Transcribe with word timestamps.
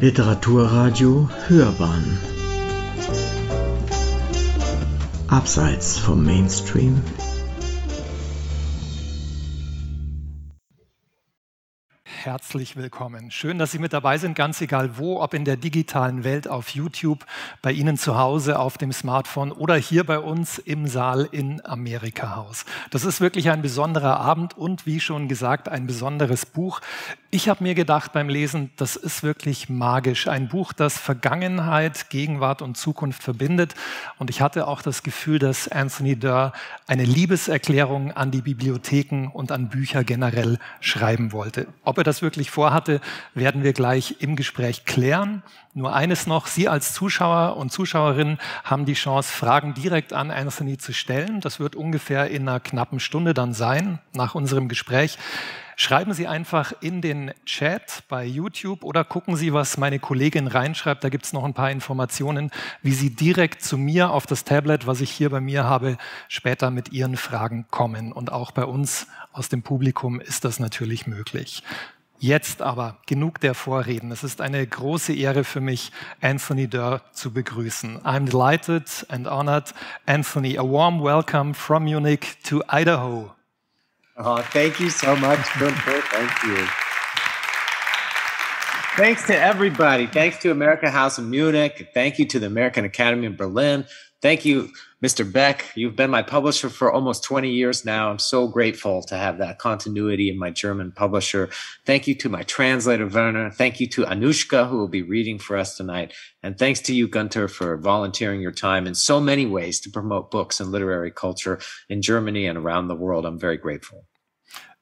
Literaturradio 0.00 1.28
Hörbahn 1.46 2.18
Abseits 5.28 5.98
vom 5.98 6.24
Mainstream 6.24 7.02
herzlich 12.30 12.76
willkommen. 12.76 13.30
Schön, 13.30 13.58
dass 13.58 13.72
Sie 13.72 13.78
mit 13.78 13.92
dabei 13.92 14.16
sind, 14.18 14.34
ganz 14.34 14.60
egal 14.60 14.98
wo, 14.98 15.20
ob 15.20 15.34
in 15.34 15.44
der 15.44 15.56
digitalen 15.56 16.22
Welt, 16.22 16.48
auf 16.48 16.68
YouTube, 16.70 17.24
bei 17.60 17.72
Ihnen 17.72 17.96
zu 17.96 18.18
Hause, 18.18 18.58
auf 18.58 18.78
dem 18.78 18.92
Smartphone 18.92 19.52
oder 19.52 19.74
hier 19.74 20.04
bei 20.04 20.18
uns 20.18 20.58
im 20.58 20.86
Saal 20.86 21.28
in 21.32 21.64
Amerika 21.64 22.36
Haus. 22.36 22.66
Das 22.90 23.04
ist 23.04 23.20
wirklich 23.20 23.50
ein 23.50 23.62
besonderer 23.62 24.20
Abend 24.20 24.56
und 24.56 24.86
wie 24.86 25.00
schon 25.00 25.28
gesagt, 25.28 25.68
ein 25.68 25.86
besonderes 25.86 26.46
Buch. 26.46 26.80
Ich 27.32 27.48
habe 27.48 27.62
mir 27.62 27.76
gedacht 27.76 28.12
beim 28.12 28.28
Lesen, 28.28 28.72
das 28.74 28.96
ist 28.96 29.22
wirklich 29.22 29.68
magisch. 29.68 30.26
Ein 30.26 30.48
Buch, 30.48 30.72
das 30.72 30.98
Vergangenheit, 30.98 32.10
Gegenwart 32.10 32.60
und 32.60 32.76
Zukunft 32.76 33.22
verbindet. 33.22 33.76
Und 34.18 34.30
ich 34.30 34.40
hatte 34.40 34.66
auch 34.66 34.82
das 34.82 35.04
Gefühl, 35.04 35.38
dass 35.38 35.68
Anthony 35.68 36.16
Durr 36.16 36.52
eine 36.88 37.04
Liebeserklärung 37.04 38.10
an 38.10 38.32
die 38.32 38.42
Bibliotheken 38.42 39.28
und 39.32 39.52
an 39.52 39.68
Bücher 39.68 40.02
generell 40.02 40.58
schreiben 40.80 41.30
wollte. 41.30 41.68
Ob 41.84 41.98
er 41.98 42.04
das 42.04 42.20
wirklich 42.20 42.50
vorhatte, 42.50 43.00
werden 43.32 43.62
wir 43.62 43.74
gleich 43.74 44.16
im 44.18 44.34
Gespräch 44.34 44.84
klären. 44.84 45.44
Nur 45.72 45.94
eines 45.94 46.26
noch, 46.26 46.48
Sie 46.48 46.68
als 46.68 46.94
Zuschauer 46.94 47.56
und 47.56 47.70
Zuschauerinnen 47.70 48.38
haben 48.64 48.86
die 48.86 48.94
Chance, 48.94 49.32
Fragen 49.32 49.74
direkt 49.74 50.12
an 50.12 50.32
Anthony 50.32 50.78
zu 50.78 50.92
stellen. 50.92 51.40
Das 51.40 51.60
wird 51.60 51.76
ungefähr 51.76 52.28
in 52.28 52.48
einer 52.48 52.58
knappen 52.58 52.98
Stunde 52.98 53.34
dann 53.34 53.54
sein, 53.54 54.00
nach 54.14 54.34
unserem 54.34 54.68
Gespräch. 54.68 55.16
Schreiben 55.82 56.12
Sie 56.12 56.26
einfach 56.26 56.74
in 56.82 57.00
den 57.00 57.32
Chat 57.46 58.02
bei 58.06 58.26
YouTube 58.26 58.84
oder 58.84 59.02
gucken 59.02 59.36
Sie, 59.36 59.54
was 59.54 59.78
meine 59.78 59.98
Kollegin 59.98 60.46
reinschreibt. 60.46 61.02
Da 61.02 61.08
gibt 61.08 61.24
es 61.24 61.32
noch 61.32 61.42
ein 61.42 61.54
paar 61.54 61.70
Informationen, 61.70 62.50
wie 62.82 62.92
Sie 62.92 63.08
direkt 63.08 63.62
zu 63.62 63.78
mir 63.78 64.10
auf 64.10 64.26
das 64.26 64.44
Tablet, 64.44 64.86
was 64.86 65.00
ich 65.00 65.10
hier 65.10 65.30
bei 65.30 65.40
mir 65.40 65.64
habe, 65.64 65.96
später 66.28 66.70
mit 66.70 66.92
Ihren 66.92 67.16
Fragen 67.16 67.64
kommen. 67.70 68.12
Und 68.12 68.30
auch 68.30 68.50
bei 68.50 68.66
uns 68.66 69.06
aus 69.32 69.48
dem 69.48 69.62
Publikum 69.62 70.20
ist 70.20 70.44
das 70.44 70.60
natürlich 70.60 71.06
möglich. 71.06 71.62
Jetzt 72.18 72.60
aber 72.60 72.98
genug 73.06 73.40
der 73.40 73.54
Vorreden. 73.54 74.12
Es 74.12 74.22
ist 74.22 74.42
eine 74.42 74.66
große 74.66 75.14
Ehre 75.14 75.44
für 75.44 75.62
mich, 75.62 75.92
Anthony 76.20 76.68
Durr 76.68 77.00
zu 77.12 77.32
begrüßen. 77.32 78.00
I'm 78.02 78.26
delighted 78.30 79.06
and 79.08 79.26
honored. 79.26 79.72
Anthony, 80.04 80.58
a 80.58 80.62
warm 80.62 81.02
welcome 81.02 81.54
from 81.54 81.84
Munich 81.84 82.36
to 82.42 82.62
Idaho. 82.70 83.34
Oh, 84.22 84.42
thank 84.42 84.78
you 84.80 84.90
so 84.90 85.16
much. 85.16 85.38
Thank 85.38 86.42
you. 86.44 86.66
Thanks 88.96 89.26
to 89.28 89.38
everybody. 89.38 90.06
Thanks 90.06 90.36
to 90.40 90.50
America 90.50 90.90
House 90.90 91.18
in 91.18 91.30
Munich. 91.30 91.88
Thank 91.94 92.18
you 92.18 92.26
to 92.26 92.38
the 92.38 92.46
American 92.46 92.84
Academy 92.84 93.24
in 93.24 93.36
Berlin. 93.36 93.86
Thank 94.20 94.44
you, 94.44 94.72
Mr. 95.02 95.30
Beck. 95.30 95.64
You've 95.74 95.96
been 95.96 96.10
my 96.10 96.20
publisher 96.22 96.68
for 96.68 96.92
almost 96.92 97.24
20 97.24 97.50
years 97.50 97.86
now. 97.86 98.10
I'm 98.10 98.18
so 98.18 98.46
grateful 98.46 99.02
to 99.04 99.16
have 99.16 99.38
that 99.38 99.58
continuity 99.58 100.28
in 100.28 100.38
my 100.38 100.50
German 100.50 100.92
publisher. 100.92 101.48
Thank 101.86 102.06
you 102.06 102.14
to 102.16 102.28
my 102.28 102.42
translator, 102.42 103.06
Werner. 103.06 103.50
Thank 103.50 103.80
you 103.80 103.86
to 103.88 104.04
Anushka, 104.04 104.68
who 104.68 104.76
will 104.76 104.88
be 104.88 105.00
reading 105.00 105.38
for 105.38 105.56
us 105.56 105.78
tonight. 105.78 106.12
And 106.42 106.58
thanks 106.58 106.80
to 106.80 106.94
you, 106.94 107.08
Gunter, 107.08 107.48
for 107.48 107.78
volunteering 107.78 108.42
your 108.42 108.52
time 108.52 108.86
in 108.86 108.94
so 108.94 109.18
many 109.18 109.46
ways 109.46 109.80
to 109.80 109.90
promote 109.90 110.30
books 110.30 110.60
and 110.60 110.70
literary 110.70 111.10
culture 111.10 111.58
in 111.88 112.02
Germany 112.02 112.44
and 112.44 112.58
around 112.58 112.88
the 112.88 112.94
world. 112.94 113.24
I'm 113.24 113.38
very 113.38 113.56
grateful 113.56 114.04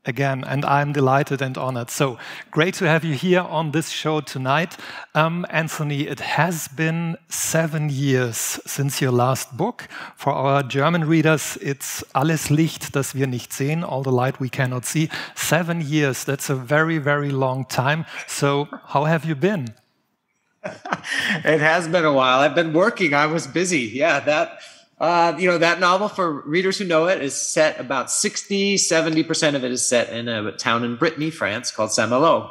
again, 0.08 0.42
and 0.44 0.64
I'm 0.64 0.92
delighted 0.92 1.42
and 1.42 1.56
honored. 1.56 1.90
So 1.90 2.18
great 2.50 2.74
to 2.74 2.88
have 2.88 3.04
you 3.04 3.14
here 3.14 3.42
on 3.42 3.72
this 3.72 3.90
show 3.90 4.20
tonight. 4.20 4.76
Um, 5.14 5.46
Anthony, 5.50 6.08
it 6.08 6.20
has 6.20 6.66
been 6.68 7.16
seven 7.28 7.90
years 7.90 8.58
since 8.66 9.00
your 9.00 9.12
last 9.12 9.56
book. 9.56 9.86
For 10.16 10.32
our 10.32 10.62
German 10.62 11.04
readers, 11.04 11.58
it's 11.60 12.02
Alles 12.14 12.50
Licht, 12.50 12.96
das 12.96 13.14
wir 13.14 13.26
nicht 13.26 13.52
sehen, 13.52 13.84
all 13.84 14.02
the 14.02 14.10
light 14.10 14.40
we 14.40 14.48
cannot 14.48 14.86
see. 14.86 15.10
Seven 15.34 15.80
years, 15.80 16.24
that's 16.24 16.50
a 16.50 16.56
very, 16.56 16.98
very 16.98 17.30
long 17.30 17.66
time. 17.66 18.06
So 18.26 18.68
how 18.86 19.04
have 19.04 19.24
you 19.24 19.34
been? 19.34 19.74
it 21.44 21.60
has 21.60 21.86
been 21.86 22.04
a 22.04 22.12
while. 22.12 22.40
I've 22.40 22.54
been 22.54 22.72
working. 22.72 23.14
I 23.14 23.26
was 23.26 23.46
busy. 23.46 23.90
Yeah, 23.94 24.20
that 24.20 24.58
uh, 25.00 25.36
you 25.38 25.48
know, 25.48 25.58
that 25.58 25.78
novel, 25.78 26.08
for 26.08 26.40
readers 26.42 26.78
who 26.78 26.84
know 26.84 27.06
it, 27.06 27.22
is 27.22 27.34
set 27.34 27.78
about 27.78 28.10
60, 28.10 28.76
70% 28.76 29.54
of 29.54 29.64
it 29.64 29.70
is 29.70 29.86
set 29.86 30.10
in 30.10 30.28
a 30.28 30.52
town 30.52 30.82
in 30.82 30.96
Brittany, 30.96 31.30
France 31.30 31.70
called 31.70 31.92
Saint 31.92 32.10
Malo. 32.10 32.50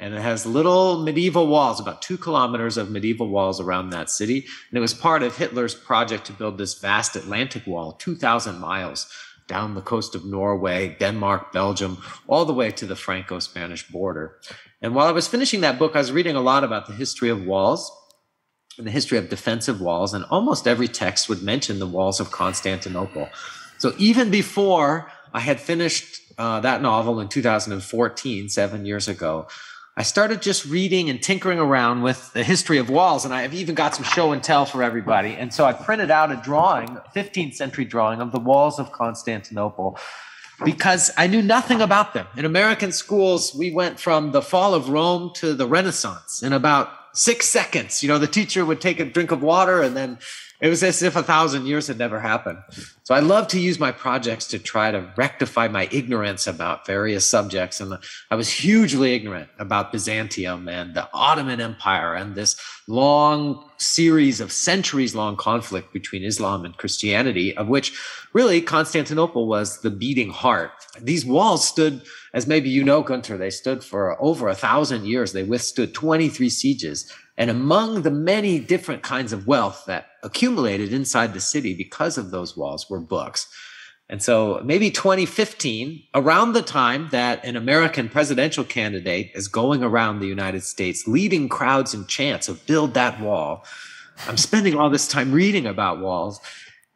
And 0.00 0.14
it 0.14 0.22
has 0.22 0.44
little 0.46 1.02
medieval 1.02 1.46
walls, 1.46 1.80
about 1.80 2.02
two 2.02 2.16
kilometers 2.16 2.76
of 2.76 2.90
medieval 2.90 3.28
walls 3.28 3.60
around 3.60 3.90
that 3.90 4.10
city. 4.10 4.46
And 4.70 4.78
it 4.78 4.80
was 4.80 4.94
part 4.94 5.22
of 5.22 5.36
Hitler's 5.36 5.74
project 5.74 6.24
to 6.26 6.32
build 6.32 6.58
this 6.58 6.78
vast 6.78 7.16
Atlantic 7.16 7.66
wall, 7.66 7.92
2,000 7.92 8.58
miles 8.58 9.06
down 9.46 9.74
the 9.74 9.82
coast 9.82 10.14
of 10.14 10.24
Norway, 10.24 10.96
Denmark, 10.98 11.52
Belgium, 11.52 12.02
all 12.26 12.46
the 12.46 12.54
way 12.54 12.70
to 12.70 12.86
the 12.86 12.96
Franco 12.96 13.38
Spanish 13.38 13.86
border. 13.88 14.38
And 14.80 14.94
while 14.94 15.06
I 15.06 15.12
was 15.12 15.28
finishing 15.28 15.60
that 15.60 15.78
book, 15.78 15.94
I 15.94 15.98
was 15.98 16.12
reading 16.12 16.34
a 16.34 16.40
lot 16.40 16.64
about 16.64 16.86
the 16.86 16.94
history 16.94 17.28
of 17.28 17.44
walls 17.44 17.92
in 18.78 18.84
the 18.84 18.90
history 18.90 19.18
of 19.18 19.28
defensive 19.28 19.80
walls, 19.80 20.14
and 20.14 20.24
almost 20.30 20.66
every 20.66 20.88
text 20.88 21.28
would 21.28 21.42
mention 21.42 21.78
the 21.78 21.86
walls 21.86 22.20
of 22.20 22.30
Constantinople. 22.30 23.28
So 23.78 23.94
even 23.98 24.30
before 24.30 25.10
I 25.32 25.40
had 25.40 25.60
finished 25.60 26.20
uh, 26.38 26.60
that 26.60 26.82
novel 26.82 27.20
in 27.20 27.28
2014, 27.28 28.48
seven 28.48 28.86
years 28.86 29.08
ago, 29.08 29.46
I 29.96 30.02
started 30.02 30.42
just 30.42 30.66
reading 30.66 31.08
and 31.08 31.22
tinkering 31.22 31.60
around 31.60 32.02
with 32.02 32.32
the 32.32 32.42
history 32.42 32.78
of 32.78 32.90
walls, 32.90 33.24
and 33.24 33.32
I've 33.32 33.54
even 33.54 33.76
got 33.76 33.94
some 33.94 34.04
show 34.04 34.32
and 34.32 34.42
tell 34.42 34.66
for 34.66 34.82
everybody. 34.82 35.34
And 35.34 35.54
so 35.54 35.64
I 35.64 35.72
printed 35.72 36.10
out 36.10 36.32
a 36.32 36.36
drawing, 36.36 36.98
15th 37.14 37.54
century 37.54 37.84
drawing 37.84 38.20
of 38.20 38.32
the 38.32 38.40
walls 38.40 38.80
of 38.80 38.90
Constantinople 38.90 39.96
because 40.64 41.10
I 41.16 41.26
knew 41.26 41.42
nothing 41.42 41.80
about 41.80 42.14
them. 42.14 42.26
In 42.36 42.44
American 42.44 42.92
schools, 42.92 43.54
we 43.54 43.72
went 43.72 44.00
from 44.00 44.32
the 44.32 44.42
fall 44.42 44.74
of 44.74 44.88
Rome 44.88 45.32
to 45.34 45.54
the 45.54 45.66
Renaissance 45.66 46.42
in 46.42 46.52
about 46.52 46.90
six 47.14 47.46
seconds. 47.46 48.02
You 48.02 48.08
know, 48.10 48.18
the 48.18 48.26
teacher 48.26 48.64
would 48.64 48.80
take 48.80 49.00
a 49.00 49.04
drink 49.04 49.30
of 49.30 49.42
water 49.42 49.80
and 49.80 49.96
then 49.96 50.18
it 50.60 50.68
was 50.68 50.82
as 50.82 51.02
if 51.02 51.16
a 51.16 51.22
thousand 51.22 51.66
years 51.66 51.88
had 51.88 51.98
never 51.98 52.20
happened. 52.20 52.58
So 53.02 53.14
I 53.14 53.20
love 53.20 53.48
to 53.48 53.60
use 53.60 53.78
my 53.78 53.92
projects 53.92 54.46
to 54.48 54.58
try 54.58 54.90
to 54.90 55.12
rectify 55.16 55.68
my 55.68 55.88
ignorance 55.90 56.46
about 56.46 56.86
various 56.86 57.26
subjects. 57.26 57.80
And 57.80 57.98
I 58.30 58.34
was 58.34 58.48
hugely 58.48 59.14
ignorant 59.14 59.50
about 59.58 59.92
Byzantium 59.92 60.68
and 60.68 60.94
the 60.94 61.08
Ottoman 61.12 61.60
Empire 61.60 62.14
and 62.14 62.34
this 62.34 62.56
long 62.86 63.68
series 63.78 64.40
of 64.40 64.52
centuries 64.52 65.14
long 65.14 65.36
conflict 65.36 65.92
between 65.92 66.24
Islam 66.24 66.64
and 66.64 66.76
Christianity, 66.76 67.56
of 67.56 67.68
which 67.68 67.98
really 68.32 68.60
Constantinople 68.60 69.46
was 69.46 69.80
the 69.80 69.90
beating 69.90 70.30
heart. 70.30 70.70
These 71.00 71.26
walls 71.26 71.66
stood, 71.66 72.02
as 72.32 72.46
maybe 72.46 72.70
you 72.70 72.84
know, 72.84 73.02
Gunter, 73.02 73.36
they 73.36 73.50
stood 73.50 73.82
for 73.82 74.20
over 74.22 74.48
a 74.48 74.54
thousand 74.54 75.04
years. 75.04 75.32
They 75.32 75.42
withstood 75.42 75.94
23 75.94 76.48
sieges. 76.48 77.12
And 77.36 77.50
among 77.50 78.02
the 78.02 78.10
many 78.10 78.60
different 78.60 79.02
kinds 79.02 79.32
of 79.32 79.46
wealth 79.46 79.84
that 79.86 80.06
accumulated 80.22 80.92
inside 80.92 81.34
the 81.34 81.40
city 81.40 81.74
because 81.74 82.16
of 82.16 82.30
those 82.30 82.56
walls 82.56 82.88
were 82.88 83.00
books. 83.00 83.48
And 84.08 84.22
so 84.22 84.60
maybe 84.64 84.90
2015, 84.90 86.02
around 86.14 86.52
the 86.52 86.62
time 86.62 87.08
that 87.10 87.44
an 87.44 87.56
American 87.56 88.08
presidential 88.08 88.62
candidate 88.62 89.32
is 89.34 89.48
going 89.48 89.82
around 89.82 90.20
the 90.20 90.26
United 90.26 90.62
States 90.62 91.08
leading 91.08 91.48
crowds 91.48 91.94
in 91.94 92.06
chants 92.06 92.48
of 92.48 92.64
build 92.66 92.94
that 92.94 93.18
wall, 93.20 93.64
I'm 94.28 94.36
spending 94.36 94.76
all 94.76 94.90
this 94.90 95.08
time 95.08 95.32
reading 95.32 95.66
about 95.66 96.00
walls. 96.00 96.40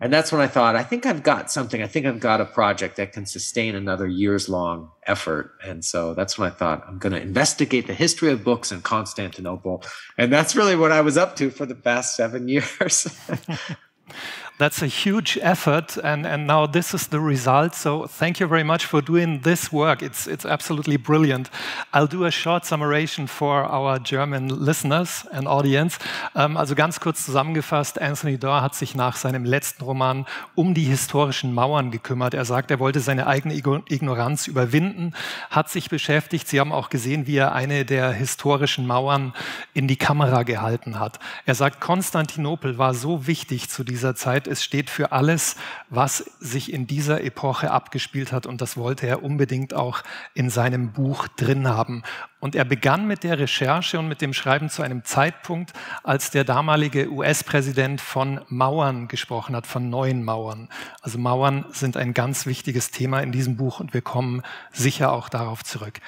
And 0.00 0.12
that's 0.12 0.30
when 0.30 0.40
I 0.40 0.46
thought, 0.46 0.76
I 0.76 0.84
think 0.84 1.06
I've 1.06 1.24
got 1.24 1.50
something. 1.50 1.82
I 1.82 1.88
think 1.88 2.06
I've 2.06 2.20
got 2.20 2.40
a 2.40 2.44
project 2.44 2.96
that 2.96 3.12
can 3.12 3.26
sustain 3.26 3.74
another 3.74 4.06
years 4.06 4.48
long 4.48 4.92
effort. 5.06 5.58
And 5.64 5.84
so 5.84 6.14
that's 6.14 6.38
when 6.38 6.48
I 6.48 6.54
thought, 6.54 6.84
I'm 6.86 6.98
going 6.98 7.14
to 7.14 7.20
investigate 7.20 7.88
the 7.88 7.94
history 7.94 8.30
of 8.30 8.44
books 8.44 8.70
in 8.70 8.80
Constantinople. 8.82 9.82
And 10.16 10.32
that's 10.32 10.54
really 10.54 10.76
what 10.76 10.92
I 10.92 11.00
was 11.00 11.18
up 11.18 11.34
to 11.36 11.50
for 11.50 11.66
the 11.66 11.74
past 11.74 12.14
seven 12.14 12.46
years. 12.48 13.08
That's 14.58 14.82
a 14.82 14.88
huge 14.88 15.38
effort, 15.40 15.96
and, 16.02 16.26
and 16.26 16.48
now 16.48 16.66
this 16.66 16.92
is 16.92 17.06
the 17.10 17.20
result. 17.20 17.76
So 17.76 18.08
thank 18.08 18.40
you 18.40 18.48
very 18.48 18.64
much 18.64 18.86
for 18.86 19.00
doing 19.00 19.42
this 19.42 19.72
work. 19.72 20.02
It's, 20.02 20.26
it's 20.26 20.44
absolutely 20.44 20.96
brilliant. 20.96 21.48
I'll 21.92 22.08
do 22.08 22.24
a 22.24 22.32
short 22.32 22.64
summation 22.64 23.28
for 23.28 23.64
our 23.64 24.00
German 24.00 24.48
listeners 24.48 25.24
and 25.30 25.46
audience. 25.46 26.00
Ähm, 26.34 26.56
also 26.56 26.74
ganz 26.74 26.98
kurz 26.98 27.24
zusammengefasst, 27.24 28.02
Anthony 28.02 28.36
Doerr 28.36 28.62
hat 28.62 28.74
sich 28.74 28.96
nach 28.96 29.14
seinem 29.14 29.44
letzten 29.44 29.84
Roman 29.84 30.26
um 30.56 30.74
die 30.74 30.82
historischen 30.82 31.54
Mauern 31.54 31.92
gekümmert. 31.92 32.34
Er 32.34 32.44
sagt, 32.44 32.72
er 32.72 32.80
wollte 32.80 32.98
seine 32.98 33.28
eigene 33.28 33.54
Ignoranz 33.54 34.48
überwinden, 34.48 35.14
hat 35.50 35.70
sich 35.70 35.88
beschäftigt. 35.88 36.48
Sie 36.48 36.58
haben 36.58 36.72
auch 36.72 36.90
gesehen, 36.90 37.28
wie 37.28 37.36
er 37.36 37.52
eine 37.52 37.84
der 37.84 38.10
historischen 38.10 38.88
Mauern 38.88 39.34
in 39.72 39.86
die 39.86 39.96
Kamera 39.96 40.42
gehalten 40.42 40.98
hat. 40.98 41.20
Er 41.46 41.54
sagt, 41.54 41.80
Konstantinopel 41.80 42.76
war 42.76 42.92
so 42.92 43.28
wichtig 43.28 43.70
zu 43.70 43.84
dieser 43.84 44.16
Zeit, 44.16 44.47
es 44.48 44.64
steht 44.64 44.90
für 44.90 45.12
alles, 45.12 45.56
was 45.88 46.18
sich 46.40 46.72
in 46.72 46.86
dieser 46.86 47.22
Epoche 47.22 47.70
abgespielt 47.70 48.32
hat 48.32 48.46
und 48.46 48.60
das 48.60 48.76
wollte 48.76 49.06
er 49.06 49.22
unbedingt 49.22 49.74
auch 49.74 50.02
in 50.34 50.50
seinem 50.50 50.92
Buch 50.92 51.28
drin 51.28 51.68
haben. 51.68 52.02
Und 52.40 52.54
er 52.54 52.64
begann 52.64 53.08
mit 53.08 53.24
der 53.24 53.36
Recherche 53.38 53.98
und 53.98 54.06
mit 54.06 54.20
dem 54.20 54.32
Schreiben 54.32 54.70
zu 54.70 54.82
einem 54.82 55.04
Zeitpunkt, 55.04 55.72
als 56.04 56.30
der 56.30 56.44
damalige 56.44 57.10
US-Präsident 57.10 58.00
von 58.00 58.40
Mauern 58.48 59.08
gesprochen 59.08 59.56
hat, 59.56 59.66
von 59.66 59.90
neuen 59.90 60.24
Mauern. 60.24 60.68
Also 61.00 61.18
Mauern 61.18 61.64
sind 61.72 61.96
ein 61.96 62.14
ganz 62.14 62.46
wichtiges 62.46 62.92
Thema 62.92 63.20
in 63.20 63.32
diesem 63.32 63.56
Buch 63.56 63.80
und 63.80 63.92
wir 63.92 64.02
kommen 64.02 64.42
sicher 64.72 65.12
auch 65.12 65.28
darauf 65.28 65.64
zurück. 65.64 65.98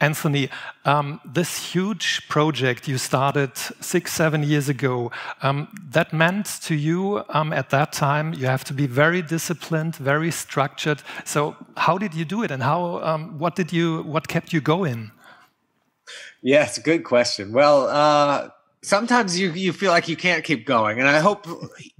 Anthony, 0.00 0.50
um, 0.84 1.20
this 1.32 1.72
huge 1.72 2.22
project 2.28 2.88
you 2.88 2.98
started 2.98 3.52
six, 3.80 4.14
seven 4.16 4.42
years 4.42 4.68
ago, 4.68 5.12
um, 5.40 5.68
that 5.92 6.12
meant 6.12 6.48
to 6.66 6.74
you 6.74 7.20
um, 7.32 7.52
at 7.52 7.70
that 7.70 7.96
time 7.96 8.32
you 8.32 8.48
have 8.48 8.64
to 8.64 8.74
be 8.74 8.88
very 8.88 9.22
disciplined, 9.22 9.94
very 9.96 10.32
structured. 10.32 10.98
So 11.24 11.54
how 11.76 11.96
did 11.96 12.12
you 12.12 12.24
do 12.24 12.42
it 12.42 12.50
and 12.50 12.64
how, 12.64 13.18
what 13.38 13.54
did 13.54 13.72
you, 13.72 14.02
what 14.02 14.26
kept 14.26 14.52
you 14.52 14.60
going? 14.60 15.12
A 16.78 16.80
good 16.80 17.02
question. 17.02 17.52
Well, 17.52 17.88
uh, 17.88 18.50
sometimes 18.80 19.36
you 19.36 19.50
you 19.50 19.72
feel 19.72 19.90
like 19.90 20.08
you 20.08 20.16
can't 20.16 20.44
keep 20.44 20.64
going, 20.64 21.00
and 21.00 21.08
I 21.08 21.18
hope 21.18 21.44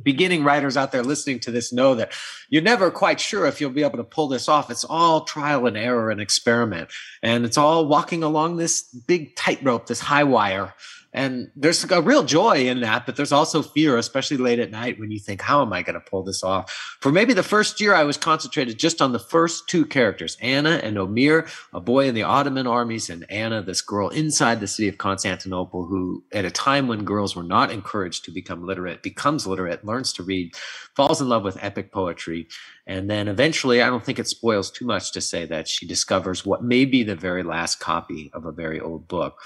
beginning 0.00 0.44
writers 0.44 0.76
out 0.76 0.92
there 0.92 1.02
listening 1.02 1.40
to 1.40 1.50
this 1.50 1.72
know 1.72 1.96
that 1.96 2.12
you're 2.48 2.62
never 2.62 2.92
quite 2.92 3.18
sure 3.18 3.46
if 3.46 3.60
you'll 3.60 3.70
be 3.70 3.82
able 3.82 3.98
to 3.98 4.04
pull 4.04 4.28
this 4.28 4.48
off. 4.48 4.70
It's 4.70 4.84
all 4.84 5.24
trial 5.24 5.66
and 5.66 5.76
error 5.76 6.10
and 6.10 6.20
experiment, 6.20 6.90
and 7.24 7.44
it's 7.44 7.58
all 7.58 7.88
walking 7.88 8.22
along 8.22 8.56
this 8.56 8.82
big 8.82 9.34
tightrope, 9.34 9.88
this 9.88 9.98
high 9.98 10.22
wire 10.24 10.74
and 11.16 11.50
there's 11.56 11.82
a 11.90 12.02
real 12.02 12.24
joy 12.24 12.68
in 12.68 12.80
that, 12.82 13.06
but 13.06 13.16
there's 13.16 13.32
also 13.32 13.62
fear, 13.62 13.96
especially 13.96 14.36
late 14.36 14.58
at 14.58 14.70
night 14.70 15.00
when 15.00 15.10
you 15.10 15.18
think, 15.18 15.40
how 15.40 15.62
am 15.62 15.72
I 15.72 15.80
going 15.80 15.94
to 15.94 16.00
pull 16.00 16.22
this 16.22 16.44
off? 16.44 16.70
For 17.00 17.10
maybe 17.10 17.32
the 17.32 17.42
first 17.42 17.80
year, 17.80 17.94
I 17.94 18.04
was 18.04 18.18
concentrated 18.18 18.78
just 18.78 19.00
on 19.00 19.12
the 19.12 19.18
first 19.18 19.66
two 19.66 19.86
characters, 19.86 20.36
Anna 20.42 20.78
and 20.82 20.98
Omir, 20.98 21.48
a 21.72 21.80
boy 21.80 22.06
in 22.06 22.14
the 22.14 22.22
Ottoman 22.22 22.66
armies, 22.66 23.08
and 23.08 23.24
Anna, 23.30 23.62
this 23.62 23.80
girl 23.80 24.10
inside 24.10 24.60
the 24.60 24.66
city 24.66 24.88
of 24.88 24.98
Constantinople, 24.98 25.86
who 25.86 26.22
at 26.32 26.44
a 26.44 26.50
time 26.50 26.86
when 26.86 27.04
girls 27.06 27.34
were 27.34 27.42
not 27.42 27.70
encouraged 27.70 28.26
to 28.26 28.30
become 28.30 28.66
literate, 28.66 29.02
becomes 29.02 29.46
literate, 29.46 29.86
learns 29.86 30.12
to 30.12 30.22
read, 30.22 30.54
falls 30.94 31.22
in 31.22 31.30
love 31.30 31.44
with 31.44 31.56
epic 31.64 31.92
poetry. 31.92 32.46
And 32.86 33.08
then 33.08 33.26
eventually, 33.26 33.80
I 33.80 33.88
don't 33.88 34.04
think 34.04 34.18
it 34.18 34.28
spoils 34.28 34.70
too 34.70 34.84
much 34.84 35.12
to 35.12 35.22
say 35.22 35.46
that 35.46 35.66
she 35.66 35.86
discovers 35.86 36.44
what 36.44 36.62
may 36.62 36.84
be 36.84 37.02
the 37.02 37.16
very 37.16 37.42
last 37.42 37.80
copy 37.80 38.30
of 38.34 38.44
a 38.44 38.52
very 38.52 38.78
old 38.78 39.08
book. 39.08 39.40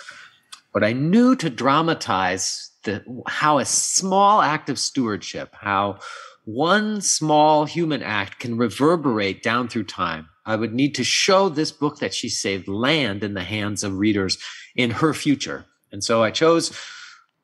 But 0.73 0.85
I 0.85 0.93
knew 0.93 1.35
to 1.37 1.51
dramatize 1.51 2.71
the, 2.85 3.05
how 3.27 3.59
a 3.59 3.65
small 3.65 4.41
act 4.41 4.71
of 4.71 4.79
stewardship, 4.79 5.55
how 5.55 5.99
one 6.45 7.01
small 7.01 7.65
human 7.65 8.03
act 8.03 8.39
can 8.39 8.57
reverberate 8.57 9.43
down 9.43 9.69
through 9.69 9.85
time. 9.85 10.29
I 10.47 10.57
would 10.57 10.73
need 10.73 10.95
to 10.97 11.05
show 11.05 11.49
this 11.49 11.71
book 11.71 11.99
that 11.99 12.15
she 12.15 12.29
saved 12.29 12.67
land 12.67 13.23
in 13.23 13.35
the 13.35 13.43
hands 13.43 13.85
of 13.85 13.99
readers 13.99 14.39
in 14.75 14.91
her 14.91 15.13
future. 15.13 15.67
And 15.93 16.03
so 16.03 16.23
I 16.23 16.31
chose 16.31 16.77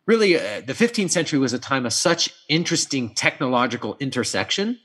really 0.06 0.37
uh, 0.37 0.62
the 0.64 0.73
15th 0.73 1.11
century 1.11 1.38
was 1.38 1.52
a 1.52 1.58
time 1.58 1.84
of 1.84 1.93
such 1.93 2.32
interesting 2.49 3.14
technological 3.14 3.96
intersection 4.00 4.78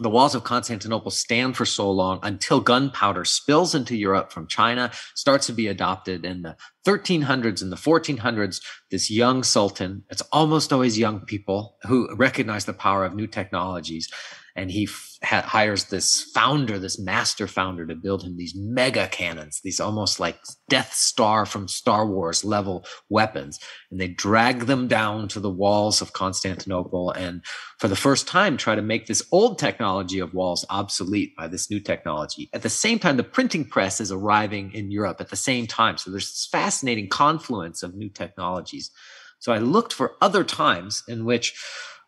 the 0.00 0.10
walls 0.10 0.34
of 0.34 0.44
Constantinople 0.44 1.10
stand 1.10 1.56
for 1.56 1.66
so 1.66 1.90
long 1.90 2.20
until 2.22 2.60
gunpowder 2.60 3.24
spills 3.24 3.74
into 3.74 3.96
Europe 3.96 4.32
from 4.32 4.46
China, 4.46 4.92
starts 5.14 5.46
to 5.46 5.52
be 5.52 5.66
adopted 5.66 6.24
in 6.24 6.42
the 6.42 6.56
1300s 6.86 7.62
and 7.62 7.72
the 7.72 7.76
1400s. 7.76 8.62
This 8.90 9.10
young 9.10 9.42
sultan, 9.42 10.04
it's 10.08 10.22
almost 10.32 10.72
always 10.72 10.98
young 10.98 11.20
people 11.20 11.76
who 11.82 12.08
recognize 12.14 12.64
the 12.64 12.72
power 12.72 13.04
of 13.04 13.14
new 13.14 13.26
technologies, 13.26 14.08
and 14.56 14.70
he 14.70 14.88
ha- 15.22 15.42
hires 15.42 15.84
this 15.84 16.22
founder, 16.34 16.78
this 16.78 16.98
master 16.98 17.46
founder, 17.46 17.86
to 17.86 17.94
build 17.94 18.22
him 18.22 18.36
these 18.36 18.54
mega 18.56 19.06
cannons, 19.08 19.60
these 19.62 19.80
almost 19.80 20.18
like 20.18 20.38
Death 20.68 20.92
Star 20.94 21.46
from 21.46 21.68
Star 21.68 22.06
Wars 22.06 22.44
level 22.44 22.84
weapons. 23.08 23.58
And 23.90 24.00
they 24.00 24.08
drag 24.08 24.66
them 24.66 24.88
down 24.88 25.28
to 25.28 25.40
the 25.40 25.50
walls 25.50 26.00
of 26.00 26.12
Constantinople 26.12 27.10
and, 27.12 27.44
for 27.78 27.88
the 27.88 27.96
first 27.96 28.26
time, 28.26 28.56
try 28.56 28.74
to 28.74 28.82
make 28.82 29.06
this 29.06 29.22
old 29.30 29.58
technology 29.58 30.18
of 30.18 30.34
walls 30.34 30.66
obsolete 30.70 31.36
by 31.36 31.48
this 31.48 31.70
new 31.70 31.80
technology. 31.80 32.50
At 32.52 32.62
the 32.62 32.68
same 32.68 32.98
time, 32.98 33.16
the 33.16 33.24
printing 33.24 33.64
press 33.64 34.00
is 34.00 34.10
arriving 34.10 34.72
in 34.72 34.90
Europe 34.90 35.20
at 35.20 35.30
the 35.30 35.36
same 35.36 35.66
time. 35.66 35.98
So 35.98 36.10
there's 36.10 36.28
this 36.28 36.48
fascinating 36.50 37.08
confluence 37.08 37.82
of 37.82 37.94
new 37.94 38.08
technologies. 38.08 38.90
So 39.38 39.52
I 39.52 39.58
looked 39.58 39.92
for 39.92 40.16
other 40.20 40.42
times 40.42 41.04
in 41.06 41.24
which 41.24 41.54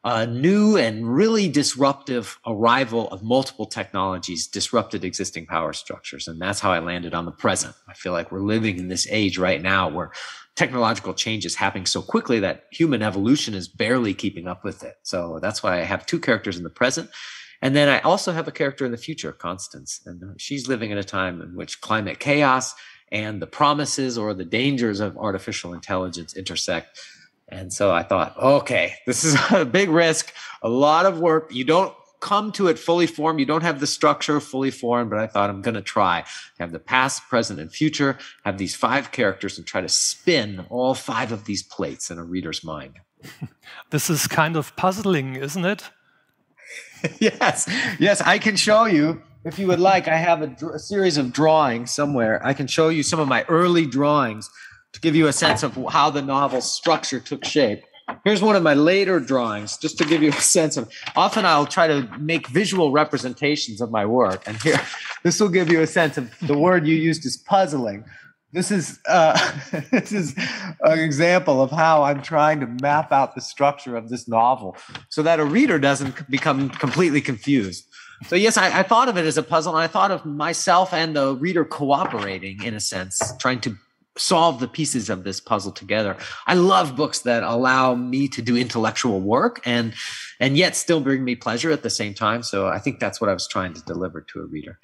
a 0.03 0.27
new 0.27 0.77
and 0.79 1.15
really 1.15 1.47
disruptive 1.49 2.39
arrival 2.47 3.09
of 3.09 3.23
multiple 3.23 3.67
technologies 3.67 4.47
disrupted 4.47 5.05
existing 5.05 5.45
power 5.45 5.75
structures. 5.75 6.27
And 6.27 6.41
that's 6.41 6.61
how 6.61 6.73
I 6.73 6.79
landed 6.79 7.13
on 7.13 7.27
the 7.27 7.33
present. 7.33 7.75
I 7.87 7.93
feel 7.93 8.13
like 8.13 8.33
we're 8.33 8.41
living 8.41 8.79
in 8.79 8.89
this 8.89 9.07
age 9.11 9.37
right 9.37 9.61
now 9.61 9.91
where 9.91 10.13
technological 10.57 11.13
change 11.13 11.45
is 11.45 11.55
happening 11.55 11.85
so 11.85 12.01
quickly 12.01 12.41
that 12.41 12.65
human 12.71 13.03
evolution 13.03 13.53
is 13.53 13.69
barely 13.69 14.15
keeping 14.15 14.47
up 14.47 14.65
with 14.65 14.83
it. 14.83 14.97
So 15.03 15.39
that's 15.41 15.63
why 15.63 15.79
I 15.79 15.85
have 15.85 16.07
two 16.07 16.19
characters 16.19 16.57
in 16.57 16.65
the 16.65 16.71
present. 16.71 17.11
And 17.63 17.77
then 17.77 17.91
I 17.91 18.01
also 18.01 18.33
have 18.33 18.49
a 18.49 18.53
character 18.53 18.87
in 18.87 18.93
the 18.93 18.97
future, 18.97 19.33
Constance. 19.33 20.01
And 20.07 20.41
she's 20.41 20.67
living 20.67 20.91
in 20.91 20.99
a 20.99 21.05
time 21.05 21.43
in 21.43 21.55
which 21.55 21.83
climate 21.83 22.19
chaos 22.19 22.75
and 23.13 23.43
the 23.43 23.47
promises 23.47 24.17
or 24.17 24.33
the 24.33 24.47
dangers 24.47 25.01
of 25.01 25.19
artificial 25.19 25.75
intelligence 25.75 26.35
intersect 26.35 26.99
and 27.51 27.73
so 27.73 27.93
I 27.93 28.03
thought, 28.03 28.37
okay, 28.37 28.95
this 29.07 29.25
is 29.25 29.37
a 29.51 29.65
big 29.65 29.91
risk, 29.91 30.33
a 30.63 30.69
lot 30.69 31.07
of 31.07 31.19
work. 31.21 31.53
You 31.53 31.65
don't 31.65 31.95
come 32.21 32.53
to 32.53 32.69
it 32.69 32.79
fully 32.79 33.07
formed. 33.07 33.41
You 33.41 33.47
don't 33.47 33.63
have 33.63 33.81
the 33.81 33.87
structure 33.87 34.41
fully 34.41 34.71
formed, 34.71 35.11
but 35.11 35.19
I 35.19 35.27
thought 35.27 35.51
I'm 35.51 35.63
going 35.63 35.75
to 35.75 35.83
try 35.83 36.23
to 36.23 36.63
have 36.63 36.73
the 36.73 36.79
past, 36.79 37.23
present, 37.29 37.59
and 37.59 37.73
future, 37.73 38.19
have 38.45 38.59
these 38.59 38.77
five 38.77 39.11
characters 39.11 39.59
and 39.59 39.67
try 39.67 39.81
to 39.81 39.89
spin 39.89 40.67
all 40.69 40.95
five 40.95 41.33
of 41.33 41.47
these 41.47 41.63
plates 41.63 42.11
in 42.11 42.19
a 42.19 42.25
reader's 42.25 42.63
mind. 42.63 43.01
This 43.91 44.09
is 44.09 44.27
kind 44.27 44.57
of 44.57 44.75
puzzling, 44.77 45.35
isn't 45.35 45.65
it? 45.65 45.91
yes, 47.19 47.69
yes, 47.99 48.21
I 48.21 48.39
can 48.39 48.57
show 48.57 48.85
you. 48.85 49.23
If 49.45 49.59
you 49.59 49.67
would 49.67 49.81
like, 49.81 50.07
I 50.07 50.17
have 50.17 50.43
a, 50.43 50.67
a 50.75 50.79
series 50.79 51.17
of 51.17 51.33
drawings 51.33 51.91
somewhere. 51.91 52.41
I 52.45 52.55
can 52.55 52.67
show 52.67 52.89
you 52.89 53.03
some 53.03 53.19
of 53.19 53.27
my 53.27 53.45
early 53.49 53.87
drawings 53.87 54.49
to 54.93 55.01
give 55.01 55.15
you 55.15 55.29
a 55.29 55.33
sense 55.33 55.63
of 55.63 55.79
how 55.91 56.11
the 56.11 56.23
novel's 56.23 56.71
structure 56.71 57.21
took 57.21 57.45
shape. 57.45 57.85
Here's 58.25 58.43
one 58.43 58.57
of 58.57 58.63
my 58.63 58.75
later 58.75 59.21
drawings, 59.21 59.77
just 59.77 59.99
to 59.99 60.05
give 60.05 60.23
you 60.23 60.31
a 60.31 60.33
sense 60.33 60.77
of. 60.77 60.91
Often 61.17 61.47
I'll 61.47 61.67
try 61.67 61.87
to 61.87 62.09
make 62.19 62.49
visual 62.49 62.91
representations 62.91 63.81
of 63.81 63.91
my 63.91 64.05
work, 64.05 64.43
and 64.47 64.61
here, 64.63 64.81
this 65.23 65.41
will 65.41 65.49
give 65.49 65.71
you 65.71 65.81
a 65.81 65.87
sense 65.87 66.19
of 66.19 66.33
the 66.41 66.57
word 66.57 66.87
you 66.87 66.97
used 66.97 67.25
is 67.25 67.37
puzzling. 67.37 68.05
This 68.53 68.73
is 68.73 68.99
uh, 69.07 69.39
this 69.93 70.13
is 70.13 70.35
an 70.81 70.99
example 70.99 71.63
of 71.63 71.71
how 71.71 72.03
I'm 72.03 72.21
trying 72.21 72.61
to 72.61 72.67
map 72.67 73.13
out 73.13 73.35
the 73.35 73.41
structure 73.41 73.97
of 73.97 74.09
this 74.09 74.27
novel, 74.27 74.77
so 75.09 75.23
that 75.23 75.41
a 75.41 75.45
reader 75.45 75.79
doesn't 75.79 76.29
become 76.29 76.71
completely 76.71 77.21
confused. 77.21 77.87
So 78.27 78.37
yes, 78.37 78.59
I, 78.59 78.81
I 78.81 78.83
thought 78.83 79.09
of 79.09 79.17
it 79.17 79.25
as 79.25 79.39
a 79.39 79.43
puzzle, 79.43 79.75
and 79.75 79.83
I 79.83 79.87
thought 79.87 80.11
of 80.11 80.27
myself 80.27 80.93
and 80.93 81.17
the 81.17 81.37
reader 81.37 81.65
cooperating 81.65 82.63
in 82.63 82.75
a 82.75 82.81
sense, 82.81 83.33
trying 83.39 83.61
to 83.61 83.77
solve 84.21 84.61
the 84.61 84.69
pieces 84.69 85.11
of 85.11 85.25
this 85.25 85.41
puzzle 85.41 85.73
together. 85.73 86.17
I 86.47 86.55
love 86.55 86.97
books 86.97 87.21
that 87.21 87.43
allow 87.43 87.95
me 87.95 88.29
to 88.29 88.43
do 88.43 88.57
intellectual 88.57 89.21
work 89.21 89.61
and 89.65 89.95
and 90.39 90.57
yet 90.57 90.77
still 90.77 91.01
bring 91.01 91.25
me 91.25 91.35
pleasure 91.35 91.71
at 91.71 91.83
the 91.83 91.91
same 91.91 92.15
time. 92.15 92.43
So 92.43 92.69
I 92.69 92.79
think 92.79 93.01
that's 93.01 93.21
what 93.21 93.31
I 93.31 93.33
was 93.33 93.49
trying 93.49 93.75
to 93.75 93.83
deliver 93.83 94.21
to 94.21 94.41
a 94.41 94.47
reader. 94.47 94.79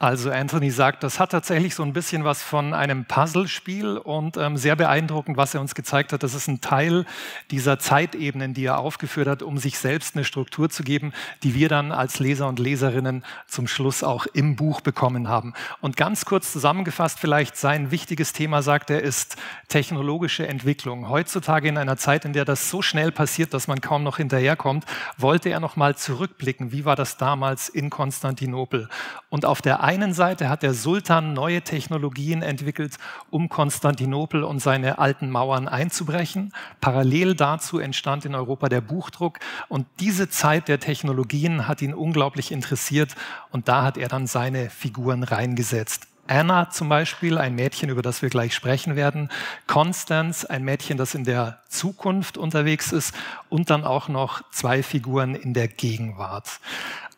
Also 0.00 0.32
Anthony 0.32 0.70
sagt, 0.70 1.04
das 1.04 1.20
hat 1.20 1.30
tatsächlich 1.30 1.76
so 1.76 1.84
ein 1.84 1.92
bisschen 1.92 2.24
was 2.24 2.42
von 2.42 2.74
einem 2.74 3.04
Puzzlespiel 3.04 3.96
und 3.96 4.36
ähm, 4.36 4.56
sehr 4.56 4.74
beeindruckend, 4.74 5.36
was 5.36 5.54
er 5.54 5.60
uns 5.60 5.76
gezeigt 5.76 6.12
hat. 6.12 6.24
Das 6.24 6.34
ist 6.34 6.48
ein 6.48 6.60
Teil 6.60 7.06
dieser 7.52 7.78
Zeitebenen, 7.78 8.54
die 8.54 8.64
er 8.64 8.78
aufgeführt 8.78 9.28
hat, 9.28 9.42
um 9.42 9.56
sich 9.56 9.78
selbst 9.78 10.16
eine 10.16 10.24
Struktur 10.24 10.68
zu 10.68 10.82
geben, 10.82 11.12
die 11.44 11.54
wir 11.54 11.68
dann 11.68 11.92
als 11.92 12.18
Leser 12.18 12.48
und 12.48 12.58
Leserinnen 12.58 13.24
zum 13.46 13.68
Schluss 13.68 14.02
auch 14.02 14.26
im 14.26 14.56
Buch 14.56 14.80
bekommen 14.80 15.28
haben. 15.28 15.54
Und 15.80 15.96
ganz 15.96 16.24
kurz 16.24 16.52
zusammengefasst 16.52 17.20
vielleicht 17.20 17.56
sein 17.56 17.92
wichtiges 17.92 18.32
Thema, 18.32 18.62
sagt 18.62 18.90
er, 18.90 19.00
ist 19.00 19.36
technologische 19.68 20.46
Entwicklung. 20.48 21.08
Heutzutage 21.08 21.68
in 21.68 21.78
einer 21.78 21.96
Zeit, 21.96 22.24
in 22.24 22.32
der 22.32 22.44
das 22.44 22.68
so 22.68 22.82
schnell 22.82 23.12
passiert, 23.12 23.54
dass 23.54 23.68
man 23.68 23.80
kaum 23.80 24.02
noch 24.02 24.16
hinterherkommt, 24.16 24.84
wollte 25.16 25.50
er 25.50 25.60
noch 25.60 25.76
mal 25.76 25.96
zurückblicken. 25.96 26.72
Wie 26.72 26.84
war 26.84 26.96
das 26.96 27.16
damals 27.16 27.68
in 27.68 27.90
Konstantinopel? 27.90 28.88
Und 29.30 29.43
auf 29.44 29.62
der 29.62 29.82
einen 29.82 30.12
Seite 30.12 30.48
hat 30.48 30.62
der 30.62 30.74
Sultan 30.74 31.32
neue 31.32 31.62
Technologien 31.62 32.42
entwickelt, 32.42 32.96
um 33.30 33.48
Konstantinopel 33.48 34.44
und 34.44 34.60
seine 34.60 34.98
alten 34.98 35.30
Mauern 35.30 35.68
einzubrechen. 35.68 36.52
Parallel 36.80 37.34
dazu 37.34 37.78
entstand 37.78 38.24
in 38.24 38.34
Europa 38.34 38.68
der 38.68 38.80
Buchdruck 38.80 39.38
und 39.68 39.86
diese 40.00 40.28
Zeit 40.28 40.68
der 40.68 40.80
Technologien 40.80 41.68
hat 41.68 41.82
ihn 41.82 41.94
unglaublich 41.94 42.52
interessiert 42.52 43.14
und 43.50 43.68
da 43.68 43.82
hat 43.82 43.96
er 43.96 44.08
dann 44.08 44.26
seine 44.26 44.70
Figuren 44.70 45.22
reingesetzt. 45.22 46.08
Anna 46.26 46.70
zum 46.70 46.88
Beispiel, 46.88 47.36
ein 47.36 47.54
Mädchen, 47.54 47.90
über 47.90 48.00
das 48.00 48.22
wir 48.22 48.30
gleich 48.30 48.54
sprechen 48.54 48.96
werden. 48.96 49.28
Constance, 49.66 50.48
ein 50.48 50.64
Mädchen, 50.64 50.96
das 50.96 51.14
in 51.14 51.24
der 51.24 51.60
Zukunft 51.68 52.38
unterwegs 52.38 52.92
ist. 52.92 53.14
Und 53.50 53.68
dann 53.70 53.84
auch 53.84 54.08
noch 54.08 54.42
zwei 54.50 54.82
Figuren 54.82 55.34
in 55.34 55.52
der 55.52 55.68
Gegenwart. 55.68 56.60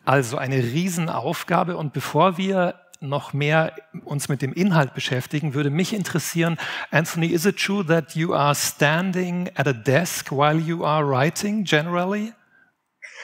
Also 0.07 0.37
eine 0.37 0.55
Riesenaufgabe. 0.55 1.75
Und 1.75 1.91
bevor 1.91 2.37
wir 2.37 2.75
noch 3.01 3.33
mehr 3.33 3.73
uns 4.05 4.29
mit 4.29 4.41
dem 4.41 4.53
Inhalt 4.53 4.93
beschäftigen, 4.93 5.53
würde 5.53 5.69
mich 5.69 5.91
interessieren, 5.91 6.57
Anthony, 6.91 7.27
is 7.27 7.45
it 7.45 7.57
true 7.57 7.85
that 7.85 8.15
you 8.15 8.33
are 8.33 8.55
standing 8.55 9.49
at 9.55 9.67
a 9.67 9.73
desk 9.73 10.31
while 10.31 10.57
you 10.57 10.85
are 10.85 11.05
writing 11.05 11.65
generally? 11.65 12.33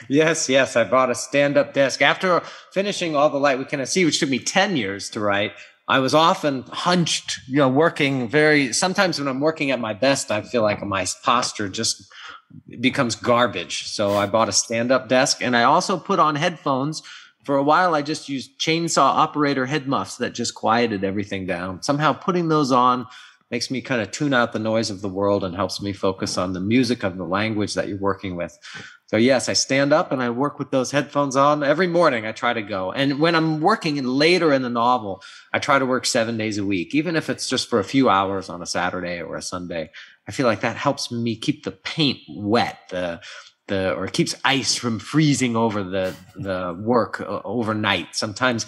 Yes, 0.08 0.46
yes. 0.46 0.76
I 0.76 0.84
bought 0.84 1.08
a 1.08 1.14
stand 1.14 1.56
up 1.56 1.72
desk. 1.72 2.02
After 2.02 2.42
finishing 2.74 3.16
All 3.16 3.30
the 3.30 3.38
Light 3.38 3.58
We 3.58 3.64
Cannot 3.64 3.88
See, 3.88 4.04
which 4.04 4.20
took 4.20 4.28
me 4.28 4.38
10 4.38 4.76
years 4.76 5.08
to 5.10 5.20
write, 5.20 5.52
I 5.88 6.00
was 6.00 6.14
often 6.14 6.64
hunched, 6.68 7.40
you 7.48 7.56
know, 7.56 7.68
working 7.70 8.28
very, 8.28 8.74
sometimes 8.74 9.18
when 9.18 9.28
I'm 9.28 9.40
working 9.40 9.70
at 9.70 9.80
my 9.80 9.94
best, 9.94 10.30
I 10.30 10.42
feel 10.42 10.60
like 10.60 10.82
my 10.82 11.06
posture 11.22 11.70
just 11.70 12.12
becomes 12.80 13.14
garbage. 13.14 13.86
So 13.86 14.16
I 14.16 14.26
bought 14.26 14.48
a 14.48 14.52
stand 14.52 14.92
up 14.92 15.08
desk 15.08 15.42
and 15.42 15.56
I 15.56 15.64
also 15.64 15.98
put 15.98 16.18
on 16.18 16.36
headphones. 16.36 17.02
For 17.44 17.56
a 17.56 17.62
while, 17.62 17.94
I 17.94 18.02
just 18.02 18.28
used 18.28 18.58
chainsaw 18.58 19.02
operator 19.02 19.66
head 19.66 19.86
muffs 19.86 20.16
that 20.16 20.34
just 20.34 20.54
quieted 20.54 21.04
everything 21.04 21.46
down. 21.46 21.82
Somehow 21.82 22.14
putting 22.14 22.48
those 22.48 22.72
on 22.72 23.06
makes 23.50 23.70
me 23.70 23.82
kind 23.82 24.00
of 24.00 24.10
tune 24.10 24.32
out 24.32 24.52
the 24.52 24.58
noise 24.58 24.90
of 24.90 25.02
the 25.02 25.08
world 25.08 25.44
and 25.44 25.54
helps 25.54 25.80
me 25.80 25.92
focus 25.92 26.38
on 26.38 26.54
the 26.54 26.60
music 26.60 27.04
of 27.04 27.18
the 27.18 27.24
language 27.24 27.74
that 27.74 27.86
you're 27.86 27.98
working 27.98 28.34
with. 28.34 28.58
So 29.06 29.18
yes, 29.18 29.48
I 29.48 29.52
stand 29.52 29.92
up 29.92 30.10
and 30.10 30.22
I 30.22 30.30
work 30.30 30.58
with 30.58 30.70
those 30.70 30.90
headphones 30.90 31.36
on 31.36 31.62
every 31.62 31.86
morning. 31.86 32.26
I 32.26 32.32
try 32.32 32.52
to 32.52 32.62
go. 32.62 32.90
And 32.90 33.20
when 33.20 33.34
I'm 33.34 33.60
working 33.60 34.02
later 34.02 34.52
in 34.52 34.62
the 34.62 34.70
novel, 34.70 35.22
I 35.52 35.58
try 35.58 35.78
to 35.78 35.86
work 35.86 36.06
seven 36.06 36.36
days 36.36 36.58
a 36.58 36.64
week, 36.64 36.94
even 36.94 37.14
if 37.14 37.28
it's 37.30 37.48
just 37.48 37.68
for 37.68 37.78
a 37.78 37.84
few 37.84 38.08
hours 38.08 38.48
on 38.48 38.62
a 38.62 38.66
Saturday 38.66 39.20
or 39.20 39.36
a 39.36 39.42
Sunday. 39.42 39.90
I 40.26 40.32
feel 40.32 40.46
like 40.46 40.60
that 40.60 40.76
helps 40.76 41.12
me 41.12 41.36
keep 41.36 41.64
the 41.64 41.70
paint 41.70 42.18
wet, 42.28 42.78
the, 42.90 43.20
the, 43.66 43.94
or 43.94 44.06
keeps 44.08 44.34
ice 44.44 44.74
from 44.74 44.98
freezing 44.98 45.56
over 45.56 45.82
the, 45.82 46.14
the 46.36 46.76
work 46.80 47.20
uh, 47.20 47.40
overnight. 47.44 48.16
Sometimes 48.16 48.66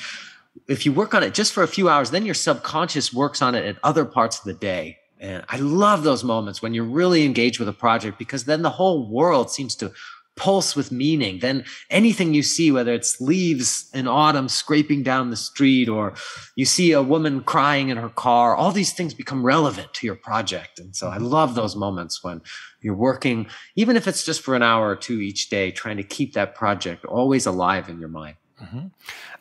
if 0.68 0.84
you 0.86 0.92
work 0.92 1.14
on 1.14 1.22
it 1.22 1.34
just 1.34 1.52
for 1.52 1.62
a 1.62 1.68
few 1.68 1.88
hours, 1.88 2.10
then 2.10 2.25
your 2.25 2.34
subconscious 2.34 3.12
works 3.12 3.42
on 3.42 3.54
it 3.54 3.64
at 3.64 3.76
other 3.82 4.04
parts 4.04 4.38
of 4.38 4.44
the 4.44 4.54
day. 4.54 4.98
And 5.18 5.44
I 5.48 5.56
love 5.58 6.02
those 6.02 6.25
moments 6.25 6.60
when 6.60 6.75
you're 6.75 6.84
really 6.84 7.25
engaged 7.25 7.58
with 7.58 7.68
a 7.68 7.72
project 7.72 8.18
because 8.18 8.44
then 8.44 8.62
the 8.62 8.70
whole 8.70 9.08
world 9.08 9.50
seems 9.50 9.75
to 9.76 9.92
pulse 10.36 10.76
with 10.76 10.92
meaning, 10.92 11.38
then 11.40 11.64
anything 11.90 12.34
you 12.34 12.42
see, 12.42 12.70
whether 12.70 12.92
it's 12.92 13.20
leaves 13.20 13.90
in 13.94 14.06
autumn 14.06 14.48
scraping 14.48 15.02
down 15.02 15.30
the 15.30 15.36
street 15.36 15.88
or 15.88 16.14
you 16.56 16.64
see 16.66 16.92
a 16.92 17.02
woman 17.02 17.42
crying 17.42 17.88
in 17.88 17.96
her 17.96 18.10
car, 18.10 18.54
all 18.54 18.70
these 18.70 18.92
things 18.92 19.14
become 19.14 19.44
relevant 19.44 19.92
to 19.94 20.06
your 20.06 20.16
project. 20.16 20.78
And 20.78 20.94
so 20.94 21.08
I 21.08 21.16
love 21.16 21.54
those 21.54 21.74
moments 21.74 22.22
when 22.22 22.42
you're 22.82 22.94
working, 22.94 23.46
even 23.74 23.96
if 23.96 24.06
it's 24.06 24.24
just 24.24 24.42
for 24.42 24.54
an 24.54 24.62
hour 24.62 24.88
or 24.88 24.96
two 24.96 25.20
each 25.20 25.48
day, 25.48 25.70
trying 25.70 25.96
to 25.96 26.04
keep 26.04 26.34
that 26.34 26.54
project 26.54 27.04
always 27.06 27.46
alive 27.46 27.88
in 27.88 27.98
your 27.98 28.10
mind. 28.10 28.36
Mhm. 28.62 28.90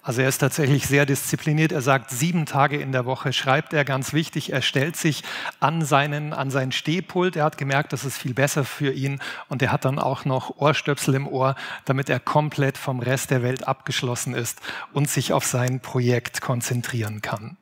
Also 0.06 0.22
er 0.22 0.30
ist 0.30 0.38
tatsächlich 0.38 0.86
sehr 0.86 1.08
diszipliniert. 1.08 1.72
Er 1.72 1.82
sagt, 1.82 2.12
sieben 2.12 2.46
Tage 2.46 2.78
in 2.78 2.92
der 2.92 3.06
Woche 3.06 3.34
schreibt 3.34 3.74
er, 3.74 3.84
ganz 3.84 4.14
wichtig. 4.14 4.54
Er 4.54 4.62
stellt 4.62 4.96
sich 4.96 5.24
an, 5.60 5.84
seinen, 5.84 6.32
an 6.32 6.52
sein 6.52 6.72
Stehpult. 6.72 7.36
Er 7.36 7.44
hat 7.44 7.58
gemerkt, 7.58 7.92
das 7.92 8.06
ist 8.06 8.20
viel 8.20 8.36
besser 8.36 8.66
für 8.66 8.94
ihn. 8.94 9.20
Und 9.50 9.64
er 9.64 9.72
hat 9.72 9.84
dann 9.84 9.98
auch 9.98 10.24
noch 10.24 10.58
Ohrstöpsel 10.58 11.16
im 11.16 11.28
Ohr, 11.28 11.56
damit 11.86 12.08
er 12.08 12.20
komplett 12.20 12.78
vom 12.78 13.00
Rest 13.00 13.32
der 13.32 13.42
Welt 13.42 13.68
abgeschlossen 13.68 14.36
ist 14.36 14.62
und 14.94 15.10
sich 15.10 15.34
auf 15.34 15.44
sein 15.44 15.80
Projekt 15.80 16.40
konzentrieren 16.40 17.24
kann. 17.24 17.58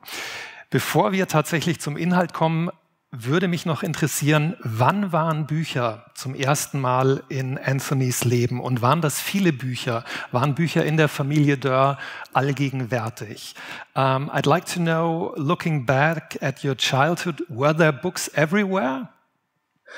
Bevor 0.70 1.14
wir 1.14 1.30
tatsächlich 1.30 1.80
zum 1.80 1.96
Inhalt 1.96 2.34
kommen, 2.34 2.72
würde 3.16 3.48
mich 3.48 3.68
noch 3.68 3.84
interessieren, 3.84 4.56
wann 4.60 5.12
waren 5.12 5.46
Bücher 5.46 6.06
zum 6.16 6.34
ersten 6.34 6.82
Mal 6.82 7.22
in 7.30 7.60
Anthonys 7.60 8.24
Leben 8.24 8.60
und 8.60 8.82
waren 8.82 9.02
das 9.02 9.22
viele 9.22 9.54
Bücher? 9.54 10.04
Waren 10.32 10.56
Bücher 10.56 10.84
in 10.84 10.98
der 10.98 11.08
Familie 11.08 11.60
Dörr 11.60 12.00
allgegenwärtig? 12.34 13.54
Um, 13.94 14.32
I'd 14.32 14.50
like 14.50 14.66
to 14.66 14.80
know, 14.80 15.32
looking 15.38 15.86
back 15.86 16.40
at 16.42 16.64
your 16.66 16.76
childhood, 16.76 17.44
were 17.50 17.76
there 17.76 17.94
books 17.94 18.30
everywhere? 18.34 19.08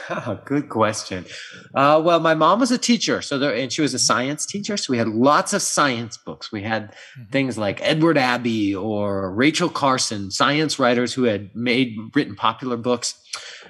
good 0.45 0.69
question. 0.69 1.25
Uh, 1.73 2.01
well, 2.03 2.19
my 2.19 2.33
mom 2.33 2.59
was 2.59 2.71
a 2.71 2.77
teacher, 2.77 3.21
so 3.21 3.37
there, 3.37 3.55
and 3.55 3.71
she 3.71 3.81
was 3.81 3.93
a 3.93 3.99
science 3.99 4.45
teacher. 4.45 4.77
So 4.77 4.91
we 4.91 4.97
had 4.97 5.07
lots 5.07 5.53
of 5.53 5.61
science 5.61 6.17
books. 6.17 6.51
We 6.51 6.63
had 6.63 6.91
mm-hmm. 6.91 7.31
things 7.31 7.57
like 7.57 7.81
Edward 7.81 8.17
Abbey 8.17 8.75
or 8.75 9.31
Rachel 9.31 9.69
Carson, 9.69 10.31
science 10.31 10.79
writers 10.79 11.13
who 11.13 11.23
had 11.23 11.55
made 11.55 11.95
written 12.13 12.35
popular 12.35 12.77
books. 12.77 13.15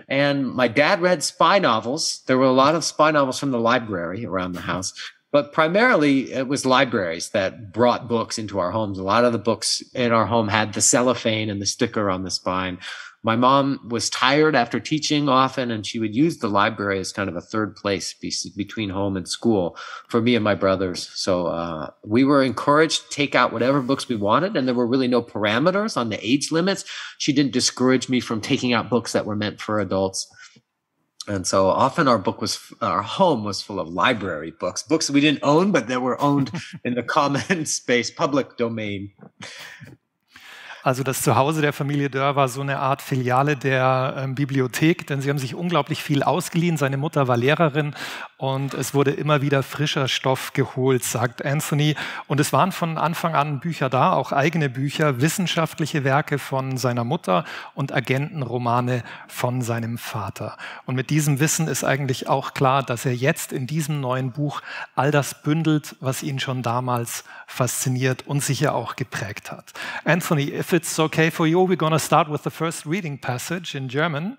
And 0.07 0.51
my 0.51 0.67
dad 0.67 1.01
read 1.01 1.23
spy 1.23 1.59
novels. 1.59 2.23
There 2.27 2.37
were 2.37 2.45
a 2.45 2.51
lot 2.51 2.75
of 2.75 2.83
spy 2.83 3.11
novels 3.11 3.39
from 3.39 3.51
the 3.51 3.59
library 3.59 4.25
around 4.25 4.53
the 4.53 4.61
house. 4.61 4.93
But 5.31 5.51
primarily, 5.51 6.31
it 6.31 6.47
was 6.47 6.65
libraries 6.65 7.31
that 7.31 7.73
brought 7.73 8.07
books 8.07 8.37
into 8.37 8.59
our 8.59 8.71
homes. 8.71 8.97
A 8.97 9.03
lot 9.03 9.25
of 9.25 9.33
the 9.33 9.37
books 9.37 9.83
in 9.93 10.13
our 10.13 10.25
home 10.25 10.47
had 10.47 10.73
the 10.73 10.81
cellophane 10.81 11.49
and 11.49 11.61
the 11.61 11.65
sticker 11.65 12.09
on 12.09 12.23
the 12.23 12.31
spine 12.31 12.77
my 13.25 13.35
mom 13.35 13.79
was 13.89 14.07
tired 14.11 14.55
after 14.55 14.79
teaching 14.79 15.27
often 15.27 15.71
and 15.71 15.83
she 15.83 15.97
would 15.97 16.15
use 16.15 16.37
the 16.37 16.47
library 16.47 16.99
as 16.99 17.11
kind 17.11 17.27
of 17.27 17.35
a 17.35 17.41
third 17.41 17.75
place 17.75 18.13
be- 18.13 18.31
between 18.55 18.91
home 18.91 19.17
and 19.17 19.27
school 19.27 19.75
for 20.07 20.21
me 20.21 20.35
and 20.35 20.43
my 20.43 20.53
brothers. 20.53 21.09
So 21.15 21.47
uh, 21.47 21.89
we 22.03 22.23
were 22.23 22.43
encouraged 22.43 23.01
to 23.01 23.09
take 23.09 23.33
out 23.33 23.51
whatever 23.51 23.81
books 23.81 24.07
we 24.07 24.15
wanted 24.15 24.55
and 24.55 24.67
there 24.67 24.75
were 24.75 24.85
really 24.85 25.07
no 25.07 25.23
parameters 25.23 25.97
on 25.97 26.09
the 26.09 26.23
age 26.23 26.51
limits. 26.51 26.85
She 27.17 27.33
didn't 27.33 27.51
discourage 27.51 28.09
me 28.09 28.19
from 28.19 28.41
taking 28.41 28.73
out 28.73 28.91
books 28.91 29.13
that 29.13 29.25
were 29.25 29.35
meant 29.35 29.59
for 29.59 29.79
adults. 29.79 30.31
And 31.27 31.47
so 31.47 31.65
often 31.65 32.07
our 32.07 32.19
book 32.19 32.41
was 32.41 32.59
our 32.79 33.01
home 33.01 33.43
was 33.43 33.59
full 33.59 33.79
of 33.79 33.87
library 33.87 34.53
books 34.59 34.83
books 34.83 35.09
we 35.09 35.19
didn't 35.19 35.39
own 35.41 35.71
but 35.71 35.87
that 35.87 36.03
were 36.03 36.21
owned 36.21 36.51
in 36.85 36.93
the 36.93 37.01
common 37.01 37.65
space 37.79 38.11
public 38.11 38.55
domain 38.57 39.11
Also 40.85 41.01
das 41.01 41.23
Zuhause 41.23 41.61
der 41.61 41.73
Familie 41.73 42.11
Dörr 42.11 42.35
war 42.35 42.47
so 42.47 42.61
eine 42.61 42.77
Art 42.77 43.01
Filiale 43.01 43.57
der 43.57 44.17
ähm, 44.19 44.35
Bibliothek, 44.35 45.07
denn 45.07 45.19
sie 45.19 45.31
haben 45.31 45.39
sich 45.39 45.55
unglaublich 45.55 46.03
viel 46.03 46.21
ausgeliehen. 46.21 46.77
Seine 46.77 46.97
Mutter 46.97 47.27
war 47.27 47.37
Lehrerin 47.37 47.95
und 48.37 48.75
es 48.75 48.93
wurde 48.93 49.09
immer 49.09 49.41
wieder 49.41 49.63
frischer 49.63 50.07
Stoff 50.07 50.53
geholt, 50.53 51.03
sagt 51.03 51.43
Anthony. 51.43 51.95
Und 52.27 52.39
es 52.39 52.53
waren 52.53 52.71
von 52.71 52.99
Anfang 52.99 53.33
an 53.33 53.61
Bücher 53.61 53.89
da, 53.89 54.13
auch 54.13 54.31
eigene 54.31 54.69
Bücher, 54.69 55.21
wissenschaftliche 55.21 56.03
Werke 56.03 56.37
von 56.37 56.77
seiner 56.77 57.03
Mutter 57.03 57.45
und 57.73 57.91
Agentenromane 57.91 59.01
von 59.27 59.63
seinem 59.63 59.97
Vater. 59.97 60.55
Und 60.85 60.93
mit 60.93 61.09
diesem 61.09 61.39
Wissen 61.39 61.67
ist 61.67 61.83
eigentlich 61.83 62.29
auch 62.29 62.53
klar, 62.53 62.83
dass 62.83 63.07
er 63.07 63.15
jetzt 63.15 63.53
in 63.53 63.65
diesem 63.65 64.01
neuen 64.01 64.33
Buch 64.33 64.61
all 64.93 65.09
das 65.09 65.41
bündelt, 65.41 65.95
was 65.99 66.21
ihn 66.21 66.39
schon 66.39 66.61
damals 66.61 67.23
fasziniert 67.47 68.27
und 68.27 68.43
sicher 68.43 68.75
auch 68.75 68.95
geprägt 68.95 69.51
hat. 69.51 69.73
Anthony, 70.03 70.53
if 70.53 70.74
it's 70.75 70.99
okay 70.99 71.31
for 71.31 71.47
you, 71.47 71.61
we're 71.61 71.77
going 71.77 71.93
to 71.93 71.99
start 71.99 72.27
with 72.27 72.43
the 72.43 72.49
first 72.49 72.85
reading 72.85 73.17
passage 73.17 73.75
in 73.75 73.87
German. 73.87 74.37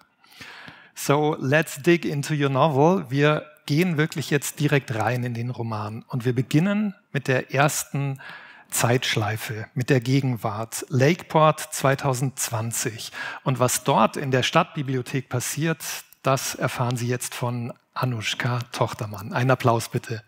So 0.94 1.34
let's 1.40 1.82
dig 1.82 2.04
into 2.04 2.34
your 2.34 2.50
novel. 2.50 3.10
Wir 3.10 3.46
gehen 3.64 3.96
wirklich 3.96 4.30
jetzt 4.30 4.60
direkt 4.60 4.94
rein 4.94 5.24
in 5.24 5.32
den 5.32 5.50
Roman 5.50 6.04
und 6.08 6.26
wir 6.26 6.34
beginnen 6.34 6.94
mit 7.12 7.26
der 7.26 7.54
ersten 7.54 8.20
Zeitschleife, 8.70 9.66
mit 9.74 9.88
der 9.88 10.00
Gegenwart, 10.00 10.84
Lakeport 10.90 11.60
2020. 11.60 13.10
Und 13.42 13.58
was 13.58 13.84
dort 13.84 14.18
in 14.18 14.30
der 14.30 14.42
Stadtbibliothek 14.42 15.30
passiert, 15.30 15.82
das 16.22 16.54
erfahren 16.54 16.96
Sie 16.96 17.08
jetzt 17.08 17.34
von 17.34 17.72
Anushka 17.94 18.58
Tochtermann. 18.72 19.32
Ein 19.32 19.50
Applaus 19.50 19.88
bitte. 19.88 20.22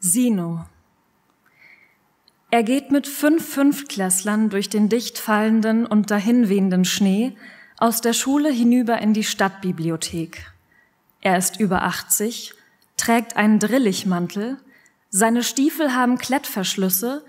Sino. 0.00 0.64
Er 2.50 2.62
geht 2.62 2.90
mit 2.90 3.06
fünf 3.06 3.46
Fünftklässlern 3.52 4.48
durch 4.48 4.68
den 4.68 4.88
dicht 4.88 5.18
fallenden 5.18 5.86
und 5.86 6.10
dahinwehenden 6.10 6.84
Schnee 6.84 7.36
aus 7.76 8.00
der 8.00 8.12
Schule 8.12 8.50
hinüber 8.50 8.98
in 9.00 9.12
die 9.12 9.24
Stadtbibliothek. 9.24 10.52
Er 11.20 11.36
ist 11.36 11.58
über 11.58 11.82
80, 11.82 12.54
trägt 12.96 13.36
einen 13.36 13.58
Drillichmantel, 13.58 14.58
seine 15.10 15.42
Stiefel 15.42 15.94
haben 15.94 16.18
Klettverschlüsse 16.18 17.24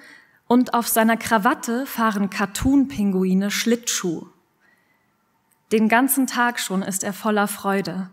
und 0.48 0.74
auf 0.74 0.88
seiner 0.88 1.18
Krawatte 1.18 1.86
fahren 1.86 2.30
Cartoon-Pinguine 2.30 3.52
Schlittschuh. 3.52 4.28
Den 5.72 5.88
ganzen 5.88 6.28
Tag 6.28 6.60
schon 6.60 6.82
ist 6.82 7.04
er 7.04 7.14
voller 7.14 7.48
Freude. 7.48 8.10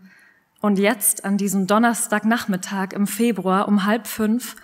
Und 0.59 0.79
jetzt, 0.79 1.23
an 1.23 1.37
diesem 1.37 1.67
Donnerstagnachmittag 1.67 2.93
im 2.93 3.05
Februar 3.05 3.67
um 3.67 3.85
halb 3.85 4.07
fünf, 4.07 4.55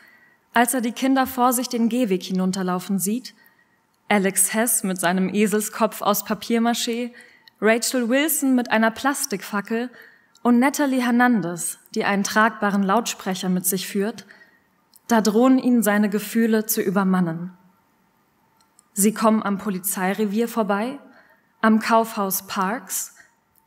als 0.54 0.74
er 0.74 0.82
die 0.82 0.92
Kinder 0.92 1.28
vor 1.28 1.54
sich 1.54 1.70
den 1.70 1.90
Gehweg 1.90 2.24
hinunterlaufen 2.24 3.00
sieht, 3.00 3.34
Alex 4.10 4.54
Hess 4.54 4.84
mit 4.84 5.00
seinem 5.00 5.34
Eselskopf 5.34 6.02
aus 6.02 6.26
Papiermaché, 6.26 7.12
Rachel 7.62 8.10
Wilson 8.10 8.56
mit 8.56 8.72
einer 8.72 8.92
Plastikfackel 8.92 9.90
und 10.42 10.60
Natalie 10.60 11.02
Hernandez, 11.02 11.80
die 11.96 12.06
einen 12.06 12.24
tragbaren 12.24 12.84
Lautsprecher 12.84 13.50
mit 13.50 13.66
sich 13.66 13.88
führt, 13.88 14.26
da 15.08 15.22
drohen 15.22 15.58
ihn 15.58 15.84
seine 15.84 16.10
Gefühle 16.10 16.66
zu 16.66 16.82
übermannen. 16.82 17.52
Sie 18.94 19.14
kommen 19.14 19.42
am 19.42 19.58
Polizeirevier 19.58 20.48
vorbei, 20.48 21.00
am 21.62 21.80
Kaufhaus 21.80 22.48
Parks, 22.48 23.16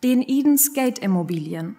den 0.02 0.23
Eden 0.23 0.59
Skate 0.59 0.99
Immobilien 0.99 1.76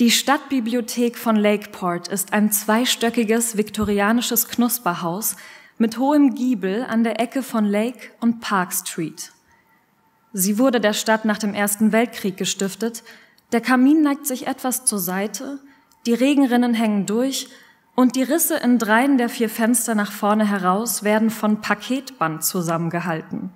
Die 0.00 0.10
Stadtbibliothek 0.10 1.16
von 1.16 1.36
Lakeport 1.36 2.08
ist 2.08 2.32
ein 2.32 2.50
zweistöckiges 2.50 3.56
viktorianisches 3.56 4.48
Knusperhaus 4.48 5.36
mit 5.78 5.98
hohem 5.98 6.34
Giebel 6.34 6.84
an 6.88 7.04
der 7.04 7.20
Ecke 7.20 7.44
von 7.44 7.64
Lake 7.64 8.10
und 8.18 8.40
Park 8.40 8.72
Street. 8.72 9.30
Sie 10.32 10.58
wurde 10.58 10.80
der 10.80 10.94
Stadt 10.94 11.24
nach 11.24 11.38
dem 11.38 11.54
Ersten 11.54 11.92
Weltkrieg 11.92 12.36
gestiftet. 12.36 13.04
Der 13.52 13.60
Kamin 13.60 14.02
neigt 14.02 14.26
sich 14.26 14.48
etwas 14.48 14.84
zur 14.84 14.98
Seite, 14.98 15.60
die 16.06 16.14
Regenrinnen 16.14 16.74
hängen 16.74 17.06
durch 17.06 17.48
und 17.94 18.16
die 18.16 18.24
Risse 18.24 18.56
in 18.56 18.80
dreien 18.80 19.16
der 19.16 19.28
vier 19.28 19.48
Fenster 19.48 19.94
nach 19.94 20.10
vorne 20.10 20.44
heraus 20.44 21.04
werden 21.04 21.30
von 21.30 21.60
Paketband 21.60 22.42
zusammengehalten. 22.42 23.52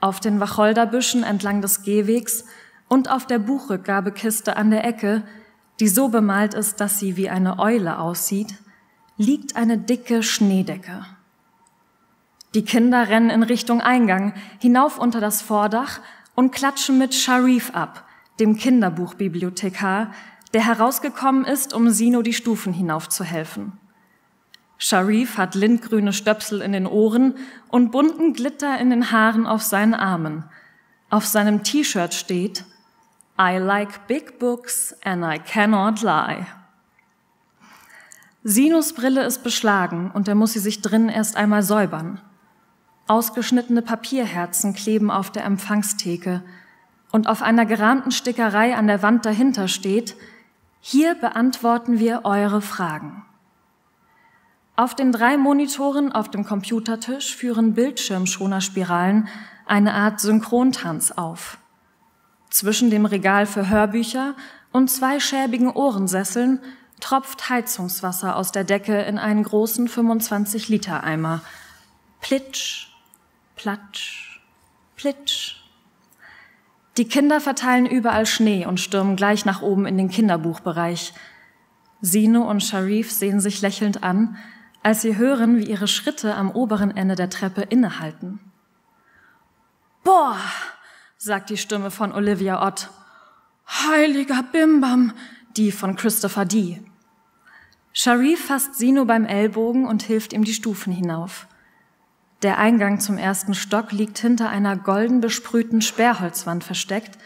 Auf 0.00 0.18
den 0.20 0.40
Wacholderbüschen 0.40 1.24
entlang 1.24 1.60
des 1.60 1.82
Gehwegs 1.82 2.46
und 2.90 3.08
auf 3.08 3.24
der 3.24 3.38
Buchrückgabekiste 3.38 4.56
an 4.56 4.72
der 4.72 4.84
Ecke, 4.84 5.22
die 5.78 5.86
so 5.86 6.08
bemalt 6.08 6.54
ist, 6.54 6.80
dass 6.80 6.98
sie 6.98 7.16
wie 7.16 7.30
eine 7.30 7.60
Eule 7.60 8.00
aussieht, 8.00 8.56
liegt 9.16 9.54
eine 9.54 9.78
dicke 9.78 10.24
Schneedecke. 10.24 11.06
Die 12.52 12.64
Kinder 12.64 13.08
rennen 13.08 13.30
in 13.30 13.44
Richtung 13.44 13.80
Eingang, 13.80 14.34
hinauf 14.58 14.98
unter 14.98 15.20
das 15.20 15.40
Vordach 15.40 16.00
und 16.34 16.50
klatschen 16.50 16.98
mit 16.98 17.14
Sharif 17.14 17.70
ab, 17.74 18.08
dem 18.40 18.56
Kinderbuchbibliothekar, 18.56 20.12
der 20.52 20.66
herausgekommen 20.66 21.44
ist, 21.44 21.72
um 21.72 21.90
Sino 21.90 22.22
die 22.22 22.32
Stufen 22.32 22.72
hinaufzuhelfen. 22.72 23.72
Sharif 24.78 25.38
hat 25.38 25.54
lindgrüne 25.54 26.12
Stöpsel 26.12 26.60
in 26.60 26.72
den 26.72 26.88
Ohren 26.88 27.34
und 27.68 27.92
bunten 27.92 28.32
Glitter 28.32 28.80
in 28.80 28.90
den 28.90 29.12
Haaren 29.12 29.46
auf 29.46 29.62
seinen 29.62 29.94
Armen. 29.94 30.44
Auf 31.08 31.24
seinem 31.24 31.62
T-Shirt 31.62 32.14
steht 32.14 32.64
I 33.40 33.56
like 33.56 34.06
big 34.06 34.38
books 34.38 34.94
and 35.02 35.24
I 35.24 35.38
cannot 35.38 36.02
lie. 36.02 36.44
Sinus 38.44 38.92
Brille 38.92 39.24
ist 39.24 39.42
beschlagen 39.42 40.10
und 40.12 40.28
er 40.28 40.34
muss 40.34 40.52
sie 40.52 40.58
sich 40.58 40.82
drinnen 40.82 41.08
erst 41.08 41.36
einmal 41.36 41.62
säubern. 41.62 42.20
Ausgeschnittene 43.06 43.80
Papierherzen 43.80 44.74
kleben 44.74 45.10
auf 45.10 45.30
der 45.30 45.44
Empfangstheke 45.44 46.42
und 47.12 47.28
auf 47.28 47.40
einer 47.40 47.64
gerahmten 47.64 48.10
Stickerei 48.10 48.76
an 48.76 48.86
der 48.86 49.02
Wand 49.02 49.24
dahinter 49.24 49.68
steht, 49.68 50.16
hier 50.80 51.14
beantworten 51.14 51.98
wir 51.98 52.24
eure 52.24 52.60
Fragen. 52.60 53.24
Auf 54.76 54.94
den 54.94 55.12
drei 55.12 55.38
Monitoren 55.38 56.12
auf 56.12 56.30
dem 56.30 56.44
Computertisch 56.44 57.34
führen 57.34 57.72
Bildschirmschonerspiralen 57.72 59.28
eine 59.64 59.94
Art 59.94 60.20
Synchrontanz 60.20 61.10
auf. 61.10 61.59
Zwischen 62.50 62.90
dem 62.90 63.06
Regal 63.06 63.46
für 63.46 63.68
Hörbücher 63.68 64.34
und 64.72 64.90
zwei 64.90 65.20
schäbigen 65.20 65.70
Ohrensesseln 65.70 66.60
tropft 67.00 67.48
Heizungswasser 67.48 68.36
aus 68.36 68.52
der 68.52 68.64
Decke 68.64 69.00
in 69.02 69.18
einen 69.18 69.42
großen 69.42 69.88
25-Liter-Eimer. 69.88 71.42
Plitsch, 72.20 72.88
platsch, 73.56 74.40
plitsch. 74.96 75.56
Die 76.96 77.06
Kinder 77.08 77.40
verteilen 77.40 77.86
überall 77.86 78.26
Schnee 78.26 78.66
und 78.66 78.80
stürmen 78.80 79.16
gleich 79.16 79.44
nach 79.44 79.62
oben 79.62 79.86
in 79.86 79.96
den 79.96 80.10
Kinderbuchbereich. 80.10 81.14
Sino 82.02 82.42
und 82.48 82.62
Sharif 82.62 83.10
sehen 83.12 83.40
sich 83.40 83.62
lächelnd 83.62 84.02
an, 84.02 84.36
als 84.82 85.02
sie 85.02 85.16
hören, 85.16 85.58
wie 85.58 85.64
ihre 85.64 85.88
Schritte 85.88 86.34
am 86.34 86.50
oberen 86.50 86.94
Ende 86.96 87.14
der 87.14 87.30
Treppe 87.30 87.62
innehalten. 87.62 88.40
Boah, 90.02 90.36
sagt 91.22 91.50
die 91.50 91.58
Stimme 91.58 91.90
von 91.90 92.12
Olivia 92.12 92.66
Ott. 92.66 92.88
Heiliger 93.68 94.42
Bimbam, 94.42 95.12
die 95.54 95.70
von 95.70 95.94
Christopher 95.94 96.46
D. 96.46 96.80
Sharif 97.92 98.46
fasst 98.46 98.76
Sino 98.76 99.04
beim 99.04 99.26
Ellbogen 99.26 99.86
und 99.86 100.02
hilft 100.02 100.32
ihm 100.32 100.44
die 100.44 100.54
Stufen 100.54 100.90
hinauf. 100.90 101.46
Der 102.40 102.56
Eingang 102.56 103.00
zum 103.00 103.18
ersten 103.18 103.52
Stock 103.52 103.92
liegt 103.92 104.18
hinter 104.18 104.48
einer 104.48 104.78
golden 104.78 105.20
besprühten 105.20 105.82
Sperrholzwand 105.82 106.64
versteckt 106.64 107.18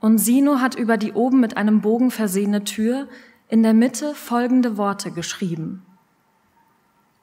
und 0.00 0.16
Sino 0.16 0.60
hat 0.60 0.74
über 0.74 0.96
die 0.96 1.12
oben 1.12 1.38
mit 1.38 1.58
einem 1.58 1.82
Bogen 1.82 2.10
versehene 2.10 2.64
Tür 2.64 3.08
in 3.48 3.62
der 3.62 3.74
Mitte 3.74 4.14
folgende 4.14 4.78
Worte 4.78 5.10
geschrieben. 5.10 5.84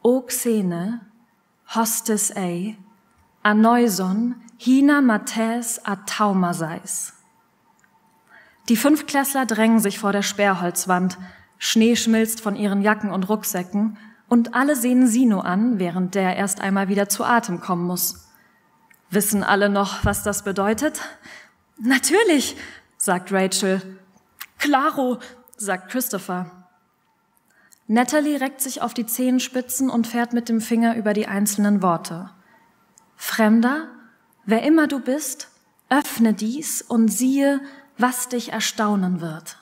O 0.04 0.22
Xene, 0.22 1.02
Hostis 1.74 2.32
A, 2.38 2.76
Anoison, 3.42 4.36
Hina 4.58 5.02
Mates 5.02 5.86
Ataumaseis. 5.86 7.14
Die 8.70 8.78
Fünftklässler 8.78 9.46
drängen 9.46 9.80
sich 9.80 10.00
vor 10.00 10.14
der 10.14 10.22
Sperrholzwand, 10.22 11.18
Schnee 11.58 11.98
schmilzt 11.98 12.40
von 12.40 12.56
ihren 12.56 12.82
Jacken 12.82 13.12
und 13.12 13.28
Rucksäcken 13.28 13.98
und 14.30 14.56
alle 14.56 14.78
sehen 14.78 15.08
Sino 15.08 15.42
an, 15.42 15.78
während 15.78 16.16
der 16.16 16.38
erst 16.38 16.62
einmal 16.62 16.88
wieder 16.88 17.10
zu 17.10 17.26
Atem 17.26 17.60
kommen 17.60 17.86
muss. 17.86 18.30
Wissen 19.10 19.44
alle 19.44 19.70
noch, 19.70 20.06
was 20.06 20.24
das 20.24 20.44
bedeutet? 20.44 21.02
Natürlich, 21.78 22.56
sagt 22.98 23.34
Rachel. 23.34 24.00
Claro, 24.58 25.20
sagt 25.58 25.92
Christopher. 25.92 26.50
Natalie 27.88 28.40
reckt 28.40 28.62
sich 28.62 28.82
auf 28.82 28.94
die 28.94 29.06
Zehenspitzen 29.06 29.90
und 29.90 30.08
fährt 30.08 30.32
mit 30.32 30.48
dem 30.48 30.62
Finger 30.62 30.96
über 30.96 31.14
die 31.14 31.28
einzelnen 31.28 31.82
Worte. 31.82 32.32
Fremder, 33.18 33.90
Wer 34.46 34.64
immer 34.64 34.88
du 34.88 35.00
bist, 35.00 35.50
öffne 35.90 36.34
dies 36.34 36.82
und 36.82 37.08
siehe, 37.10 37.62
was 37.98 38.30
dich 38.30 38.52
erstaunen 38.52 39.22
wird. 39.22 39.58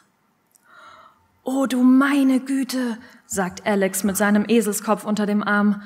Oh 1.43 1.65
du 1.65 1.83
meine 1.83 2.39
Güte, 2.39 2.97
sagt 3.25 3.65
Alex 3.65 4.03
mit 4.03 4.17
seinem 4.17 4.45
Eselskopf 4.47 5.03
unter 5.05 5.25
dem 5.25 5.43
Arm. 5.43 5.81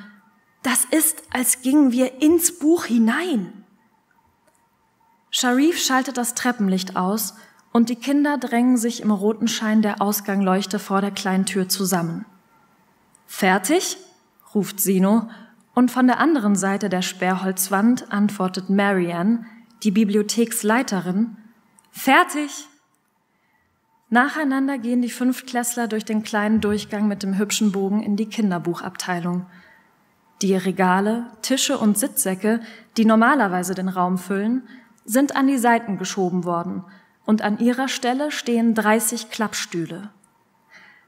Das 0.64 0.86
ist, 0.86 1.24
als 1.32 1.62
gingen 1.62 1.92
wir 1.92 2.22
ins 2.22 2.60
Buch 2.60 2.86
hinein. 2.86 3.66
Sharif 5.30 5.78
schaltet 5.78 6.18
das 6.18 6.36
Treppenlicht 6.36 6.96
aus 6.96 7.36
und 7.74 7.90
die 7.90 7.96
Kinder 7.96 8.38
drängen 8.38 8.78
sich 8.78 9.02
im 9.02 9.12
roten 9.12 9.48
Schein 9.48 9.82
der 9.82 10.02
Ausgangleuchte 10.02 10.80
vor 10.80 11.02
der 11.02 11.12
kleinen 11.12 11.46
Tür 11.46 11.70
zusammen. 11.70 12.26
Fertig? 13.26 13.98
ruft 14.56 14.80
Sino 14.80 15.30
und 15.78 15.92
von 15.92 16.08
der 16.08 16.20
anderen 16.20 16.56
Seite 16.56 16.90
der 16.90 17.04
Sperrholzwand 17.04 18.12
antwortet 18.12 18.68
Marianne, 18.68 19.46
die 19.84 19.92
Bibliotheksleiterin, 19.92 21.38
Fertig! 21.92 22.68
Nacheinander 24.10 24.80
gehen 24.80 25.04
die 25.04 25.12
Fünftklässler 25.12 25.88
durch 25.88 26.04
den 26.04 26.24
kleinen 26.24 26.62
Durchgang 26.62 27.08
mit 27.08 27.22
dem 27.22 27.38
hübschen 27.38 27.72
Bogen 27.72 28.02
in 28.02 28.16
die 28.16 28.26
Kinderbuchabteilung. 28.26 29.46
Die 30.42 30.56
Regale, 30.56 31.28
Tische 31.44 31.78
und 31.78 31.96
Sitzsäcke, 31.96 32.60
die 32.98 33.06
normalerweise 33.06 33.76
den 33.76 33.88
Raum 33.88 34.18
füllen, 34.18 34.64
sind 35.06 35.36
an 35.36 35.46
die 35.46 35.60
Seiten 35.60 36.00
geschoben 36.00 36.44
worden 36.44 36.86
und 37.24 37.44
an 37.44 37.60
ihrer 37.60 37.88
Stelle 37.88 38.32
stehen 38.32 38.74
30 38.74 39.30
Klappstühle. 39.30 40.10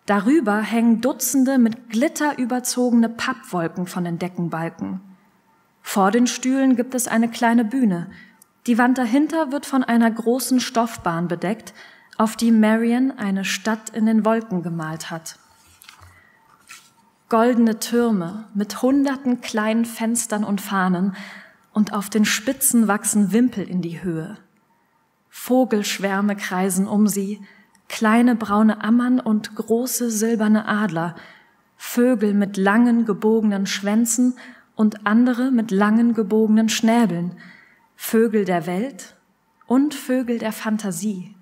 Darüber 0.09 0.59
hängen 0.59 1.01
Dutzende 1.01 1.59
mit 1.59 1.91
Glitter 1.91 2.39
überzogene 2.39 3.09
Pappwolken 3.09 3.85
von 3.85 4.05
den 4.05 4.17
Deckenbalken. 4.17 5.01
Vor 5.83 6.09
den 6.09 6.25
Stühlen 6.25 6.75
gibt 6.75 6.95
es 6.95 7.07
eine 7.07 7.29
kleine 7.29 7.63
Bühne. 7.63 8.09
Die 8.65 8.79
Wand 8.79 8.97
dahinter 8.97 9.51
wird 9.51 9.67
von 9.67 9.83
einer 9.83 10.09
großen 10.09 10.61
Stoffbahn 10.61 11.27
bedeckt, 11.27 11.75
auf 12.17 12.35
die 12.35 12.51
Marion 12.51 13.11
eine 13.11 13.45
Stadt 13.45 13.91
in 13.91 14.07
den 14.07 14.25
Wolken 14.25 14.63
gemalt 14.63 15.11
hat. 15.11 15.37
Goldene 17.29 17.77
Türme 17.77 18.45
mit 18.55 18.81
hunderten 18.81 19.41
kleinen 19.41 19.85
Fenstern 19.85 20.43
und 20.43 20.59
Fahnen 20.59 21.15
und 21.71 21.93
auf 21.93 22.09
den 22.09 22.25
Spitzen 22.25 22.87
wachsen 22.87 23.31
Wimpel 23.31 23.63
in 23.63 23.83
die 23.83 24.01
Höhe. 24.01 24.39
Vogelschwärme 25.29 26.35
kreisen 26.35 26.87
um 26.87 27.07
sie, 27.07 27.45
kleine 27.89 28.35
braune 28.35 28.81
Ammern 28.81 29.19
und 29.19 29.55
große 29.55 30.09
silberne 30.09 30.67
Adler, 30.67 31.15
Vögel 31.75 32.33
mit 32.33 32.55
langen 32.55 33.05
gebogenen 33.05 33.65
Schwänzen 33.65 34.35
und 34.75 35.05
andere 35.05 35.51
mit 35.51 35.71
langen 35.71 36.13
gebogenen 36.13 36.69
Schnäbeln, 36.69 37.35
Vögel 37.97 38.45
der 38.45 38.65
Welt 38.65 39.15
und 39.67 39.93
Vögel 39.93 40.37
der 40.37 40.53
Fantasie. 40.53 41.35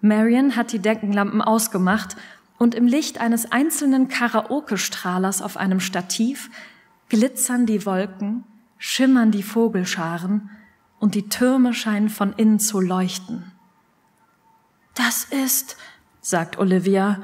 Marion 0.00 0.56
hat 0.56 0.72
die 0.72 0.80
Deckenlampen 0.80 1.40
ausgemacht 1.40 2.16
und 2.58 2.74
im 2.74 2.86
Licht 2.86 3.20
eines 3.20 3.50
einzelnen 3.50 4.08
Karaoke-Strahlers 4.08 5.40
auf 5.40 5.56
einem 5.56 5.80
Stativ 5.80 6.50
glitzern 7.08 7.66
die 7.66 7.86
Wolken, 7.86 8.44
schimmern 8.78 9.30
die 9.30 9.42
Vogelscharen 9.42 10.50
und 10.98 11.14
die 11.14 11.28
Türme 11.28 11.74
scheinen 11.74 12.08
von 12.08 12.32
innen 12.32 12.58
zu 12.58 12.80
leuchten. 12.80 13.51
Das 14.94 15.24
ist, 15.24 15.78
sagt 16.20 16.58
Olivia, 16.58 17.22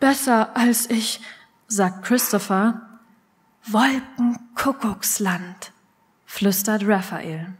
besser 0.00 0.56
als 0.56 0.90
ich, 0.90 1.20
sagt 1.68 2.04
Christopher. 2.04 2.82
Wolkenkuckucksland, 3.68 5.72
flüstert 6.24 6.82
Raphael. 6.86 7.54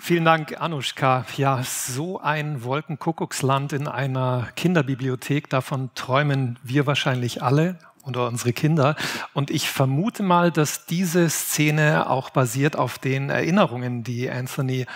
Vielen 0.00 0.24
Dank, 0.24 0.58
Anushka. 0.58 1.26
Ja, 1.36 1.62
so 1.62 2.18
ein 2.18 2.64
Wolkenkuckucksland 2.64 3.74
in 3.74 3.86
einer 3.86 4.48
Kinderbibliothek, 4.56 5.50
davon 5.50 5.90
träumen 5.94 6.58
wir 6.62 6.86
wahrscheinlich 6.86 7.42
alle 7.42 7.78
oder 8.08 8.26
unsere 8.26 8.52
Kinder. 8.52 8.96
Und 9.34 9.50
ich 9.50 9.70
vermute 9.70 10.22
mal, 10.22 10.50
dass 10.50 10.86
diese 10.86 11.28
Szene 11.30 12.08
auch 12.08 12.30
basiert 12.30 12.76
auf 12.76 12.98
den 12.98 13.30
Erinnerungen, 13.30 14.02
die 14.02 14.30
Anthony 14.30 14.86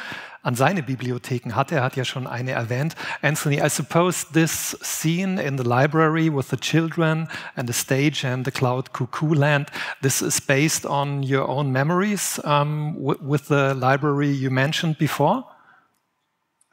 an 0.43 0.55
seine 0.57 0.83
Bibliotheken 0.83 1.55
hatte. 1.55 1.77
Er 1.77 1.83
hat 1.85 1.97
ja 1.97 2.05
schon 2.05 2.27
eine 2.27 2.53
erwähnt. 2.53 2.97
Anthony, 3.23 3.61
I 3.65 3.69
suppose 3.69 4.27
this 4.33 4.77
scene 4.83 5.41
in 5.41 5.57
the 5.57 5.65
library 5.65 6.35
with 6.35 6.49
the 6.51 6.57
children 6.57 7.29
and 7.55 7.69
the 7.69 7.73
stage 7.73 8.25
and 8.25 8.45
the 8.45 8.51
cloud 8.51 8.93
cuckoo 8.93 9.35
land, 9.35 9.69
this 10.03 10.21
is 10.21 10.41
based 10.41 10.85
on 10.85 11.23
your 11.23 11.49
own 11.49 11.71
memories 11.71 12.41
um, 12.45 12.97
with 12.99 13.49
the 13.49 13.75
library 13.75 14.31
you 14.31 14.51
mentioned 14.51 14.99
before? 14.99 15.45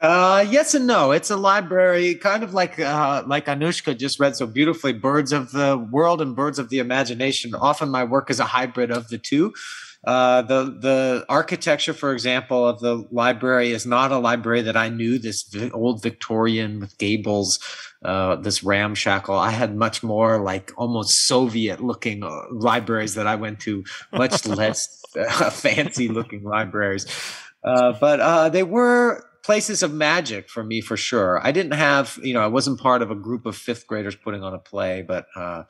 Uh, 0.00 0.46
yes 0.48 0.74
and 0.74 0.86
no. 0.86 1.10
It's 1.10 1.30
a 1.30 1.36
library, 1.36 2.14
kind 2.14 2.42
of 2.42 2.54
like 2.54 2.80
uh, 2.80 3.22
like 3.26 3.46
Anushka 3.46 3.98
just 3.98 4.18
read 4.18 4.34
so 4.34 4.46
beautifully. 4.46 4.94
Birds 4.94 5.30
of 5.30 5.52
the 5.52 5.76
world 5.76 6.22
and 6.22 6.34
birds 6.34 6.58
of 6.58 6.70
the 6.70 6.78
imagination. 6.78 7.54
Often, 7.54 7.90
my 7.90 8.04
work 8.04 8.30
is 8.30 8.40
a 8.40 8.46
hybrid 8.46 8.90
of 8.90 9.08
the 9.08 9.18
two. 9.18 9.52
Uh, 10.02 10.40
the 10.40 10.64
the 10.80 11.26
architecture, 11.28 11.92
for 11.92 12.14
example, 12.14 12.66
of 12.66 12.80
the 12.80 13.06
library 13.10 13.72
is 13.72 13.84
not 13.84 14.10
a 14.10 14.18
library 14.18 14.62
that 14.62 14.76
I 14.76 14.88
knew. 14.88 15.18
This 15.18 15.44
old 15.74 16.02
Victorian 16.02 16.80
with 16.80 16.96
gables, 16.96 17.58
uh, 18.02 18.36
this 18.36 18.64
ramshackle. 18.64 19.36
I 19.36 19.50
had 19.50 19.76
much 19.76 20.02
more 20.02 20.40
like 20.40 20.72
almost 20.78 21.26
Soviet 21.26 21.82
looking 21.82 22.22
uh, 22.24 22.30
libraries 22.50 23.16
that 23.16 23.26
I 23.26 23.34
went 23.34 23.60
to, 23.60 23.84
much 24.14 24.46
less 24.46 25.02
uh, 25.14 25.50
fancy 25.50 26.08
looking 26.08 26.42
libraries. 26.42 27.06
Uh, 27.62 27.92
but 28.00 28.20
uh, 28.20 28.48
they 28.48 28.62
were 28.62 29.22
places 29.50 29.82
of 29.82 29.92
magic 29.92 30.48
for 30.48 30.62
me 30.62 30.80
for 30.80 30.96
sure. 30.96 31.44
I 31.44 31.50
didn't 31.50 31.72
have, 31.72 32.20
you 32.22 32.32
know, 32.32 32.40
I 32.40 32.46
wasn't 32.46 32.78
part 32.78 33.02
of 33.02 33.10
a 33.10 33.16
group 33.16 33.46
of 33.46 33.56
fifth 33.56 33.84
graders 33.88 34.14
putting 34.14 34.44
on 34.44 34.54
a 34.54 34.60
play, 34.60 35.02
but 35.02 35.26
uh, 35.34 35.64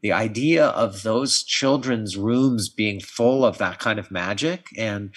the 0.00 0.12
idea 0.12 0.68
of 0.68 1.02
those 1.02 1.42
children's 1.42 2.16
rooms 2.16 2.70
being 2.70 2.98
full 2.98 3.44
of 3.44 3.58
that 3.58 3.78
kind 3.78 3.98
of 3.98 4.10
magic 4.10 4.68
and 4.78 5.14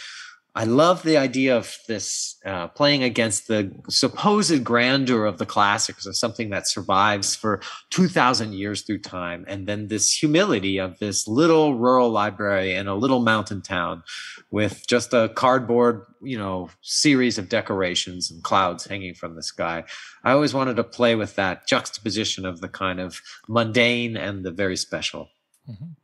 I 0.56 0.64
love 0.64 1.04
the 1.04 1.18
idea 1.18 1.56
of 1.56 1.78
this 1.88 2.38
uh, 2.44 2.70
playing 2.70 3.04
against 3.04 3.48
the 3.48 3.72
supposed 3.88 4.64
grandeur 4.64 5.26
of 5.26 5.38
the 5.38 5.46
classics 5.46 6.08
as 6.08 6.20
something 6.20 6.50
that 6.50 6.68
survives 6.68 7.36
for 7.36 7.62
2,000 7.92 8.54
years 8.54 8.82
through 8.82 9.00
time. 9.00 9.46
And 9.48 9.68
then 9.68 9.88
this 9.88 10.12
humility 10.12 10.80
of 10.80 10.98
this 10.98 11.28
little 11.28 11.76
rural 11.76 12.10
library 12.10 12.74
in 12.74 12.88
a 12.88 12.96
little 12.96 13.20
mountain 13.20 13.62
town 13.62 14.04
with 14.50 14.88
just 14.88 15.14
a 15.14 15.32
cardboard, 15.36 16.06
you 16.22 16.38
know, 16.38 16.70
series 16.82 17.38
of 17.38 17.48
decorations 17.48 18.32
and 18.32 18.42
clouds 18.42 18.86
hanging 18.86 19.14
from 19.14 19.36
the 19.36 19.44
sky. 19.44 19.84
I 20.24 20.32
always 20.32 20.54
wanted 20.54 20.78
to 20.78 20.84
play 20.84 21.16
with 21.16 21.36
that 21.36 21.68
juxtaposition 21.68 22.46
of 22.46 22.60
the 22.60 22.70
kind 22.70 23.00
of 23.00 23.22
mundane 23.48 24.18
and 24.18 24.44
the 24.44 24.52
very 24.52 24.78
special. 24.78 25.30
Mhm. 25.70 25.96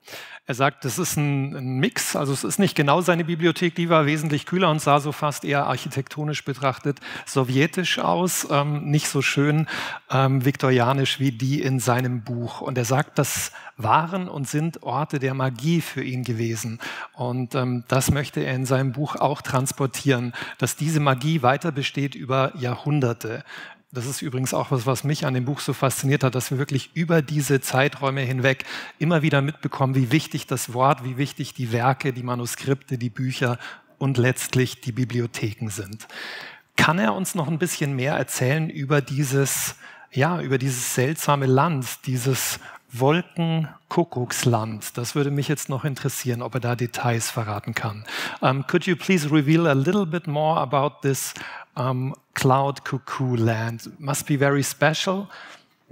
Er 0.46 0.54
sagt, 0.54 0.86
das 0.86 1.00
ist 1.00 1.18
ein, 1.18 1.56
ein, 1.56 1.78
Mix, 1.80 2.16
also 2.16 2.32
es 2.32 2.44
ist 2.44 2.60
nicht 2.60 2.76
genau 2.76 3.02
seine 3.02 3.26
Bibliothek, 3.26 3.74
die 3.74 3.90
war 3.90 4.06
wesentlich 4.06 4.46
kühler 4.46 4.70
und 4.70 4.80
sah 4.80 5.00
so 5.00 5.12
fast 5.12 5.44
eher 5.44 5.66
architektonisch 5.66 6.46
betrachtet 6.46 7.00
sowjetisch 7.26 7.98
aus, 7.98 8.48
ähm, 8.52 8.92
nicht 8.92 9.08
so 9.08 9.24
schön 9.24 9.68
ähm, 10.12 10.46
viktorianisch 10.46 11.20
wie 11.20 11.32
die 11.32 11.64
in 11.64 11.80
seinem 11.80 12.24
Buch. 12.24 12.62
Und 12.62 12.78
er 12.78 12.86
sagt, 12.86 13.18
das 13.18 13.54
waren 13.76 14.30
und 14.30 14.48
sind 14.48 14.84
Orte 14.84 15.18
der 15.18 15.34
Magie 15.34 15.82
für 15.82 16.04
ihn 16.04 16.24
gewesen. 16.24 16.80
Und 17.14 17.56
ähm, 17.56 17.84
das 17.88 18.12
möchte 18.12 18.42
er 18.42 18.54
in 18.54 18.68
seinem 18.68 18.92
Buch 18.92 19.16
auch 19.16 19.42
transportieren, 19.42 20.34
dass 20.60 20.76
diese 20.76 21.00
Magie 21.00 21.42
weiter 21.42 21.72
besteht 21.72 22.14
über 22.14 22.56
Jahrhunderte. 22.56 23.44
Das 23.92 24.06
ist 24.06 24.22
übrigens 24.22 24.54
auch 24.54 24.72
was, 24.72 24.86
was 24.86 25.04
mich 25.04 25.26
an 25.26 25.34
dem 25.34 25.46
Buch 25.46 25.62
so 25.62 25.72
fasziniert 25.72 26.24
hat, 26.24 26.36
dass 26.36 26.52
wir 26.52 26.58
wirklich 26.58 26.92
über 26.96 27.22
diese 27.22 27.62
Zeiträume 27.62 28.22
hinweg 28.22 28.66
immer 29.00 29.22
wieder 29.22 29.42
mitbekommen, 29.42 29.96
wie 29.96 30.12
wichtig 30.12 30.48
das 30.48 30.74
Wort, 30.74 31.06
wie 31.06 31.18
wichtig 31.18 31.54
die 31.54 31.72
Werke, 31.72 32.12
die 32.12 32.24
Manuskripte, 32.24 32.98
die 32.98 33.10
Bücher 33.10 33.58
und 33.98 34.18
letztlich 34.18 34.82
die 34.82 34.92
Bibliotheken 34.92 35.70
sind. 35.70 36.08
Kann 36.76 37.00
er 37.00 37.14
uns 37.14 37.36
noch 37.36 37.48
ein 37.48 37.58
bisschen 37.58 37.96
mehr 37.96 38.16
erzählen 38.16 38.70
über 38.70 39.00
dieses, 39.02 39.76
ja, 40.12 40.42
über 40.42 40.58
dieses 40.58 40.94
seltsame 40.94 41.46
Land, 41.46 42.06
dieses 42.06 42.60
Wolkenkuckucksland? 42.92 44.98
Das 44.98 45.16
würde 45.16 45.32
mich 45.32 45.48
jetzt 45.48 45.70
noch 45.70 45.86
interessieren, 45.86 46.42
ob 46.42 46.56
er 46.56 46.60
da 46.60 46.76
Details 46.76 47.32
verraten 47.32 47.74
kann. 47.74 48.04
Um, 48.42 48.68
could 48.68 48.86
you 48.86 48.98
please 48.98 49.32
reveal 49.32 49.68
a 49.68 49.74
little 49.74 50.06
bit 50.06 50.28
more 50.28 50.60
about 50.60 50.98
this 51.02 51.34
um, 51.76 52.14
cloud 52.34 52.84
cuckoo 52.84 53.36
land. 53.36 53.94
Must 54.00 54.28
be 54.28 54.36
very 54.36 54.64
special. 54.64 55.30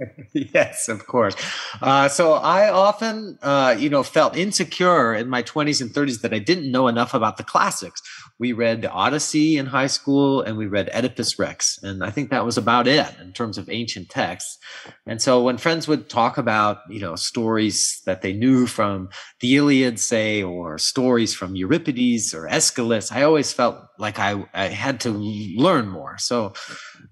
yes, 0.32 0.88
of 0.88 1.06
course. 1.06 1.36
Uh, 1.80 2.08
so 2.08 2.34
I 2.34 2.70
often, 2.70 3.38
uh, 3.42 3.76
you 3.78 3.88
know, 3.88 4.02
felt 4.02 4.36
insecure 4.36 5.14
in 5.14 5.28
my 5.28 5.42
20s 5.42 5.80
and 5.80 5.90
30s 5.90 6.22
that 6.22 6.34
I 6.34 6.38
didn't 6.38 6.70
know 6.70 6.88
enough 6.88 7.14
about 7.14 7.36
the 7.36 7.44
classics. 7.44 8.02
We 8.38 8.52
read 8.52 8.82
the 8.82 8.90
Odyssey 8.90 9.56
in 9.56 9.66
high 9.66 9.86
school 9.86 10.40
and 10.40 10.56
we 10.56 10.66
read 10.66 10.90
Oedipus 10.92 11.38
Rex. 11.38 11.78
And 11.82 12.02
I 12.02 12.10
think 12.10 12.30
that 12.30 12.44
was 12.44 12.58
about 12.58 12.88
it 12.88 13.06
in 13.20 13.32
terms 13.32 13.56
of 13.56 13.70
ancient 13.70 14.10
texts. 14.10 14.58
And 15.06 15.22
so 15.22 15.42
when 15.42 15.58
friends 15.58 15.86
would 15.86 16.08
talk 16.08 16.38
about, 16.38 16.78
you 16.90 17.00
know, 17.00 17.14
stories 17.14 18.02
that 18.04 18.22
they 18.22 18.32
knew 18.32 18.66
from 18.66 19.10
the 19.40 19.56
Iliad, 19.56 20.00
say, 20.00 20.42
or 20.42 20.78
stories 20.78 21.34
from 21.34 21.54
Euripides 21.54 22.34
or 22.34 22.48
Aeschylus, 22.48 23.12
I 23.12 23.22
always 23.22 23.52
felt 23.52 23.76
like 23.98 24.18
I, 24.18 24.44
I 24.52 24.66
had 24.66 25.00
to 25.00 25.10
learn 25.10 25.88
more. 25.88 26.18
So 26.18 26.54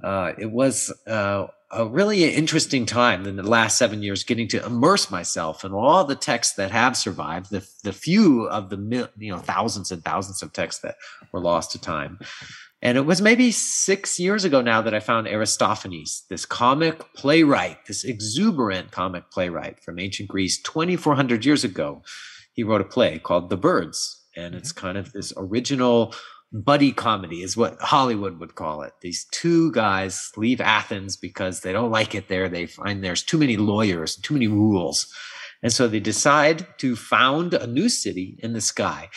uh, 0.02 0.32
it 0.36 0.50
was, 0.50 0.92
uh, 1.06 1.46
a 1.72 1.86
really 1.86 2.24
interesting 2.24 2.84
time 2.84 3.26
in 3.26 3.36
the 3.36 3.42
last 3.42 3.78
seven 3.78 4.02
years 4.02 4.24
getting 4.24 4.46
to 4.48 4.64
immerse 4.64 5.10
myself 5.10 5.64
in 5.64 5.72
all 5.72 6.04
the 6.04 6.14
texts 6.14 6.54
that 6.56 6.70
have 6.70 6.96
survived 6.96 7.50
the, 7.50 7.66
the 7.82 7.92
few 7.92 8.46
of 8.48 8.68
the 8.68 9.08
you 9.16 9.32
know 9.32 9.38
thousands 9.38 9.90
and 9.90 10.04
thousands 10.04 10.42
of 10.42 10.52
texts 10.52 10.82
that 10.82 10.96
were 11.32 11.40
lost 11.40 11.72
to 11.72 11.80
time. 11.80 12.18
And 12.82 12.98
it 12.98 13.06
was 13.06 13.22
maybe 13.22 13.52
six 13.52 14.20
years 14.20 14.44
ago 14.44 14.60
now 14.60 14.82
that 14.82 14.92
i 14.92 15.00
found 15.00 15.28
aristophanes 15.28 16.24
this 16.28 16.44
comic 16.44 17.14
playwright 17.14 17.78
this 17.86 18.04
exuberant 18.04 18.90
comic 18.90 19.30
playwright 19.30 19.82
from 19.82 19.98
ancient 19.98 20.28
greece. 20.28 20.60
2400 20.60 21.44
years 21.44 21.64
ago 21.64 22.02
he 22.52 22.62
wrote 22.62 22.80
a 22.80 22.84
play 22.84 23.18
called 23.18 23.50
the 23.50 23.56
birds. 23.56 24.20
And 24.36 24.54
it's 24.54 24.72
mm-hmm. 24.72 24.86
kind 24.86 24.98
of 24.98 25.12
this 25.12 25.32
original 25.36 26.14
buddy 26.52 26.92
comedy 26.92 27.42
is 27.42 27.56
what 27.56 27.80
Hollywood 27.80 28.38
would 28.38 28.54
call 28.54 28.82
it. 28.82 28.92
These 29.00 29.24
two 29.30 29.72
guys 29.72 30.32
leave 30.36 30.60
Athens 30.60 31.16
because 31.16 31.60
they 31.60 31.72
don't 31.72 31.90
like 31.90 32.14
it 32.14 32.28
there. 32.28 32.48
They 32.48 32.66
find 32.66 33.02
there's 33.02 33.22
too 33.22 33.38
many 33.38 33.56
lawyers, 33.56 34.16
too 34.16 34.34
many 34.34 34.48
rules. 34.48 35.12
And 35.62 35.72
so 35.72 35.88
they 35.88 36.00
decide 36.00 36.66
to 36.78 36.96
found 36.96 37.54
a 37.54 37.66
new 37.66 37.88
city 37.88 38.38
in 38.42 38.52
the 38.52 38.60
sky. 38.60 39.08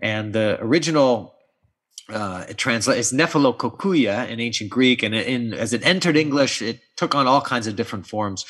And 0.00 0.32
the 0.32 0.58
original 0.60 1.34
uh, 2.08 2.44
it 2.48 2.58
translates 2.58 3.12
Nephalokokuya 3.12 4.28
in 4.28 4.40
ancient 4.40 4.70
Greek, 4.70 5.02
and 5.02 5.14
in, 5.14 5.54
as 5.54 5.72
it 5.72 5.86
entered 5.86 6.16
English, 6.16 6.60
it 6.60 6.80
took 6.96 7.14
on 7.14 7.26
all 7.26 7.40
kinds 7.40 7.66
of 7.66 7.76
different 7.76 8.06
forms 8.06 8.44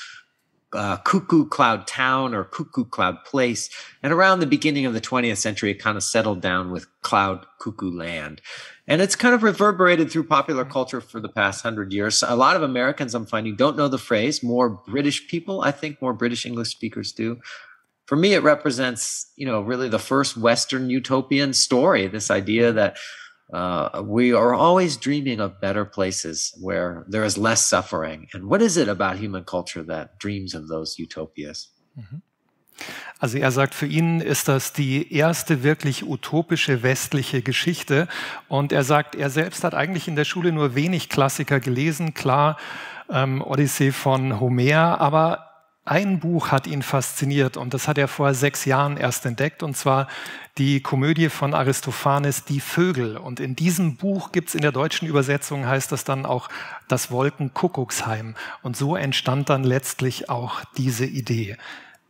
uh, 0.72 0.96
Cuckoo 0.98 1.46
Cloud 1.48 1.86
Town 1.86 2.34
or 2.34 2.44
Cuckoo 2.44 2.84
Cloud 2.84 3.24
Place. 3.24 3.70
And 4.02 4.12
around 4.12 4.40
the 4.40 4.46
beginning 4.46 4.86
of 4.86 4.94
the 4.94 5.00
20th 5.00 5.36
century, 5.36 5.70
it 5.70 5.78
kind 5.78 5.96
of 5.96 6.02
settled 6.02 6.40
down 6.40 6.70
with 6.70 6.86
Cloud 7.02 7.46
Cuckoo 7.58 7.90
Land. 7.90 8.40
And 8.86 9.00
it's 9.00 9.16
kind 9.16 9.34
of 9.34 9.42
reverberated 9.42 10.10
through 10.10 10.24
popular 10.24 10.64
culture 10.64 11.00
for 11.00 11.20
the 11.20 11.28
past 11.28 11.62
hundred 11.62 11.92
years. 11.92 12.22
A 12.26 12.36
lot 12.36 12.56
of 12.56 12.62
Americans, 12.62 13.14
I'm 13.14 13.26
finding, 13.26 13.56
don't 13.56 13.76
know 13.76 13.88
the 13.88 13.98
phrase. 13.98 14.42
More 14.42 14.68
British 14.68 15.28
people, 15.28 15.62
I 15.62 15.70
think, 15.70 16.02
more 16.02 16.12
British 16.12 16.44
English 16.44 16.70
speakers 16.70 17.12
do. 17.12 17.38
For 18.06 18.16
me, 18.16 18.34
it 18.34 18.42
represents, 18.42 19.32
you 19.36 19.46
know, 19.46 19.60
really 19.60 19.88
the 19.88 19.98
first 19.98 20.36
Western 20.36 20.90
utopian 20.90 21.52
story. 21.52 22.08
This 22.08 22.30
idea 22.30 22.72
that 22.72 22.96
uh, 23.52 24.02
we 24.02 24.34
are 24.34 24.54
always 24.54 24.98
dreaming 24.98 25.40
of 25.40 25.60
better 25.60 25.84
places 25.84 26.56
where 26.60 27.04
there 27.08 27.24
is 27.24 27.36
less 27.36 27.66
suffering. 27.66 28.28
And 28.32 28.48
what 28.48 28.62
is 28.62 28.76
it 28.76 28.88
about 28.88 29.16
human 29.18 29.44
culture 29.44 29.84
that 29.86 30.18
dreams 30.18 30.54
of 30.54 30.68
those 30.68 30.98
utopias? 30.98 31.72
Mhm. 31.96 32.22
Also 33.18 33.38
er 33.38 33.52
sagt, 33.52 33.74
für 33.74 33.86
ihn 33.86 34.20
ist 34.20 34.48
das 34.48 34.72
die 34.72 35.12
erste 35.14 35.62
wirklich 35.62 36.04
utopische 36.04 36.82
westliche 36.82 37.42
Geschichte. 37.42 38.08
Und 38.48 38.72
er 38.72 38.82
sagt, 38.82 39.14
er 39.14 39.30
selbst 39.30 39.62
hat 39.62 39.74
eigentlich 39.74 40.08
in 40.08 40.16
der 40.16 40.24
Schule 40.24 40.50
nur 40.50 40.74
wenig 40.74 41.08
Klassiker 41.08 41.60
gelesen. 41.60 42.14
Klar, 42.14 42.56
ähm, 43.08 43.42
Odyssee 43.42 43.92
von 43.92 44.40
Homer, 44.40 45.00
aber 45.00 45.51
ein 45.84 46.20
Buch 46.20 46.52
hat 46.52 46.68
ihn 46.68 46.82
fasziniert 46.82 47.56
und 47.56 47.74
das 47.74 47.88
hat 47.88 47.98
er 47.98 48.06
vor 48.06 48.34
sechs 48.34 48.64
Jahren 48.64 48.96
erst 48.96 49.26
entdeckt 49.26 49.64
und 49.64 49.76
zwar 49.76 50.06
die 50.56 50.80
Komödie 50.80 51.28
von 51.28 51.54
Aristophanes 51.54 52.44
Die 52.44 52.60
Vögel. 52.60 53.16
Und 53.16 53.40
in 53.40 53.56
diesem 53.56 53.96
Buch 53.96 54.30
gibt 54.30 54.50
es 54.50 54.54
in 54.54 54.60
der 54.60 54.70
deutschen 54.70 55.08
Übersetzung, 55.08 55.66
heißt 55.66 55.90
das 55.90 56.04
dann 56.04 56.24
auch 56.24 56.48
das 56.86 57.10
Wolkenkuckucksheim. 57.10 58.36
Und 58.62 58.76
so 58.76 58.94
entstand 58.94 59.50
dann 59.50 59.64
letztlich 59.64 60.28
auch 60.30 60.62
diese 60.76 61.06
Idee. 61.06 61.56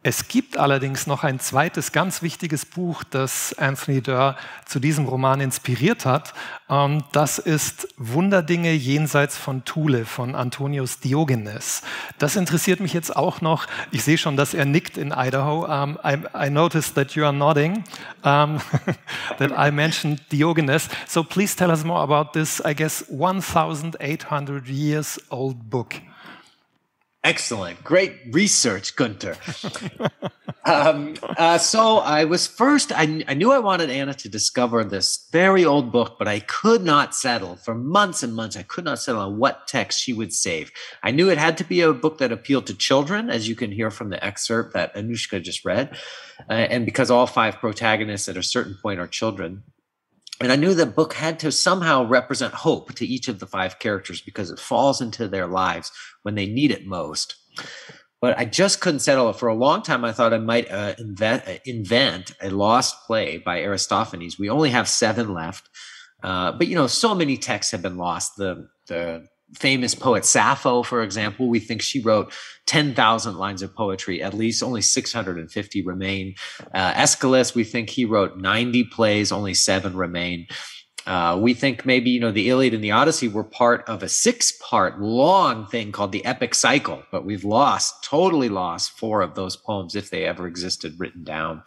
Es 0.04 0.26
gibt 0.26 0.56
allerdings 0.56 1.06
noch 1.06 1.22
ein 1.22 1.38
zweites 1.38 1.92
ganz 1.92 2.22
wichtiges 2.22 2.66
Buch, 2.66 3.04
das 3.04 3.56
Anthony 3.56 4.02
Durr 4.02 4.36
zu 4.66 4.80
diesem 4.80 5.06
Roman 5.06 5.40
inspiriert 5.40 6.04
hat. 6.06 6.34
Ähm, 6.68 7.04
das 7.12 7.38
ist 7.38 7.86
Wunderdinge 7.98 8.72
jenseits 8.72 9.36
von 9.36 9.64
Thule 9.64 10.04
von 10.04 10.34
Antonius 10.34 10.98
Diogenes. 10.98 11.82
Das 12.18 12.34
interessiert 12.34 12.80
mich 12.80 12.92
jetzt 12.92 13.14
auch 13.14 13.42
noch. 13.42 13.68
Ich 13.92 14.02
sehe 14.02 14.18
schon, 14.18 14.36
dass 14.36 14.54
er 14.54 14.64
nickt 14.64 14.96
in 14.96 15.12
Idaho. 15.16 15.66
Um, 15.66 15.96
I, 16.04 16.18
I 16.46 16.50
noticed 16.50 16.96
that 16.96 17.12
you 17.12 17.22
are 17.24 17.32
nodding, 17.32 17.84
um, 18.24 18.58
that 19.38 19.52
I 19.56 19.70
mentioned 19.70 20.20
Diogenes. 20.32 20.88
So 21.06 21.22
please 21.22 21.56
tell 21.56 21.70
us 21.70 21.84
more 21.84 22.00
about 22.00 22.32
this, 22.32 22.60
I 22.64 22.74
guess, 22.74 23.04
1,800 23.08 24.66
years 24.66 25.20
old 25.30 25.70
book. 25.70 25.94
Excellent. 27.24 27.84
Great 27.84 28.16
research, 28.32 28.96
Gunter. 28.96 29.36
um, 30.64 31.14
uh, 31.22 31.56
so 31.56 31.98
I 31.98 32.24
was 32.24 32.48
first, 32.48 32.90
I, 32.90 33.24
I 33.28 33.34
knew 33.34 33.52
I 33.52 33.60
wanted 33.60 33.90
Anna 33.90 34.12
to 34.14 34.28
discover 34.28 34.82
this 34.82 35.28
very 35.30 35.64
old 35.64 35.92
book, 35.92 36.16
but 36.18 36.26
I 36.26 36.40
could 36.40 36.82
not 36.82 37.14
settle 37.14 37.54
for 37.54 37.76
months 37.76 38.24
and 38.24 38.34
months. 38.34 38.56
I 38.56 38.64
could 38.64 38.84
not 38.84 38.98
settle 38.98 39.20
on 39.20 39.38
what 39.38 39.68
text 39.68 40.02
she 40.02 40.12
would 40.12 40.32
save. 40.32 40.72
I 41.04 41.12
knew 41.12 41.30
it 41.30 41.38
had 41.38 41.58
to 41.58 41.64
be 41.64 41.80
a 41.80 41.92
book 41.92 42.18
that 42.18 42.32
appealed 42.32 42.66
to 42.66 42.74
children, 42.74 43.30
as 43.30 43.48
you 43.48 43.54
can 43.54 43.70
hear 43.70 43.92
from 43.92 44.10
the 44.10 44.24
excerpt 44.24 44.74
that 44.74 44.92
Anushka 44.96 45.40
just 45.40 45.64
read. 45.64 45.96
Uh, 46.50 46.54
and 46.54 46.84
because 46.84 47.08
all 47.08 47.28
five 47.28 47.58
protagonists 47.58 48.28
at 48.28 48.36
a 48.36 48.42
certain 48.42 48.76
point 48.82 48.98
are 48.98 49.06
children, 49.06 49.62
and 50.40 50.50
I 50.50 50.56
knew 50.56 50.74
the 50.74 50.86
book 50.86 51.12
had 51.12 51.38
to 51.40 51.52
somehow 51.52 52.04
represent 52.04 52.52
hope 52.52 52.94
to 52.96 53.06
each 53.06 53.28
of 53.28 53.38
the 53.38 53.46
five 53.46 53.78
characters 53.78 54.20
because 54.20 54.50
it 54.50 54.58
falls 54.58 55.00
into 55.00 55.28
their 55.28 55.46
lives 55.46 55.92
when 56.22 56.34
they 56.34 56.46
need 56.46 56.70
it 56.70 56.86
most. 56.86 57.36
But 58.20 58.38
I 58.38 58.44
just 58.44 58.80
couldn't 58.80 59.00
settle 59.00 59.30
it. 59.30 59.36
For 59.36 59.48
a 59.48 59.54
long 59.54 59.82
time, 59.82 60.04
I 60.04 60.12
thought 60.12 60.32
I 60.32 60.38
might 60.38 60.70
uh, 60.70 60.94
invent, 60.98 61.42
uh, 61.46 61.58
invent 61.66 62.32
a 62.40 62.50
lost 62.50 63.04
play 63.06 63.38
by 63.38 63.60
Aristophanes. 63.62 64.38
We 64.38 64.48
only 64.48 64.70
have 64.70 64.88
seven 64.88 65.34
left. 65.34 65.68
Uh, 66.22 66.52
but 66.52 66.68
you 66.68 66.76
know, 66.76 66.86
so 66.86 67.16
many 67.16 67.36
texts 67.36 67.72
have 67.72 67.82
been 67.82 67.96
lost. 67.96 68.36
The 68.36 68.68
the 68.86 69.26
famous 69.54 69.94
poet 69.94 70.24
Sappho, 70.24 70.82
for 70.82 71.02
example, 71.02 71.48
we 71.48 71.60
think 71.60 71.82
she 71.82 72.00
wrote 72.00 72.32
10,000 72.66 73.36
lines 73.36 73.62
of 73.62 73.74
poetry, 73.74 74.22
at 74.22 74.34
least 74.34 74.62
only 74.62 74.80
650 74.80 75.84
remain. 75.84 76.34
Uh, 76.74 76.92
Aeschylus, 76.94 77.54
we 77.54 77.64
think 77.64 77.90
he 77.90 78.04
wrote 78.04 78.38
90 78.38 78.84
plays, 78.84 79.30
only 79.30 79.54
seven 79.54 79.96
remain. 79.96 80.46
Uh, 81.06 81.38
we 81.40 81.52
think 81.52 81.84
maybe, 81.84 82.10
you 82.10 82.20
know, 82.20 82.30
the 82.30 82.48
Iliad 82.48 82.74
and 82.74 82.84
the 82.84 82.92
Odyssey 82.92 83.28
were 83.28 83.44
part 83.44 83.88
of 83.88 84.02
a 84.02 84.08
six 84.08 84.52
part 84.52 85.00
long 85.00 85.66
thing 85.66 85.90
called 85.90 86.12
the 86.12 86.24
epic 86.24 86.54
cycle, 86.54 87.02
but 87.10 87.24
we've 87.24 87.44
lost, 87.44 88.04
totally 88.04 88.48
lost 88.48 88.92
four 88.92 89.20
of 89.20 89.34
those 89.34 89.56
poems 89.56 89.96
if 89.96 90.10
they 90.10 90.24
ever 90.24 90.46
existed 90.46 90.94
written 90.98 91.24
down. 91.24 91.62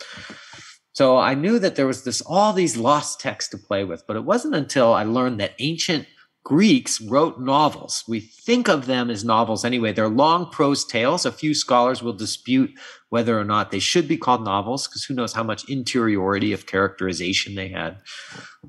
So 0.94 1.18
I 1.18 1.34
knew 1.34 1.60
that 1.60 1.76
there 1.76 1.88
was 1.88 2.06
this, 2.06 2.22
all 2.22 2.54
these 2.54 2.78
lost 2.78 3.20
texts 3.20 3.52
to 3.52 3.58
play 3.58 3.84
with, 3.84 4.08
but 4.08 4.16
it 4.16 4.24
wasn't 4.24 4.56
until 4.56 4.94
I 4.94 5.04
learned 5.04 5.42
that 5.42 5.56
ancient 5.60 6.08
Greeks 6.46 7.02
wrote 7.02 7.40
novels. 7.40 8.04
We 8.08 8.20
think 8.20 8.70
of 8.70 8.86
them 8.86 9.10
as 9.10 9.26
novels 9.26 9.66
anyway. 9.66 9.92
They're 9.92 10.08
long 10.08 10.52
prose 10.52 10.86
tales. 10.86 11.26
A 11.26 11.32
few 11.32 11.56
scholars 11.56 12.04
will 12.04 12.14
dispute 12.14 12.70
whether 13.16 13.40
or 13.40 13.46
not 13.46 13.72
they 13.72 13.80
should 13.80 14.10
be 14.10 14.18
called 14.18 14.44
novels, 14.44 14.90
because 14.90 15.06
who 15.06 15.14
knows 15.14 15.32
how 15.32 15.42
much 15.42 15.70
interiority 15.70 16.52
of 16.52 16.66
characterization 16.66 17.56
they 17.56 17.70
had. 17.70 17.96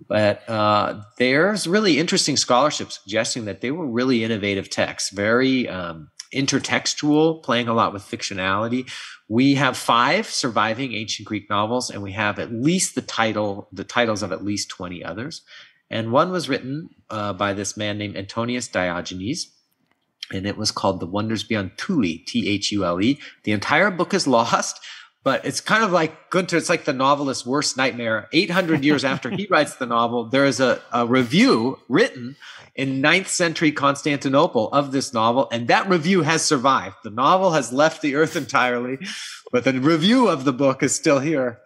But 0.09 0.49
uh, 0.49 1.03
there's 1.19 1.67
really 1.67 1.99
interesting 1.99 2.37
scholarship 2.37 2.93
suggesting 2.93 3.47
that 3.47 3.61
they 3.61 3.73
were 3.73 3.89
really 3.89 4.23
innovative 4.23 4.71
texts, 4.71 5.11
very 5.11 5.69
um, 5.69 6.13
intertextual, 6.33 7.43
playing 7.43 7.67
a 7.67 7.75
lot 7.75 7.93
with 7.93 8.05
fictionality. 8.05 8.89
We 9.29 9.57
have 9.57 9.77
five 9.77 10.27
surviving 10.29 10.93
ancient 10.93 11.27
Greek 11.27 11.51
novels, 11.51 11.91
and 11.91 12.01
we 12.01 12.13
have 12.13 12.39
at 12.39 12.53
least 12.53 12.95
the 12.95 13.03
title, 13.03 13.69
the 13.73 13.83
titles 13.83 14.23
of 14.23 14.31
at 14.31 14.45
least 14.45 14.69
20 14.69 15.03
others. 15.03 15.43
And 15.91 16.13
one 16.13 16.31
was 16.31 16.49
written 16.49 16.91
uh, 17.11 17.33
by 17.33 17.53
this 17.53 17.77
man 17.77 17.99
named 17.99 18.17
Antonius 18.17 18.69
Diogenes, 18.69 19.56
and 20.33 20.47
it 20.47 20.57
was 20.57 20.71
called 20.71 21.01
The 21.01 21.07
Wonders 21.07 21.45
Beyond 21.45 21.73
Thule, 21.79 22.19
T 22.27 22.49
H 22.49 22.73
U 22.73 22.85
L 22.85 23.01
E. 23.01 23.19
The 23.45 23.53
entire 23.53 23.91
book 23.91 24.15
is 24.15 24.27
lost, 24.27 24.81
but 25.23 25.45
it's 25.45 25.61
kind 25.61 25.83
of 25.83 25.91
like 25.91 26.31
Gunter, 26.31 26.57
it's 26.57 26.69
like 26.69 26.85
the 26.85 26.93
novelist's 26.93 27.45
worst 27.45 27.77
nightmare. 27.77 28.29
800 28.33 28.85
years 28.85 29.05
after 29.13 29.31
he 29.31 29.47
writes 29.51 29.77
the 29.77 29.87
novel, 29.87 30.25
there 30.27 30.45
is 30.45 30.61
a, 30.61 30.81
a 30.93 31.07
review 31.07 31.81
written 31.89 32.37
in 32.77 33.03
9th 33.03 33.29
century 33.29 33.73
Constantinople 33.73 34.71
of 34.73 34.93
this 34.93 35.13
novel, 35.13 35.49
and 35.51 35.67
that 35.69 35.89
review 35.89 36.23
has 36.23 36.45
survived. 36.45 36.97
The 37.03 37.11
novel 37.11 37.53
has 37.53 37.73
left 37.73 38.03
the 38.03 38.15
earth 38.15 38.37
entirely, 38.37 38.99
but 39.51 39.65
the 39.65 39.73
review 39.81 40.29
of 40.29 40.45
the 40.45 40.53
book 40.53 40.83
is 40.83 40.95
still 40.95 41.19
here. 41.19 41.61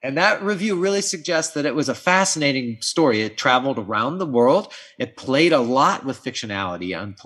And 0.00 0.16
that 0.16 0.44
review 0.44 0.76
really 0.76 1.00
suggests 1.00 1.54
that 1.54 1.66
it 1.66 1.74
was 1.74 1.88
a 1.88 1.94
fascinating 1.94 2.78
story. 2.80 3.22
It 3.22 3.36
traveled 3.36 3.80
around 3.80 4.18
the 4.18 4.26
world. 4.26 4.72
It 4.96 5.16
played 5.16 5.52
a 5.52 5.58
lot 5.58 6.04
with 6.04 6.22
fictionality, 6.22 6.96
on 6.96 7.16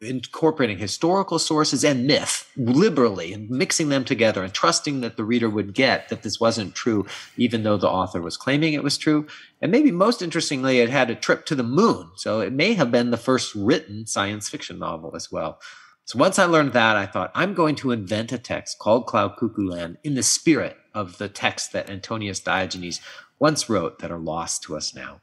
incorporating 0.00 0.78
historical 0.78 1.38
sources 1.38 1.84
and 1.84 2.06
myth 2.06 2.50
liberally 2.56 3.34
and 3.34 3.50
mixing 3.50 3.90
them 3.90 4.06
together 4.06 4.42
and 4.42 4.54
trusting 4.54 5.02
that 5.02 5.18
the 5.18 5.24
reader 5.24 5.50
would 5.50 5.74
get 5.74 6.08
that 6.08 6.22
this 6.22 6.40
wasn't 6.40 6.74
true, 6.74 7.06
even 7.36 7.64
though 7.64 7.76
the 7.76 7.88
author 7.88 8.22
was 8.22 8.38
claiming 8.38 8.72
it 8.72 8.82
was 8.82 8.96
true. 8.96 9.26
And 9.60 9.70
maybe 9.70 9.90
most 9.90 10.22
interestingly, 10.22 10.78
it 10.78 10.88
had 10.88 11.10
a 11.10 11.14
trip 11.14 11.44
to 11.46 11.54
the 11.54 11.62
moon. 11.62 12.12
So 12.16 12.40
it 12.40 12.54
may 12.54 12.72
have 12.74 12.90
been 12.90 13.10
the 13.10 13.18
first 13.18 13.54
written 13.54 14.06
science 14.06 14.48
fiction 14.48 14.78
novel 14.78 15.14
as 15.14 15.30
well. 15.30 15.60
So 16.06 16.18
once 16.18 16.38
I 16.38 16.46
learned 16.46 16.72
that, 16.72 16.96
I 16.96 17.04
thought, 17.04 17.30
I'm 17.34 17.52
going 17.52 17.76
to 17.76 17.92
invent 17.92 18.32
a 18.32 18.38
text 18.38 18.78
called 18.78 19.06
Cloud 19.06 19.36
Cuckoo 19.38 19.68
Land 19.68 19.98
in 20.02 20.14
the 20.14 20.22
spirit 20.22 20.78
of 20.94 21.18
the 21.18 21.28
texts 21.28 21.68
that 21.68 21.90
Antonius 21.90 22.40
Diogenes 22.40 23.00
once 23.38 23.68
wrote 23.68 23.98
that 24.00 24.10
are 24.10 24.18
lost 24.18 24.62
to 24.64 24.76
us 24.76 24.94
now. 24.94 25.20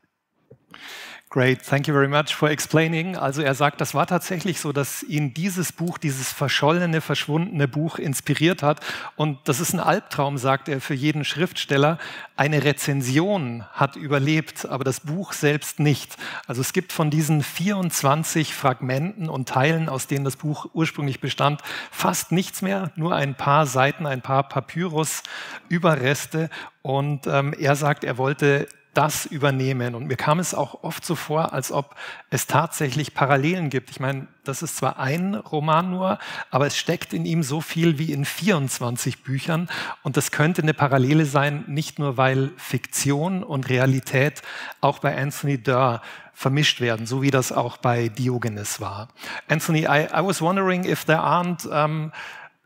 Great, 1.30 1.62
thank 1.62 1.90
you 1.90 1.94
very 1.94 2.08
much 2.08 2.34
for 2.34 2.50
explaining. 2.50 3.18
Also 3.18 3.42
er 3.42 3.54
sagt, 3.54 3.82
das 3.82 3.94
war 3.94 4.08
tatsächlich 4.08 4.62
so, 4.62 4.72
dass 4.72 5.04
ihn 5.04 5.34
dieses 5.34 5.74
Buch, 5.74 5.98
dieses 5.98 6.32
verschollene, 6.32 7.02
verschwundene 7.02 7.68
Buch 7.68 8.00
inspiriert 8.00 8.64
hat. 8.64 8.80
Und 9.18 9.38
das 9.44 9.60
ist 9.60 9.74
ein 9.74 9.82
Albtraum, 9.82 10.38
sagt 10.38 10.70
er, 10.70 10.80
für 10.80 10.94
jeden 10.94 11.26
Schriftsteller. 11.26 11.98
Eine 12.38 12.64
Rezension 12.64 13.66
hat 13.74 13.98
überlebt, 13.98 14.68
aber 14.68 14.86
das 14.86 15.02
Buch 15.02 15.34
selbst 15.34 15.82
nicht. 15.82 16.16
Also 16.48 16.62
es 16.62 16.72
gibt 16.72 16.94
von 16.94 17.10
diesen 17.10 17.44
24 17.44 18.54
Fragmenten 18.54 19.28
und 19.28 19.50
Teilen, 19.50 19.90
aus 19.90 20.08
denen 20.08 20.24
das 20.24 20.38
Buch 20.38 20.70
ursprünglich 20.72 21.20
bestand, 21.20 21.60
fast 21.92 22.32
nichts 22.32 22.62
mehr, 22.62 22.94
nur 22.96 23.14
ein 23.14 23.36
paar 23.36 23.66
Seiten, 23.66 24.06
ein 24.06 24.22
paar 24.22 24.48
Papyrus-Überreste. 24.48 26.50
Und 26.84 27.28
ähm, 27.28 27.52
er 27.52 27.76
sagt, 27.76 28.06
er 28.06 28.18
wollte 28.18 28.70
das 28.98 29.28
übernehmen. 29.28 29.94
Und 29.94 30.08
mir 30.08 30.16
kam 30.16 30.40
es 30.40 30.56
auch 30.56 30.84
oft 30.84 31.06
so 31.06 31.14
vor, 31.14 31.54
als 31.54 31.72
ob 31.72 31.96
es 32.32 32.48
tatsächlich 32.48 33.14
Parallelen 33.14 33.70
gibt. 33.70 33.92
Ich 33.92 34.00
meine, 34.00 34.28
das 34.44 34.64
ist 34.64 34.78
zwar 34.78 34.98
ein 34.98 35.36
Roman 35.36 35.92
nur, 35.92 36.18
aber 36.50 36.66
es 36.66 36.76
steckt 36.76 37.14
in 37.14 37.26
ihm 37.26 37.44
so 37.44 37.62
viel 37.62 38.00
wie 38.00 38.12
in 38.12 38.26
24 38.26 39.22
Büchern. 39.22 39.70
Und 40.02 40.18
das 40.18 40.32
könnte 40.32 40.64
eine 40.64 40.74
Parallele 40.74 41.26
sein, 41.26 41.64
nicht 41.68 42.00
nur 42.00 42.18
weil 42.18 42.50
Fiktion 42.58 43.44
und 43.44 43.70
Realität 43.70 44.42
auch 44.82 44.98
bei 44.98 45.16
Anthony 45.16 45.62
Durr 45.62 46.02
vermischt 46.34 46.82
werden, 46.82 47.06
so 47.06 47.22
wie 47.22 47.32
das 47.32 47.52
auch 47.52 47.78
bei 47.78 48.10
Diogenes 48.10 48.82
war. 48.82 49.10
Anthony, 49.48 49.82
I, 49.82 50.08
I 50.12 50.24
was 50.24 50.42
wondering 50.42 50.86
if 50.86 51.06
there 51.06 51.20
aren't 51.20 51.68
um, 51.68 52.12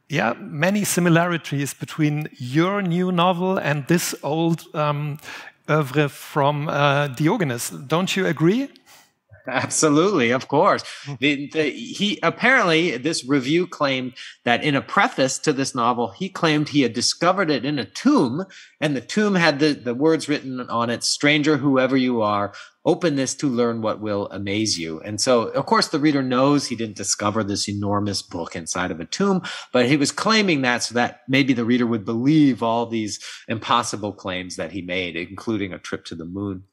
yeah, 0.10 0.34
many 0.39 0.84
similarities 0.84 1.74
between 1.74 2.30
your 2.38 2.82
new 2.82 3.12
novel 3.12 3.58
and 3.58 3.88
this 3.88 4.17
old 4.24 4.67
um, 4.74 5.17
oeuvre 5.69 6.10
from 6.10 6.69
uh, 6.69 7.08
Diogenes. 7.08 7.69
Don't 7.69 8.15
you 8.15 8.26
agree? 8.26 8.69
Absolutely, 9.47 10.32
of 10.32 10.47
course. 10.47 10.84
The, 11.19 11.50
the, 11.52 11.63
he 11.71 12.19
apparently 12.21 12.97
this 12.97 13.28
review 13.28 13.65
claimed 13.67 14.13
that 14.43 14.63
in 14.63 14.76
a 14.76 14.82
preface 14.82 15.39
to 15.39 15.54
this 15.54 15.74
novel, 15.74 16.10
he 16.10 16.30
claimed 16.30 16.69
he 16.69 16.82
had 16.82 16.93
discovered 16.93 17.50
it 17.50 17.65
in 17.65 17.80
a 17.80 17.86
tomb, 17.86 18.45
and 18.80 18.95
the 18.95 19.02
tomb 19.02 19.36
had 19.36 19.60
the, 19.60 19.74
the 19.74 19.95
words 19.95 20.30
written 20.30 20.60
on 20.69 20.89
it: 20.89 21.04
"Stranger, 21.04 21.58
whoever 21.58 21.97
you 21.97 22.21
are, 22.21 22.54
openness 22.86 23.36
to 23.36 23.48
learn 23.48 23.82
what 23.82 24.02
will 24.02 24.28
amaze 24.32 24.78
you. 24.78 25.00
And 25.02 25.22
so, 25.22 25.44
of 25.44 25.65
course, 25.65 25.89
the 25.89 26.00
reader 26.00 26.24
knows 26.24 26.67
he 26.67 26.76
didn't 26.76 26.96
discover 26.96 27.44
this 27.44 27.70
enormous 27.70 28.22
book 28.22 28.56
inside 28.56 28.91
of 28.91 29.00
a 29.00 29.06
tomb, 29.06 29.44
but 29.72 29.88
he 29.88 29.98
was 29.98 30.12
claiming 30.12 30.62
that 30.62 30.84
so 30.84 30.96
that 30.96 31.22
maybe 31.28 31.54
the 31.54 31.65
reader 31.65 31.86
would 31.86 32.06
believe 32.06 32.63
all 32.63 32.86
these 32.86 33.20
impossible 33.48 34.13
claims 34.13 34.56
that 34.56 34.72
he 34.72 34.82
made, 34.82 35.15
including 35.15 35.74
a 35.74 35.80
trip 35.80 36.06
to 36.06 36.15
the 36.15 36.26
moon. 36.26 36.63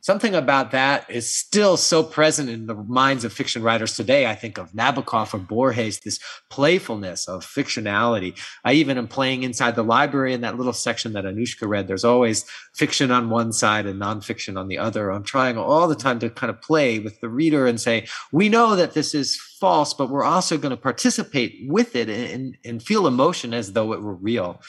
Something 0.00 0.34
about 0.34 0.70
that 0.70 1.10
is 1.10 1.32
still 1.32 1.76
so 1.76 2.02
present 2.02 2.48
in 2.48 2.66
the 2.66 2.74
minds 2.74 3.24
of 3.24 3.32
fiction 3.32 3.62
writers 3.62 3.96
today. 3.96 4.26
I 4.26 4.34
think 4.34 4.56
of 4.56 4.72
Nabokov 4.72 5.34
or 5.34 5.38
Borges, 5.38 5.98
this 6.00 6.20
playfulness 6.50 7.26
of 7.26 7.44
fictionality. 7.44 8.38
I 8.64 8.74
even 8.74 8.96
am 8.96 9.08
playing 9.08 9.42
inside 9.42 9.74
the 9.74 9.82
library 9.82 10.34
in 10.34 10.42
that 10.42 10.56
little 10.56 10.72
section 10.72 11.14
that 11.14 11.24
Anushka 11.24 11.68
read. 11.68 11.88
There's 11.88 12.04
always 12.04 12.44
fiction 12.74 13.10
on 13.10 13.28
one 13.28 13.52
side 13.52 13.86
and 13.86 14.00
nonfiction 14.00 14.58
on 14.58 14.68
the 14.68 14.78
other. 14.78 15.10
I'm 15.10 15.24
trying 15.24 15.58
all 15.58 15.88
the 15.88 15.96
time 15.96 16.20
to 16.20 16.30
kind 16.30 16.50
of 16.50 16.62
play 16.62 17.00
with 17.00 17.20
the 17.20 17.28
reader 17.28 17.66
and 17.66 17.80
say, 17.80 18.06
we 18.30 18.48
know 18.48 18.76
that 18.76 18.94
this 18.94 19.14
is 19.14 19.36
false, 19.36 19.94
but 19.94 20.10
we're 20.10 20.24
also 20.24 20.56
going 20.56 20.70
to 20.70 20.76
participate 20.76 21.58
with 21.66 21.96
it 21.96 22.08
and, 22.08 22.56
and 22.64 22.82
feel 22.82 23.08
emotion 23.08 23.52
as 23.52 23.72
though 23.72 23.92
it 23.92 24.00
were 24.00 24.14
real. 24.14 24.60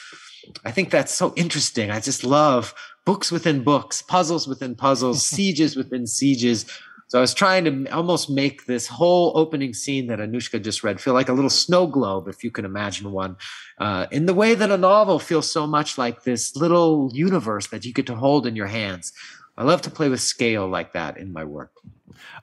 I 0.64 0.70
think 0.70 0.90
that's 0.90 1.14
so 1.14 1.32
interesting. 1.36 1.90
I 1.90 2.00
just 2.00 2.24
love 2.24 2.74
books 3.04 3.32
within 3.32 3.62
books, 3.62 4.02
puzzles 4.02 4.46
within 4.46 4.74
puzzles, 4.74 5.24
sieges 5.36 5.76
within 5.76 6.06
sieges. 6.06 6.66
So 7.08 7.18
I 7.18 7.22
was 7.22 7.34
trying 7.34 7.64
to 7.64 7.92
almost 7.92 8.30
make 8.30 8.66
this 8.66 8.86
whole 8.86 9.32
opening 9.34 9.74
scene 9.74 10.06
that 10.06 10.20
Anushka 10.20 10.62
just 10.62 10.84
read 10.84 11.00
feel 11.00 11.12
like 11.12 11.28
a 11.28 11.32
little 11.32 11.50
snow 11.50 11.88
globe, 11.88 12.28
if 12.28 12.44
you 12.44 12.52
can 12.52 12.64
imagine 12.64 13.10
one, 13.10 13.36
uh, 13.78 14.06
in 14.12 14.26
the 14.26 14.34
way 14.34 14.54
that 14.54 14.70
a 14.70 14.76
novel 14.76 15.18
feels 15.18 15.50
so 15.50 15.66
much 15.66 15.98
like 15.98 16.22
this 16.22 16.54
little 16.54 17.10
universe 17.12 17.66
that 17.68 17.84
you 17.84 17.92
get 17.92 18.06
to 18.06 18.14
hold 18.14 18.46
in 18.46 18.54
your 18.54 18.68
hands. 18.68 19.12
I 19.56 19.64
love 19.64 19.82
to 19.82 19.90
play 19.90 20.08
with 20.08 20.20
scale 20.20 20.68
like 20.68 20.92
that 20.92 21.16
in 21.16 21.32
my 21.32 21.44
work. 21.44 21.72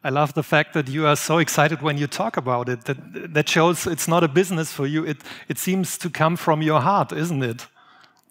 I 0.04 0.10
love 0.10 0.34
the 0.34 0.44
fact 0.44 0.74
that 0.74 0.88
you 0.88 1.08
are 1.08 1.16
so 1.16 1.38
excited 1.38 1.82
when 1.82 1.98
you 1.98 2.08
talk 2.08 2.38
about 2.38 2.70
it. 2.70 2.86
That 2.86 3.34
that 3.34 3.48
shows 3.50 3.88
it's 3.88 4.08
not 4.08 4.24
a 4.24 4.28
business 4.28 4.72
for 4.72 4.86
you. 4.86 5.06
It 5.06 5.18
it 5.48 5.58
seems 5.58 5.98
to 5.98 6.10
come 6.10 6.36
from 6.36 6.62
your 6.62 6.82
heart, 6.82 7.12
isn't 7.12 7.44
it? 7.44 7.68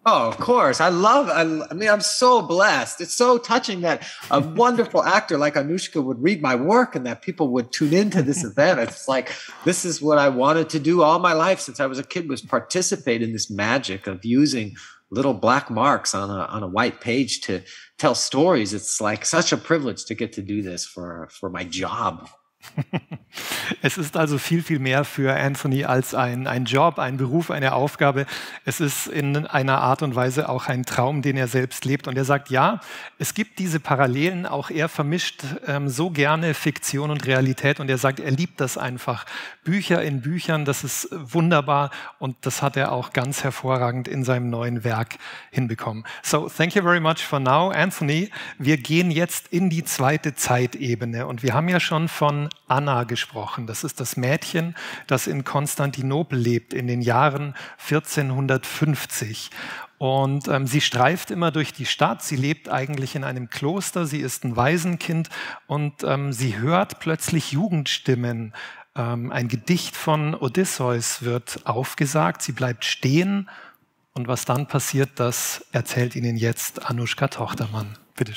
Oh, 0.09 0.29
of 0.29 0.38
course. 0.38 0.81
I 0.81 0.88
love, 0.88 1.29
I, 1.29 1.40
I, 1.69 1.75
mean, 1.75 1.88
I'm 1.88 2.01
so 2.01 2.40
blessed. 2.40 3.01
It's 3.01 3.12
so 3.12 3.38
touching 3.38 3.81
that 3.81 4.07
a 4.31 4.38
wonderful 4.55 5.03
actor 5.03 5.37
like 5.37 5.55
Anushka 5.55 6.03
would 6.03 6.23
read 6.23 6.40
my 6.40 6.55
work 6.55 6.95
and 6.95 7.05
that 7.07 7.23
people 7.23 7.49
would 7.49 7.73
tune 7.73 7.92
into 7.92 8.23
this 8.23 8.45
event. 8.51 8.79
It's 8.79 9.09
like, 9.09 9.33
this 9.64 9.85
is 9.85 10.01
what 10.01 10.19
I 10.19 10.29
wanted 10.29 10.71
to 10.71 10.79
do 10.79 11.03
all 11.03 11.19
my 11.19 11.33
life 11.33 11.59
since 11.59 11.81
I 11.81 11.87
was 11.87 11.99
a 11.99 12.05
kid 12.05 12.29
was 12.29 12.40
participate 12.40 13.21
in 13.21 13.33
this 13.33 13.51
magic 13.51 14.07
of 14.07 14.25
using 14.25 14.77
little 15.11 15.35
black 15.35 15.71
marks 15.71 16.14
on 16.14 16.31
a, 16.31 16.45
on 16.45 16.62
a 16.62 16.69
white 16.69 17.01
page 17.01 17.40
to 17.40 17.62
tell 17.99 18.14
stories. 18.14 18.75
It's 18.75 19.01
like 19.01 19.27
such 19.27 19.51
a 19.51 19.57
privilege 19.57 20.05
to 20.05 20.14
get 20.14 20.33
to 20.35 20.42
do 20.42 20.62
this 20.62 20.87
for, 20.87 21.29
for 21.33 21.51
my 21.51 21.64
job. 21.64 22.29
Es 23.83 23.99
ist 23.99 24.16
also 24.16 24.38
viel, 24.38 24.62
viel 24.62 24.79
mehr 24.79 25.05
für 25.05 25.35
Anthony 25.35 25.85
als 25.85 26.14
ein, 26.14 26.47
ein 26.47 26.64
Job, 26.64 26.99
ein 26.99 27.16
Beruf, 27.16 27.51
eine 27.51 27.75
Aufgabe. 27.75 28.27
Es 28.64 28.81
ist 28.81 29.07
in 29.07 29.47
einer 29.47 29.81
Art 29.81 30.03
und 30.03 30.14
Weise 30.14 30.49
auch 30.49 30.66
ein 30.66 30.85
Traum, 30.85 31.23
den 31.23 31.37
er 31.37 31.49
selbst 31.49 31.85
lebt. 31.85 32.09
Und 32.09 32.16
er 32.16 32.25
sagt, 32.25 32.51
ja, 32.51 32.81
es 33.19 33.35
gibt 33.35 33.59
diese 33.59 33.81
Parallelen. 33.81 34.47
Auch 34.47 34.71
er 34.71 34.88
vermischt 34.88 35.42
ähm, 35.66 35.88
so 35.88 36.11
gerne 36.11 36.55
Fiktion 36.55 37.11
und 37.11 37.27
Realität. 37.27 37.81
Und 37.81 37.88
er 37.88 37.99
sagt, 37.99 38.21
er 38.21 38.31
liebt 38.31 38.61
das 38.61 38.79
einfach. 38.79 39.27
Bücher 39.64 40.03
in 40.03 40.21
Büchern, 40.21 40.64
das 40.64 40.85
ist 40.85 41.09
wunderbar. 41.12 41.90
Und 42.19 42.37
das 42.42 42.62
hat 42.62 42.77
er 42.77 42.92
auch 42.92 43.12
ganz 43.12 43.45
hervorragend 43.45 44.09
in 44.09 44.25
seinem 44.25 44.49
neuen 44.51 44.85
Werk 44.85 45.16
hinbekommen. 45.51 46.05
So, 46.23 46.49
thank 46.49 46.75
you 46.75 46.83
very 46.83 47.01
much 47.01 47.19
for 47.19 47.40
now, 47.40 47.71
Anthony. 47.71 48.31
Wir 48.59 48.77
gehen 48.77 49.11
jetzt 49.11 49.49
in 49.49 49.71
die 49.71 49.85
zweite 49.85 50.35
Zeitebene. 50.35 51.27
Und 51.27 51.42
wir 51.42 51.55
haben 51.55 51.69
ja 51.69 51.81
schon 51.81 52.09
von 52.09 52.49
Anna 52.69 53.05
gesprochen. 53.05 53.66
Das 53.66 53.85
ist 53.85 54.01
das 54.01 54.16
Mädchen, 54.16 54.75
das 55.07 55.27
in 55.27 55.45
Konstantinopel 55.45 56.38
lebt 56.38 56.75
in 56.75 56.87
den 56.87 57.01
Jahren 57.01 57.55
1450. 57.79 59.51
Und 59.99 60.49
ähm, 60.49 60.66
sie 60.66 60.81
streift 60.81 61.31
immer 61.31 61.51
durch 61.51 61.73
die 61.73 61.87
Stadt. 61.87 62.23
Sie 62.23 62.37
lebt 62.37 62.69
eigentlich 62.69 63.14
in 63.14 63.25
einem 63.25 63.49
Kloster. 63.49 64.07
Sie 64.07 64.21
ist 64.21 64.45
ein 64.45 64.57
Waisenkind 64.57 65.31
und 65.66 66.03
ähm, 66.05 66.33
sie 66.33 66.59
hört 66.59 67.01
plötzlich 67.01 67.53
Jugendstimmen. 67.53 68.53
Ähm, 68.95 69.33
ein 69.33 69.49
Gedicht 69.49 69.97
von 69.97 70.35
Odysseus 70.35 71.23
wird 71.23 71.61
aufgesagt. 71.64 72.42
Sie 72.42 72.53
bleibt 72.53 72.85
stehen. 72.85 73.49
Und 74.12 74.29
was 74.29 74.45
dann 74.45 74.66
passiert, 74.66 75.11
das 75.16 75.66
erzählt 75.73 76.16
Ihnen 76.16 76.37
jetzt 76.37 76.87
Anushka 76.87 77.29
Tochtermann. 77.29 77.99
Bitte 78.16 78.33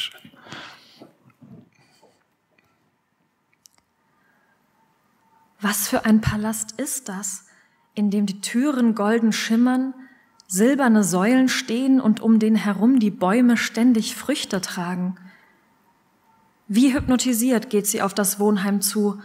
Was 5.62 5.88
für 5.88 6.06
ein 6.06 6.22
Palast 6.22 6.80
ist 6.80 7.10
das, 7.10 7.46
in 7.94 8.12
dem 8.12 8.26
die 8.26 8.40
Türen 8.42 8.96
golden 8.96 9.34
schimmern, 9.34 9.94
silberne 10.48 11.04
Säulen 11.04 11.50
stehen 11.50 12.00
und 12.00 12.22
um 12.22 12.40
den 12.40 12.56
herum 12.56 13.00
die 13.00 13.12
Bäume 13.12 13.58
ständig 13.58 14.16
Früchte 14.16 14.62
tragen. 14.62 15.16
Wie 16.68 16.94
hypnotisiert 16.94 17.70
geht 17.70 17.88
sie 17.88 18.02
auf 18.02 18.14
das 18.14 18.40
Wohnheim 18.40 18.82
zu, 18.82 19.20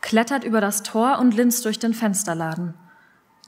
klettert 0.00 0.44
über 0.44 0.60
das 0.60 0.82
Tor 0.82 1.18
und 1.18 1.34
linst 1.34 1.64
durch 1.64 1.78
den 1.78 1.94
Fensterladen. 1.94 2.74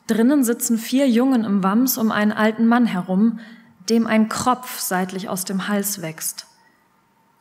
Drinnen 0.07 0.42
sitzen 0.42 0.79
vier 0.79 1.09
Jungen 1.09 1.45
im 1.45 1.62
Wams 1.62 1.99
um 1.99 2.11
einen 2.11 2.33
alten 2.33 2.66
Mann 2.66 2.87
herum, 2.87 3.40
dem 3.88 4.07
ein 4.07 4.29
Kropf 4.29 4.79
seitlich 4.79 5.29
aus 5.29 5.45
dem 5.45 5.68
Hals 5.68 6.03
wächst. 6.03 6.47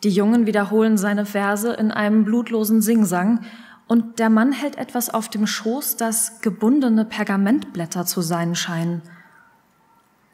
Die 0.04 0.10
Jungen 0.10 0.46
wiederholen 0.46 0.98
seine 0.98 1.26
Verse 1.26 1.72
in 1.72 1.92
einem 1.92 2.26
blutlosen 2.26 2.82
Singsang 2.82 3.46
und 3.92 4.20
der 4.20 4.30
Mann 4.30 4.54
hält 4.54 4.78
etwas 4.78 5.10
auf 5.10 5.28
dem 5.28 5.46
Schoß, 5.46 5.98
das 5.98 6.40
gebundene 6.40 7.04
Pergamentblätter 7.04 8.06
zu 8.06 8.22
sein 8.22 8.56
scheinen. 8.56 9.02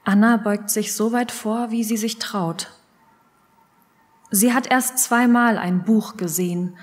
Anna 0.04 0.38
beugt 0.38 0.70
sich 0.70 0.93
so 0.93 1.12
weit 1.12 1.32
vor, 1.32 1.72
wie 1.72 1.84
sie 1.84 1.98
sich 1.98 2.20
traut. 2.20 2.70
Sie 4.30 4.54
hat 4.54 4.70
erst 4.70 5.00
zweimal 5.00 5.58
ein 5.58 5.82
Buch 5.86 6.17
gesehen, 6.17 6.78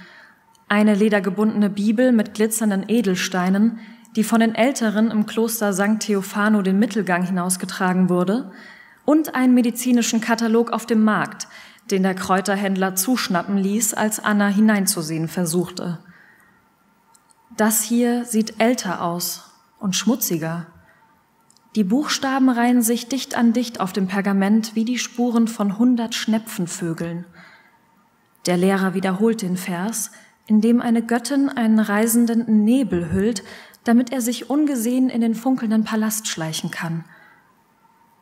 eine 0.67 0.97
ledergebundene 0.97 1.71
Bibel 1.71 2.11
mit 2.11 2.35
glitzernden 2.35 2.87
Edelsteinen, 2.89 3.79
die 4.17 4.25
von 4.25 4.41
den 4.41 4.57
Älteren 4.57 5.13
im 5.13 5.27
Kloster 5.27 5.73
St. 5.73 6.01
Theophano 6.01 6.61
den 6.63 6.81
Mittelgang 6.81 7.23
hinausgetragen 7.23 8.09
wurde, 8.09 8.51
und 9.05 9.37
einen 9.37 9.55
medizinischen 9.55 10.21
Katalog 10.21 10.73
auf 10.73 10.87
dem 10.87 11.05
Markt, 11.05 11.47
den 11.93 12.03
der 12.03 12.17
Kräuterhändler 12.17 12.97
zuschnappen 12.97 13.59
ließ, 13.59 13.95
als 13.95 14.19
Anna 14.19 14.49
hineinzusehen 14.49 15.29
versuchte. 15.29 16.01
Das 17.57 17.83
hier 17.83 18.25
sieht 18.25 18.61
älter 18.61 19.03
aus 19.03 19.51
und 19.79 19.95
schmutziger. 19.95 20.67
Die 21.77 21.85
Buchstaben 21.85 22.49
reihen 22.49 22.83
sich 22.83 23.09
dicht 23.09 23.37
an 23.37 23.53
dicht 23.53 23.81
auf 23.81 23.93
dem 23.93 24.09
Pergament 24.09 24.75
wie 24.75 24.85
die 24.85 24.99
Spuren 24.99 25.47
von 25.47 25.79
hundert 25.79 26.15
Schnepfenvögeln. 26.17 27.27
Der 28.47 28.57
Lehrer 28.57 28.95
wiederholt 28.95 29.43
den 29.43 29.57
Vers, 29.57 30.11
in 30.47 30.61
dem 30.61 30.81
eine 30.81 31.03
Göttin 31.03 31.49
einen 31.49 31.79
Reisenden 31.79 32.47
in 32.47 32.65
Nebel 32.65 33.13
hüllt, 33.13 33.45
damit 33.85 34.13
er 34.13 34.21
sich 34.21 34.51
ungesehen 34.51 35.09
in 35.09 35.21
den 35.21 35.35
funkelnden 35.35 35.85
Palast 35.85 36.27
schleichen 36.27 36.71
kann. 36.71 37.05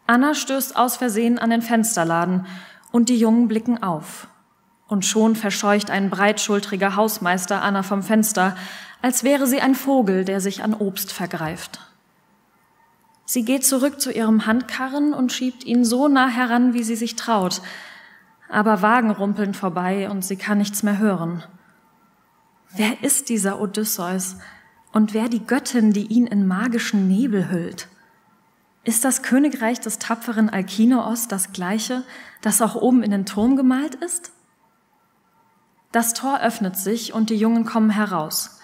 Anna 0.06 0.34
stößt 0.34 0.76
aus 0.76 0.96
Versehen 0.96 1.38
an 1.38 1.50
den 1.50 1.62
Fensterladen 1.62 2.46
und 2.90 3.08
die 3.08 3.18
Jungen 3.18 3.48
blicken 3.48 3.82
auf. 3.82 4.28
Und 4.88 5.06
schon 5.06 5.36
verscheucht 5.36 5.90
ein 5.90 6.10
breitschultriger 6.10 6.96
Hausmeister 6.96 7.62
Anna 7.62 7.82
vom 7.82 8.02
Fenster, 8.02 8.56
als 9.02 9.24
wäre 9.24 9.46
sie 9.46 9.60
ein 9.60 9.74
Vogel, 9.74 10.24
der 10.24 10.40
sich 10.40 10.62
an 10.62 10.74
Obst 10.74 11.12
vergreift. 11.12 11.80
Sie 13.24 13.44
geht 13.44 13.64
zurück 13.64 14.00
zu 14.00 14.12
ihrem 14.12 14.46
Handkarren 14.46 15.12
und 15.12 15.32
schiebt 15.32 15.64
ihn 15.64 15.84
so 15.84 16.08
nah 16.08 16.28
heran, 16.28 16.72
wie 16.74 16.82
sie 16.82 16.96
sich 16.96 17.16
traut, 17.16 17.62
aber 18.48 18.82
Wagen 18.82 19.10
rumpeln 19.10 19.54
vorbei 19.54 20.08
und 20.08 20.24
sie 20.24 20.36
kann 20.36 20.58
nichts 20.58 20.82
mehr 20.82 20.98
hören. 20.98 21.42
Wer 22.74 23.02
ist 23.02 23.28
dieser 23.28 23.60
Odysseus 23.60 24.36
und 24.92 25.14
wer 25.14 25.28
die 25.28 25.44
Göttin, 25.44 25.92
die 25.92 26.06
ihn 26.06 26.26
in 26.26 26.46
magischen 26.46 27.08
Nebel 27.08 27.50
hüllt? 27.50 27.88
Ist 28.84 29.04
das 29.04 29.22
Königreich 29.22 29.80
des 29.80 29.98
tapferen 29.98 30.50
Alkinoos 30.50 31.28
das 31.28 31.52
gleiche, 31.52 32.02
das 32.40 32.60
auch 32.60 32.74
oben 32.74 33.02
in 33.02 33.10
den 33.10 33.26
Turm 33.26 33.56
gemalt 33.56 33.94
ist? 33.96 34.32
Das 35.92 36.14
Tor 36.14 36.40
öffnet 36.40 36.76
sich 36.76 37.12
und 37.12 37.30
die 37.30 37.36
Jungen 37.36 37.64
kommen 37.64 37.90
heraus. 37.90 38.58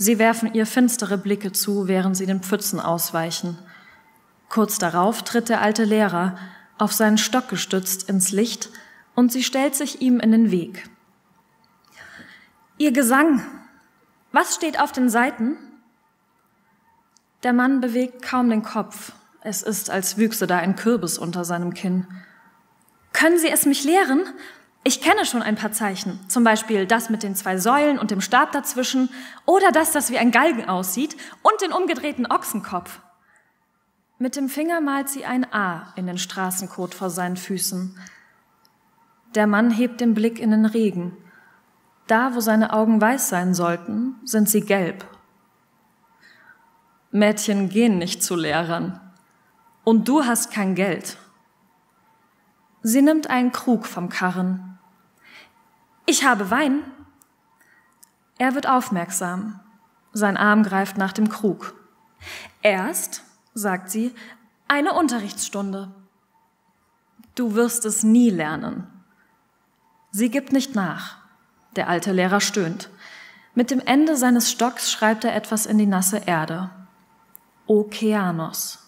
Sie 0.00 0.20
werfen 0.20 0.54
ihr 0.54 0.64
finstere 0.64 1.18
Blicke 1.18 1.50
zu, 1.50 1.88
während 1.88 2.16
sie 2.16 2.26
den 2.26 2.40
Pfützen 2.40 2.78
ausweichen. 2.78 3.58
Kurz 4.48 4.78
darauf 4.78 5.24
tritt 5.24 5.48
der 5.48 5.60
alte 5.60 5.84
Lehrer, 5.84 6.38
auf 6.78 6.92
seinen 6.92 7.18
Stock 7.18 7.48
gestützt, 7.48 8.08
ins 8.08 8.30
Licht 8.30 8.70
und 9.16 9.32
sie 9.32 9.42
stellt 9.42 9.74
sich 9.74 10.00
ihm 10.00 10.20
in 10.20 10.30
den 10.30 10.52
Weg. 10.52 10.88
Ihr 12.78 12.92
Gesang, 12.92 13.42
was 14.30 14.54
steht 14.54 14.78
auf 14.78 14.92
den 14.92 15.10
Seiten? 15.10 15.56
Der 17.42 17.52
Mann 17.52 17.80
bewegt 17.80 18.22
kaum 18.22 18.48
den 18.50 18.62
Kopf. 18.62 19.12
Es 19.40 19.62
ist, 19.62 19.90
als 19.90 20.16
wüchse 20.16 20.46
da 20.46 20.58
ein 20.58 20.76
Kürbis 20.76 21.18
unter 21.18 21.44
seinem 21.44 21.74
Kinn. 21.74 22.06
Können 23.12 23.38
Sie 23.38 23.48
es 23.48 23.66
mich 23.66 23.82
lehren? 23.82 24.22
Ich 24.84 25.00
kenne 25.02 25.26
schon 25.26 25.42
ein 25.42 25.56
paar 25.56 25.72
Zeichen, 25.72 26.18
zum 26.28 26.44
Beispiel 26.44 26.86
das 26.86 27.10
mit 27.10 27.22
den 27.22 27.34
zwei 27.34 27.58
Säulen 27.58 27.98
und 27.98 28.10
dem 28.10 28.20
Stab 28.20 28.52
dazwischen 28.52 29.10
oder 29.44 29.70
das, 29.72 29.92
das 29.92 30.10
wie 30.10 30.18
ein 30.18 30.30
Galgen 30.30 30.68
aussieht 30.68 31.16
und 31.42 31.60
den 31.60 31.72
umgedrehten 31.72 32.26
Ochsenkopf. 32.26 33.00
Mit 34.18 34.34
dem 34.34 34.48
Finger 34.48 34.80
malt 34.80 35.08
sie 35.08 35.24
ein 35.24 35.52
A 35.52 35.92
in 35.94 36.06
den 36.06 36.18
Straßencode 36.18 36.94
vor 36.94 37.10
seinen 37.10 37.36
Füßen. 37.36 37.98
Der 39.34 39.46
Mann 39.46 39.70
hebt 39.70 40.00
den 40.00 40.14
Blick 40.14 40.40
in 40.40 40.50
den 40.50 40.64
Regen. 40.64 41.16
Da, 42.06 42.34
wo 42.34 42.40
seine 42.40 42.72
Augen 42.72 43.00
weiß 43.00 43.28
sein 43.28 43.54
sollten, 43.54 44.16
sind 44.24 44.48
sie 44.48 44.62
gelb. 44.62 45.04
Mädchen 47.10 47.68
gehen 47.68 47.98
nicht 47.98 48.22
zu 48.22 48.34
Lehrern. 48.34 49.00
Und 49.84 50.08
du 50.08 50.24
hast 50.24 50.50
kein 50.50 50.74
Geld. 50.74 51.18
Sie 52.82 53.02
nimmt 53.02 53.28
einen 53.28 53.52
Krug 53.52 53.86
vom 53.86 54.08
Karren 54.08 54.68
ich 56.10 56.24
habe 56.24 56.50
Wein. 56.50 56.84
Er 58.38 58.54
wird 58.54 58.66
aufmerksam. 58.66 59.60
Sein 60.14 60.38
Arm 60.38 60.62
greift 60.62 60.96
nach 60.96 61.12
dem 61.12 61.28
Krug. 61.28 61.74
Erst, 62.62 63.24
sagt 63.52 63.90
sie, 63.90 64.14
eine 64.68 64.94
Unterrichtsstunde. 64.94 65.92
Du 67.34 67.54
wirst 67.54 67.84
es 67.84 68.04
nie 68.04 68.30
lernen. 68.30 68.86
Sie 70.10 70.30
gibt 70.30 70.50
nicht 70.50 70.74
nach. 70.74 71.18
Der 71.76 71.90
alte 71.90 72.12
Lehrer 72.12 72.40
stöhnt. 72.40 72.88
Mit 73.54 73.70
dem 73.70 73.80
Ende 73.80 74.16
seines 74.16 74.50
Stocks 74.50 74.90
schreibt 74.90 75.24
er 75.24 75.36
etwas 75.36 75.66
in 75.66 75.76
die 75.76 75.84
nasse 75.84 76.22
Erde. 76.24 76.70
Okeanos. 77.66 78.78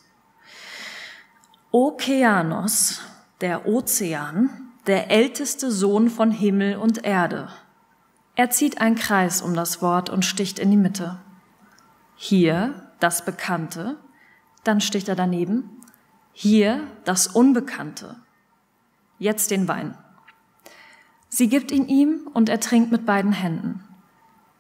Okeanos, 1.71 3.03
der 3.41 3.67
Ozean, 3.67 4.73
der 4.87 5.11
älteste 5.11 5.71
Sohn 5.71 6.11
von 6.11 6.31
Himmel 6.31 6.77
und 6.77 7.05
Erde. 7.05 7.49
Er 8.35 8.51
zieht 8.51 8.81
einen 8.81 8.97
Kreis 8.97 9.43
um 9.43 9.55
das 9.55 9.83
Wort 9.83 10.11
und 10.11 10.25
sticht 10.25 10.59
in 10.59 10.71
die 10.71 10.77
Mitte. 10.77 11.21
Hier 12.17 12.91
das 13.01 13.25
Bekannte, 13.25 13.99
dann 14.65 14.81
sticht 14.81 15.09
er 15.09 15.17
daneben. 15.17 15.81
Hier 16.33 16.87
das 17.05 17.27
Unbekannte. 17.27 18.17
Jetzt 19.19 19.51
den 19.51 19.69
Wein. 19.69 19.97
Sie 21.29 21.49
gibt 21.49 21.71
ihn 21.71 21.87
ihm 21.87 22.29
und 22.33 22.49
er 22.49 22.61
trinkt 22.61 22.91
mit 22.91 23.07
beiden 23.07 23.33
Händen. 23.33 23.85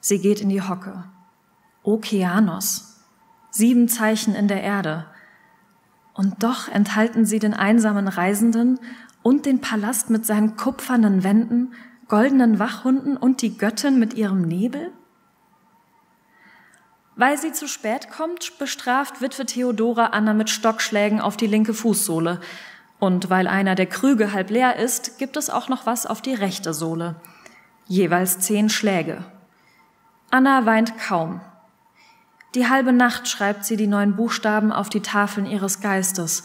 Sie 0.00 0.18
geht 0.18 0.40
in 0.40 0.48
die 0.48 0.62
Hocke. 0.62 1.04
Okeanos. 1.82 3.00
Sieben 3.50 3.88
Zeichen 3.88 4.34
in 4.34 4.48
der 4.48 4.62
Erde. 4.62 5.06
Und 6.20 6.42
doch 6.42 6.68
enthalten 6.68 7.24
sie 7.24 7.38
den 7.38 7.54
einsamen 7.54 8.06
Reisenden 8.06 8.78
und 9.22 9.46
den 9.46 9.62
Palast 9.62 10.10
mit 10.10 10.26
seinen 10.26 10.54
kupfernen 10.54 11.24
Wänden, 11.24 11.72
goldenen 12.08 12.58
Wachhunden 12.58 13.16
und 13.16 13.40
die 13.40 13.56
Göttin 13.56 13.98
mit 13.98 14.12
ihrem 14.12 14.42
Nebel? 14.42 14.92
Weil 17.16 17.38
sie 17.38 17.52
zu 17.52 17.66
spät 17.66 18.10
kommt, 18.10 18.58
bestraft 18.58 19.22
Witwe 19.22 19.46
Theodora 19.46 20.08
Anna 20.08 20.34
mit 20.34 20.50
Stockschlägen 20.50 21.22
auf 21.22 21.38
die 21.38 21.46
linke 21.46 21.72
Fußsohle. 21.72 22.38
Und 22.98 23.30
weil 23.30 23.46
einer 23.46 23.74
der 23.74 23.86
Krüge 23.86 24.34
halb 24.34 24.50
leer 24.50 24.76
ist, 24.76 25.16
gibt 25.16 25.38
es 25.38 25.48
auch 25.48 25.70
noch 25.70 25.86
was 25.86 26.04
auf 26.04 26.20
die 26.20 26.34
rechte 26.34 26.74
Sohle. 26.74 27.16
Jeweils 27.86 28.40
zehn 28.40 28.68
Schläge. 28.68 29.24
Anna 30.30 30.66
weint 30.66 30.98
kaum. 30.98 31.40
Die 32.54 32.68
halbe 32.68 32.92
Nacht 32.92 33.28
schreibt 33.28 33.64
sie 33.64 33.76
die 33.76 33.86
neuen 33.86 34.16
Buchstaben 34.16 34.72
auf 34.72 34.88
die 34.88 35.02
Tafeln 35.02 35.46
ihres 35.46 35.80
Geistes. 35.80 36.42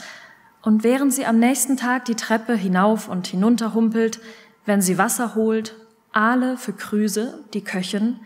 Und 0.61 0.83
während 0.83 1.13
sie 1.13 1.25
am 1.25 1.39
nächsten 1.39 1.77
Tag 1.77 2.05
die 2.05 2.15
Treppe 2.15 2.55
hinauf 2.55 3.07
und 3.07 3.25
hinunter 3.27 3.73
humpelt, 3.73 4.19
wenn 4.65 4.81
sie 4.81 4.97
Wasser 4.97 5.35
holt, 5.35 5.75
Aale 6.11 6.57
für 6.57 6.73
Krüse, 6.73 7.43
die 7.53 7.63
Köchin, 7.63 8.19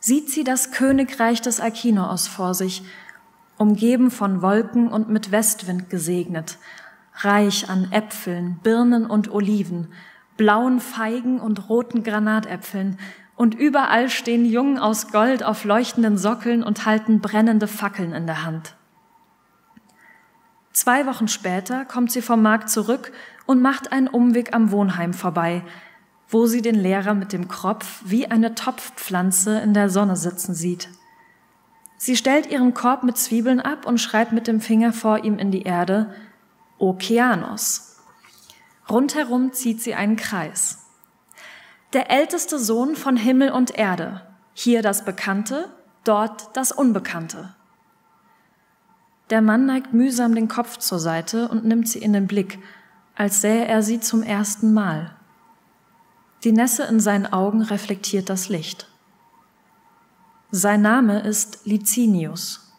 sieht 0.00 0.30
sie 0.30 0.44
das 0.44 0.72
Königreich 0.72 1.40
des 1.40 1.60
Alkinoos 1.60 2.26
vor 2.28 2.54
sich, 2.54 2.82
umgeben 3.56 4.10
von 4.10 4.42
Wolken 4.42 4.88
und 4.88 5.08
mit 5.08 5.32
Westwind 5.32 5.88
gesegnet, 5.88 6.58
reich 7.14 7.70
an 7.70 7.90
Äpfeln, 7.92 8.58
Birnen 8.62 9.06
und 9.06 9.30
Oliven, 9.30 9.88
blauen 10.36 10.80
Feigen 10.80 11.40
und 11.40 11.68
roten 11.68 12.02
Granatäpfeln, 12.02 12.98
und 13.36 13.54
überall 13.54 14.08
stehen 14.08 14.46
Jungen 14.46 14.78
aus 14.78 15.12
Gold 15.12 15.44
auf 15.44 15.64
leuchtenden 15.64 16.18
Sockeln 16.18 16.62
und 16.62 16.86
halten 16.86 17.20
brennende 17.20 17.68
Fackeln 17.68 18.12
in 18.12 18.26
der 18.26 18.44
Hand. 18.44 18.74
Zwei 20.72 21.06
Wochen 21.06 21.28
später 21.28 21.84
kommt 21.84 22.10
sie 22.10 22.22
vom 22.22 22.42
Markt 22.42 22.70
zurück 22.70 23.12
und 23.46 23.62
macht 23.62 23.92
einen 23.92 24.08
Umweg 24.08 24.54
am 24.54 24.70
Wohnheim 24.70 25.14
vorbei, 25.14 25.62
wo 26.28 26.46
sie 26.46 26.60
den 26.60 26.74
Lehrer 26.74 27.14
mit 27.14 27.32
dem 27.32 27.48
Kropf 27.48 28.02
wie 28.04 28.30
eine 28.30 28.54
Topfpflanze 28.54 29.60
in 29.60 29.74
der 29.74 29.90
Sonne 29.90 30.16
sitzen 30.16 30.54
sieht. 30.54 30.88
Sie 31.98 32.16
stellt 32.16 32.50
ihren 32.50 32.74
Korb 32.74 33.04
mit 33.04 33.16
Zwiebeln 33.16 33.60
ab 33.60 33.86
und 33.86 33.98
schreibt 33.98 34.32
mit 34.32 34.46
dem 34.46 34.60
Finger 34.60 34.92
vor 34.92 35.24
ihm 35.24 35.38
in 35.38 35.50
die 35.50 35.62
Erde 35.62 36.14
Okeanos. 36.78 37.96
Rundherum 38.90 39.52
zieht 39.52 39.80
sie 39.80 39.94
einen 39.94 40.16
Kreis. 40.16 40.85
Der 41.96 42.10
älteste 42.10 42.58
Sohn 42.58 42.94
von 42.94 43.16
Himmel 43.16 43.50
und 43.52 43.78
Erde, 43.78 44.20
hier 44.52 44.82
das 44.82 45.06
Bekannte, 45.06 45.70
dort 46.04 46.54
das 46.54 46.70
Unbekannte. 46.70 47.54
Der 49.30 49.40
Mann 49.40 49.64
neigt 49.64 49.94
mühsam 49.94 50.34
den 50.34 50.46
Kopf 50.46 50.76
zur 50.76 50.98
Seite 50.98 51.48
und 51.48 51.64
nimmt 51.64 51.88
sie 51.88 52.00
in 52.00 52.12
den 52.12 52.26
Blick, 52.26 52.58
als 53.14 53.40
sähe 53.40 53.64
er 53.64 53.80
sie 53.80 53.98
zum 53.98 54.22
ersten 54.22 54.74
Mal. 54.74 55.16
Die 56.44 56.52
Nässe 56.52 56.82
in 56.82 57.00
seinen 57.00 57.32
Augen 57.32 57.62
reflektiert 57.62 58.28
das 58.28 58.50
Licht. 58.50 58.88
Sein 60.50 60.82
Name 60.82 61.20
ist 61.20 61.64
Licinius. 61.64 62.74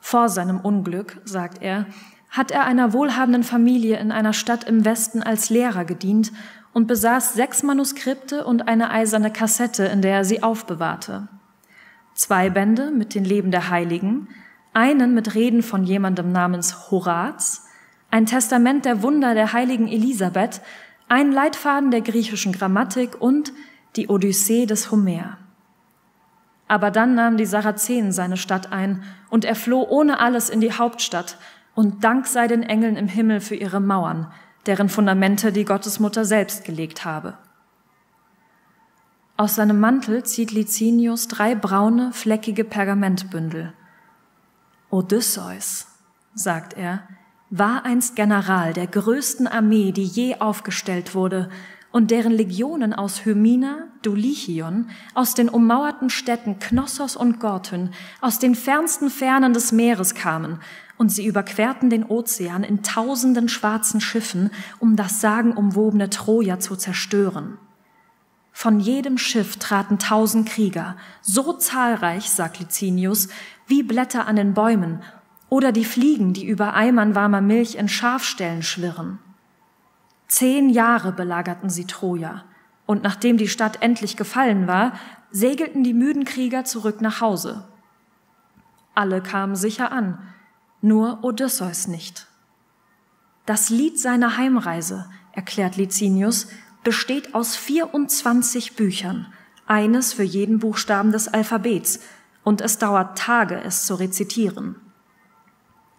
Vor 0.00 0.28
seinem 0.28 0.60
Unglück, 0.60 1.18
sagt 1.24 1.62
er, 1.62 1.86
hat 2.28 2.50
er 2.50 2.66
einer 2.66 2.92
wohlhabenden 2.92 3.42
Familie 3.42 3.98
in 3.98 4.12
einer 4.12 4.34
Stadt 4.34 4.64
im 4.64 4.84
Westen 4.84 5.22
als 5.22 5.48
Lehrer 5.48 5.86
gedient 5.86 6.30
und 6.72 6.86
besaß 6.86 7.34
sechs 7.34 7.62
Manuskripte 7.62 8.44
und 8.44 8.68
eine 8.68 8.90
eiserne 8.90 9.32
Kassette, 9.32 9.84
in 9.84 10.02
der 10.02 10.16
er 10.16 10.24
sie 10.24 10.42
aufbewahrte. 10.42 11.28
Zwei 12.14 12.50
Bände 12.50 12.90
mit 12.90 13.14
den 13.14 13.24
Leben 13.24 13.50
der 13.50 13.70
Heiligen, 13.70 14.28
einen 14.72 15.14
mit 15.14 15.34
Reden 15.34 15.62
von 15.62 15.84
jemandem 15.84 16.32
namens 16.32 16.90
Horaz, 16.90 17.66
ein 18.10 18.26
Testament 18.26 18.84
der 18.84 19.02
Wunder 19.02 19.34
der 19.34 19.52
heiligen 19.52 19.88
Elisabeth, 19.88 20.60
ein 21.08 21.32
Leitfaden 21.32 21.90
der 21.90 22.02
griechischen 22.02 22.52
Grammatik 22.52 23.20
und 23.20 23.52
die 23.96 24.08
Odyssee 24.08 24.66
des 24.66 24.90
Homer. 24.90 25.38
Aber 26.68 26.92
dann 26.92 27.14
nahmen 27.16 27.36
die 27.36 27.46
Sarazenen 27.46 28.12
seine 28.12 28.36
Stadt 28.36 28.70
ein 28.70 29.02
und 29.28 29.44
er 29.44 29.56
floh 29.56 29.84
ohne 29.88 30.20
alles 30.20 30.50
in 30.50 30.60
die 30.60 30.72
Hauptstadt 30.72 31.36
und 31.74 32.04
Dank 32.04 32.26
sei 32.26 32.46
den 32.46 32.62
Engeln 32.62 32.96
im 32.96 33.08
Himmel 33.08 33.40
für 33.40 33.56
ihre 33.56 33.80
Mauern, 33.80 34.32
deren 34.66 34.88
Fundamente 34.88 35.52
die 35.52 35.64
Gottesmutter 35.64 36.24
selbst 36.24 36.64
gelegt 36.64 37.04
habe. 37.04 37.38
Aus 39.36 39.54
seinem 39.54 39.80
Mantel 39.80 40.22
zieht 40.24 40.52
Licinius 40.52 41.26
drei 41.28 41.54
braune, 41.54 42.12
fleckige 42.12 42.64
Pergamentbündel. 42.64 43.72
Odysseus, 44.90 45.86
sagt 46.34 46.74
er, 46.74 47.04
war 47.48 47.84
einst 47.84 48.16
General 48.16 48.72
der 48.72 48.86
größten 48.86 49.46
Armee, 49.46 49.92
die 49.92 50.04
je 50.04 50.36
aufgestellt 50.40 51.14
wurde 51.14 51.48
und 51.90 52.10
deren 52.10 52.32
Legionen 52.32 52.92
aus 52.92 53.24
Hymina, 53.24 53.88
Dulichion, 54.02 54.90
aus 55.14 55.34
den 55.34 55.48
ummauerten 55.48 56.10
Städten 56.10 56.58
Knossos 56.58 57.16
und 57.16 57.40
Gortyn, 57.40 57.90
aus 58.20 58.38
den 58.38 58.54
fernsten 58.54 59.10
Fernen 59.10 59.52
des 59.52 59.72
Meeres 59.72 60.14
kamen, 60.14 60.60
und 61.00 61.08
sie 61.08 61.24
überquerten 61.24 61.88
den 61.88 62.04
Ozean 62.04 62.62
in 62.62 62.82
tausenden 62.82 63.48
schwarzen 63.48 64.02
Schiffen, 64.02 64.50
um 64.80 64.96
das 64.96 65.22
sagenumwobene 65.22 66.10
Troja 66.10 66.58
zu 66.58 66.76
zerstören. 66.76 67.56
Von 68.52 68.80
jedem 68.80 69.16
Schiff 69.16 69.56
traten 69.56 69.98
tausend 69.98 70.46
Krieger, 70.46 70.98
so 71.22 71.54
zahlreich, 71.54 72.28
sagt 72.28 72.58
Licinius, 72.58 73.28
wie 73.66 73.82
Blätter 73.82 74.26
an 74.26 74.36
den 74.36 74.52
Bäumen 74.52 75.02
oder 75.48 75.72
die 75.72 75.86
Fliegen, 75.86 76.34
die 76.34 76.44
über 76.44 76.74
Eimern 76.74 77.14
warmer 77.14 77.40
Milch 77.40 77.76
in 77.76 77.88
Schafställen 77.88 78.62
schwirren. 78.62 79.20
Zehn 80.28 80.68
Jahre 80.68 81.12
belagerten 81.12 81.70
sie 81.70 81.86
Troja, 81.86 82.44
und 82.84 83.02
nachdem 83.02 83.38
die 83.38 83.48
Stadt 83.48 83.80
endlich 83.80 84.18
gefallen 84.18 84.66
war, 84.66 84.92
segelten 85.30 85.82
die 85.82 85.94
müden 85.94 86.26
Krieger 86.26 86.64
zurück 86.64 87.00
nach 87.00 87.22
Hause. 87.22 87.66
Alle 88.94 89.22
kamen 89.22 89.56
sicher 89.56 89.92
an, 89.92 90.18
nur 90.82 91.22
Odysseus 91.22 91.88
nicht. 91.88 92.26
Das 93.46 93.70
Lied 93.70 93.98
seiner 93.98 94.36
Heimreise, 94.36 95.08
erklärt 95.32 95.76
Licinius, 95.76 96.48
besteht 96.84 97.34
aus 97.34 97.56
24 97.56 98.76
Büchern, 98.76 99.26
eines 99.66 100.12
für 100.12 100.22
jeden 100.22 100.58
Buchstaben 100.58 101.12
des 101.12 101.28
Alphabets, 101.28 102.00
und 102.42 102.60
es 102.60 102.78
dauert 102.78 103.18
Tage, 103.18 103.60
es 103.62 103.84
zu 103.84 103.94
rezitieren. 103.94 104.76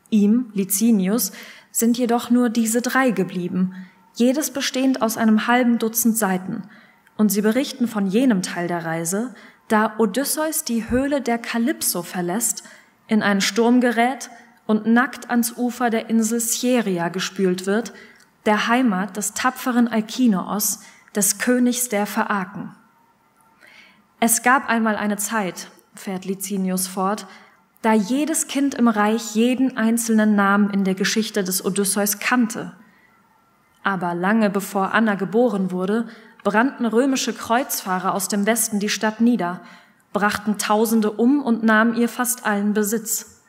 Ihm, 0.09 0.49
Licinius, 0.53 1.31
sind 1.71 1.97
jedoch 1.97 2.29
nur 2.29 2.49
diese 2.49 2.81
drei 2.81 3.11
geblieben, 3.11 3.73
jedes 4.15 4.51
bestehend 4.51 5.01
aus 5.01 5.17
einem 5.17 5.47
halben 5.47 5.77
Dutzend 5.77 6.17
Seiten, 6.17 6.63
und 7.17 7.29
sie 7.29 7.41
berichten 7.41 7.87
von 7.87 8.07
jenem 8.07 8.41
Teil 8.41 8.67
der 8.67 8.83
Reise, 8.83 9.33
da 9.67 9.95
Odysseus 9.99 10.63
die 10.65 10.89
Höhle 10.89 11.21
der 11.21 11.37
Kalypso 11.37 12.01
verlässt, 12.03 12.63
in 13.07 13.21
einen 13.21 13.41
Sturm 13.41 13.79
gerät 13.79 14.29
und 14.71 14.85
nackt 14.85 15.29
ans 15.29 15.57
Ufer 15.57 15.89
der 15.89 16.09
Insel 16.09 16.39
Sieria 16.39 17.09
gespült 17.09 17.65
wird, 17.65 17.91
der 18.45 18.69
Heimat 18.69 19.17
des 19.17 19.33
tapferen 19.33 19.89
Alkinoos, 19.89 20.79
des 21.13 21.39
Königs 21.39 21.89
der 21.89 22.05
Phaaken. 22.05 22.73
Es 24.21 24.43
gab 24.43 24.69
einmal 24.69 24.95
eine 24.95 25.17
Zeit, 25.17 25.69
fährt 25.93 26.23
Licinius 26.23 26.87
fort, 26.87 27.27
da 27.81 27.91
jedes 27.91 28.47
Kind 28.47 28.73
im 28.75 28.87
Reich 28.87 29.35
jeden 29.35 29.75
einzelnen 29.75 30.35
Namen 30.35 30.69
in 30.69 30.85
der 30.85 30.95
Geschichte 30.95 31.43
des 31.43 31.65
Odysseus 31.65 32.19
kannte. 32.19 32.71
Aber 33.83 34.15
lange 34.15 34.49
bevor 34.49 34.93
Anna 34.93 35.15
geboren 35.15 35.71
wurde, 35.71 36.07
brannten 36.45 36.85
römische 36.85 37.33
Kreuzfahrer 37.33 38.13
aus 38.13 38.29
dem 38.29 38.45
Westen 38.45 38.79
die 38.79 38.87
Stadt 38.87 39.19
nieder, 39.19 39.59
brachten 40.13 40.57
Tausende 40.57 41.11
um 41.11 41.43
und 41.43 41.61
nahmen 41.61 41.95
ihr 41.95 42.07
fast 42.07 42.45
allen 42.45 42.73
Besitz. 42.73 43.40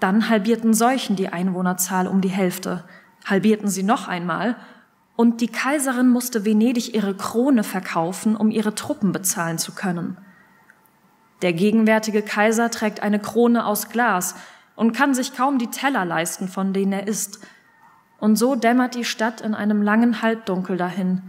Dann 0.00 0.28
halbierten 0.28 0.74
Seuchen 0.74 1.16
die 1.16 1.28
Einwohnerzahl 1.28 2.06
um 2.06 2.20
die 2.20 2.28
Hälfte, 2.28 2.84
halbierten 3.24 3.68
sie 3.68 3.82
noch 3.82 4.08
einmal, 4.08 4.56
und 5.16 5.40
die 5.40 5.48
Kaiserin 5.48 6.10
musste 6.10 6.44
Venedig 6.44 6.94
ihre 6.94 7.16
Krone 7.16 7.64
verkaufen, 7.64 8.36
um 8.36 8.50
ihre 8.50 8.74
Truppen 8.74 9.12
bezahlen 9.12 9.56
zu 9.56 9.72
können. 9.72 10.18
Der 11.40 11.54
gegenwärtige 11.54 12.22
Kaiser 12.22 12.70
trägt 12.70 13.00
eine 13.00 13.18
Krone 13.18 13.64
aus 13.64 13.88
Glas 13.88 14.34
und 14.74 14.92
kann 14.92 15.14
sich 15.14 15.34
kaum 15.34 15.58
die 15.58 15.70
Teller 15.70 16.04
leisten, 16.04 16.48
von 16.48 16.74
denen 16.74 16.92
er 16.92 17.08
isst. 17.08 17.40
Und 18.18 18.36
so 18.36 18.54
dämmert 18.54 18.94
die 18.94 19.04
Stadt 19.04 19.40
in 19.40 19.54
einem 19.54 19.82
langen 19.82 20.20
Halbdunkel 20.20 20.76
dahin, 20.76 21.22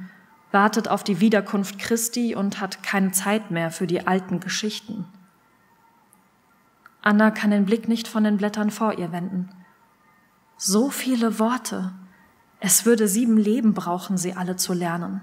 wartet 0.51 0.89
auf 0.89 1.03
die 1.03 1.19
Wiederkunft 1.21 1.79
Christi 1.79 2.35
und 2.35 2.59
hat 2.61 2.83
keine 2.83 3.11
Zeit 3.11 3.51
mehr 3.51 3.71
für 3.71 3.87
die 3.87 4.05
alten 4.05 4.39
Geschichten. 4.39 5.05
Anna 7.01 7.31
kann 7.31 7.51
den 7.51 7.65
Blick 7.65 7.87
nicht 7.87 8.07
von 8.07 8.23
den 8.23 8.37
Blättern 8.37 8.71
vor 8.71 8.97
ihr 8.97 9.11
wenden. 9.11 9.49
So 10.57 10.89
viele 10.89 11.39
Worte. 11.39 11.93
Es 12.59 12.85
würde 12.85 13.07
sieben 13.07 13.37
Leben 13.37 13.73
brauchen, 13.73 14.17
sie 14.17 14.33
alle 14.33 14.55
zu 14.55 14.73
lernen. 14.73 15.21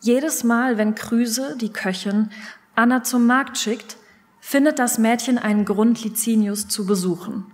Jedes 0.00 0.44
Mal, 0.44 0.78
wenn 0.78 0.94
Krüse, 0.94 1.56
die 1.56 1.72
Köchin, 1.72 2.30
Anna 2.76 3.02
zum 3.02 3.26
Markt 3.26 3.58
schickt, 3.58 3.96
findet 4.40 4.78
das 4.78 4.98
Mädchen 4.98 5.38
einen 5.38 5.64
Grund, 5.64 6.04
Licinius 6.04 6.68
zu 6.68 6.86
besuchen. 6.86 7.46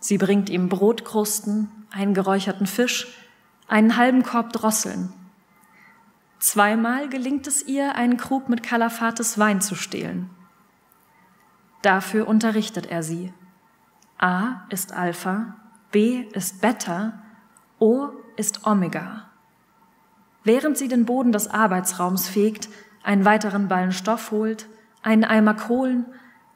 Sie 0.00 0.18
bringt 0.18 0.50
ihm 0.50 0.68
Brotkrusten, 0.68 1.68
einen 1.90 2.14
geräucherten 2.14 2.66
Fisch, 2.66 3.06
einen 3.68 3.96
halben 3.96 4.24
Korb 4.24 4.52
Drosseln. 4.52 5.12
Zweimal 6.38 7.08
gelingt 7.08 7.46
es 7.46 7.66
ihr, 7.66 7.94
einen 7.94 8.16
Krug 8.16 8.48
mit 8.48 8.62
Kalafates 8.62 9.38
Wein 9.38 9.60
zu 9.60 9.74
stehlen. 9.74 10.30
Dafür 11.82 12.26
unterrichtet 12.26 12.86
er 12.86 13.02
sie. 13.02 13.32
A 14.18 14.66
ist 14.70 14.92
Alpha, 14.92 15.56
B 15.92 16.24
ist 16.32 16.60
Beta, 16.60 17.22
O 17.78 18.08
ist 18.36 18.66
Omega. 18.66 19.26
Während 20.44 20.78
sie 20.78 20.88
den 20.88 21.04
Boden 21.04 21.32
des 21.32 21.48
Arbeitsraums 21.48 22.28
fegt, 22.28 22.68
einen 23.02 23.24
weiteren 23.24 23.68
Ballen 23.68 23.92
Stoff 23.92 24.30
holt, 24.30 24.68
einen 25.02 25.24
Eimer 25.24 25.54
Kohlen, 25.54 26.06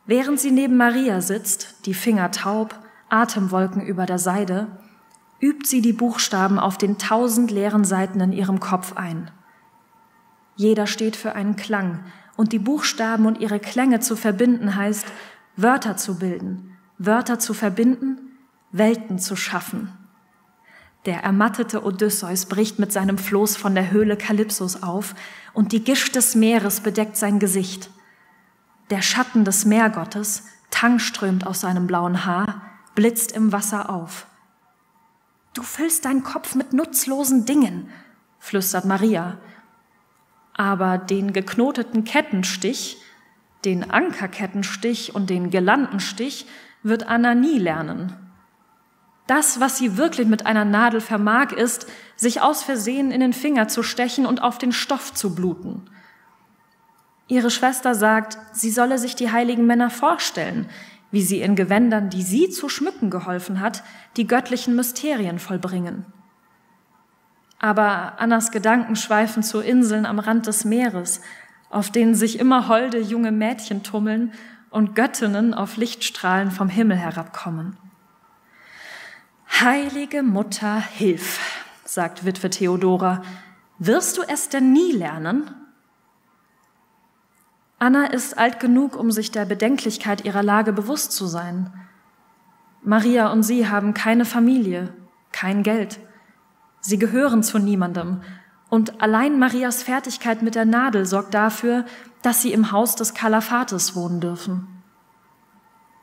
während 0.07 0.41
sie 0.41 0.51
neben 0.51 0.77
Maria 0.77 1.21
sitzt, 1.21 1.87
die 1.87 1.95
Finger 1.95 2.31
taub, 2.31 2.79
Atemwolken 3.09 3.83
über 3.83 4.07
der 4.07 4.18
Seide, 4.18 4.68
übt 5.41 5.66
sie 5.66 5.81
die 5.81 5.93
Buchstaben 5.93 6.59
auf 6.59 6.79
den 6.79 6.99
tausend 6.99 7.51
leeren 7.51 7.85
Seiten 7.85 8.21
in 8.21 8.33
ihrem 8.33 8.61
Kopf 8.61 8.97
ein. 8.97 9.31
Jeder 10.57 10.87
steht 10.87 11.16
für 11.16 11.35
einen 11.35 11.57
Klang, 11.57 12.05
und 12.41 12.53
die 12.53 12.59
Buchstaben 12.59 13.26
und 13.26 13.38
ihre 13.38 13.61
Klänge 13.61 14.01
zu 14.01 14.16
verbinden 14.16 14.74
heißt, 14.74 15.05
Wörter 15.57 15.99
zu 15.99 16.18
bilden, 16.18 16.74
Wörter 16.97 17.38
zu 17.38 17.53
verbinden, 17.53 18.16
Welten 18.72 19.18
zu 19.18 19.36
schaffen. 19.36 19.93
Der 21.05 21.22
ermattete 21.22 21.84
Odysseus 21.84 22.47
bricht 22.47 22.78
mit 22.78 22.95
seinem 22.95 23.18
Floß 23.18 23.59
von 23.59 23.74
der 23.74 23.91
Höhle 23.91 24.16
Kalypsos 24.16 24.82
auf, 24.82 25.14
und 25.53 25.72
die 25.72 25.84
Gischt 25.84 26.16
des 26.16 26.34
Meeres 26.34 26.80
bedeckt 26.80 27.18
sein 27.18 27.41
Gesicht. 27.41 27.91
Der 28.88 29.03
Schatten 29.03 29.45
des 29.45 29.66
Meergottes, 29.66 30.45
Tang 30.70 30.99
strömt 30.99 31.47
aus 31.47 31.61
seinem 31.61 31.86
blauen 31.86 32.24
Haar, 32.24 32.62
blitzt 32.95 33.32
im 33.32 33.53
Wasser 33.53 33.91
auf. 33.91 34.26
Du 35.53 35.62
füllst 35.62 36.07
deinen 36.07 36.24
Kopf 36.24 36.55
mit 36.55 36.72
nutzlosen 36.72 37.45
Dingen, 37.45 37.91
flüstert 38.38 38.86
Maria. 38.86 39.36
Aber 40.61 40.99
den 40.99 41.33
geknoteten 41.33 42.05
Kettenstich, 42.05 42.99
den 43.65 43.91
Ankerkettenstich 43.91 45.15
und 45.15 45.31
den 45.31 45.49
Gelandenstich 45.49 46.45
wird 46.83 47.09
Anna 47.09 47.35
nie 47.35 47.59
lernen. 47.59 48.15
Das, 49.27 49.61
was 49.61 49.79
sie 49.79 49.97
wirklich 49.97 50.29
mit 50.29 50.45
einer 50.45 50.67
Nadel 50.67 51.01
vermag, 51.01 51.53
ist, 51.53 51.87
sich 52.15 52.43
aus 52.43 52.63
Versehen 52.63 53.11
in 53.11 53.21
den 53.21 53.33
Finger 53.33 53.69
zu 53.69 53.83
stechen 53.83 54.27
und 54.27 54.43
auf 54.43 54.59
den 54.59 54.73
Stoff 54.73 55.15
zu 55.15 55.35
bluten. 55.35 55.89
Ihre 57.27 57.51
Schwester 57.51 57.95
sagt, 57.95 58.37
sie 58.53 58.71
solle 58.71 58.99
sich 58.99 59.17
die 59.17 59.33
heiligen 59.33 59.65
Männer 59.65 59.89
vorstellen, 59.89 60.69
wie 61.11 61.23
sie 61.23 61.41
in 61.41 61.57
Gewändern, 61.57 62.11
die 62.11 62.23
sie 62.23 62.51
zu 62.51 62.69
schmücken 62.69 63.09
geholfen 63.09 63.61
hat, 63.61 63.83
die 64.19 64.27
göttlichen 64.27 64.77
Mysterien 64.77 65.39
vollbringen. 65.39 66.05
Aber 67.61 68.19
Annas 68.19 68.51
Gedanken 68.51 68.97
schweifen 68.97 69.43
zu 69.43 69.61
Inseln 69.61 70.07
am 70.07 70.19
Rand 70.19 70.47
des 70.47 70.65
Meeres, 70.65 71.21
auf 71.69 71.91
denen 71.91 72.15
sich 72.15 72.39
immer 72.39 72.69
holde 72.69 72.99
junge 72.99 73.31
Mädchen 73.31 73.83
tummeln 73.83 74.33
und 74.71 74.97
Göttinnen 74.97 75.53
auf 75.53 75.77
Lichtstrahlen 75.77 76.51
vom 76.51 76.69
Himmel 76.69 76.97
herabkommen. 76.97 77.77
Heilige 79.61 80.23
Mutter, 80.23 80.81
hilf, 80.81 81.39
sagt 81.85 82.25
Witwe 82.25 82.49
Theodora, 82.49 83.23
wirst 83.79 84.17
du 84.17 84.23
es 84.23 84.49
denn 84.49 84.73
nie 84.73 84.93
lernen? 84.93 85.51
Anna 87.79 88.07
ist 88.07 88.39
alt 88.39 88.59
genug, 88.59 88.97
um 88.97 89.11
sich 89.11 89.33
der 89.33 89.45
Bedenklichkeit 89.45 90.25
ihrer 90.25 90.43
Lage 90.43 90.73
bewusst 90.73 91.13
zu 91.13 91.27
sein. 91.27 91.73
Maria 92.83 93.31
und 93.31 93.43
sie 93.43 93.69
haben 93.69 93.93
keine 93.93 94.25
Familie, 94.25 94.95
kein 95.33 95.63
Geld. 95.63 96.01
Sie 96.81 96.99
gehören 96.99 97.43
zu 97.43 97.59
niemandem. 97.59 98.20
Und 98.68 99.03
allein 99.03 99.39
Marias 99.39 99.83
Fertigkeit 99.83 100.43
mit 100.43 100.55
der 100.55 100.64
Nadel 100.64 101.05
sorgt 101.05 101.35
dafür, 101.35 101.85
dass 102.22 102.43
sie 102.43 102.53
im 102.53 102.72
Haus 102.72 102.95
des 102.95 103.14
Kalafates 103.14 103.97
wohnen 103.97 104.20
dürfen. 104.20 104.68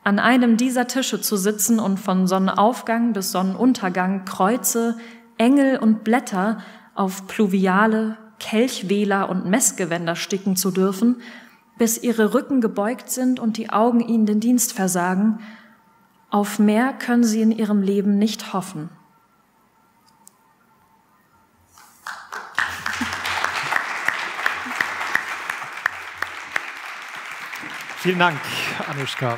An 0.04 0.18
einem 0.18 0.56
dieser 0.56 0.86
Tische 0.86 1.20
zu 1.20 1.36
sitzen 1.36 1.80
und 1.80 1.98
von 1.98 2.26
Sonnenaufgang 2.26 3.12
bis 3.12 3.32
Sonnenuntergang 3.32 4.24
Kreuze, 4.24 4.98
Engel 5.36 5.78
und 5.78 6.04
Blätter 6.04 6.58
auf 6.94 7.26
Pluviale, 7.26 8.16
Kelchwähler 8.38 9.28
und 9.28 9.46
Messgewänder 9.46 10.16
sticken 10.16 10.56
zu 10.56 10.70
dürfen, 10.70 11.16
bis 11.76 12.02
ihre 12.02 12.34
Rücken 12.34 12.60
gebeugt 12.60 13.10
sind 13.10 13.40
und 13.40 13.56
die 13.56 13.70
Augen 13.70 14.00
ihnen 14.00 14.26
den 14.26 14.40
Dienst 14.40 14.72
versagen, 14.72 15.40
auf 16.30 16.58
mehr 16.58 16.92
können 16.92 17.24
sie 17.24 17.40
in 17.40 17.52
ihrem 17.52 17.82
Leben 17.82 18.18
nicht 18.18 18.52
hoffen. 18.52 18.90
Vielen 28.00 28.20
Dank, 28.20 28.38
Anushka. 28.88 29.36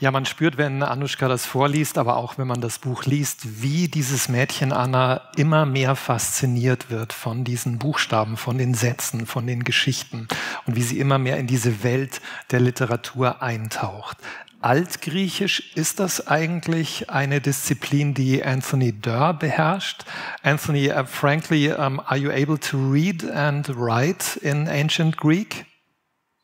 Ja, 0.00 0.10
man 0.10 0.26
spürt, 0.26 0.58
wenn 0.58 0.82
Anushka 0.82 1.28
das 1.28 1.46
vorliest, 1.46 1.96
aber 1.96 2.18
auch 2.18 2.36
wenn 2.36 2.46
man 2.46 2.60
das 2.60 2.78
Buch 2.78 3.04
liest, 3.04 3.62
wie 3.62 3.88
dieses 3.88 4.28
Mädchen 4.28 4.74
Anna 4.74 5.22
immer 5.36 5.64
mehr 5.64 5.96
fasziniert 5.96 6.90
wird 6.90 7.14
von 7.14 7.44
diesen 7.44 7.78
Buchstaben, 7.78 8.36
von 8.36 8.58
den 8.58 8.74
Sätzen, 8.74 9.24
von 9.24 9.46
den 9.46 9.64
Geschichten 9.64 10.28
und 10.66 10.76
wie 10.76 10.82
sie 10.82 10.98
immer 10.98 11.16
mehr 11.16 11.38
in 11.38 11.46
diese 11.46 11.82
Welt 11.82 12.20
der 12.50 12.60
Literatur 12.60 13.40
eintaucht. 13.40 14.18
Altgriechisch 14.60 15.74
ist 15.74 16.00
das 16.00 16.26
eigentlich 16.26 17.08
eine 17.08 17.40
Disziplin, 17.40 18.12
die 18.12 18.44
Anthony 18.44 18.92
Durr 18.92 19.32
beherrscht. 19.32 20.04
Anthony, 20.42 20.90
uh, 20.90 21.06
frankly, 21.06 21.72
um, 21.72 21.98
are 22.00 22.18
you 22.18 22.30
able 22.30 22.58
to 22.58 22.76
read 22.76 23.24
and 23.30 23.66
write 23.70 24.38
in 24.42 24.68
ancient 24.68 25.16
Greek? 25.16 25.64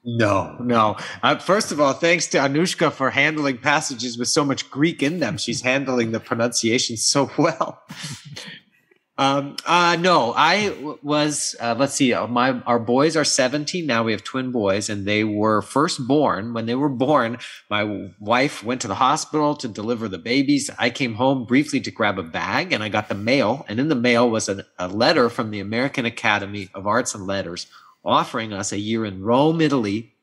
No, 0.02 0.56
no. 0.60 0.96
Uh, 1.22 1.36
first 1.36 1.72
of 1.72 1.80
all, 1.80 1.92
thanks 1.92 2.26
to 2.28 2.38
Anushka 2.38 2.90
for 2.90 3.10
handling 3.10 3.58
passages 3.58 4.16
with 4.16 4.28
so 4.28 4.44
much 4.44 4.70
Greek 4.70 5.02
in 5.02 5.20
them. 5.20 5.36
She's 5.36 5.60
handling 5.60 6.12
the 6.12 6.20
pronunciation 6.20 6.96
so 6.96 7.30
well. 7.38 7.82
um, 9.18 9.56
uh, 9.66 9.98
no, 10.00 10.32
I 10.34 10.96
was. 11.02 11.54
Uh, 11.60 11.74
let's 11.78 11.92
see. 11.92 12.14
Uh, 12.14 12.26
my 12.26 12.60
our 12.62 12.78
boys 12.78 13.14
are 13.14 13.26
seventeen 13.26 13.84
now. 13.84 14.02
We 14.02 14.12
have 14.12 14.24
twin 14.24 14.52
boys, 14.52 14.88
and 14.88 15.06
they 15.06 15.22
were 15.22 15.60
first 15.60 16.08
born. 16.08 16.54
When 16.54 16.64
they 16.64 16.76
were 16.76 16.88
born, 16.88 17.36
my 17.68 18.10
wife 18.18 18.64
went 18.64 18.80
to 18.80 18.88
the 18.88 18.94
hospital 18.94 19.54
to 19.56 19.68
deliver 19.68 20.08
the 20.08 20.16
babies. 20.16 20.70
I 20.78 20.88
came 20.88 21.12
home 21.16 21.44
briefly 21.44 21.80
to 21.82 21.90
grab 21.90 22.18
a 22.18 22.22
bag, 22.22 22.72
and 22.72 22.82
I 22.82 22.88
got 22.88 23.10
the 23.10 23.14
mail. 23.14 23.66
And 23.68 23.78
in 23.78 23.88
the 23.88 23.94
mail 23.94 24.30
was 24.30 24.48
a, 24.48 24.64
a 24.78 24.88
letter 24.88 25.28
from 25.28 25.50
the 25.50 25.60
American 25.60 26.06
Academy 26.06 26.70
of 26.72 26.86
Arts 26.86 27.14
and 27.14 27.26
Letters 27.26 27.66
offering 28.04 28.52
us 28.52 28.72
a 28.72 28.78
year 28.78 29.04
in 29.04 29.22
Rome, 29.22 29.60
Italy, 29.60 30.14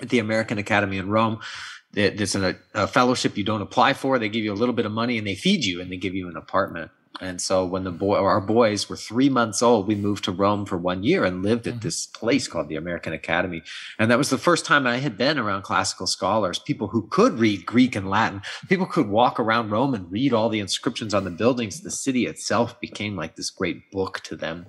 at 0.00 0.08
the 0.08 0.18
American 0.18 0.58
Academy 0.58 0.98
in 0.98 1.10
Rome. 1.10 1.40
There's 1.92 2.34
a, 2.34 2.56
a, 2.74 2.86
fellowship 2.86 3.36
you 3.36 3.44
don't 3.44 3.60
apply 3.60 3.92
for. 3.92 4.18
They 4.18 4.30
give 4.30 4.44
you 4.44 4.52
a 4.52 4.54
little 4.54 4.74
bit 4.74 4.86
of 4.86 4.92
money 4.92 5.18
and 5.18 5.26
they 5.26 5.34
feed 5.34 5.64
you 5.64 5.82
and 5.82 5.92
they 5.92 5.98
give 5.98 6.14
you 6.14 6.28
an 6.28 6.36
apartment. 6.36 6.90
And 7.22 7.40
so 7.40 7.64
when 7.64 7.84
the 7.84 7.92
boy, 7.92 8.16
our 8.16 8.40
boys 8.40 8.88
were 8.88 8.96
three 8.96 9.28
months 9.28 9.62
old, 9.62 9.86
we 9.86 9.94
moved 9.94 10.24
to 10.24 10.32
Rome 10.32 10.66
for 10.66 10.76
one 10.76 11.04
year 11.04 11.24
and 11.24 11.42
lived 11.42 11.68
at 11.68 11.74
mm-hmm. 11.74 11.80
this 11.80 12.06
place 12.06 12.48
called 12.48 12.68
the 12.68 12.74
American 12.74 13.12
Academy. 13.12 13.62
And 13.96 14.10
that 14.10 14.18
was 14.18 14.28
the 14.28 14.38
first 14.38 14.66
time 14.66 14.88
I 14.88 14.96
had 14.96 15.16
been 15.16 15.38
around 15.38 15.62
classical 15.62 16.08
scholars, 16.08 16.58
people 16.58 16.88
who 16.88 17.06
could 17.08 17.38
read 17.38 17.64
Greek 17.64 17.94
and 17.94 18.10
Latin. 18.10 18.42
People 18.68 18.86
could 18.86 19.08
walk 19.08 19.38
around 19.38 19.70
Rome 19.70 19.94
and 19.94 20.10
read 20.10 20.32
all 20.32 20.48
the 20.48 20.58
inscriptions 20.58 21.14
on 21.14 21.22
the 21.22 21.30
buildings. 21.30 21.80
The 21.80 21.92
city 21.92 22.26
itself 22.26 22.80
became 22.80 23.14
like 23.14 23.36
this 23.36 23.50
great 23.50 23.88
book 23.92 24.20
to 24.24 24.34
them. 24.34 24.66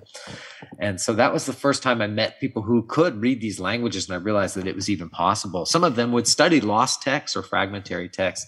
And 0.78 1.00
so 1.00 1.12
that 1.14 1.32
was 1.32 1.46
the 1.46 1.52
first 1.52 1.82
time 1.82 2.00
I 2.00 2.06
met 2.06 2.38
people 2.38 2.62
who 2.62 2.84
could 2.84 3.20
read 3.20 3.40
these 3.40 3.58
languages. 3.58 4.08
And 4.08 4.14
I 4.14 4.18
realized 4.18 4.54
that 4.54 4.68
it 4.68 4.76
was 4.76 4.88
even 4.88 5.10
possible. 5.10 5.66
Some 5.66 5.82
of 5.82 5.96
them 5.96 6.12
would 6.12 6.28
study 6.28 6.60
lost 6.60 7.02
texts 7.02 7.36
or 7.36 7.42
fragmentary 7.42 8.08
texts. 8.08 8.46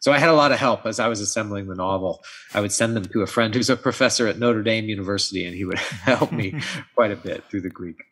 So 0.00 0.12
I 0.12 0.18
had 0.18 0.28
a 0.28 0.34
lot 0.34 0.50
of 0.50 0.58
help 0.58 0.86
as 0.86 0.98
I 0.98 1.06
was 1.06 1.20
assembling 1.20 1.68
the 1.68 1.76
novel. 1.76 2.24
I 2.52 2.60
would 2.60 2.72
send 2.72 2.96
them 2.96 3.04
to 3.04 3.22
a 3.22 3.26
friend 3.26 3.43
who's 3.52 3.70
a 3.70 3.76
professor 3.76 4.26
at 4.28 4.38
Notre 4.38 4.62
Dame 4.62 4.88
University, 4.88 5.44
and 5.44 5.54
he 5.54 5.64
would 5.64 5.78
help 6.04 6.32
me 6.32 6.54
quite 6.94 7.10
a 7.10 7.16
bit 7.16 7.44
through 7.50 7.62
the 7.62 7.70
Greek. 7.70 8.04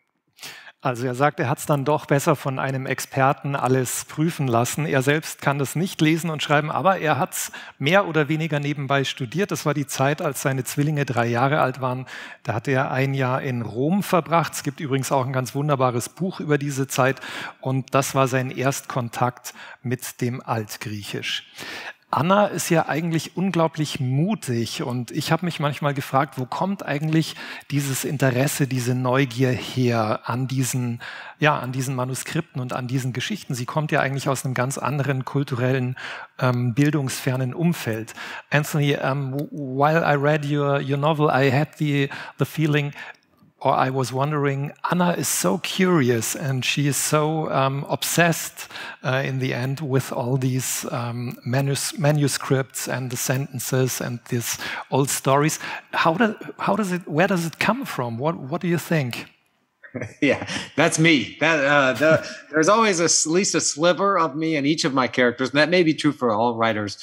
Also 0.85 1.07
er 1.07 1.15
sagt, 1.15 1.39
er 1.39 1.49
hat 1.49 1.59
es 1.59 1.67
dann 1.67 1.85
doch 1.85 2.07
besser 2.07 2.35
von 2.35 2.59
einem 2.59 2.87
Experten 2.87 3.55
alles 3.55 4.05
prüfen 4.05 4.49
lassen. 4.49 4.85
Er 4.85 5.03
selbst 5.03 5.41
kann 5.41 5.61
das 5.61 5.77
nicht 5.77 6.01
lesen 6.01 6.29
und 6.29 6.43
schreiben, 6.43 6.73
aber 6.73 6.99
er 6.99 7.21
hat 7.21 7.35
es 7.35 7.53
mehr 7.79 8.09
oder 8.09 8.29
weniger 8.29 8.59
nebenbei 8.59 9.05
studiert. 9.05 9.53
Das 9.53 9.65
war 9.65 9.75
die 9.75 9.87
Zeit, 9.87 10.21
als 10.21 10.43
seine 10.43 10.65
Zwillinge 10.65 11.05
drei 11.05 11.29
Jahre 11.29 11.61
alt 11.61 11.81
waren. 11.81 12.07
Da 12.43 12.55
hat 12.55 12.67
er 12.67 12.91
ein 12.91 13.15
Jahr 13.15 13.43
in 13.43 13.63
Rom 13.63 14.03
verbracht. 14.03 14.55
Es 14.55 14.65
gibt 14.65 14.81
übrigens 14.81 15.13
auch 15.13 15.25
ein 15.25 15.33
ganz 15.33 15.55
wunderbares 15.55 16.09
Buch 16.09 16.41
über 16.41 16.59
diese 16.59 16.89
Zeit. 16.89 17.21
Und 17.61 17.95
das 17.95 18.17
war 18.17 18.27
sein 18.27 18.51
Erstkontakt 18.51 19.55
mit 19.85 20.21
dem 20.21 20.45
Altgriechisch. 20.45 21.47
Anna 22.15 22.45
ist 22.45 22.69
ja 22.69 22.91
eigentlich 22.91 23.39
unglaublich 23.39 23.99
mutig 23.99 24.83
und 24.83 25.11
ich 25.13 25.33
habe 25.33 25.47
mich 25.47 25.61
manchmal 25.61 25.95
gefragt, 25.95 26.37
wo 26.37 26.45
kommt 26.45 26.85
eigentlich 26.85 27.37
dieses 27.71 28.05
Interesse, 28.05 28.67
diese 28.67 28.95
Neugier 28.95 29.51
her 29.51 30.21
an 30.25 30.47
diesen, 30.47 31.01
ja, 31.39 31.59
an 31.59 31.73
diesen 31.73 31.95
Manuskripten 31.95 32.61
und 32.61 32.75
an 32.75 32.87
diesen 32.87 33.15
Geschichten? 33.15 33.55
Sie 33.55 33.65
kommt 33.65 33.93
ja 33.93 34.01
eigentlich 34.01 34.29
aus 34.29 34.45
einem 34.45 34.53
ganz 34.53 34.77
anderen 34.77 35.25
kulturellen, 35.25 35.97
ähm, 36.39 36.75
bildungsfernen 36.75 37.55
Umfeld. 37.55 38.13
Anthony, 38.51 38.95
um, 38.95 39.33
while 39.51 40.03
I 40.03 40.15
read 40.15 40.45
your, 40.45 40.83
your 40.83 40.99
novel, 40.99 41.31
I 41.33 41.51
had 41.51 41.79
the, 41.79 42.11
the 42.39 42.45
feeling 42.45 42.93
or 43.65 43.75
I 43.75 43.91
was 43.91 44.13
wondering, 44.13 44.73
Anna 44.91 45.13
is 45.13 45.29
so 45.29 45.59
curious 45.59 46.35
and 46.35 46.65
she 46.65 46.89
is 46.89 46.97
so 46.97 47.51
um, 47.53 47.87
obsessed 47.89 48.69
uh, 49.05 49.23
in 49.25 49.39
the 49.39 49.55
end 49.55 49.81
with 49.81 50.13
all 50.13 50.37
these 50.37 50.85
um, 50.91 51.39
manus 51.47 51.97
manuscripts 51.97 52.89
and 52.89 53.11
the 53.11 53.17
sentences 53.17 54.01
and 54.01 54.19
these 54.31 54.59
old 54.91 55.11
stories. 55.11 55.61
How, 55.93 56.15
do, 56.15 56.35
how 56.59 56.75
does 56.75 56.91
it, 56.91 57.07
where 57.07 57.29
does 57.29 57.47
it 57.47 57.61
come 57.61 57.85
from? 57.85 58.19
What, 58.19 58.37
what 58.37 58.61
do 58.61 58.67
you 58.67 58.79
think? 58.79 59.27
yeah, 60.23 60.47
that's 60.75 60.99
me. 60.99 61.37
That 61.41 61.65
uh, 61.65 61.93
the, 61.93 62.29
there's 62.51 62.69
always 62.69 62.99
a, 62.99 63.05
at 63.05 63.33
least 63.33 63.55
a 63.55 63.61
sliver 63.61 64.19
of 64.19 64.35
me 64.35 64.57
in 64.57 64.67
each 64.67 64.85
of 64.85 64.95
my 64.95 65.07
characters, 65.07 65.51
and 65.51 65.59
that 65.59 65.69
may 65.69 65.83
be 65.83 65.95
true 65.95 66.13
for 66.13 66.33
all 66.33 66.57
writers. 66.57 66.99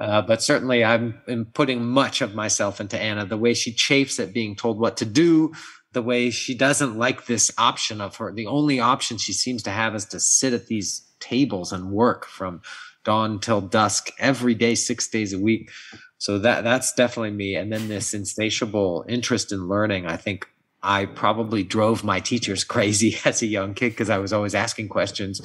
Uh, 0.00 0.22
but 0.22 0.42
certainly, 0.42 0.84
I'm, 0.84 1.20
I'm 1.28 1.44
putting 1.44 1.84
much 1.84 2.22
of 2.22 2.34
myself 2.34 2.80
into 2.80 2.98
Anna. 2.98 3.26
The 3.26 3.36
way 3.36 3.54
she 3.54 3.72
chafes 3.72 4.18
at 4.18 4.32
being 4.32 4.56
told 4.56 4.78
what 4.78 4.96
to 4.98 5.04
do, 5.04 5.52
the 5.92 6.02
way 6.02 6.30
she 6.30 6.54
doesn't 6.54 6.96
like 6.96 7.26
this 7.26 7.50
option 7.58 8.00
of 8.00 8.16
her. 8.16 8.32
The 8.32 8.46
only 8.46 8.80
option 8.80 9.18
she 9.18 9.32
seems 9.32 9.62
to 9.64 9.70
have 9.70 9.94
is 9.94 10.04
to 10.06 10.20
sit 10.20 10.52
at 10.52 10.66
these 10.66 11.06
tables 11.18 11.72
and 11.72 11.90
work 11.90 12.26
from 12.26 12.62
dawn 13.04 13.40
till 13.40 13.60
dusk 13.60 14.10
every 14.18 14.54
day, 14.54 14.74
six 14.74 15.08
days 15.08 15.32
a 15.32 15.38
week. 15.38 15.70
So 16.18 16.38
that 16.38 16.64
that's 16.64 16.92
definitely 16.92 17.32
me. 17.32 17.56
And 17.56 17.72
then 17.72 17.88
this 17.88 18.14
insatiable 18.14 19.04
interest 19.08 19.52
in 19.52 19.68
learning, 19.68 20.06
I 20.06 20.16
think 20.16 20.46
I 20.82 21.04
probably 21.06 21.62
drove 21.62 22.02
my 22.04 22.20
teachers 22.20 22.64
crazy 22.64 23.18
as 23.24 23.42
a 23.42 23.46
young 23.46 23.74
kid 23.74 23.90
because 23.90 24.10
I 24.10 24.18
was 24.18 24.32
always 24.32 24.54
asking 24.54 24.88
questions. 24.88 25.40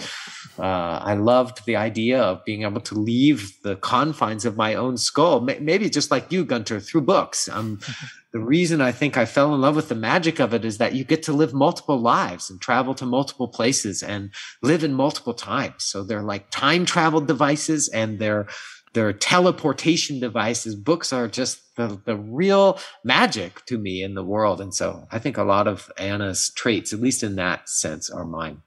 Uh, 0.57 0.61
I 1.03 1.15
loved 1.15 1.65
the 1.65 1.75
idea 1.75 2.21
of 2.21 2.45
being 2.45 2.63
able 2.63 2.81
to 2.81 2.95
leave 2.95 3.61
the 3.61 3.75
confines 3.75 4.45
of 4.45 4.55
my 4.55 4.75
own 4.75 4.97
skull, 4.97 5.41
maybe 5.41 5.89
just 5.89 6.11
like 6.11 6.31
you, 6.31 6.45
Gunter, 6.45 6.79
through 6.79 7.01
books. 7.01 7.49
Um, 7.49 7.79
the 8.31 8.39
reason 8.39 8.81
I 8.81 8.91
think 8.91 9.17
I 9.17 9.25
fell 9.25 9.53
in 9.53 9.61
love 9.61 9.75
with 9.75 9.89
the 9.89 9.95
magic 9.95 10.39
of 10.39 10.53
it 10.53 10.63
is 10.63 10.77
that 10.77 10.93
you 10.93 11.03
get 11.03 11.23
to 11.23 11.33
live 11.33 11.53
multiple 11.53 11.99
lives 11.99 12.49
and 12.49 12.59
travel 12.61 12.93
to 12.95 13.05
multiple 13.05 13.47
places 13.47 14.01
and 14.03 14.31
live 14.61 14.83
in 14.83 14.93
multiple 14.93 15.33
times. 15.33 15.83
So 15.83 16.03
they're 16.03 16.21
like 16.21 16.49
time 16.51 16.85
travel 16.85 17.21
devices 17.21 17.89
and 17.89 18.19
they're 18.19 18.47
they're 18.95 19.13
teleportation 19.13 20.19
devices. 20.19 20.73
Books 20.75 21.13
are 21.13 21.27
just 21.27 21.75
the, 21.75 21.99
the 22.05 22.15
real 22.15 22.79
magic 23.03 23.63
to 23.67 23.77
me 23.77 24.01
in 24.01 24.15
the 24.15 24.23
world. 24.23 24.59
And 24.59 24.73
so 24.73 25.07
I 25.11 25.19
think 25.19 25.37
a 25.37 25.43
lot 25.43 25.67
of 25.67 25.91
Anna's 25.99 26.49
traits, 26.49 26.93
at 26.93 26.99
least 26.99 27.21
in 27.21 27.35
that 27.35 27.69
sense, 27.69 28.09
are 28.09 28.25
mine. 28.25 28.63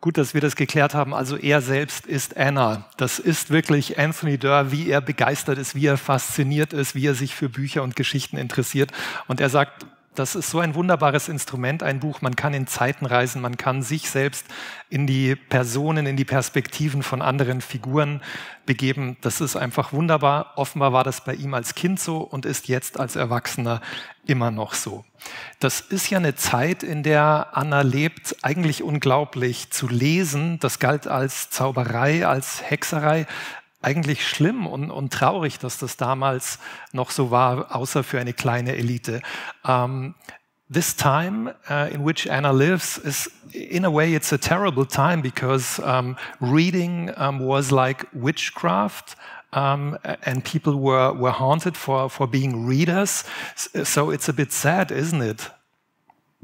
Gut, 0.00 0.18
dass 0.18 0.34
wir 0.34 0.40
das 0.40 0.56
geklärt 0.56 0.94
haben. 0.94 1.14
Also 1.14 1.36
er 1.36 1.60
selbst 1.60 2.06
ist 2.06 2.36
Anna. 2.36 2.88
Das 2.96 3.20
ist 3.20 3.50
wirklich 3.50 4.00
Anthony 4.00 4.36
Durr, 4.36 4.72
wie 4.72 4.90
er 4.90 5.00
begeistert 5.00 5.58
ist, 5.58 5.76
wie 5.76 5.86
er 5.86 5.96
fasziniert 5.96 6.72
ist, 6.72 6.96
wie 6.96 7.06
er 7.06 7.14
sich 7.14 7.36
für 7.36 7.48
Bücher 7.48 7.84
und 7.84 7.94
Geschichten 7.94 8.36
interessiert. 8.36 8.90
Und 9.28 9.40
er 9.40 9.48
sagt, 9.48 9.86
das 10.14 10.34
ist 10.34 10.50
so 10.50 10.60
ein 10.60 10.74
wunderbares 10.74 11.28
Instrument, 11.28 11.82
ein 11.82 12.00
Buch. 12.00 12.20
Man 12.20 12.36
kann 12.36 12.52
in 12.52 12.66
Zeiten 12.66 13.06
reisen, 13.06 13.40
man 13.40 13.56
kann 13.56 13.82
sich 13.82 14.10
selbst 14.10 14.46
in 14.90 15.06
die 15.06 15.36
Personen, 15.36 16.06
in 16.06 16.16
die 16.16 16.26
Perspektiven 16.26 17.02
von 17.02 17.22
anderen 17.22 17.62
Figuren 17.62 18.20
begeben. 18.66 19.16
Das 19.22 19.40
ist 19.40 19.56
einfach 19.56 19.92
wunderbar. 19.92 20.52
Offenbar 20.56 20.92
war 20.92 21.04
das 21.04 21.24
bei 21.24 21.34
ihm 21.34 21.54
als 21.54 21.74
Kind 21.74 21.98
so 21.98 22.18
und 22.18 22.44
ist 22.44 22.68
jetzt 22.68 23.00
als 23.00 23.16
Erwachsener 23.16 23.80
immer 24.26 24.50
noch 24.50 24.74
so. 24.74 25.04
Das 25.60 25.80
ist 25.80 26.10
ja 26.10 26.18
eine 26.18 26.34
Zeit, 26.34 26.82
in 26.82 27.02
der 27.02 27.48
Anna 27.52 27.80
lebt, 27.80 28.36
eigentlich 28.42 28.82
unglaublich 28.82 29.70
zu 29.70 29.88
lesen. 29.88 30.58
Das 30.60 30.78
galt 30.78 31.06
als 31.06 31.50
Zauberei, 31.50 32.26
als 32.26 32.62
Hexerei 32.62 33.26
eigentlich 33.82 34.26
schlimm 34.26 34.66
und, 34.66 34.90
und, 34.90 35.12
traurig, 35.12 35.58
dass 35.58 35.78
das 35.78 35.96
damals 35.96 36.58
noch 36.92 37.10
so 37.10 37.30
war, 37.30 37.74
außer 37.74 38.02
für 38.04 38.20
eine 38.20 38.32
kleine 38.32 38.76
Elite. 38.76 39.20
Um, 39.64 40.14
this 40.70 40.96
time 40.96 41.54
uh, 41.68 41.88
in 41.92 42.04
which 42.04 42.30
Anna 42.30 42.50
lives 42.50 42.96
is, 42.98 43.30
in 43.52 43.84
a 43.84 43.90
way, 43.90 44.14
it's 44.14 44.32
a 44.32 44.38
terrible 44.38 44.86
time 44.86 45.20
because 45.20 45.78
um, 45.80 46.16
reading 46.40 47.10
um, 47.16 47.40
was 47.40 47.70
like 47.70 48.06
witchcraft. 48.12 49.16
Um, 49.54 49.98
and 50.22 50.42
people 50.42 50.76
were, 50.76 51.12
were 51.12 51.30
haunted 51.30 51.76
for, 51.76 52.08
for 52.08 52.26
being 52.26 52.64
readers. 52.64 53.22
So 53.84 54.08
it's 54.08 54.26
a 54.30 54.32
bit 54.32 54.50
sad, 54.50 54.90
isn't 54.90 55.20
it? 55.20 55.50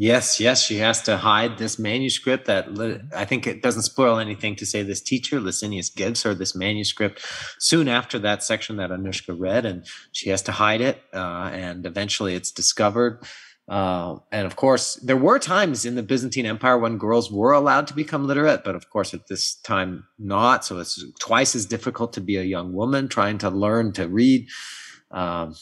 Yes, 0.00 0.38
yes, 0.38 0.62
she 0.62 0.76
has 0.76 1.02
to 1.02 1.16
hide 1.16 1.58
this 1.58 1.76
manuscript 1.76 2.46
that 2.46 2.68
I 3.16 3.24
think 3.24 3.48
it 3.48 3.62
doesn't 3.62 3.82
spoil 3.82 4.20
anything 4.20 4.54
to 4.56 4.64
say 4.64 4.84
this 4.84 5.00
teacher, 5.00 5.40
Licinius, 5.40 5.90
gives 5.90 6.22
her 6.22 6.34
this 6.34 6.54
manuscript 6.54 7.26
soon 7.58 7.88
after 7.88 8.16
that 8.20 8.44
section 8.44 8.76
that 8.76 8.90
Anushka 8.90 9.34
read, 9.36 9.66
and 9.66 9.84
she 10.12 10.30
has 10.30 10.40
to 10.42 10.52
hide 10.52 10.80
it. 10.80 11.02
Uh, 11.12 11.50
and 11.52 11.84
eventually 11.84 12.36
it's 12.36 12.52
discovered. 12.52 13.24
Uh, 13.68 14.18
and 14.30 14.46
of 14.46 14.54
course, 14.54 14.94
there 15.02 15.16
were 15.16 15.40
times 15.40 15.84
in 15.84 15.96
the 15.96 16.02
Byzantine 16.04 16.46
Empire 16.46 16.78
when 16.78 16.96
girls 16.96 17.32
were 17.32 17.50
allowed 17.50 17.88
to 17.88 17.94
become 17.94 18.24
literate, 18.24 18.62
but 18.62 18.76
of 18.76 18.88
course, 18.90 19.12
at 19.12 19.26
this 19.26 19.56
time, 19.56 20.04
not. 20.16 20.64
So 20.64 20.78
it's 20.78 21.04
twice 21.18 21.56
as 21.56 21.66
difficult 21.66 22.12
to 22.12 22.20
be 22.20 22.36
a 22.36 22.44
young 22.44 22.72
woman 22.72 23.08
trying 23.08 23.38
to 23.38 23.50
learn 23.50 23.92
to 23.94 24.06
read. 24.06 24.46
Um, 25.10 25.56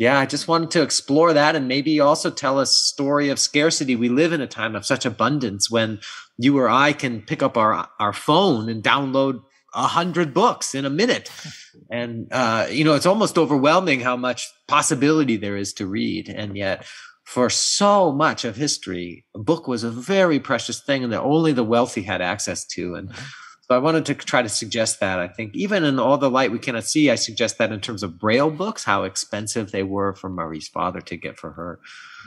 yeah, 0.00 0.18
I 0.18 0.24
just 0.24 0.48
wanted 0.48 0.70
to 0.70 0.82
explore 0.82 1.34
that 1.34 1.54
and 1.54 1.68
maybe 1.68 2.00
also 2.00 2.30
tell 2.30 2.58
a 2.58 2.64
story 2.64 3.28
of 3.28 3.38
scarcity. 3.38 3.94
We 3.96 4.08
live 4.08 4.32
in 4.32 4.40
a 4.40 4.46
time 4.46 4.74
of 4.74 4.86
such 4.86 5.04
abundance 5.04 5.70
when 5.70 6.00
you 6.38 6.58
or 6.58 6.70
I 6.70 6.94
can 6.94 7.20
pick 7.20 7.42
up 7.42 7.58
our, 7.58 7.86
our 7.98 8.14
phone 8.14 8.70
and 8.70 8.82
download 8.82 9.42
a 9.74 9.88
hundred 9.88 10.32
books 10.32 10.74
in 10.74 10.86
a 10.86 10.90
minute. 10.90 11.30
And, 11.88 12.28
uh, 12.30 12.66
you 12.70 12.84
know, 12.84 12.94
it's 12.94 13.06
almost 13.06 13.38
overwhelming 13.38 14.00
how 14.00 14.16
much 14.16 14.48
possibility 14.68 15.36
there 15.36 15.56
is 15.56 15.72
to 15.74 15.86
read. 15.86 16.28
And 16.28 16.56
yet, 16.56 16.84
for 17.24 17.48
so 17.50 18.12
much 18.12 18.44
of 18.44 18.54
history, 18.54 19.24
a 19.34 19.38
book 19.38 19.66
was 19.66 19.82
a 19.82 19.90
very 19.90 20.38
precious 20.38 20.80
thing 20.80 21.02
and 21.02 21.12
that 21.12 21.22
only 21.22 21.52
the 21.52 21.64
wealthy 21.64 22.02
had 22.02 22.20
access 22.20 22.64
to. 22.66 22.94
And 22.94 23.08
mm-hmm. 23.08 23.24
So 23.70 23.76
I 23.76 23.78
wanted 23.78 24.06
to 24.06 24.14
try 24.16 24.42
to 24.42 24.48
suggest 24.48 24.98
that. 24.98 25.20
I 25.20 25.28
think 25.28 25.54
even 25.54 25.84
in 25.84 26.00
all 26.00 26.18
the 26.18 26.28
light 26.28 26.50
we 26.50 26.58
cannot 26.58 26.82
see, 26.82 27.08
I 27.08 27.14
suggest 27.14 27.58
that 27.58 27.70
in 27.70 27.80
terms 27.80 28.02
of 28.02 28.18
Braille 28.18 28.50
books, 28.50 28.82
how 28.82 29.04
expensive 29.04 29.70
they 29.70 29.84
were 29.84 30.12
for 30.12 30.28
Marie's 30.28 30.66
father 30.66 31.00
to 31.02 31.16
get 31.16 31.38
for 31.38 31.52
her. 31.52 31.78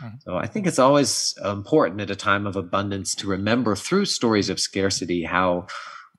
Mm-hmm. 0.01 0.15
So 0.21 0.37
I 0.37 0.47
think 0.47 0.67
it's 0.67 0.79
always 0.79 1.35
important 1.43 1.99
at 1.99 2.09
a 2.09 2.15
time 2.15 2.47
of 2.47 2.55
abundance 2.55 3.13
to 3.15 3.27
remember 3.27 3.75
through 3.75 4.05
stories 4.05 4.49
of 4.49 4.57
scarcity 4.57 5.23
how 5.23 5.67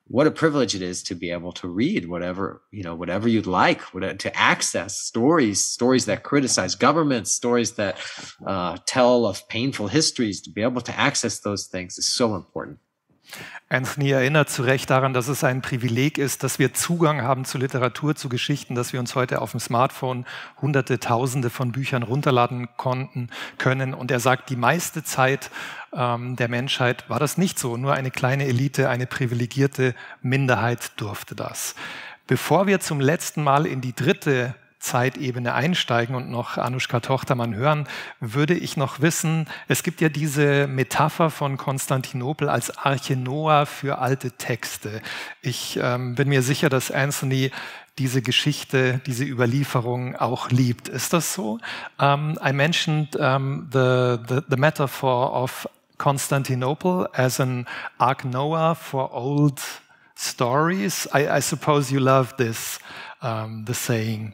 what 0.07 0.27
a 0.27 0.31
privilege 0.31 0.75
it 0.75 0.83
is 0.83 1.01
to 1.01 1.15
be 1.15 1.31
able 1.31 1.53
to 1.53 1.67
read 1.67 2.07
whatever 2.07 2.61
you 2.71 2.83
know 2.83 2.93
whatever 2.93 3.27
you'd 3.27 3.47
like 3.47 3.81
to 4.19 4.37
access 4.37 4.99
stories 4.99 5.65
stories 5.65 6.05
that 6.05 6.21
criticize 6.21 6.75
governments 6.75 7.31
stories 7.31 7.71
that 7.71 7.97
uh, 8.45 8.77
tell 8.85 9.25
of 9.25 9.47
painful 9.49 9.87
histories 9.87 10.41
to 10.41 10.51
be 10.51 10.61
able 10.61 10.81
to 10.81 10.95
access 10.95 11.39
those 11.39 11.65
things 11.65 11.97
is 11.97 12.05
so 12.05 12.35
important 12.35 12.77
Anthony 13.67 14.11
erinnert 14.11 14.49
zu 14.49 14.61
Recht 14.61 14.89
daran, 14.89 15.13
dass 15.13 15.27
es 15.27 15.43
ein 15.43 15.61
Privileg 15.61 16.17
ist, 16.17 16.43
dass 16.43 16.59
wir 16.59 16.73
Zugang 16.73 17.23
haben 17.23 17.45
zu 17.45 17.57
Literatur, 17.57 18.15
zu 18.15 18.29
Geschichten, 18.29 18.75
dass 18.75 18.93
wir 18.93 18.99
uns 18.99 19.15
heute 19.15 19.41
auf 19.41 19.51
dem 19.51 19.59
Smartphone 19.59 20.25
hunderte, 20.61 20.99
tausende 20.99 21.49
von 21.49 21.71
Büchern 21.71 22.03
runterladen 22.03 22.69
konnten, 22.77 23.29
können. 23.57 23.93
Und 23.93 24.11
er 24.11 24.19
sagt, 24.19 24.49
die 24.49 24.55
meiste 24.55 25.03
Zeit 25.03 25.49
ähm, 25.93 26.35
der 26.35 26.47
Menschheit 26.47 27.09
war 27.09 27.19
das 27.19 27.37
nicht 27.37 27.57
so. 27.57 27.75
Nur 27.75 27.93
eine 27.93 28.11
kleine 28.11 28.45
Elite, 28.45 28.89
eine 28.89 29.07
privilegierte 29.07 29.95
Minderheit 30.21 30.91
durfte 30.97 31.35
das. 31.35 31.75
Bevor 32.27 32.67
wir 32.67 32.79
zum 32.79 32.99
letzten 32.99 33.43
Mal 33.43 33.65
in 33.65 33.81
die 33.81 33.93
dritte 33.93 34.55
Zeitebene 34.85 35.53
einsteigen 35.55 36.15
und 36.15 36.29
noch 36.29 36.57
Anushka 36.57 36.99
Tochtermann 36.99 37.55
hören, 37.55 37.87
würde 38.19 38.53
ich 38.53 38.77
noch 38.77 39.01
wissen, 39.01 39.47
es 39.67 39.81
gibt 39.81 39.99
ja 39.99 40.09
diese 40.09 40.67
Metapher 40.67 41.31
von 41.31 41.57
Konstantinopel 41.57 42.49
als 42.49 42.77
Arche 42.77 43.15
Noah 43.15 43.65
für 43.65 43.97
alte 43.97 44.31
Texte. 44.31 45.01
Ich 45.41 45.79
ähm, 45.81 46.13
bin 46.13 46.29
mir 46.29 46.43
sicher, 46.43 46.69
dass 46.69 46.91
Anthony 46.91 47.51
diese 47.97 48.21
Geschichte, 48.21 49.01
diese 49.07 49.23
Überlieferung 49.23 50.15
auch 50.17 50.49
liebt. 50.49 50.87
Ist 50.87 51.13
das 51.13 51.33
so? 51.33 51.59
Um, 51.97 52.37
I 52.45 52.51
mentioned 52.53 53.15
um, 53.15 53.67
the, 53.71 54.17
the, 54.27 54.41
the 54.49 54.57
metaphor 54.57 55.31
of 55.33 55.67
Constantinople 55.97 57.09
as 57.13 57.39
an 57.39 57.65
Ark 57.97 58.23
Noah 58.25 58.75
for 58.75 59.11
old 59.13 59.61
stories. 60.15 61.07
I, 61.13 61.37
I 61.37 61.41
suppose 61.41 61.91
you 61.91 61.99
love 61.99 62.35
this, 62.37 62.79
um, 63.21 63.65
the 63.65 63.73
saying. 63.73 64.33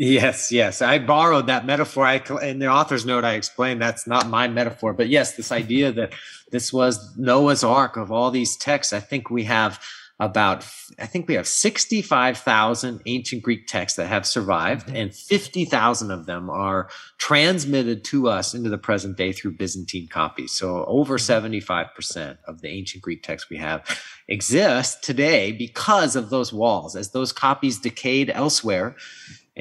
Yes, 0.00 0.52
yes. 0.52 0.80
I 0.80 1.00
borrowed 1.00 1.48
that 1.48 1.66
metaphor. 1.66 2.06
I 2.06 2.22
in 2.40 2.60
the 2.60 2.68
author's 2.68 3.04
note 3.04 3.24
I 3.24 3.34
explained 3.34 3.82
that's 3.82 4.06
not 4.06 4.28
my 4.28 4.46
metaphor, 4.46 4.92
but 4.92 5.08
yes, 5.08 5.34
this 5.34 5.50
idea 5.50 5.90
that 5.90 6.14
this 6.52 6.72
was 6.72 7.16
Noah's 7.18 7.64
Ark 7.64 7.96
of 7.96 8.12
all 8.12 8.30
these 8.30 8.56
texts. 8.56 8.92
I 8.92 9.00
think 9.00 9.28
we 9.28 9.44
have 9.44 9.82
about 10.20 10.66
I 10.98 11.06
think 11.06 11.28
we 11.28 11.34
have 11.34 11.46
65,000 11.46 13.00
ancient 13.06 13.42
Greek 13.42 13.66
texts 13.66 13.96
that 13.96 14.06
have 14.06 14.26
survived 14.26 14.86
mm-hmm. 14.86 14.96
and 14.96 15.14
50,000 15.14 16.10
of 16.10 16.26
them 16.26 16.48
are 16.48 16.88
transmitted 17.18 18.04
to 18.04 18.28
us 18.28 18.54
into 18.54 18.68
the 18.68 18.78
present 18.78 19.16
day 19.16 19.32
through 19.32 19.52
Byzantine 19.52 20.08
copies. 20.08 20.52
So 20.52 20.84
over 20.86 21.18
75% 21.18 21.68
mm-hmm. 21.90 22.50
of 22.50 22.60
the 22.60 22.68
ancient 22.68 23.02
Greek 23.02 23.22
texts 23.22 23.50
we 23.50 23.58
have 23.58 23.84
exist 24.28 25.02
today 25.02 25.52
because 25.52 26.14
of 26.14 26.30
those 26.30 26.52
walls 26.52 26.94
as 26.94 27.10
those 27.10 27.32
copies 27.32 27.78
decayed 27.78 28.30
elsewhere 28.30 28.96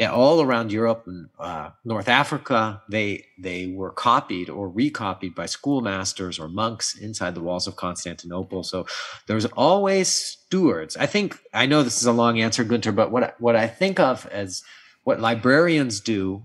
all 0.06 0.42
around 0.42 0.72
Europe 0.72 1.04
and 1.08 1.30
uh, 1.40 1.72
North 1.84 2.08
Africa, 2.08 2.82
they 2.90 3.26
they 3.40 3.68
were 3.68 3.90
copied 3.90 4.50
or 4.50 4.70
recopied 4.70 5.34
by 5.34 5.48
schoolmasters 5.48 6.38
or 6.38 6.48
monks 6.48 6.96
inside 6.96 7.34
the 7.34 7.42
walls 7.42 7.68
of 7.68 7.76
Constantinople. 7.76 8.64
So 8.64 8.86
there's 9.26 9.46
always 9.46 10.08
stewards. 10.08 10.96
I 10.98 11.08
think 11.08 11.40
I 11.54 11.66
know 11.66 11.82
this 11.82 11.98
is 12.00 12.06
a 12.06 12.12
long 12.12 12.40
answer, 12.40 12.64
Gunter, 12.64 12.92
but 12.92 13.12
what 13.12 13.40
what 13.42 13.56
I 13.56 13.68
think 13.68 14.00
of 14.00 14.28
as 14.28 14.64
what 15.04 15.20
librarians 15.20 16.00
do. 16.00 16.44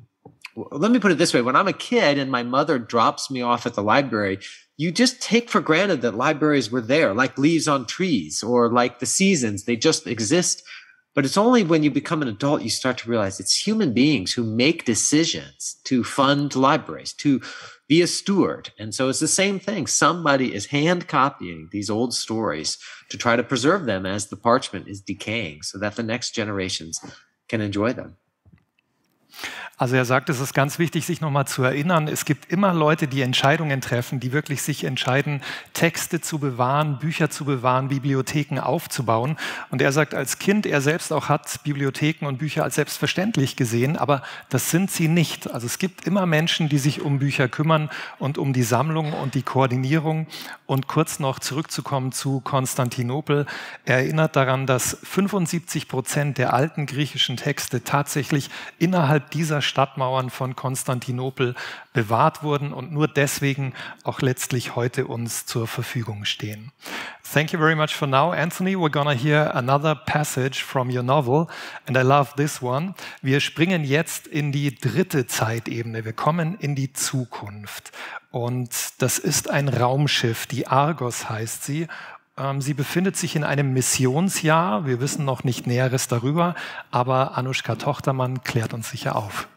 Let 0.54 0.90
me 0.90 0.98
put 0.98 1.12
it 1.12 1.18
this 1.18 1.34
way: 1.34 1.42
When 1.42 1.56
I'm 1.56 1.68
a 1.68 1.72
kid 1.72 2.18
and 2.18 2.30
my 2.30 2.42
mother 2.42 2.78
drops 2.78 3.30
me 3.30 3.42
off 3.42 3.66
at 3.66 3.74
the 3.74 3.82
library, 3.82 4.38
you 4.76 4.92
just 4.92 5.20
take 5.20 5.50
for 5.50 5.60
granted 5.60 6.00
that 6.02 6.14
libraries 6.14 6.70
were 6.70 6.80
there, 6.80 7.14
like 7.14 7.38
leaves 7.38 7.68
on 7.68 7.86
trees 7.86 8.42
or 8.42 8.70
like 8.70 8.98
the 8.98 9.06
seasons. 9.06 9.64
They 9.64 9.76
just 9.76 10.06
exist 10.06 10.62
but 11.14 11.24
it's 11.24 11.36
only 11.36 11.62
when 11.62 11.82
you 11.82 11.90
become 11.90 12.22
an 12.22 12.28
adult 12.28 12.62
you 12.62 12.70
start 12.70 12.98
to 12.98 13.10
realize 13.10 13.38
it's 13.38 13.66
human 13.66 13.92
beings 13.92 14.32
who 14.32 14.44
make 14.44 14.84
decisions 14.84 15.76
to 15.84 16.02
fund 16.02 16.56
libraries, 16.56 17.12
to 17.14 17.40
be 17.88 18.00
a 18.00 18.06
steward. 18.06 18.70
And 18.78 18.94
so 18.94 19.08
it's 19.08 19.20
the 19.20 19.28
same 19.28 19.58
thing. 19.58 19.86
Somebody 19.86 20.54
is 20.54 20.66
hand 20.66 21.08
copying 21.08 21.68
these 21.72 21.90
old 21.90 22.14
stories 22.14 22.78
to 23.10 23.18
try 23.18 23.36
to 23.36 23.42
preserve 23.42 23.84
them 23.84 24.06
as 24.06 24.28
the 24.28 24.36
parchment 24.36 24.88
is 24.88 25.00
decaying 25.00 25.62
so 25.62 25.78
that 25.78 25.96
the 25.96 26.02
next 26.02 26.30
generations 26.30 27.00
can 27.48 27.60
enjoy 27.60 27.92
them. 27.92 28.16
Also 29.78 29.96
er 29.96 30.04
sagt, 30.04 30.28
es 30.28 30.38
ist 30.38 30.54
ganz 30.54 30.78
wichtig, 30.78 31.06
sich 31.06 31.20
nochmal 31.20 31.46
zu 31.46 31.62
erinnern, 31.62 32.06
es 32.06 32.24
gibt 32.24 32.52
immer 32.52 32.74
Leute, 32.74 33.08
die 33.08 33.22
Entscheidungen 33.22 33.80
treffen, 33.80 34.20
die 34.20 34.32
wirklich 34.32 34.62
sich 34.62 34.84
entscheiden, 34.84 35.42
Texte 35.72 36.20
zu 36.20 36.38
bewahren, 36.38 36.98
Bücher 36.98 37.30
zu 37.30 37.44
bewahren, 37.44 37.88
Bibliotheken 37.88 38.60
aufzubauen. 38.60 39.36
Und 39.70 39.82
er 39.82 39.90
sagt, 39.90 40.14
als 40.14 40.38
Kind, 40.38 40.66
er 40.66 40.82
selbst 40.82 41.12
auch 41.12 41.28
hat 41.28 41.60
Bibliotheken 41.64 42.26
und 42.26 42.38
Bücher 42.38 42.64
als 42.64 42.74
selbstverständlich 42.74 43.56
gesehen, 43.56 43.96
aber 43.96 44.22
das 44.50 44.70
sind 44.70 44.90
sie 44.90 45.08
nicht. 45.08 45.50
Also 45.50 45.66
es 45.66 45.78
gibt 45.78 46.06
immer 46.06 46.26
Menschen, 46.26 46.68
die 46.68 46.78
sich 46.78 47.00
um 47.00 47.18
Bücher 47.18 47.48
kümmern 47.48 47.88
und 48.18 48.38
um 48.38 48.52
die 48.52 48.62
Sammlung 48.62 49.12
und 49.14 49.34
die 49.34 49.42
Koordinierung. 49.42 50.26
Und 50.66 50.86
kurz 50.86 51.18
noch 51.18 51.38
zurückzukommen 51.38 52.12
zu 52.12 52.40
Konstantinopel. 52.40 53.46
Er 53.84 53.96
erinnert 53.96 54.36
daran, 54.36 54.66
dass 54.66 54.96
75 55.02 55.88
Prozent 55.88 56.38
der 56.38 56.54
alten 56.54 56.86
griechischen 56.86 57.36
Texte 57.36 57.84
tatsächlich 57.84 58.48
innerhalb 58.78 59.30
dieser 59.32 59.61
Stadtmauern 59.62 60.30
von 60.30 60.56
Konstantinopel 60.56 61.54
bewahrt 61.92 62.42
wurden 62.42 62.72
und 62.72 62.92
nur 62.92 63.08
deswegen 63.08 63.72
auch 64.04 64.20
letztlich 64.20 64.76
heute 64.76 65.06
uns 65.06 65.46
zur 65.46 65.66
Verfügung 65.66 66.24
stehen. 66.24 66.72
Thank 67.32 67.52
you 67.52 67.58
very 67.58 67.74
much 67.74 67.94
for 67.94 68.06
now, 68.06 68.30
Anthony. 68.32 68.76
We're 68.76 68.90
gonna 68.90 69.12
hear 69.12 69.54
another 69.54 69.94
passage 69.94 70.62
from 70.62 70.90
your 70.90 71.02
novel 71.02 71.46
and 71.86 71.96
I 71.96 72.02
love 72.02 72.34
this 72.36 72.60
one. 72.60 72.94
Wir 73.22 73.40
springen 73.40 73.84
jetzt 73.84 74.26
in 74.26 74.52
die 74.52 74.74
dritte 74.74 75.26
Zeitebene. 75.26 76.04
Wir 76.04 76.12
kommen 76.12 76.58
in 76.58 76.74
die 76.74 76.92
Zukunft. 76.92 77.92
Und 78.30 78.70
das 78.98 79.18
ist 79.18 79.48
ein 79.48 79.68
Raumschiff, 79.68 80.46
die 80.46 80.66
Argos 80.66 81.30
heißt 81.30 81.64
sie. 81.64 81.86
Ähm, 82.36 82.60
sie 82.60 82.74
befindet 82.74 83.16
sich 83.16 83.36
in 83.36 83.44
einem 83.44 83.72
Missionsjahr. 83.72 84.86
Wir 84.86 85.00
wissen 85.00 85.24
noch 85.24 85.44
nicht 85.44 85.66
Näheres 85.66 86.08
darüber, 86.08 86.54
aber 86.90 87.36
Anushka 87.36 87.76
Tochtermann 87.76 88.42
klärt 88.42 88.74
uns 88.74 88.90
sicher 88.90 89.16
auf. 89.16 89.48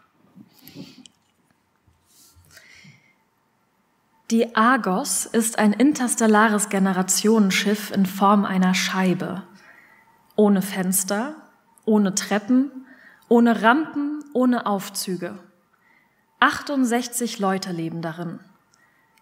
Die 4.32 4.56
Argos 4.56 5.28
ist 5.28 5.60
ein 5.60 5.72
interstellares 5.72 6.70
Generationenschiff 6.70 7.92
in 7.92 8.08
Form 8.08 8.44
einer 8.44 8.74
Scheibe. 8.74 9.44
Ohne 10.36 10.64
Fenster, 10.64 11.36
ohne 11.86 12.16
Treppen, 12.16 12.72
ohne 13.30 13.62
Rampen, 13.62 14.24
ohne 14.34 14.66
Aufzüge. 14.66 15.38
68 16.40 17.38
Leute 17.38 17.72
leben 17.72 18.02
darin. 18.02 18.40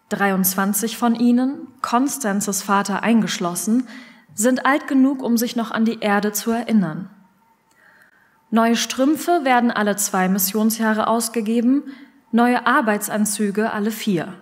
23 0.08 0.96
von 0.96 1.14
ihnen, 1.14 1.68
Konstanzes 1.82 2.62
Vater 2.62 3.02
eingeschlossen, 3.02 3.86
sind 4.34 4.64
alt 4.64 4.88
genug, 4.88 5.22
um 5.22 5.36
sich 5.36 5.54
noch 5.54 5.70
an 5.70 5.84
die 5.84 6.00
Erde 6.00 6.32
zu 6.32 6.50
erinnern. 6.50 7.10
Neue 8.50 8.76
Strümpfe 8.76 9.44
werden 9.44 9.70
alle 9.70 9.96
zwei 9.96 10.30
Missionsjahre 10.30 11.08
ausgegeben, 11.08 11.82
neue 12.32 12.66
Arbeitsanzüge 12.66 13.70
alle 13.70 13.90
vier. 13.90 14.32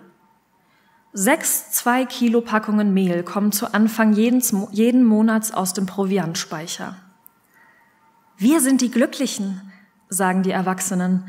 Sechs 1.15 1.69
zwei 1.69 2.05
Kilo 2.05 2.41
Packungen 2.41 2.91
Mehl 2.91 3.21
kommen 3.21 3.51
zu 3.51 3.71
Anfang 3.71 4.13
jeden 4.13 5.03
Monats 5.03 5.53
aus 5.53 5.73
dem 5.73 5.85
Proviantspeicher. 5.85 6.95
Wir 8.35 8.59
sind 8.61 8.81
die 8.81 8.89
Glücklichen, 8.89 9.61
sagen 10.09 10.41
die 10.41 10.49
Erwachsenen. 10.49 11.23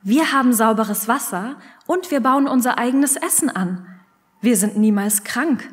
Wir 0.00 0.32
haben 0.32 0.54
sauberes 0.54 1.06
Wasser 1.06 1.56
und 1.86 2.10
wir 2.10 2.20
bauen 2.20 2.48
unser 2.48 2.78
eigenes 2.78 3.16
Essen 3.16 3.50
an. 3.50 3.86
Wir 4.40 4.56
sind 4.56 4.78
niemals 4.78 5.22
krank. 5.22 5.68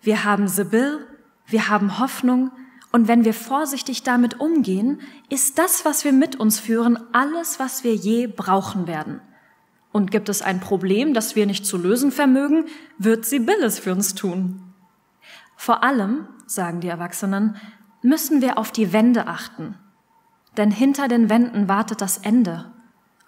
Wir 0.00 0.22
haben 0.22 0.46
Sibyl, 0.46 1.04
wir 1.46 1.68
haben 1.68 1.98
Hoffnung 1.98 2.52
und 2.92 3.08
wenn 3.08 3.24
wir 3.24 3.34
vorsichtig 3.34 4.04
damit 4.04 4.38
umgehen, 4.38 5.00
ist 5.28 5.58
das, 5.58 5.84
was 5.84 6.04
wir 6.04 6.12
mit 6.12 6.36
uns 6.36 6.60
führen, 6.60 6.96
alles, 7.12 7.58
was 7.58 7.82
wir 7.82 7.96
je 7.96 8.28
brauchen 8.28 8.86
werden. 8.86 9.20
Und 9.92 10.10
gibt 10.10 10.28
es 10.28 10.42
ein 10.42 10.60
Problem, 10.60 11.14
das 11.14 11.34
wir 11.34 11.46
nicht 11.46 11.66
zu 11.66 11.76
lösen 11.76 12.12
vermögen, 12.12 12.66
wird 12.98 13.24
Sibyl 13.24 13.62
es 13.62 13.78
für 13.78 13.92
uns 13.92 14.14
tun. 14.14 14.62
Vor 15.56 15.82
allem, 15.82 16.28
sagen 16.46 16.80
die 16.80 16.88
Erwachsenen, 16.88 17.56
müssen 18.02 18.40
wir 18.40 18.56
auf 18.56 18.70
die 18.70 18.92
Wände 18.92 19.26
achten. 19.26 19.76
Denn 20.56 20.70
hinter 20.70 21.08
den 21.08 21.28
Wänden 21.28 21.68
wartet 21.68 22.00
das 22.00 22.18
Ende. 22.18 22.72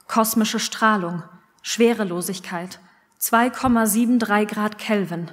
Kosmische 0.08 0.58
Strahlung, 0.58 1.22
Schwerelosigkeit, 1.62 2.80
2,73 3.20 4.46
Grad 4.46 4.78
Kelvin. 4.78 5.30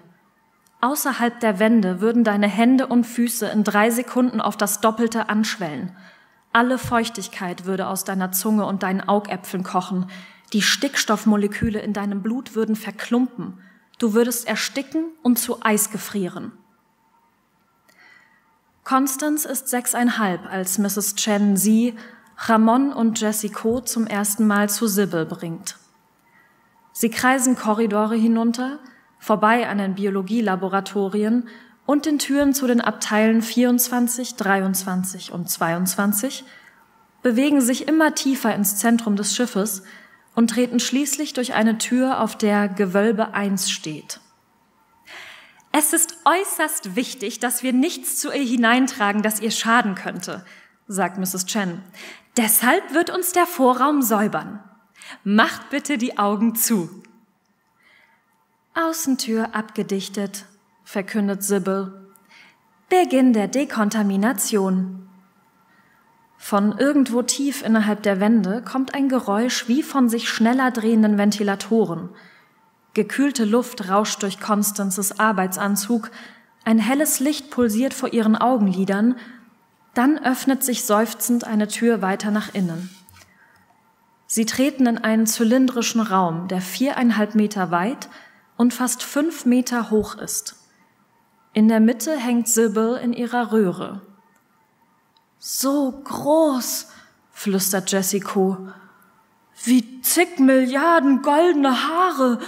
Außerhalb 0.82 1.39
der 1.39 1.59
Wände 1.59 2.01
würden 2.01 2.23
deine 2.23 2.47
Hände 2.47 2.88
und 2.88 3.03
Füße 3.03 3.47
in 3.47 3.63
drei 3.63 3.89
Sekunden 3.89 4.39
auf 4.39 4.55
das 4.55 4.80
Doppelte 4.80 5.27
anschwellen. 5.27 5.95
Alle 6.53 6.77
Feuchtigkeit 6.77 7.65
würde 7.65 7.88
aus 7.88 8.03
deiner 8.03 8.32
Zunge 8.32 8.65
und 8.65 8.84
deinen 8.84 9.01
Augäpfeln 9.01 9.63
kochen. 9.63 10.07
Die 10.53 10.61
Stickstoffmoleküle 10.61 11.79
in 11.79 11.93
deinem 11.93 12.21
Blut 12.21 12.55
würden 12.55 12.75
verklumpen. 12.75 13.59
Du 13.99 14.13
würdest 14.13 14.47
ersticken 14.47 15.05
und 15.21 15.37
zu 15.37 15.63
Eis 15.63 15.91
gefrieren. 15.91 16.51
Constance 18.83 19.45
ist 19.45 19.67
sechseinhalb, 19.67 20.51
als 20.51 20.79
Mrs. 20.79 21.15
Chen 21.15 21.57
sie, 21.57 21.93
Ramon 22.37 22.91
und 22.91 23.19
Jessico 23.19 23.81
zum 23.81 24.07
ersten 24.07 24.47
Mal 24.47 24.69
zu 24.69 24.87
Sybil 24.87 25.25
bringt. 25.25 25.77
Sie 26.93 27.09
kreisen 27.09 27.55
Korridore 27.55 28.15
hinunter, 28.15 28.79
vorbei 29.19 29.67
an 29.67 29.77
den 29.77 29.95
Biologielaboratorien 29.95 31.47
und 31.85 32.05
den 32.05 32.17
Türen 32.17 32.53
zu 32.53 32.65
den 32.65 32.81
Abteilen 32.81 33.41
24, 33.41 34.35
23 34.35 35.31
und 35.33 35.49
22 35.49 36.45
bewegen 37.21 37.61
sich 37.61 37.87
immer 37.87 38.15
tiefer 38.15 38.55
ins 38.55 38.77
Zentrum 38.77 39.15
des 39.15 39.35
Schiffes 39.35 39.83
und 40.39 40.51
treten 40.51 40.79
schließlich 40.79 41.33
durch 41.33 41.53
eine 41.53 41.79
Tür, 41.79 42.21
auf 42.21 42.37
der 42.37 42.69
Gewölbe 42.69 43.33
1 43.33 43.69
steht. 43.69 44.21
Es 45.73 45.91
ist 45.91 46.15
äußerst 46.23 46.95
wichtig, 46.95 47.41
dass 47.41 47.61
wir 47.61 47.73
nichts 47.73 48.17
zu 48.19 48.31
ihr 48.31 48.45
hineintragen, 48.45 49.21
das 49.21 49.41
ihr 49.41 49.51
schaden 49.51 49.95
könnte, 49.95 50.45
sagt 50.87 51.17
Mrs. 51.17 51.45
Chen. 51.45 51.83
Deshalb 52.37 52.93
wird 52.93 53.09
uns 53.09 53.33
der 53.33 53.45
Vorraum 53.47 54.01
säubern. 54.01 54.63
Macht 55.25 55.71
bitte 55.71 55.97
die 55.97 56.17
Augen 56.17 56.55
zu. 56.55 57.03
Außentür 58.75 59.53
abgedichtet, 59.53 60.45
verkündet 60.85 61.43
Sibyl. 61.43 62.13
Beginn 62.87 63.33
der 63.33 63.49
Dekontamination. 63.49 65.09
Von 66.41 66.77
irgendwo 66.77 67.21
tief 67.21 67.63
innerhalb 67.63 68.01
der 68.01 68.21
Wände 68.21 68.63
kommt 68.63 68.95
ein 68.95 69.09
Geräusch 69.09 69.67
wie 69.67 69.83
von 69.83 70.07
sich 70.07 70.29
schneller 70.29 70.71
drehenden 70.71 71.17
Ventilatoren. 71.17 72.09
Gekühlte 72.93 73.43
Luft 73.43 73.89
rauscht 73.89 74.23
durch 74.23 74.39
Constances 74.39 75.19
Arbeitsanzug, 75.19 76.09
ein 76.63 76.79
helles 76.79 77.19
Licht 77.19 77.51
pulsiert 77.51 77.93
vor 77.93 78.13
ihren 78.13 78.37
Augenlidern, 78.37 79.15
dann 79.93 80.17
öffnet 80.17 80.63
sich 80.63 80.85
seufzend 80.85 81.43
eine 81.43 81.67
Tür 81.67 82.01
weiter 82.01 82.31
nach 82.31 82.53
innen. 82.53 82.89
Sie 84.25 84.45
treten 84.45 84.85
in 84.85 84.97
einen 84.97 85.27
zylindrischen 85.27 86.01
Raum, 86.01 86.47
der 86.47 86.61
viereinhalb 86.61 87.35
Meter 87.35 87.69
weit 87.69 88.09
und 88.55 88.73
fast 88.73 89.03
fünf 89.03 89.45
Meter 89.45 89.91
hoch 89.91 90.15
ist. 90.15 90.55
In 91.51 91.67
der 91.67 91.81
Mitte 91.81 92.15
hängt 92.15 92.47
Sybil 92.47 92.97
in 93.03 93.11
ihrer 93.11 93.51
Röhre. 93.51 94.01
So 95.41 95.93
groß, 96.03 96.87
flüstert 97.31 97.89
Jessico. 97.89 98.67
Wie 99.63 100.01
zig 100.01 100.37
Milliarden 100.37 101.21
goldene 101.21 101.87
Haare, 101.87 102.39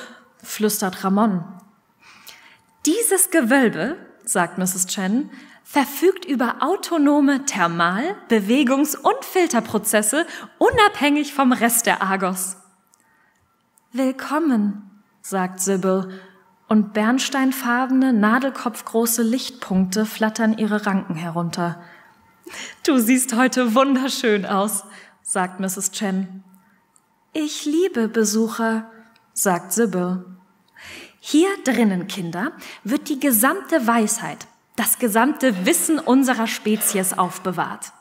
flüstert 0.43 1.01
Ramon. 1.01 1.41
Dieses 2.85 3.31
Gewölbe, 3.31 3.95
sagt 4.25 4.57
Mrs. 4.57 4.87
Chen, 4.87 5.29
verfügt 5.63 6.25
über 6.25 6.57
autonome 6.59 7.45
Thermal-, 7.45 8.17
Bewegungs- 8.27 8.97
und 8.97 9.23
Filterprozesse 9.23 10.25
unabhängig 10.57 11.33
vom 11.33 11.53
Rest 11.53 11.85
der 11.85 12.01
Argos. 12.01 12.57
Willkommen, 13.93 15.01
sagt 15.21 15.61
Sybil, 15.61 16.09
und 16.67 16.91
bernsteinfarbene, 16.91 18.11
nadelkopfgroße 18.11 19.23
Lichtpunkte 19.23 20.05
flattern 20.05 20.57
ihre 20.57 20.85
Ranken 20.85 21.15
herunter. 21.15 21.81
Du 22.85 22.99
siehst 22.99 23.35
heute 23.35 23.75
wunderschön 23.75 24.45
aus, 24.45 24.83
sagt 25.21 25.59
Mrs. 25.59 25.91
Chen. 25.91 26.43
Ich 27.33 27.65
liebe 27.65 28.07
Besucher, 28.07 28.91
sagt 29.33 29.73
Sybil. 29.73 30.25
Hier 31.19 31.49
drinnen, 31.63 32.07
Kinder, 32.07 32.51
wird 32.83 33.07
die 33.07 33.19
gesamte 33.19 33.85
Weisheit, 33.87 34.47
das 34.75 34.99
gesamte 34.99 35.65
Wissen 35.65 35.99
unserer 35.99 36.47
Spezies 36.47 37.13
aufbewahrt. 37.13 37.93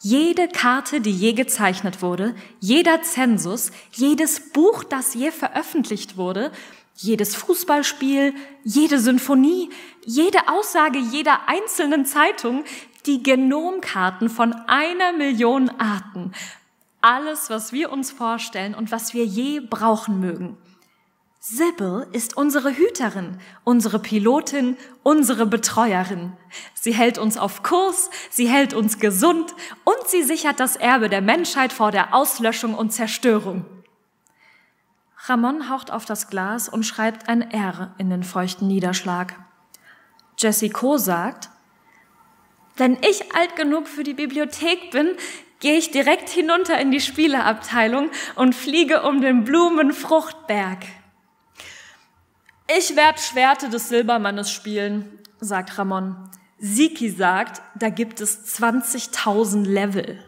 Jede 0.00 0.46
Karte, 0.46 1.00
die 1.00 1.10
je 1.10 1.32
gezeichnet 1.32 2.02
wurde, 2.02 2.36
jeder 2.60 3.02
Zensus, 3.02 3.72
jedes 3.90 4.52
Buch, 4.52 4.84
das 4.84 5.14
je 5.14 5.32
veröffentlicht 5.32 6.16
wurde, 6.16 6.52
jedes 6.94 7.34
Fußballspiel, 7.34 8.34
jede 8.64 9.00
Symphonie, 9.00 9.70
jede 10.04 10.48
Aussage 10.48 10.98
jeder 10.98 11.48
einzelnen 11.48 12.06
Zeitung, 12.06 12.64
die 13.08 13.22
Genomkarten 13.22 14.28
von 14.28 14.52
einer 14.68 15.12
Million 15.14 15.70
Arten. 15.78 16.32
Alles, 17.00 17.48
was 17.48 17.72
wir 17.72 17.90
uns 17.90 18.12
vorstellen 18.12 18.74
und 18.74 18.92
was 18.92 19.14
wir 19.14 19.24
je 19.24 19.60
brauchen 19.60 20.20
mögen. 20.20 20.58
Sybil 21.40 22.06
ist 22.12 22.36
unsere 22.36 22.76
Hüterin, 22.76 23.38
unsere 23.64 23.98
Pilotin, 23.98 24.76
unsere 25.02 25.46
Betreuerin. 25.46 26.34
Sie 26.74 26.92
hält 26.92 27.16
uns 27.16 27.38
auf 27.38 27.62
Kurs, 27.62 28.10
sie 28.28 28.48
hält 28.48 28.74
uns 28.74 28.98
gesund 28.98 29.54
und 29.84 30.08
sie 30.08 30.22
sichert 30.22 30.60
das 30.60 30.76
Erbe 30.76 31.08
der 31.08 31.22
Menschheit 31.22 31.72
vor 31.72 31.90
der 31.90 32.12
Auslöschung 32.12 32.74
und 32.74 32.92
Zerstörung. 32.92 33.64
Ramon 35.24 35.70
haucht 35.70 35.90
auf 35.90 36.04
das 36.04 36.28
Glas 36.28 36.68
und 36.68 36.84
schreibt 36.84 37.28
ein 37.28 37.50
R 37.50 37.94
in 37.96 38.10
den 38.10 38.24
feuchten 38.24 38.66
Niederschlag. 38.66 39.34
Jessico 40.36 40.98
sagt, 40.98 41.50
wenn 42.78 42.96
ich 43.02 43.34
alt 43.34 43.56
genug 43.56 43.88
für 43.88 44.04
die 44.04 44.14
Bibliothek 44.14 44.90
bin, 44.90 45.16
gehe 45.60 45.76
ich 45.76 45.90
direkt 45.90 46.28
hinunter 46.28 46.80
in 46.80 46.90
die 46.90 47.00
Spieleabteilung 47.00 48.10
und 48.36 48.54
fliege 48.54 49.02
um 49.02 49.20
den 49.20 49.44
Blumenfruchtberg. 49.44 50.84
Ich 52.76 52.96
werde 52.96 53.18
Schwerte 53.18 53.68
des 53.68 53.88
Silbermannes 53.88 54.50
spielen, 54.50 55.18
sagt 55.40 55.78
Ramon. 55.78 56.16
Siki 56.58 57.10
sagt, 57.10 57.62
da 57.76 57.88
gibt 57.88 58.20
es 58.20 58.58
20.000 58.58 59.64
Level. 59.64 60.22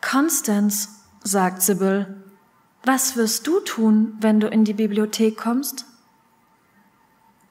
Constance, 0.00 0.88
sagt 1.22 1.62
Sibyl, 1.62 2.22
was 2.84 3.16
wirst 3.16 3.46
du 3.46 3.60
tun, 3.60 4.16
wenn 4.20 4.40
du 4.40 4.46
in 4.46 4.64
die 4.64 4.74
Bibliothek 4.74 5.38
kommst? 5.38 5.86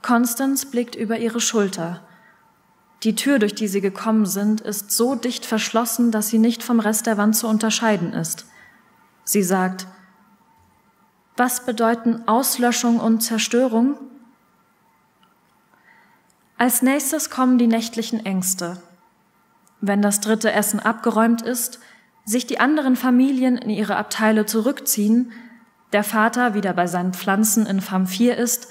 Constance 0.04 0.68
blickt 0.68 0.96
über 0.96 1.18
ihre 1.18 1.42
Schulter. 1.42 2.08
Die 3.04 3.16
Tür, 3.16 3.38
durch 3.38 3.54
die 3.54 3.68
sie 3.68 3.82
gekommen 3.82 4.26
sind, 4.26 4.62
ist 4.62 4.92
so 4.92 5.16
dicht 5.16 5.46
verschlossen, 5.46 6.12
dass 6.12 6.30
sie 6.30 6.40
nicht 6.40 6.64
vom 6.64 6.80
Rest 6.80 7.06
der 7.06 7.18
Wand 7.18 7.36
zu 7.36 7.48
unterscheiden 7.48 8.14
ist. 8.14 8.46
Sie 9.26 9.44
sagt, 9.44 9.88
was 11.36 11.66
bedeuten 11.66 12.28
Auslöschung 12.28 13.00
und 13.00 13.22
Zerstörung? 13.22 13.98
Als 16.58 16.82
nächstes 16.82 17.30
kommen 17.30 17.58
die 17.58 17.68
nächtlichen 17.68 18.26
Ängste. 18.26 18.78
Wenn 19.82 20.02
das 20.02 20.22
dritte 20.22 20.52
Essen 20.54 20.80
abgeräumt 20.80 21.42
ist, 21.42 21.80
sich 22.24 22.48
die 22.48 22.62
anderen 22.62 22.96
Familien 22.96 23.58
in 23.58 23.70
ihre 23.70 23.98
Abteile 23.98 24.46
zurückziehen, 24.46 25.34
der 25.92 26.06
Vater 26.06 26.54
wieder 26.54 26.74
bei 26.74 26.88
seinen 26.88 27.14
Pflanzen 27.14 27.66
in 27.66 27.82
Farm 27.82 28.08
4 28.08 28.38
ist, 28.38 28.70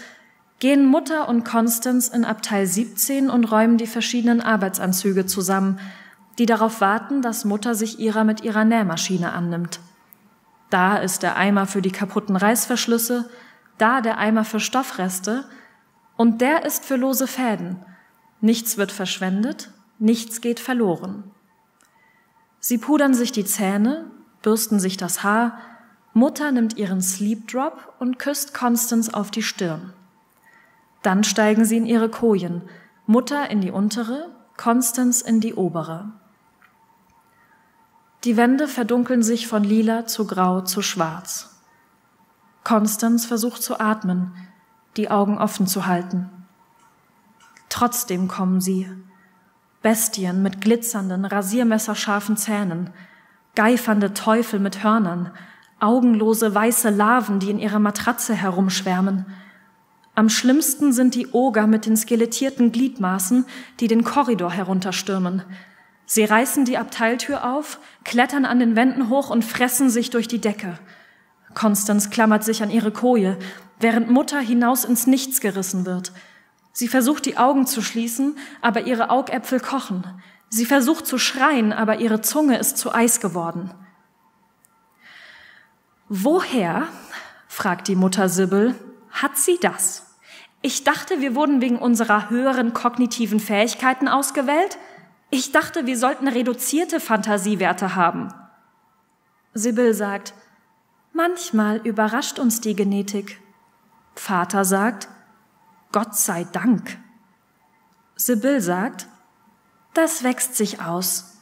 gehen 0.62 0.86
Mutter 0.86 1.28
und 1.28 1.42
Constance 1.42 2.14
in 2.14 2.24
Abteil 2.24 2.68
17 2.68 3.30
und 3.30 3.50
räumen 3.50 3.78
die 3.78 3.88
verschiedenen 3.88 4.40
Arbeitsanzüge 4.40 5.26
zusammen, 5.26 5.80
die 6.38 6.46
darauf 6.46 6.80
warten, 6.80 7.20
dass 7.20 7.44
Mutter 7.44 7.74
sich 7.74 7.98
ihrer 7.98 8.22
mit 8.22 8.44
ihrer 8.44 8.64
Nähmaschine 8.64 9.32
annimmt. 9.32 9.80
Da 10.70 10.98
ist 10.98 11.24
der 11.24 11.36
Eimer 11.36 11.66
für 11.66 11.82
die 11.82 11.90
kaputten 11.90 12.36
Reißverschlüsse, 12.36 13.28
da 13.78 14.00
der 14.02 14.18
Eimer 14.18 14.44
für 14.44 14.60
Stoffreste 14.60 15.44
und 16.16 16.40
der 16.40 16.64
ist 16.64 16.84
für 16.84 16.94
lose 16.94 17.26
Fäden. 17.26 17.84
Nichts 18.40 18.78
wird 18.78 18.92
verschwendet, 18.92 19.72
nichts 19.98 20.40
geht 20.40 20.60
verloren. 20.60 21.24
Sie 22.60 22.78
pudern 22.78 23.14
sich 23.14 23.32
die 23.32 23.44
Zähne, 23.44 24.12
bürsten 24.42 24.78
sich 24.78 24.96
das 24.96 25.24
Haar, 25.24 25.58
Mutter 26.14 26.52
nimmt 26.52 26.76
ihren 26.76 27.02
Sleep 27.02 27.48
Drop 27.48 27.94
und 27.98 28.20
küsst 28.20 28.54
Constance 28.54 29.12
auf 29.12 29.32
die 29.32 29.42
Stirn. 29.42 29.92
Dann 31.02 31.24
steigen 31.24 31.64
sie 31.64 31.76
in 31.76 31.86
ihre 31.86 32.08
Kojen, 32.08 32.62
Mutter 33.06 33.50
in 33.50 33.60
die 33.60 33.70
untere, 33.70 34.30
Constance 34.56 35.22
in 35.22 35.40
die 35.40 35.54
obere. 35.54 36.12
Die 38.24 38.36
Wände 38.36 38.68
verdunkeln 38.68 39.22
sich 39.22 39.48
von 39.48 39.64
lila 39.64 40.06
zu 40.06 40.26
grau 40.26 40.60
zu 40.60 40.80
schwarz. 40.80 41.60
Constance 42.62 43.26
versucht 43.26 43.62
zu 43.62 43.80
atmen, 43.80 44.32
die 44.96 45.10
Augen 45.10 45.38
offen 45.38 45.66
zu 45.66 45.86
halten. 45.86 46.30
Trotzdem 47.68 48.28
kommen 48.28 48.60
sie. 48.60 48.88
Bestien 49.82 50.42
mit 50.42 50.60
glitzernden, 50.60 51.24
rasiermesserscharfen 51.24 52.36
Zähnen, 52.36 52.90
geifernde 53.56 54.14
Teufel 54.14 54.60
mit 54.60 54.84
Hörnern, 54.84 55.32
augenlose 55.80 56.54
weiße 56.54 56.90
Larven, 56.90 57.40
die 57.40 57.50
in 57.50 57.58
ihrer 57.58 57.80
Matratze 57.80 58.34
herumschwärmen, 58.34 59.26
am 60.14 60.28
schlimmsten 60.28 60.92
sind 60.92 61.14
die 61.14 61.28
Oger 61.32 61.66
mit 61.66 61.86
den 61.86 61.96
skelettierten 61.96 62.70
Gliedmaßen, 62.70 63.46
die 63.80 63.88
den 63.88 64.04
Korridor 64.04 64.52
herunterstürmen. 64.52 65.42
Sie 66.04 66.24
reißen 66.24 66.66
die 66.66 66.76
Abteiltür 66.76 67.50
auf, 67.50 67.78
klettern 68.04 68.44
an 68.44 68.58
den 68.58 68.76
Wänden 68.76 69.08
hoch 69.08 69.30
und 69.30 69.44
fressen 69.44 69.88
sich 69.88 70.10
durch 70.10 70.28
die 70.28 70.40
Decke. 70.40 70.78
Konstanz 71.54 72.10
klammert 72.10 72.44
sich 72.44 72.62
an 72.62 72.70
ihre 72.70 72.90
Koje, 72.90 73.38
während 73.80 74.10
Mutter 74.10 74.38
hinaus 74.40 74.84
ins 74.84 75.06
Nichts 75.06 75.40
gerissen 75.40 75.86
wird. 75.86 76.12
Sie 76.72 76.88
versucht 76.88 77.24
die 77.24 77.38
Augen 77.38 77.66
zu 77.66 77.80
schließen, 77.80 78.36
aber 78.60 78.86
ihre 78.86 79.08
Augäpfel 79.08 79.60
kochen. 79.60 80.04
Sie 80.50 80.66
versucht 80.66 81.06
zu 81.06 81.16
schreien, 81.16 81.72
aber 81.72 82.00
ihre 82.00 82.20
Zunge 82.20 82.58
ist 82.58 82.76
zu 82.76 82.94
Eis 82.94 83.20
geworden. 83.20 83.72
Woher, 86.08 86.88
fragt 87.48 87.88
die 87.88 87.96
Mutter 87.96 88.28
Sibyl, 88.28 88.74
hat 89.12 89.36
sie 89.36 89.58
das? 89.60 90.06
Ich 90.62 90.84
dachte, 90.84 91.20
wir 91.20 91.34
wurden 91.34 91.60
wegen 91.60 91.78
unserer 91.78 92.30
höheren 92.30 92.72
kognitiven 92.72 93.40
Fähigkeiten 93.40 94.08
ausgewählt. 94.08 94.78
Ich 95.30 95.50
dachte, 95.52 95.86
wir 95.86 95.98
sollten 95.98 96.28
reduzierte 96.28 97.00
Fantasiewerte 97.00 97.94
haben. 97.94 98.32
Sibyl 99.54 99.92
sagt, 99.92 100.34
manchmal 101.12 101.78
überrascht 101.78 102.38
uns 102.38 102.60
die 102.60 102.76
Genetik. 102.76 103.40
Vater 104.14 104.64
sagt, 104.64 105.08
Gott 105.90 106.14
sei 106.16 106.44
Dank. 106.44 106.98
Sibyl 108.14 108.60
sagt, 108.60 109.08
das 109.94 110.22
wächst 110.22 110.56
sich 110.56 110.80
aus. 110.80 111.38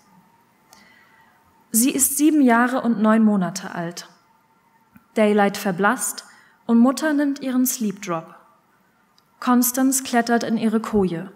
Sie 1.73 1.91
ist 1.91 2.17
sieben 2.17 2.41
Jahre 2.41 2.81
und 2.81 3.01
neun 3.01 3.23
Monate 3.23 3.75
alt. 3.75 4.09
Daylight 5.15 5.57
verblasst 5.57 6.25
und 6.71 6.79
Mutter 6.79 7.13
nimmt 7.15 7.41
ihren 7.41 7.67
Sleep 7.67 8.01
Drop. 8.01 8.37
Constance 9.41 10.05
klettert 10.05 10.45
in 10.45 10.57
ihre 10.57 10.79
Koje. 10.79 11.33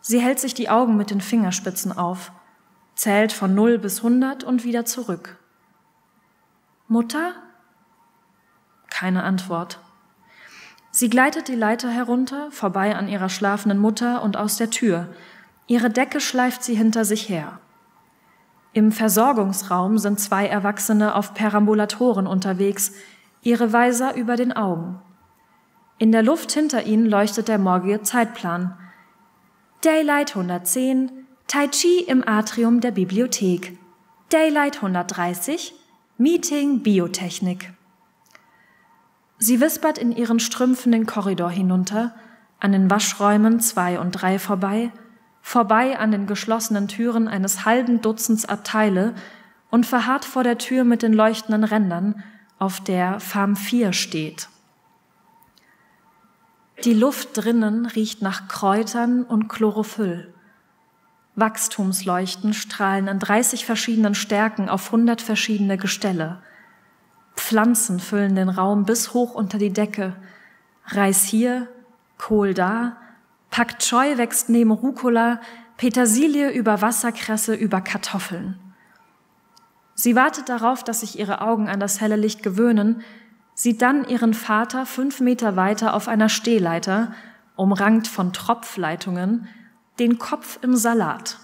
Sie 0.00 0.20
hält 0.20 0.38
sich 0.38 0.54
die 0.54 0.68
Augen 0.68 0.96
mit 0.96 1.10
den 1.10 1.20
Fingerspitzen 1.20 1.90
auf, 1.90 2.30
zählt 2.94 3.32
von 3.32 3.56
0 3.56 3.78
bis 3.78 4.04
100 4.04 4.44
und 4.44 4.62
wieder 4.62 4.84
zurück. 4.84 5.36
Mutter? 6.86 7.32
Keine 8.88 9.24
Antwort. 9.24 9.80
Sie 10.92 11.10
gleitet 11.10 11.48
die 11.48 11.56
Leiter 11.56 11.90
herunter, 11.90 12.52
vorbei 12.52 12.94
an 12.94 13.08
ihrer 13.08 13.28
schlafenden 13.28 13.80
Mutter 13.80 14.22
und 14.22 14.36
aus 14.36 14.58
der 14.58 14.70
Tür. 14.70 15.08
Ihre 15.66 15.90
Decke 15.90 16.20
schleift 16.20 16.62
sie 16.62 16.76
hinter 16.76 17.04
sich 17.04 17.28
her. 17.28 17.58
Im 18.72 18.92
Versorgungsraum 18.92 19.98
sind 19.98 20.20
zwei 20.20 20.46
Erwachsene 20.46 21.16
auf 21.16 21.34
Perambulatoren 21.34 22.28
unterwegs, 22.28 22.92
ihre 23.46 23.72
Weiser 23.72 24.16
über 24.16 24.34
den 24.34 24.52
Augen. 24.52 25.00
In 25.98 26.10
der 26.10 26.24
Luft 26.24 26.50
hinter 26.50 26.82
ihnen 26.82 27.06
leuchtet 27.06 27.46
der 27.46 27.58
morgige 27.58 28.02
Zeitplan. 28.02 28.76
Daylight 29.82 30.30
110, 30.30 31.12
Tai 31.46 31.68
Chi 31.68 32.00
im 32.00 32.26
Atrium 32.26 32.80
der 32.80 32.90
Bibliothek. 32.90 33.78
Daylight 34.30 34.78
130, 34.78 35.74
Meeting 36.18 36.82
Biotechnik. 36.82 37.72
Sie 39.38 39.60
wispert 39.60 39.96
in 39.96 40.10
ihren 40.10 40.40
Strümpfen 40.40 40.90
den 40.90 41.06
Korridor 41.06 41.50
hinunter, 41.50 42.16
an 42.58 42.72
den 42.72 42.90
Waschräumen 42.90 43.60
zwei 43.60 44.00
und 44.00 44.10
drei 44.10 44.40
vorbei, 44.40 44.90
vorbei 45.40 45.96
an 46.00 46.10
den 46.10 46.26
geschlossenen 46.26 46.88
Türen 46.88 47.28
eines 47.28 47.64
halben 47.64 48.00
Dutzends 48.00 48.44
Abteile 48.44 49.14
und 49.70 49.86
verharrt 49.86 50.24
vor 50.24 50.42
der 50.42 50.58
Tür 50.58 50.82
mit 50.82 51.02
den 51.02 51.12
leuchtenden 51.12 51.62
Rändern, 51.62 52.24
auf 52.58 52.80
der 52.80 53.20
Farm 53.20 53.56
4 53.56 53.92
steht. 53.92 54.48
Die 56.84 56.94
Luft 56.94 57.30
drinnen 57.34 57.86
riecht 57.86 58.22
nach 58.22 58.48
Kräutern 58.48 59.24
und 59.24 59.48
Chlorophyll. 59.48 60.32
Wachstumsleuchten 61.34 62.54
strahlen 62.54 63.08
in 63.08 63.18
30 63.18 63.66
verschiedenen 63.66 64.14
Stärken 64.14 64.68
auf 64.68 64.86
100 64.86 65.20
verschiedene 65.20 65.76
Gestelle. 65.76 66.42
Pflanzen 67.34 68.00
füllen 68.00 68.34
den 68.34 68.48
Raum 68.48 68.84
bis 68.84 69.12
hoch 69.12 69.34
unter 69.34 69.58
die 69.58 69.72
Decke. 69.72 70.16
Reis 70.86 71.24
hier, 71.24 71.68
Kohl 72.18 72.54
da, 72.54 72.96
Pak 73.50 73.78
Choi 73.78 74.16
wächst 74.16 74.48
neben 74.48 74.70
Rucola, 74.70 75.40
Petersilie 75.76 76.50
über 76.50 76.80
Wasserkresse 76.80 77.54
über 77.54 77.82
Kartoffeln. 77.82 78.58
Sie 79.98 80.14
wartet 80.14 80.50
darauf, 80.50 80.84
dass 80.84 81.00
sich 81.00 81.18
ihre 81.18 81.40
Augen 81.40 81.68
an 81.68 81.80
das 81.80 82.02
helle 82.02 82.16
Licht 82.16 82.42
gewöhnen, 82.42 83.02
sieht 83.54 83.80
dann 83.80 84.06
ihren 84.06 84.34
Vater 84.34 84.84
fünf 84.84 85.20
Meter 85.20 85.56
weiter 85.56 85.94
auf 85.94 86.06
einer 86.06 86.28
Stehleiter, 86.28 87.14
umrankt 87.56 88.06
von 88.06 88.34
Tropfleitungen, 88.34 89.48
den 89.98 90.18
Kopf 90.18 90.58
im 90.60 90.76
Salat. 90.76 91.38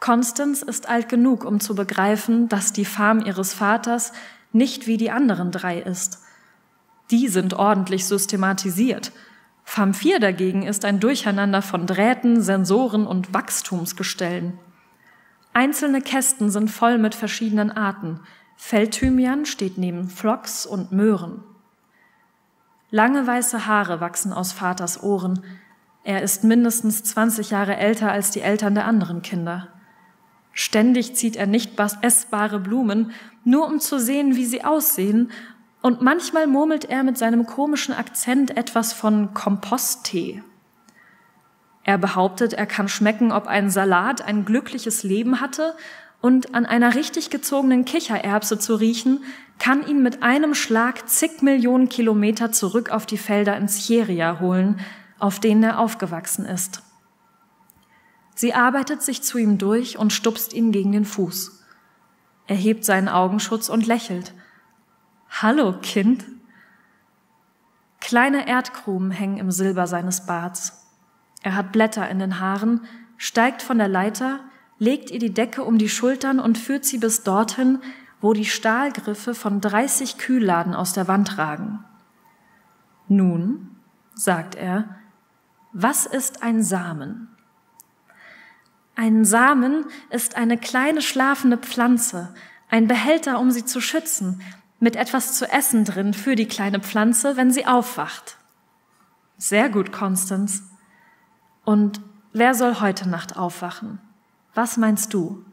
Constance 0.00 0.62
ist 0.62 0.88
alt 0.88 1.08
genug, 1.08 1.44
um 1.44 1.60
zu 1.60 1.76
begreifen, 1.76 2.48
dass 2.48 2.72
die 2.72 2.84
Farm 2.84 3.20
ihres 3.20 3.54
Vaters 3.54 4.12
nicht 4.52 4.88
wie 4.88 4.96
die 4.96 5.12
anderen 5.12 5.52
drei 5.52 5.78
ist. 5.78 6.24
Die 7.12 7.28
sind 7.28 7.54
ordentlich 7.54 8.06
systematisiert. 8.06 9.12
Farm 9.62 9.94
4 9.94 10.18
dagegen 10.18 10.64
ist 10.64 10.84
ein 10.84 10.98
Durcheinander 10.98 11.62
von 11.62 11.86
Drähten, 11.86 12.40
Sensoren 12.40 13.06
und 13.06 13.32
Wachstumsgestellen. 13.32 14.58
Einzelne 15.52 16.00
Kästen 16.00 16.50
sind 16.50 16.70
voll 16.70 16.98
mit 16.98 17.14
verschiedenen 17.14 17.70
Arten– 17.70 18.20
Feldthymian 18.60 19.46
steht 19.46 19.78
neben 19.78 20.08
Phlox 20.08 20.64
und 20.66 20.92
Möhren. 20.92 21.42
Lange 22.90 23.26
weiße 23.26 23.66
Haare 23.66 24.00
wachsen 24.00 24.32
aus 24.32 24.52
Vaters 24.52 25.02
Ohren. 25.02 25.42
Er 26.04 26.22
ist 26.22 26.44
mindestens 26.44 27.02
20 27.02 27.50
Jahre 27.50 27.76
älter 27.76 28.12
als 28.12 28.30
die 28.30 28.42
Eltern 28.42 28.74
der 28.74 28.84
anderen 28.84 29.22
Kinder. 29.22 29.68
Ständig 30.52 31.16
zieht 31.16 31.34
er 31.34 31.46
nicht 31.46 31.72
essbare 32.02 32.60
Blumen, 32.60 33.12
nur 33.44 33.66
um 33.66 33.80
zu 33.80 33.98
sehen, 33.98 34.36
wie 34.36 34.44
sie 34.44 34.62
aussehen, 34.62 35.32
und 35.82 36.02
manchmal 36.02 36.46
murmelt 36.46 36.84
er 36.84 37.02
mit 37.02 37.16
seinem 37.16 37.46
komischen 37.46 37.94
Akzent 37.94 38.56
etwas 38.56 38.92
von 38.92 39.32
Komposttee. 39.32 40.44
Er 41.82 41.98
behauptet, 41.98 42.52
er 42.52 42.66
kann 42.66 42.88
schmecken, 42.88 43.32
ob 43.32 43.46
ein 43.46 43.70
Salat 43.70 44.22
ein 44.22 44.44
glückliches 44.44 45.02
Leben 45.02 45.40
hatte 45.40 45.74
und 46.20 46.54
an 46.54 46.66
einer 46.66 46.94
richtig 46.94 47.30
gezogenen 47.30 47.84
Kichererbse 47.84 48.58
zu 48.58 48.74
riechen, 48.74 49.24
kann 49.58 49.86
ihn 49.86 50.02
mit 50.02 50.22
einem 50.22 50.54
Schlag 50.54 51.08
zig 51.08 51.42
Millionen 51.42 51.88
Kilometer 51.88 52.52
zurück 52.52 52.90
auf 52.90 53.06
die 53.06 53.18
Felder 53.18 53.56
in 53.56 53.68
Sieria 53.68 54.40
holen, 54.40 54.80
auf 55.18 55.40
denen 55.40 55.62
er 55.62 55.78
aufgewachsen 55.78 56.44
ist. 56.44 56.82
Sie 58.34 58.54
arbeitet 58.54 59.02
sich 59.02 59.22
zu 59.22 59.36
ihm 59.36 59.58
durch 59.58 59.98
und 59.98 60.12
stupst 60.12 60.54
ihn 60.54 60.72
gegen 60.72 60.92
den 60.92 61.04
Fuß. 61.04 61.62
Er 62.46 62.56
hebt 62.56 62.84
seinen 62.84 63.08
Augenschutz 63.08 63.68
und 63.68 63.86
lächelt. 63.86 64.34
Hallo, 65.28 65.74
Kind. 65.80 66.24
Kleine 68.00 68.48
Erdkrumen 68.48 69.10
hängen 69.10 69.36
im 69.36 69.50
Silber 69.50 69.86
seines 69.86 70.26
Barts. 70.26 70.79
Er 71.42 71.54
hat 71.54 71.72
Blätter 71.72 72.08
in 72.08 72.18
den 72.18 72.40
Haaren, 72.40 72.82
steigt 73.16 73.62
von 73.62 73.78
der 73.78 73.88
Leiter, 73.88 74.40
legt 74.78 75.10
ihr 75.10 75.18
die 75.18 75.34
Decke 75.34 75.64
um 75.64 75.78
die 75.78 75.88
Schultern 75.88 76.40
und 76.40 76.58
führt 76.58 76.84
sie 76.84 76.98
bis 76.98 77.22
dorthin, 77.22 77.80
wo 78.20 78.32
die 78.32 78.44
Stahlgriffe 78.44 79.34
von 79.34 79.60
30 79.60 80.18
Kühlladen 80.18 80.74
aus 80.74 80.92
der 80.92 81.08
Wand 81.08 81.38
ragen. 81.38 81.84
Nun, 83.08 83.76
sagt 84.14 84.54
er, 84.54 84.96
was 85.72 86.06
ist 86.06 86.42
ein 86.42 86.62
Samen? 86.62 87.28
Ein 88.96 89.24
Samen 89.24 89.86
ist 90.10 90.36
eine 90.36 90.58
kleine 90.58 91.00
schlafende 91.00 91.56
Pflanze, 91.56 92.34
ein 92.68 92.86
Behälter, 92.86 93.40
um 93.40 93.50
sie 93.50 93.64
zu 93.64 93.80
schützen, 93.80 94.42
mit 94.78 94.96
etwas 94.96 95.36
zu 95.36 95.50
essen 95.50 95.84
drin 95.84 96.14
für 96.14 96.36
die 96.36 96.48
kleine 96.48 96.80
Pflanze, 96.80 97.36
wenn 97.36 97.50
sie 97.50 97.66
aufwacht. 97.66 98.36
Sehr 99.36 99.68
gut, 99.68 99.92
Constance. 99.92 100.69
Und 101.70 102.00
wer 102.32 102.54
soll 102.54 102.80
heute 102.80 103.08
Nacht 103.08 103.36
aufwachen? 103.36 104.00
Was 104.54 104.76
meinst 104.76 105.14
du? 105.14 105.44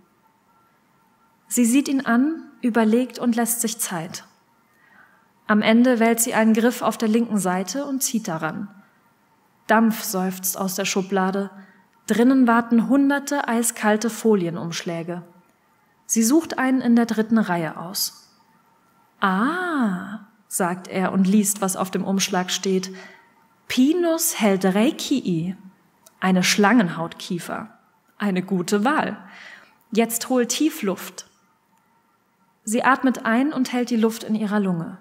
Sie 1.47 1.63
sieht 1.63 1.87
ihn 1.87 2.07
an, 2.07 2.41
überlegt 2.63 3.19
und 3.19 3.35
lässt 3.35 3.61
sich 3.61 3.77
Zeit. 3.77 4.25
Am 5.45 5.61
Ende 5.61 5.99
wählt 5.99 6.19
sie 6.19 6.33
einen 6.33 6.55
Griff 6.55 6.81
auf 6.81 6.97
der 6.97 7.07
linken 7.07 7.37
Seite 7.37 7.85
und 7.85 8.01
zieht 8.01 8.27
daran. 8.27 8.67
Dampf 9.67 10.01
seufzt 10.01 10.57
aus 10.57 10.73
der 10.73 10.85
Schublade. 10.85 11.51
Drinnen 12.07 12.47
warten 12.47 12.89
hunderte 12.89 13.47
eiskalte 13.47 14.09
Folienumschläge. 14.09 15.21
Sie 16.07 16.23
sucht 16.23 16.57
einen 16.57 16.81
in 16.81 16.95
der 16.95 17.05
dritten 17.05 17.37
Reihe 17.37 17.77
aus. 17.77 18.35
Ah, 19.19 20.21
sagt 20.47 20.87
er 20.87 21.11
und 21.11 21.27
liest, 21.27 21.61
was 21.61 21.75
auf 21.75 21.91
dem 21.91 22.03
Umschlag 22.03 22.49
steht. 22.49 22.91
Pinus 23.67 24.41
heldreikii, 24.41 25.55
eine 26.19 26.43
Schlangenhautkiefer. 26.43 27.69
Eine 28.17 28.41
gute 28.41 28.83
Wahl. 28.83 29.17
Jetzt 29.91 30.29
hol 30.29 30.47
tief 30.47 30.81
Luft. 30.81 31.27
Sie 32.63 32.83
atmet 32.83 33.25
ein 33.25 33.53
und 33.53 33.71
hält 33.71 33.89
die 33.89 33.97
Luft 33.97 34.23
in 34.23 34.35
ihrer 34.35 34.59
Lunge. 34.59 34.97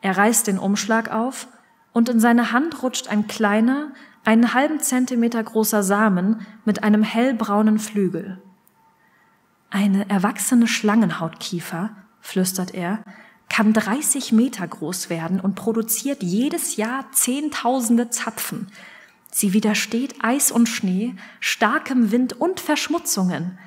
Er 0.00 0.16
reißt 0.16 0.46
den 0.46 0.58
Umschlag 0.58 1.12
auf 1.12 1.48
und 1.92 2.08
in 2.08 2.20
seine 2.20 2.52
Hand 2.52 2.82
rutscht 2.82 3.08
ein 3.08 3.26
kleiner, 3.26 3.92
einen 4.24 4.54
halben 4.54 4.80
Zentimeter 4.80 5.42
großer 5.42 5.82
Samen 5.82 6.46
mit 6.64 6.82
einem 6.82 7.02
hellbraunen 7.02 7.78
Flügel. 7.78 8.42
Eine 9.70 10.08
erwachsene 10.08 10.66
Schlangenhautkiefer, 10.66 11.90
flüstert 12.20 12.74
er, 12.74 13.00
kann 13.48 13.72
30 13.72 14.32
Meter 14.32 14.66
groß 14.66 15.10
werden 15.10 15.40
und 15.40 15.54
produziert 15.54 16.22
jedes 16.22 16.76
Jahr 16.76 17.10
Zehntausende 17.12 18.10
Zapfen, 18.10 18.68
Sie 19.30 19.52
widersteht 19.52 20.16
Eis 20.22 20.50
und 20.50 20.68
Schnee, 20.68 21.14
starkem 21.40 22.10
Wind 22.10 22.40
und 22.40 22.60
Verschmutzungen. 22.60 23.58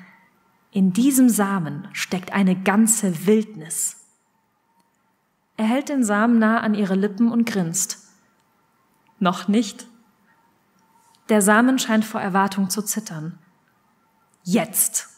In 0.70 0.92
diesem 0.92 1.28
Samen 1.28 1.88
steckt 1.92 2.32
eine 2.32 2.60
ganze 2.60 3.26
Wildnis. 3.26 3.96
Er 5.56 5.66
hält 5.66 5.88
den 5.88 6.02
Samen 6.02 6.38
nah 6.38 6.60
an 6.60 6.74
ihre 6.74 6.94
Lippen 6.94 7.30
und 7.30 7.44
grinst. 7.44 8.08
Noch 9.18 9.48
nicht. 9.48 9.86
Der 11.28 11.42
Samen 11.42 11.78
scheint 11.78 12.04
vor 12.04 12.20
Erwartung 12.20 12.70
zu 12.70 12.82
zittern. 12.82 13.38
Jetzt. 14.42 15.08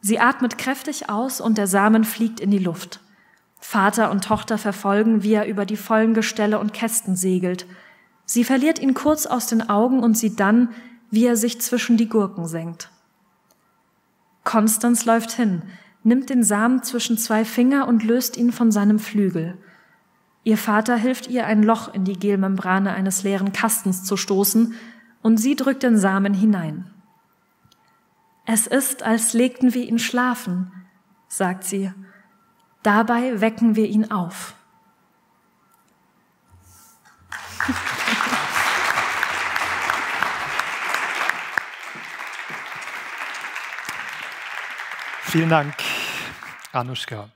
Sie 0.00 0.18
atmet 0.18 0.56
kräftig 0.56 1.10
aus 1.10 1.40
und 1.40 1.58
der 1.58 1.66
Samen 1.66 2.04
fliegt 2.04 2.40
in 2.40 2.50
die 2.50 2.58
Luft. 2.58 3.00
Vater 3.60 4.10
und 4.10 4.24
Tochter 4.24 4.58
verfolgen, 4.58 5.22
wie 5.22 5.32
er 5.32 5.46
über 5.46 5.66
die 5.66 5.76
vollen 5.76 6.14
Gestelle 6.14 6.58
und 6.58 6.72
Kästen 6.72 7.16
segelt. 7.16 7.66
Sie 8.26 8.44
verliert 8.44 8.78
ihn 8.78 8.94
kurz 8.94 9.26
aus 9.26 9.46
den 9.46 9.68
Augen 9.68 10.00
und 10.00 10.16
sieht 10.16 10.40
dann, 10.40 10.70
wie 11.10 11.26
er 11.26 11.36
sich 11.36 11.60
zwischen 11.60 11.96
die 11.96 12.08
Gurken 12.08 12.46
senkt. 12.46 12.90
Konstanz 14.44 15.04
läuft 15.04 15.32
hin, 15.32 15.62
nimmt 16.02 16.30
den 16.30 16.42
Samen 16.42 16.82
zwischen 16.82 17.18
zwei 17.18 17.44
Finger 17.44 17.88
und 17.88 18.04
löst 18.04 18.36
ihn 18.36 18.52
von 18.52 18.70
seinem 18.70 18.98
Flügel. 18.98 19.56
Ihr 20.42 20.58
Vater 20.58 20.96
hilft 20.96 21.28
ihr, 21.28 21.46
ein 21.46 21.62
Loch 21.62 21.92
in 21.92 22.04
die 22.04 22.18
Gelmembrane 22.18 22.92
eines 22.92 23.22
leeren 23.22 23.52
Kastens 23.52 24.04
zu 24.04 24.16
stoßen, 24.16 24.74
und 25.22 25.38
sie 25.38 25.56
drückt 25.56 25.82
den 25.82 25.96
Samen 25.96 26.34
hinein. 26.34 26.90
Es 28.44 28.66
ist, 28.66 29.02
als 29.02 29.32
legten 29.32 29.72
wir 29.72 29.88
ihn 29.88 29.98
schlafen, 29.98 30.70
sagt 31.28 31.64
sie. 31.64 31.92
Dabei 32.82 33.40
wecken 33.40 33.74
wir 33.74 33.86
ihn 33.86 34.10
auf. 34.10 34.54
Vielen 45.34 45.48
Dank, 45.48 45.74
Anushka. 46.70 47.28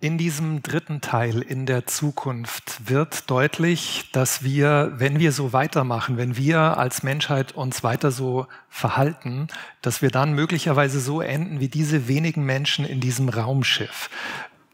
In 0.00 0.18
diesem 0.18 0.62
dritten 0.62 1.00
Teil 1.00 1.40
in 1.40 1.64
der 1.64 1.86
Zukunft 1.86 2.90
wird 2.90 3.30
deutlich, 3.30 4.10
dass 4.12 4.42
wir, 4.42 4.92
wenn 4.96 5.18
wir 5.18 5.32
so 5.32 5.54
weitermachen, 5.54 6.18
wenn 6.18 6.36
wir 6.36 6.76
als 6.76 7.02
Menschheit 7.02 7.52
uns 7.52 7.82
weiter 7.82 8.10
so 8.10 8.46
verhalten, 8.68 9.48
dass 9.80 10.02
wir 10.02 10.10
dann 10.10 10.34
möglicherweise 10.34 11.00
so 11.00 11.22
enden 11.22 11.58
wie 11.58 11.68
diese 11.68 12.06
wenigen 12.06 12.44
Menschen 12.44 12.84
in 12.84 13.00
diesem 13.00 13.30
Raumschiff. 13.30 14.10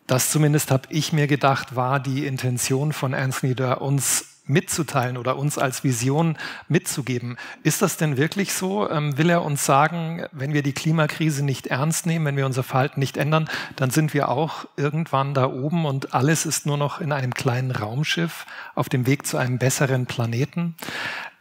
Das 0.08 0.28
zumindest 0.30 0.72
habe 0.72 0.88
ich 0.90 1.12
mir 1.12 1.28
gedacht, 1.28 1.76
war 1.76 2.00
die 2.00 2.26
Intention 2.26 2.92
von 2.92 3.14
Anthony, 3.14 3.54
da 3.54 3.74
uns 3.74 4.35
mitzuteilen 4.46 5.16
oder 5.16 5.36
uns 5.36 5.58
als 5.58 5.84
Vision 5.84 6.36
mitzugeben. 6.68 7.36
Ist 7.62 7.82
das 7.82 7.96
denn 7.96 8.16
wirklich 8.16 8.52
so? 8.52 8.88
Ähm, 8.90 9.18
will 9.18 9.30
er 9.30 9.42
uns 9.42 9.64
sagen, 9.64 10.24
wenn 10.32 10.52
wir 10.52 10.62
die 10.62 10.72
Klimakrise 10.72 11.44
nicht 11.44 11.66
ernst 11.66 12.06
nehmen, 12.06 12.26
wenn 12.26 12.36
wir 12.36 12.46
unser 12.46 12.62
Verhalten 12.62 13.00
nicht 13.00 13.16
ändern, 13.16 13.48
dann 13.76 13.90
sind 13.90 14.14
wir 14.14 14.28
auch 14.28 14.66
irgendwann 14.76 15.34
da 15.34 15.46
oben 15.46 15.84
und 15.86 16.14
alles 16.14 16.46
ist 16.46 16.66
nur 16.66 16.76
noch 16.76 17.00
in 17.00 17.12
einem 17.12 17.34
kleinen 17.34 17.70
Raumschiff 17.70 18.46
auf 18.74 18.88
dem 18.88 19.06
Weg 19.06 19.26
zu 19.26 19.36
einem 19.36 19.58
besseren 19.58 20.06
Planeten? 20.06 20.74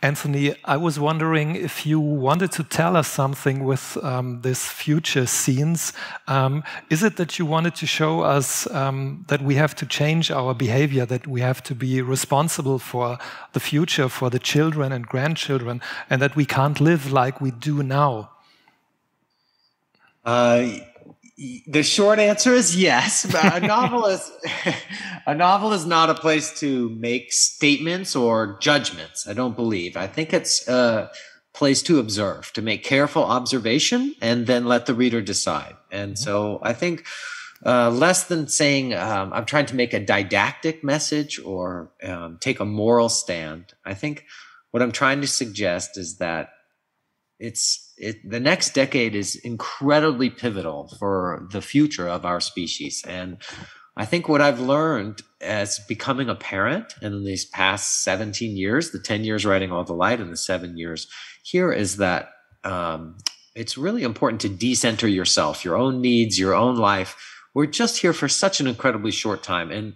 Anthony, 0.06 0.54
I 0.64 0.78
was 0.78 1.00
wondering 1.00 1.56
if 1.56 1.84
you 1.84 2.00
wanted 2.00 2.52
to 2.52 2.64
tell 2.64 2.96
us 2.96 3.08
something 3.08 3.64
with 3.64 3.98
um, 4.04 4.42
this 4.42 4.68
future 4.68 5.26
scenes. 5.26 5.94
Um, 6.28 6.64
is 6.92 7.02
it 7.02 7.16
that 7.16 7.40
you 7.40 7.46
wanted 7.48 7.74
to 7.78 7.88
show 7.88 8.22
us 8.22 8.70
um, 8.70 9.26
that 9.30 9.42
we 9.42 9.56
have 9.56 9.74
to 9.78 9.86
change 9.88 10.30
our 10.30 10.54
behavior, 10.54 11.08
that 11.08 11.26
we 11.26 11.42
have 11.42 11.64
to 11.64 11.74
be 11.74 12.04
responsible 12.04 12.78
for 12.78 13.18
the 13.54 13.60
future, 13.60 14.08
for 14.08 14.30
the 14.30 14.38
children 14.38 14.92
and 14.92 15.08
grandchildren, 15.08 15.82
and 16.08 16.22
that 16.22 16.36
we 16.36 16.46
can't 16.46 16.80
live 16.80 17.12
like 17.12 17.42
we 17.42 17.50
do 17.50 17.82
now? 17.82 18.30
Uh, 20.24 20.68
the 21.38 21.84
short 21.84 22.20
answer 22.20 22.54
is 22.54 22.76
yes. 22.78 23.26
a 23.26 23.60
novel 23.60 24.06
is 24.06 24.32
a 25.28 25.36
novel 25.36 25.74
is 25.74 25.86
not 25.86 26.10
a 26.10 26.16
place 26.16 26.60
to 26.60 26.90
make 26.90 27.34
statements 27.34 28.16
or 28.16 28.58
judgments. 28.62 29.28
I 29.28 29.34
don't 29.34 29.56
believe. 29.56 29.98
I 29.98 30.08
think 30.08 30.34
it's 30.34 30.68
a 30.68 31.12
place 31.54 31.82
to 31.84 32.00
observe, 32.00 32.52
to 32.54 32.62
make 32.62 32.84
careful 32.84 33.24
observation, 33.24 34.16
and 34.22 34.48
then 34.48 34.66
let 34.66 34.86
the 34.86 34.94
reader 34.94 35.22
decide. 35.22 35.76
And 35.92 36.14
mm-hmm. 36.14 36.24
so 36.24 36.60
I 36.62 36.74
think 36.74 37.06
uh, 37.66 37.90
less 37.90 38.26
than 38.26 38.48
saying 38.48 38.94
um, 38.94 39.34
I'm 39.34 39.46
trying 39.46 39.66
to 39.68 39.76
make 39.76 39.94
a 39.94 40.00
didactic 40.00 40.84
message 40.84 41.40
or 41.40 41.92
um, 42.04 42.38
take 42.40 42.60
a 42.60 42.66
moral 42.66 43.10
stand. 43.10 43.74
I 43.84 43.94
think 43.94 44.26
what 44.72 44.82
I'm 44.82 44.92
trying 44.92 45.22
to 45.22 45.28
suggest 45.28 45.98
is 45.98 46.18
that 46.18 46.50
it's 47.40 47.85
it, 47.98 48.18
the 48.30 48.40
next 48.40 48.74
decade 48.74 49.16
is 49.16 49.36
incredibly 49.36 50.30
pivotal 50.30 50.92
for 51.00 51.48
the 51.52 51.62
future 51.62 52.08
of 52.08 52.26
our 52.26 52.40
species. 52.40 53.04
And 53.08 53.38
i 53.98 54.04
think 54.04 54.28
what 54.28 54.42
i've 54.42 54.60
learned 54.60 55.22
as 55.40 55.80
becoming 55.88 56.28
a 56.28 56.36
parent 56.36 56.94
in 57.02 57.24
these 57.24 57.46
past 57.46 58.04
17 58.04 58.58
years 58.58 58.92
the 58.92 59.00
10 59.00 59.24
years 59.24 59.46
writing 59.46 59.72
all 59.72 59.86
the 59.86 59.94
light 59.94 60.20
and 60.20 60.34
the 60.34 60.36
seven 60.36 60.78
years 60.78 61.08
here 61.44 61.72
is 61.72 61.96
that 61.96 62.32
um, 62.66 63.16
it's 63.56 63.78
really 63.78 64.04
important 64.04 64.42
to 64.42 64.50
decenter 64.50 65.08
yourself 65.08 65.64
your 65.64 65.78
own 65.78 66.02
needs 66.02 66.38
your 66.38 66.54
own 66.54 66.76
life. 66.76 67.16
We're 67.54 67.68
just 67.68 68.00
here 68.00 68.14
for 68.14 68.28
such 68.28 68.60
an 68.60 68.68
incredibly 68.68 69.12
short 69.12 69.42
time. 69.42 69.72
And 69.72 69.94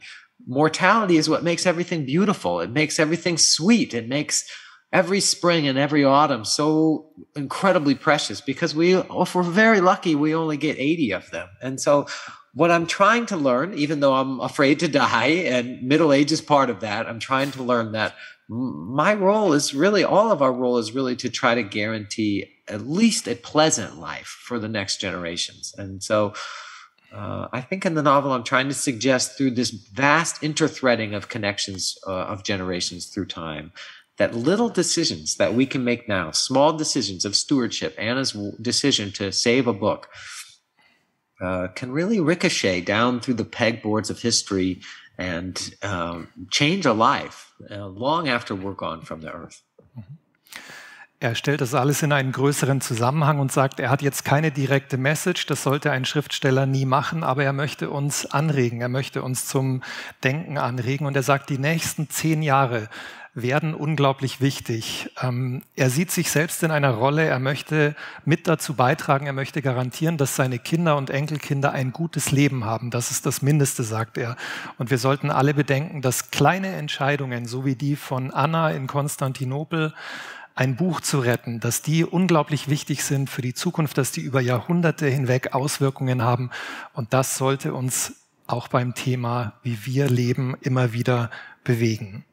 mortality 0.47 1.17
is 1.17 1.29
what 1.29 1.43
makes 1.43 1.65
everything 1.65 2.05
beautiful. 2.05 2.61
It 2.61 2.69
makes 2.69 2.99
everything 2.99 3.37
sweet. 3.37 3.93
It 3.93 4.07
makes 4.07 4.49
every 4.91 5.19
spring 5.19 5.67
and 5.67 5.77
every 5.77 6.03
autumn 6.03 6.43
so 6.43 7.11
incredibly 7.35 7.95
precious 7.95 8.41
because 8.41 8.73
we 8.73 8.95
if 8.95 9.35
we're 9.35 9.43
very 9.43 9.81
lucky 9.81 10.15
we 10.15 10.33
only 10.33 10.57
get 10.57 10.77
80 10.79 11.11
of 11.11 11.31
them. 11.31 11.47
And 11.61 11.79
so 11.79 12.07
what 12.55 12.71
i'm 12.71 12.87
trying 12.87 13.27
to 13.27 13.37
learn 13.37 13.75
even 13.75 13.99
though 13.99 14.15
i'm 14.15 14.39
afraid 14.39 14.79
to 14.79 14.87
die 15.05 15.27
and 15.27 15.83
middle 15.83 16.11
age 16.11 16.31
is 16.31 16.41
part 16.41 16.71
of 16.71 16.79
that 16.79 17.07
i'm 17.07 17.19
trying 17.19 17.51
to 17.51 17.61
learn 17.61 17.91
that 17.91 18.15
my 18.49 19.13
role 19.13 19.53
is 19.53 19.75
really 19.75 20.03
all 20.03 20.31
of 20.31 20.41
our 20.41 20.51
role 20.51 20.79
is 20.79 20.91
really 20.91 21.15
to 21.17 21.29
try 21.29 21.53
to 21.53 21.61
guarantee 21.61 22.51
at 22.67 22.87
least 22.87 23.27
a 23.27 23.35
pleasant 23.35 23.99
life 23.99 24.39
for 24.41 24.57
the 24.57 24.67
next 24.67 24.99
generations. 24.99 25.73
And 25.77 26.01
so 26.01 26.33
uh, 27.13 27.47
I 27.51 27.61
think 27.61 27.85
in 27.85 27.93
the 27.93 28.03
novel, 28.03 28.31
I'm 28.31 28.43
trying 28.43 28.67
to 28.67 28.73
suggest 28.73 29.37
through 29.37 29.51
this 29.51 29.69
vast 29.69 30.41
interthreading 30.41 31.15
of 31.15 31.29
connections 31.29 31.97
uh, 32.07 32.11
of 32.11 32.43
generations 32.43 33.07
through 33.07 33.25
time 33.27 33.71
that 34.19 34.35
little 34.35 34.69
decisions 34.69 35.37
that 35.37 35.53
we 35.53 35.65
can 35.65 35.83
make 35.83 36.07
now, 36.07 36.31
small 36.31 36.73
decisions 36.73 37.25
of 37.25 37.35
stewardship, 37.35 37.95
Anna's 37.97 38.33
decision 38.61 39.11
to 39.13 39.31
save 39.31 39.65
a 39.65 39.73
book, 39.73 40.09
uh, 41.41 41.69
can 41.73 41.91
really 41.91 42.19
ricochet 42.19 42.81
down 42.81 43.21
through 43.21 43.35
the 43.35 43.45
pegboards 43.45 44.09
of 44.09 44.21
history 44.21 44.81
and 45.17 45.73
um, 45.81 46.27
change 46.51 46.85
a 46.85 46.93
life 46.93 47.53
uh, 47.71 47.87
long 47.87 48.27
after 48.27 48.53
we're 48.55 48.73
gone 48.73 49.01
from 49.01 49.21
the 49.21 49.31
earth. 49.31 49.63
Mm-hmm. 49.97 50.15
Er 51.21 51.35
stellt 51.35 51.59
das 51.59 51.73
alles 51.73 52.01
in 52.01 52.13
einen 52.13 52.31
größeren 52.31 52.79
Zusammenhang 52.79 53.39
und 53.39 53.51
sagt, 53.51 53.81
er 53.81 53.89
hat 53.89 54.01
jetzt 54.01 54.23
keine 54.23 54.51
direkte 54.51 54.97
Message, 54.97 55.45
das 55.47 55.63
sollte 55.63 55.91
ein 55.91 56.05
Schriftsteller 56.05 56.65
nie 56.65 56.85
machen, 56.85 57.23
aber 57.23 57.43
er 57.43 57.51
möchte 57.51 57.89
uns 57.89 58.25
anregen, 58.25 58.79
er 58.79 58.87
möchte 58.87 59.21
uns 59.21 59.45
zum 59.45 59.83
Denken 60.23 60.57
anregen 60.57 61.05
und 61.05 61.17
er 61.17 61.23
sagt, 61.23 61.49
die 61.49 61.57
nächsten 61.57 62.09
zehn 62.09 62.41
Jahre 62.41 62.87
werden 63.33 63.73
unglaublich 63.73 64.41
wichtig. 64.41 65.11
Ähm, 65.21 65.61
er 65.75 65.89
sieht 65.89 66.11
sich 66.11 66.31
selbst 66.31 66.63
in 66.63 66.71
einer 66.71 66.91
Rolle, 66.91 67.25
er 67.25 67.39
möchte 67.39 67.95
mit 68.25 68.47
dazu 68.47 68.73
beitragen, 68.73 69.27
er 69.27 69.33
möchte 69.33 69.61
garantieren, 69.61 70.17
dass 70.17 70.35
seine 70.35 70.59
Kinder 70.59 70.97
und 70.97 71.09
Enkelkinder 71.09 71.71
ein 71.71 71.91
gutes 71.91 72.31
Leben 72.31 72.65
haben. 72.65 72.91
Das 72.91 73.11
ist 73.11 73.25
das 73.25 73.41
Mindeste, 73.41 73.83
sagt 73.83 74.17
er. 74.17 74.35
Und 74.77 74.89
wir 74.89 74.97
sollten 74.97 75.29
alle 75.31 75.53
bedenken, 75.53 76.01
dass 76.01 76.31
kleine 76.31 76.73
Entscheidungen, 76.73 77.45
so 77.45 77.65
wie 77.65 77.75
die 77.75 77.95
von 77.95 78.31
Anna 78.31 78.71
in 78.71 78.87
Konstantinopel, 78.87 79.93
ein 80.55 80.75
Buch 80.75 80.99
zu 80.99 81.19
retten, 81.19 81.61
dass 81.61 81.81
die 81.81 82.03
unglaublich 82.03 82.67
wichtig 82.67 83.05
sind 83.05 83.29
für 83.29 83.41
die 83.41 83.53
Zukunft, 83.53 83.97
dass 83.97 84.11
die 84.11 84.21
über 84.21 84.41
Jahrhunderte 84.41 85.07
hinweg 85.07 85.53
Auswirkungen 85.53 86.21
haben. 86.21 86.49
Und 86.93 87.13
das 87.13 87.37
sollte 87.37 87.73
uns 87.73 88.13
auch 88.45 88.67
beim 88.67 88.93
Thema, 88.93 89.53
wie 89.63 89.85
wir 89.85 90.09
leben, 90.09 90.57
immer 90.59 90.91
wieder 90.91 91.29
bewegen. 91.63 92.25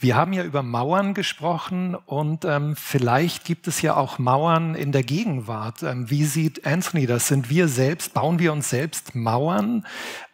Wir 0.00 0.14
haben 0.14 0.32
ja 0.32 0.44
über 0.44 0.62
Mauern 0.62 1.12
gesprochen 1.12 1.96
und 1.96 2.44
ähm, 2.44 2.76
vielleicht 2.76 3.44
gibt 3.44 3.66
es 3.66 3.82
ja 3.82 3.96
auch 3.96 4.20
Mauern 4.20 4.76
in 4.76 4.92
der 4.92 5.02
Gegenwart. 5.02 5.82
Ähm, 5.82 6.08
wie 6.08 6.24
sieht 6.24 6.64
Anthony 6.64 7.04
das? 7.06 7.26
Sind 7.26 7.50
wir 7.50 7.66
selbst, 7.66 8.14
bauen 8.14 8.38
wir 8.38 8.52
uns 8.52 8.70
selbst 8.70 9.16
Mauern? 9.16 9.84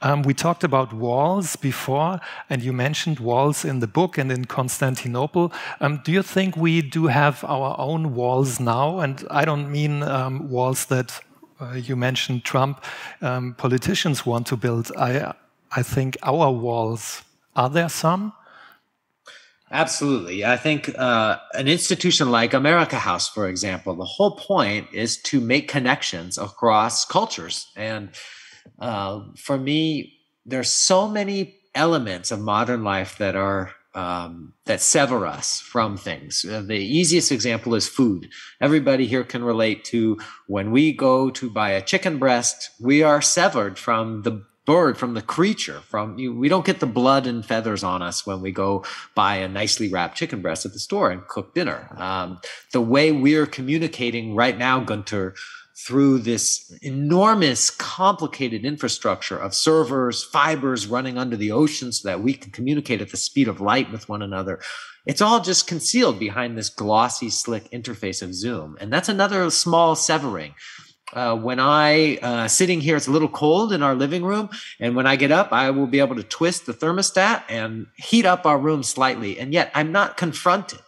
Um, 0.02 0.22
we 0.26 0.36
talked 0.36 0.64
about 0.64 0.94
walls 0.94 1.56
before 1.56 2.20
and 2.50 2.62
you 2.62 2.74
mentioned 2.74 3.20
walls 3.20 3.64
in 3.64 3.80
the 3.80 3.86
book 3.86 4.18
and 4.18 4.30
in 4.30 4.46
Constantinople. 4.46 5.48
Um, 5.80 6.02
do 6.04 6.12
you 6.12 6.22
think 6.22 6.58
we 6.58 6.82
do 6.82 7.08
have 7.08 7.42
our 7.42 7.78
own 7.78 8.14
walls 8.14 8.60
now? 8.60 9.00
And 9.00 9.24
I 9.30 9.46
don't 9.46 9.70
mean 9.70 10.02
um, 10.02 10.50
walls 10.50 10.84
that 10.88 11.22
uh, 11.58 11.72
you 11.72 11.96
mentioned 11.96 12.44
Trump 12.44 12.84
politicians 13.56 14.26
want 14.26 14.46
to 14.48 14.58
build. 14.58 14.92
I, 14.94 15.32
I 15.74 15.82
think 15.82 16.18
our 16.22 16.50
walls, 16.52 17.22
are 17.56 17.70
there 17.70 17.88
some? 17.88 18.34
Absolutely. 19.70 20.44
I 20.44 20.56
think 20.56 20.96
uh, 20.96 21.38
an 21.54 21.68
institution 21.68 22.30
like 22.30 22.52
America 22.52 22.96
House, 22.96 23.28
for 23.28 23.48
example, 23.48 23.94
the 23.94 24.04
whole 24.04 24.36
point 24.36 24.88
is 24.92 25.20
to 25.22 25.40
make 25.40 25.68
connections 25.68 26.38
across 26.38 27.04
cultures. 27.04 27.72
And 27.74 28.10
uh, 28.78 29.22
for 29.36 29.58
me, 29.58 30.18
there's 30.44 30.70
so 30.70 31.08
many 31.08 31.56
elements 31.74 32.30
of 32.30 32.40
modern 32.40 32.84
life 32.84 33.18
that 33.18 33.36
are 33.36 33.72
um, 33.94 34.54
that 34.64 34.80
sever 34.80 35.24
us 35.24 35.60
from 35.60 35.96
things. 35.96 36.44
Uh, 36.44 36.62
the 36.62 36.78
easiest 36.78 37.30
example 37.30 37.74
is 37.76 37.88
food. 37.88 38.28
Everybody 38.60 39.06
here 39.06 39.22
can 39.22 39.44
relate 39.44 39.84
to 39.86 40.18
when 40.48 40.72
we 40.72 40.92
go 40.92 41.30
to 41.30 41.48
buy 41.48 41.70
a 41.70 41.82
chicken 41.82 42.18
breast, 42.18 42.70
we 42.80 43.02
are 43.04 43.22
severed 43.22 43.78
from 43.78 44.22
the 44.22 44.44
bird, 44.66 44.96
from 44.96 45.14
the 45.14 45.22
creature, 45.22 45.80
from 45.80 46.18
you. 46.18 46.34
We 46.34 46.48
don't 46.48 46.64
get 46.64 46.80
the 46.80 46.86
blood 46.86 47.26
and 47.26 47.44
feathers 47.44 47.84
on 47.84 48.02
us 48.02 48.26
when 48.26 48.40
we 48.40 48.50
go 48.50 48.84
buy 49.14 49.36
a 49.36 49.48
nicely 49.48 49.88
wrapped 49.88 50.16
chicken 50.16 50.40
breast 50.40 50.64
at 50.64 50.72
the 50.72 50.78
store 50.78 51.10
and 51.10 51.26
cook 51.26 51.54
dinner. 51.54 51.88
Um, 51.96 52.40
the 52.72 52.80
way 52.80 53.12
we're 53.12 53.46
communicating 53.46 54.34
right 54.34 54.56
now, 54.56 54.80
Gunter, 54.80 55.34
through 55.76 56.18
this 56.20 56.72
enormous, 56.82 57.68
complicated 57.68 58.64
infrastructure 58.64 59.36
of 59.36 59.54
servers, 59.54 60.22
fibers 60.22 60.86
running 60.86 61.18
under 61.18 61.36
the 61.36 61.50
ocean 61.50 61.90
so 61.92 62.08
that 62.08 62.22
we 62.22 62.32
can 62.34 62.52
communicate 62.52 63.00
at 63.00 63.10
the 63.10 63.16
speed 63.16 63.48
of 63.48 63.60
light 63.60 63.90
with 63.90 64.08
one 64.08 64.22
another. 64.22 64.60
It's 65.04 65.20
all 65.20 65.40
just 65.40 65.66
concealed 65.66 66.18
behind 66.18 66.56
this 66.56 66.70
glossy, 66.70 67.28
slick 67.28 67.70
interface 67.70 68.22
of 68.22 68.34
Zoom. 68.34 68.76
And 68.80 68.92
that's 68.92 69.08
another 69.08 69.50
small 69.50 69.96
severing. 69.96 70.54
Uh, 71.12 71.36
when 71.36 71.60
I 71.60 72.16
uh, 72.16 72.48
sitting 72.48 72.80
here, 72.80 72.96
it's 72.96 73.06
a 73.06 73.12
little 73.12 73.28
cold 73.28 73.72
in 73.72 73.82
our 73.82 73.94
living 73.94 74.24
room, 74.24 74.48
and 74.80 74.96
when 74.96 75.06
I 75.06 75.16
get 75.16 75.30
up, 75.30 75.52
I 75.52 75.70
will 75.70 75.86
be 75.86 76.00
able 76.00 76.16
to 76.16 76.22
twist 76.22 76.66
the 76.66 76.72
thermostat 76.72 77.44
and 77.48 77.86
heat 77.96 78.24
up 78.24 78.46
our 78.46 78.58
room 78.58 78.82
slightly. 78.82 79.38
And 79.38 79.52
yet, 79.52 79.70
I'm 79.74 79.92
not 79.92 80.16
confronted 80.16 80.80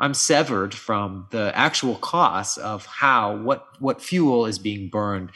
I'm 0.00 0.14
severed 0.14 0.74
from 0.74 1.28
the 1.30 1.52
actual 1.54 1.96
cost 1.96 2.58
of 2.58 2.86
how 2.86 3.36
what 3.36 3.66
what 3.78 4.02
fuel 4.02 4.46
is 4.46 4.58
being 4.58 4.88
burned 4.88 5.30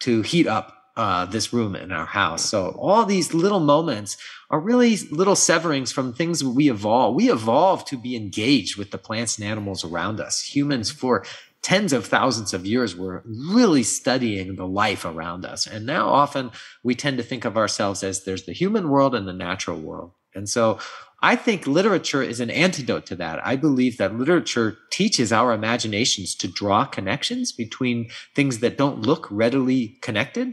to 0.00 0.22
heat 0.22 0.46
up 0.46 0.72
uh, 0.96 1.24
this 1.24 1.52
room 1.52 1.74
in 1.74 1.90
our 1.90 2.06
house. 2.06 2.44
So 2.44 2.76
all 2.78 3.04
these 3.04 3.34
little 3.34 3.58
moments 3.58 4.16
are 4.50 4.60
really 4.60 4.96
little 5.10 5.34
severings 5.34 5.90
from 5.90 6.12
things 6.12 6.44
we 6.44 6.70
evolve. 6.70 7.16
We 7.16 7.30
evolve 7.30 7.84
to 7.86 7.98
be 7.98 8.14
engaged 8.14 8.76
with 8.76 8.92
the 8.92 8.98
plants 8.98 9.36
and 9.36 9.46
animals 9.46 9.84
around 9.84 10.20
us. 10.20 10.40
Humans 10.40 10.92
for 10.92 11.24
tens 11.64 11.94
of 11.94 12.04
thousands 12.04 12.52
of 12.52 12.66
years 12.66 12.94
were 12.94 13.24
really 13.24 13.82
studying 13.82 14.54
the 14.54 14.66
life 14.66 15.04
around 15.06 15.46
us. 15.46 15.66
And 15.66 15.86
now 15.86 16.10
often 16.10 16.50
we 16.82 16.94
tend 16.94 17.16
to 17.16 17.22
think 17.22 17.46
of 17.46 17.56
ourselves 17.56 18.04
as 18.04 18.24
there's 18.24 18.44
the 18.44 18.52
human 18.52 18.90
world 18.90 19.14
and 19.14 19.26
the 19.26 19.32
natural 19.32 19.80
world. 19.80 20.12
And 20.34 20.46
so 20.46 20.78
I 21.22 21.36
think 21.36 21.66
literature 21.66 22.22
is 22.22 22.38
an 22.40 22.50
antidote 22.50 23.06
to 23.06 23.16
that. 23.16 23.44
I 23.46 23.56
believe 23.56 23.96
that 23.96 24.14
literature 24.14 24.76
teaches 24.90 25.32
our 25.32 25.54
imaginations 25.54 26.34
to 26.34 26.48
draw 26.48 26.84
connections 26.84 27.50
between 27.50 28.10
things 28.34 28.58
that 28.58 28.76
don't 28.76 29.00
look 29.00 29.26
readily 29.30 29.96
connected. 30.02 30.52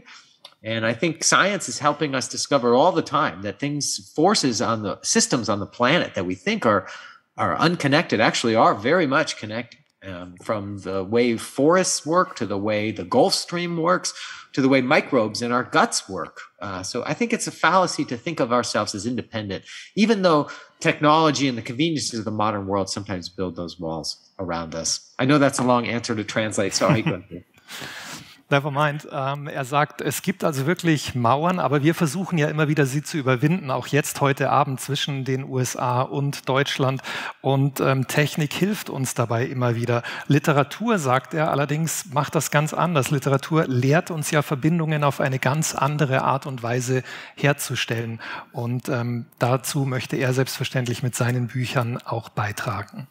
And 0.64 0.86
I 0.86 0.94
think 0.94 1.24
science 1.24 1.68
is 1.68 1.80
helping 1.80 2.14
us 2.14 2.26
discover 2.26 2.74
all 2.74 2.92
the 2.92 3.02
time 3.02 3.42
that 3.42 3.58
things, 3.60 4.10
forces 4.16 4.62
on 4.62 4.82
the 4.82 4.98
systems 5.02 5.50
on 5.50 5.60
the 5.60 5.66
planet 5.66 6.14
that 6.14 6.24
we 6.24 6.36
think 6.36 6.64
are, 6.64 6.88
are 7.36 7.54
unconnected 7.58 8.18
actually 8.18 8.54
are 8.54 8.74
very 8.74 9.06
much 9.06 9.36
connected. 9.36 9.81
Um, 10.04 10.34
from 10.42 10.78
the 10.78 11.04
way 11.04 11.36
forests 11.36 12.04
work 12.04 12.34
to 12.36 12.44
the 12.44 12.58
way 12.58 12.90
the 12.90 13.04
Gulf 13.04 13.34
Stream 13.34 13.76
works 13.76 14.12
to 14.52 14.60
the 14.60 14.68
way 14.68 14.80
microbes 14.80 15.42
in 15.42 15.52
our 15.52 15.62
guts 15.62 16.08
work. 16.08 16.40
Uh, 16.60 16.82
so 16.82 17.04
I 17.06 17.14
think 17.14 17.32
it's 17.32 17.46
a 17.46 17.52
fallacy 17.52 18.04
to 18.06 18.16
think 18.16 18.40
of 18.40 18.52
ourselves 18.52 18.96
as 18.96 19.06
independent, 19.06 19.64
even 19.94 20.22
though 20.22 20.50
technology 20.80 21.46
and 21.46 21.56
the 21.56 21.62
conveniences 21.62 22.18
of 22.18 22.24
the 22.24 22.32
modern 22.32 22.66
world 22.66 22.90
sometimes 22.90 23.28
build 23.28 23.54
those 23.54 23.78
walls 23.78 24.28
around 24.40 24.74
us. 24.74 25.14
I 25.20 25.24
know 25.24 25.38
that's 25.38 25.60
a 25.60 25.64
long 25.64 25.86
answer 25.86 26.16
to 26.16 26.24
translate. 26.24 26.74
Sorry, 26.74 27.02
Gunther. 27.02 27.44
Nevermind. 28.52 29.08
Ähm, 29.10 29.48
er 29.48 29.64
sagt, 29.64 30.00
es 30.00 30.22
gibt 30.22 30.44
also 30.44 30.66
wirklich 30.66 31.16
Mauern, 31.16 31.58
aber 31.58 31.82
wir 31.82 31.94
versuchen 31.94 32.38
ja 32.38 32.48
immer 32.48 32.68
wieder, 32.68 32.86
sie 32.86 33.02
zu 33.02 33.18
überwinden, 33.18 33.70
auch 33.70 33.88
jetzt 33.88 34.20
heute 34.20 34.50
Abend 34.50 34.80
zwischen 34.80 35.24
den 35.24 35.44
USA 35.44 36.02
und 36.02 36.48
Deutschland. 36.48 37.02
Und 37.40 37.80
ähm, 37.80 38.06
Technik 38.06 38.52
hilft 38.52 38.90
uns 38.90 39.14
dabei 39.14 39.46
immer 39.46 39.74
wieder. 39.74 40.02
Literatur, 40.28 40.98
sagt 40.98 41.34
er 41.34 41.50
allerdings, 41.50 42.12
macht 42.12 42.34
das 42.34 42.50
ganz 42.50 42.72
anders. 42.72 43.10
Literatur 43.10 43.66
lehrt 43.66 44.10
uns 44.10 44.30
ja 44.30 44.42
Verbindungen 44.42 45.02
auf 45.02 45.20
eine 45.20 45.40
ganz 45.40 45.74
andere 45.74 46.22
Art 46.22 46.46
und 46.46 46.62
Weise 46.62 47.02
herzustellen. 47.34 48.20
Und 48.52 48.88
ähm, 48.88 49.26
dazu 49.40 49.84
möchte 49.84 50.16
er 50.16 50.32
selbstverständlich 50.32 51.02
mit 51.02 51.16
seinen 51.16 51.48
Büchern 51.48 51.98
auch 52.04 52.28
beitragen. 52.28 53.08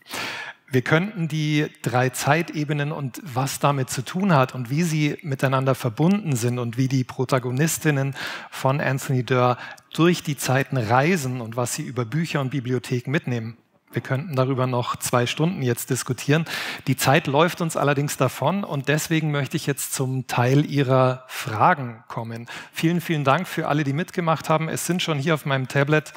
Wir 0.71 0.81
könnten 0.81 1.27
die 1.27 1.67
drei 1.81 2.09
Zeitebenen 2.09 2.93
und 2.93 3.21
was 3.23 3.59
damit 3.59 3.89
zu 3.89 4.03
tun 4.03 4.33
hat 4.33 4.55
und 4.55 4.69
wie 4.69 4.83
sie 4.83 5.17
miteinander 5.21 5.75
verbunden 5.75 6.37
sind 6.37 6.59
und 6.59 6.77
wie 6.77 6.87
die 6.87 7.03
Protagonistinnen 7.03 8.15
von 8.49 8.79
Anthony 8.79 9.23
Durr 9.23 9.57
durch 9.93 10.23
die 10.23 10.37
Zeiten 10.37 10.77
reisen 10.77 11.41
und 11.41 11.57
was 11.57 11.75
sie 11.75 11.83
über 11.83 12.05
Bücher 12.05 12.39
und 12.39 12.51
Bibliotheken 12.51 13.11
mitnehmen. 13.11 13.57
Wir 13.91 14.01
könnten 14.01 14.37
darüber 14.37 14.67
noch 14.67 14.95
zwei 14.95 15.25
Stunden 15.25 15.61
jetzt 15.61 15.89
diskutieren. 15.89 16.45
Die 16.87 16.95
Zeit 16.95 17.27
läuft 17.27 17.59
uns 17.59 17.75
allerdings 17.75 18.15
davon 18.15 18.63
und 18.63 18.87
deswegen 18.87 19.31
möchte 19.31 19.57
ich 19.57 19.67
jetzt 19.67 19.93
zum 19.93 20.27
Teil 20.27 20.65
Ihrer 20.65 21.25
Fragen 21.27 22.05
kommen. 22.07 22.47
Vielen, 22.71 23.01
vielen 23.01 23.25
Dank 23.25 23.45
für 23.45 23.67
alle, 23.67 23.83
die 23.83 23.91
mitgemacht 23.91 24.47
haben. 24.47 24.69
Es 24.69 24.85
sind 24.85 25.01
schon 25.01 25.19
hier 25.19 25.33
auf 25.33 25.45
meinem 25.45 25.67
Tablet 25.67 26.13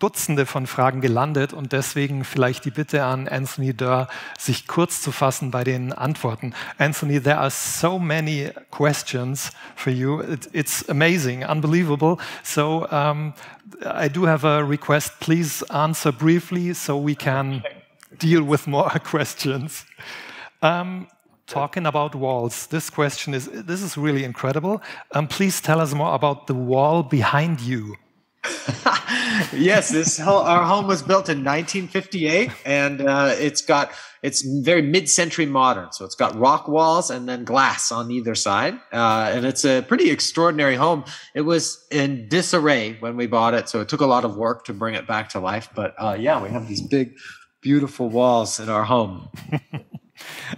Dutzende 0.00 0.46
von 0.46 0.66
Fragen 0.66 1.00
gelandet 1.00 1.52
und 1.52 1.72
deswegen 1.72 2.24
vielleicht 2.24 2.64
die 2.64 2.70
Bitte 2.70 3.04
an 3.04 3.28
Anthony 3.28 3.74
Durr, 3.74 4.08
sich 4.38 4.66
kurz 4.66 5.00
zu 5.02 5.12
fassen 5.12 5.50
bei 5.50 5.62
den 5.62 5.92
Antworten. 5.92 6.54
Anthony, 6.78 7.20
there 7.20 7.38
are 7.38 7.50
so 7.50 7.98
many 7.98 8.50
questions 8.70 9.52
for 9.76 9.92
you. 9.92 10.20
It, 10.22 10.48
it's 10.52 10.88
amazing, 10.88 11.44
unbelievable. 11.44 12.16
So 12.42 12.88
um, 12.90 13.34
I 13.84 14.08
do 14.08 14.26
have 14.26 14.44
a 14.46 14.60
request. 14.60 15.20
Please 15.20 15.64
answer 15.70 16.12
briefly 16.12 16.74
so 16.74 16.96
we 16.96 17.14
can 17.14 17.62
deal 18.18 18.42
with 18.42 18.66
more 18.66 18.90
questions. 19.04 19.84
Um, 20.62 21.08
talking 21.46 21.86
about 21.86 22.14
walls, 22.14 22.66
this 22.68 22.88
question 22.88 23.34
is 23.34 23.50
this 23.52 23.82
is 23.82 23.96
really 23.96 24.24
incredible. 24.24 24.80
Um, 25.12 25.28
please 25.28 25.60
tell 25.60 25.80
us 25.80 25.92
more 25.92 26.14
about 26.14 26.46
the 26.46 26.54
wall 26.54 27.02
behind 27.02 27.60
you. 27.60 27.96
yes, 29.52 29.90
this 29.90 30.18
our 30.18 30.64
home 30.64 30.86
was 30.86 31.02
built 31.02 31.28
in 31.28 31.44
1958, 31.44 32.50
and 32.64 33.02
uh, 33.02 33.34
it's 33.36 33.60
got 33.60 33.90
it's 34.22 34.42
very 34.42 34.80
mid-century 34.80 35.44
modern. 35.44 35.92
So 35.92 36.06
it's 36.06 36.14
got 36.14 36.34
rock 36.38 36.66
walls 36.66 37.10
and 37.10 37.28
then 37.28 37.44
glass 37.44 37.92
on 37.92 38.10
either 38.10 38.34
side, 38.34 38.74
uh, 38.92 39.30
and 39.34 39.44
it's 39.44 39.64
a 39.64 39.82
pretty 39.82 40.10
extraordinary 40.10 40.76
home. 40.76 41.04
It 41.34 41.42
was 41.42 41.86
in 41.90 42.28
disarray 42.28 42.96
when 43.00 43.16
we 43.16 43.26
bought 43.26 43.52
it, 43.52 43.68
so 43.68 43.80
it 43.80 43.88
took 43.88 44.00
a 44.00 44.06
lot 44.06 44.24
of 44.24 44.36
work 44.36 44.64
to 44.64 44.72
bring 44.72 44.94
it 44.94 45.06
back 45.06 45.28
to 45.30 45.40
life. 45.40 45.68
But 45.74 45.94
uh, 45.98 46.16
yeah, 46.18 46.42
we 46.42 46.48
have 46.48 46.66
these 46.66 46.80
big, 46.80 47.18
beautiful 47.60 48.08
walls 48.08 48.58
in 48.58 48.68
our 48.70 48.84
home. 48.84 49.28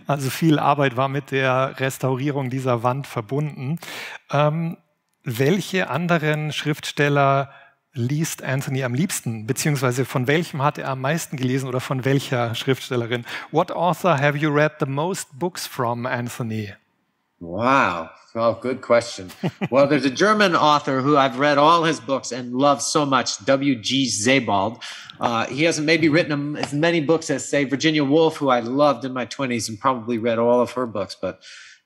Also 0.09 0.29
viel 0.29 0.59
Arbeit 0.59 0.97
war 0.97 1.09
mit 1.09 1.31
der 1.31 1.79
Restaurierung 1.79 2.51
dieser 2.51 2.83
Wand 2.83 3.07
verbunden. 3.07 3.79
Ähm, 4.33 4.77
welche 5.23 5.89
anderen 5.89 6.53
Schriftsteller 6.53 7.51
liest 7.95 8.43
Anthony 8.43 8.83
am 8.83 8.95
liebsten, 8.95 9.47
beziehungsweise 9.47 10.05
von 10.05 10.27
welchem 10.27 10.63
hat 10.63 10.79
er 10.79 10.89
am 10.89 11.01
meisten 11.01 11.37
gelesen 11.37 11.69
oder 11.69 11.81
von 11.81 12.05
welcher 12.05 12.55
Schriftstellerin? 12.55 13.25
What 13.51 13.71
author 13.71 14.19
have 14.19 14.39
you 14.39 14.51
read 14.51 14.73
the 14.81 14.87
most 14.87 15.39
books 15.39 15.67
from, 15.67 16.07
Anthony? 16.07 16.73
Wow. 17.41 18.11
Oh, 18.35 18.55
good 18.55 18.81
question. 18.81 19.31
well, 19.71 19.87
there's 19.87 20.07
a 20.07 20.11
German 20.11 20.57
author 20.57 21.03
who 21.03 21.19
I've 21.19 21.39
read 21.39 21.59
all 21.59 21.85
his 21.85 22.01
books 22.01 22.33
and 22.33 22.55
love 22.55 22.81
so 22.81 23.05
much, 23.05 23.45
W.G. 23.45 24.07
Sebald. 24.09 24.83
Uh, 25.21 25.47
he 25.47 25.65
hasn't 25.65 25.87
maybe 25.87 26.09
written 26.09 26.57
as 26.57 26.73
many 26.73 27.01
books 27.01 27.29
as, 27.29 27.47
say, 27.47 27.65
Virginia 27.65 28.05
Woolf, 28.05 28.37
who 28.39 28.49
I 28.49 28.61
loved 28.61 29.05
in 29.05 29.13
my 29.13 29.27
20s 29.27 29.69
and 29.69 29.79
probably 29.79 30.17
read 30.17 30.39
all 30.39 30.61
of 30.61 30.71
her 30.73 30.87
books, 30.87 31.15
but 31.21 31.43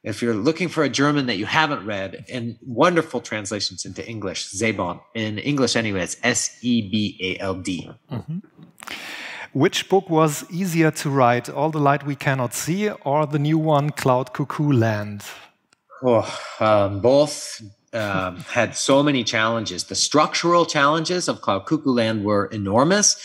if 0.07 0.23
you're 0.23 0.35
looking 0.35 0.69
for 0.69 0.85
a 0.85 0.89
German 0.89 1.27
that 1.27 1.37
you 1.37 1.47
haven't 1.47 1.85
read, 1.85 2.25
and 2.33 2.57
wonderful 2.65 3.21
translations 3.21 3.85
into 3.85 4.09
English, 4.09 4.45
Sebald. 4.45 5.01
In 5.15 5.39
English, 5.39 5.75
anyway, 5.75 6.03
it's 6.03 6.17
S 6.23 6.57
E 6.63 6.89
B 6.89 7.19
A 7.21 7.43
L 7.43 7.55
D. 7.57 7.91
Mm-hmm. 8.11 8.39
Which 9.53 9.89
book 9.89 10.09
was 10.09 10.45
easier 10.49 10.93
to 10.93 11.11
write, 11.11 11.49
All 11.51 11.71
the 11.71 11.81
Light 11.81 12.07
We 12.07 12.15
Cannot 12.15 12.55
See, 12.55 12.89
or 12.89 13.27
the 13.27 13.39
new 13.39 13.59
one, 13.59 13.91
Cloud 13.91 14.33
Cuckoo 14.33 14.73
Land? 14.73 15.25
Oh, 16.03 16.29
um, 16.61 17.01
both 17.01 17.61
um, 17.93 18.37
had 18.37 18.77
so 18.77 19.03
many 19.03 19.25
challenges. 19.25 19.85
The 19.85 19.95
structural 19.97 20.67
challenges 20.67 21.27
of 21.27 21.41
Cloud 21.41 21.67
Cuckoo 21.67 21.91
Land 21.91 22.25
were 22.25 22.47
enormous 22.47 23.17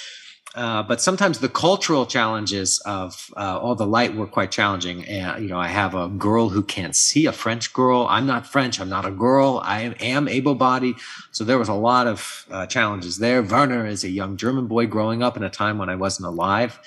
uh, 0.53 0.83
but 0.83 0.99
sometimes 0.99 1.39
the 1.39 1.47
cultural 1.47 2.05
challenges 2.05 2.79
of 2.79 3.31
uh, 3.37 3.57
all 3.57 3.73
the 3.73 3.85
light 3.85 4.15
were 4.15 4.27
quite 4.27 4.51
challenging. 4.51 5.05
And, 5.05 5.41
you 5.41 5.49
know, 5.49 5.59
I 5.59 5.67
have 5.67 5.95
a 5.95 6.09
girl 6.09 6.49
who 6.49 6.61
can't 6.61 6.95
see, 6.95 7.25
a 7.25 7.31
French 7.31 7.71
girl. 7.71 8.05
I'm 8.09 8.27
not 8.27 8.45
French. 8.45 8.79
I'm 8.81 8.89
not 8.89 9.05
a 9.05 9.11
girl. 9.11 9.61
I 9.63 9.95
am 10.01 10.27
able 10.27 10.55
bodied. 10.55 10.97
So 11.31 11.45
there 11.45 11.57
was 11.57 11.69
a 11.69 11.73
lot 11.73 12.05
of 12.05 12.45
uh, 12.51 12.65
challenges 12.65 13.17
there. 13.17 13.41
Werner 13.41 13.85
is 13.85 14.03
a 14.03 14.09
young 14.09 14.35
German 14.35 14.67
boy 14.67 14.87
growing 14.87 15.23
up 15.23 15.37
in 15.37 15.43
a 15.43 15.49
time 15.49 15.77
when 15.77 15.89
I 15.89 15.95
wasn't 15.95 16.27
alive. 16.27 16.79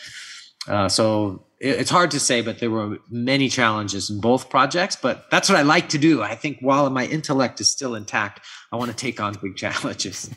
Uh, 0.68 0.88
so 0.88 1.42
it's 1.64 1.90
hard 1.90 2.10
to 2.10 2.20
say, 2.20 2.42
but 2.42 2.58
there 2.58 2.70
were 2.70 2.98
many 3.08 3.48
challenges 3.48 4.10
in 4.10 4.20
both 4.20 4.50
projects. 4.50 4.96
But 4.96 5.30
that's 5.30 5.48
what 5.48 5.58
I 5.58 5.62
like 5.62 5.88
to 5.90 5.98
do. 5.98 6.22
I 6.22 6.34
think 6.34 6.58
while 6.60 6.90
my 6.90 7.06
intellect 7.06 7.58
is 7.60 7.70
still 7.70 7.94
intact, 7.94 8.40
I 8.70 8.76
want 8.76 8.90
to 8.90 8.96
take 8.96 9.18
on 9.18 9.34
big 9.40 9.56
challenges. 9.64 10.30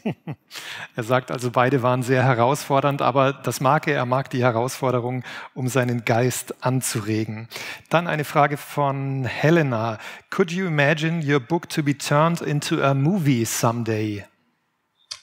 er 0.95 1.03
sagt 1.03 1.31
also, 1.31 1.51
beide 1.51 1.83
waren 1.83 2.01
sehr 2.01 2.23
herausfordernd, 2.23 3.01
aber 3.01 3.33
das 3.33 3.59
mag 3.59 3.87
er. 3.87 3.97
Er 3.97 4.05
mag 4.05 4.29
die 4.29 4.41
Herausforderung, 4.41 5.23
um 5.53 5.67
seinen 5.67 6.05
Geist 6.05 6.63
anzuregen. 6.63 7.49
Dann 7.89 8.07
eine 8.07 8.23
Frage 8.23 8.55
von 8.55 9.25
Helena. 9.25 9.99
Could 10.29 10.51
you 10.51 10.65
imagine 10.65 11.21
your 11.21 11.41
book 11.41 11.67
to 11.69 11.83
be 11.83 11.97
turned 11.97 12.41
into 12.41 12.81
a 12.81 12.93
movie 12.93 13.43
someday? 13.43 14.23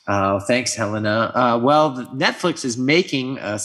Uh, 0.06 0.38
thanks, 0.40 0.74
Helena. 0.74 1.32
Uh, 1.34 1.58
well, 1.62 1.96
Netflix 2.14 2.64
is 2.64 2.76
making 2.76 3.38
a, 3.38 3.58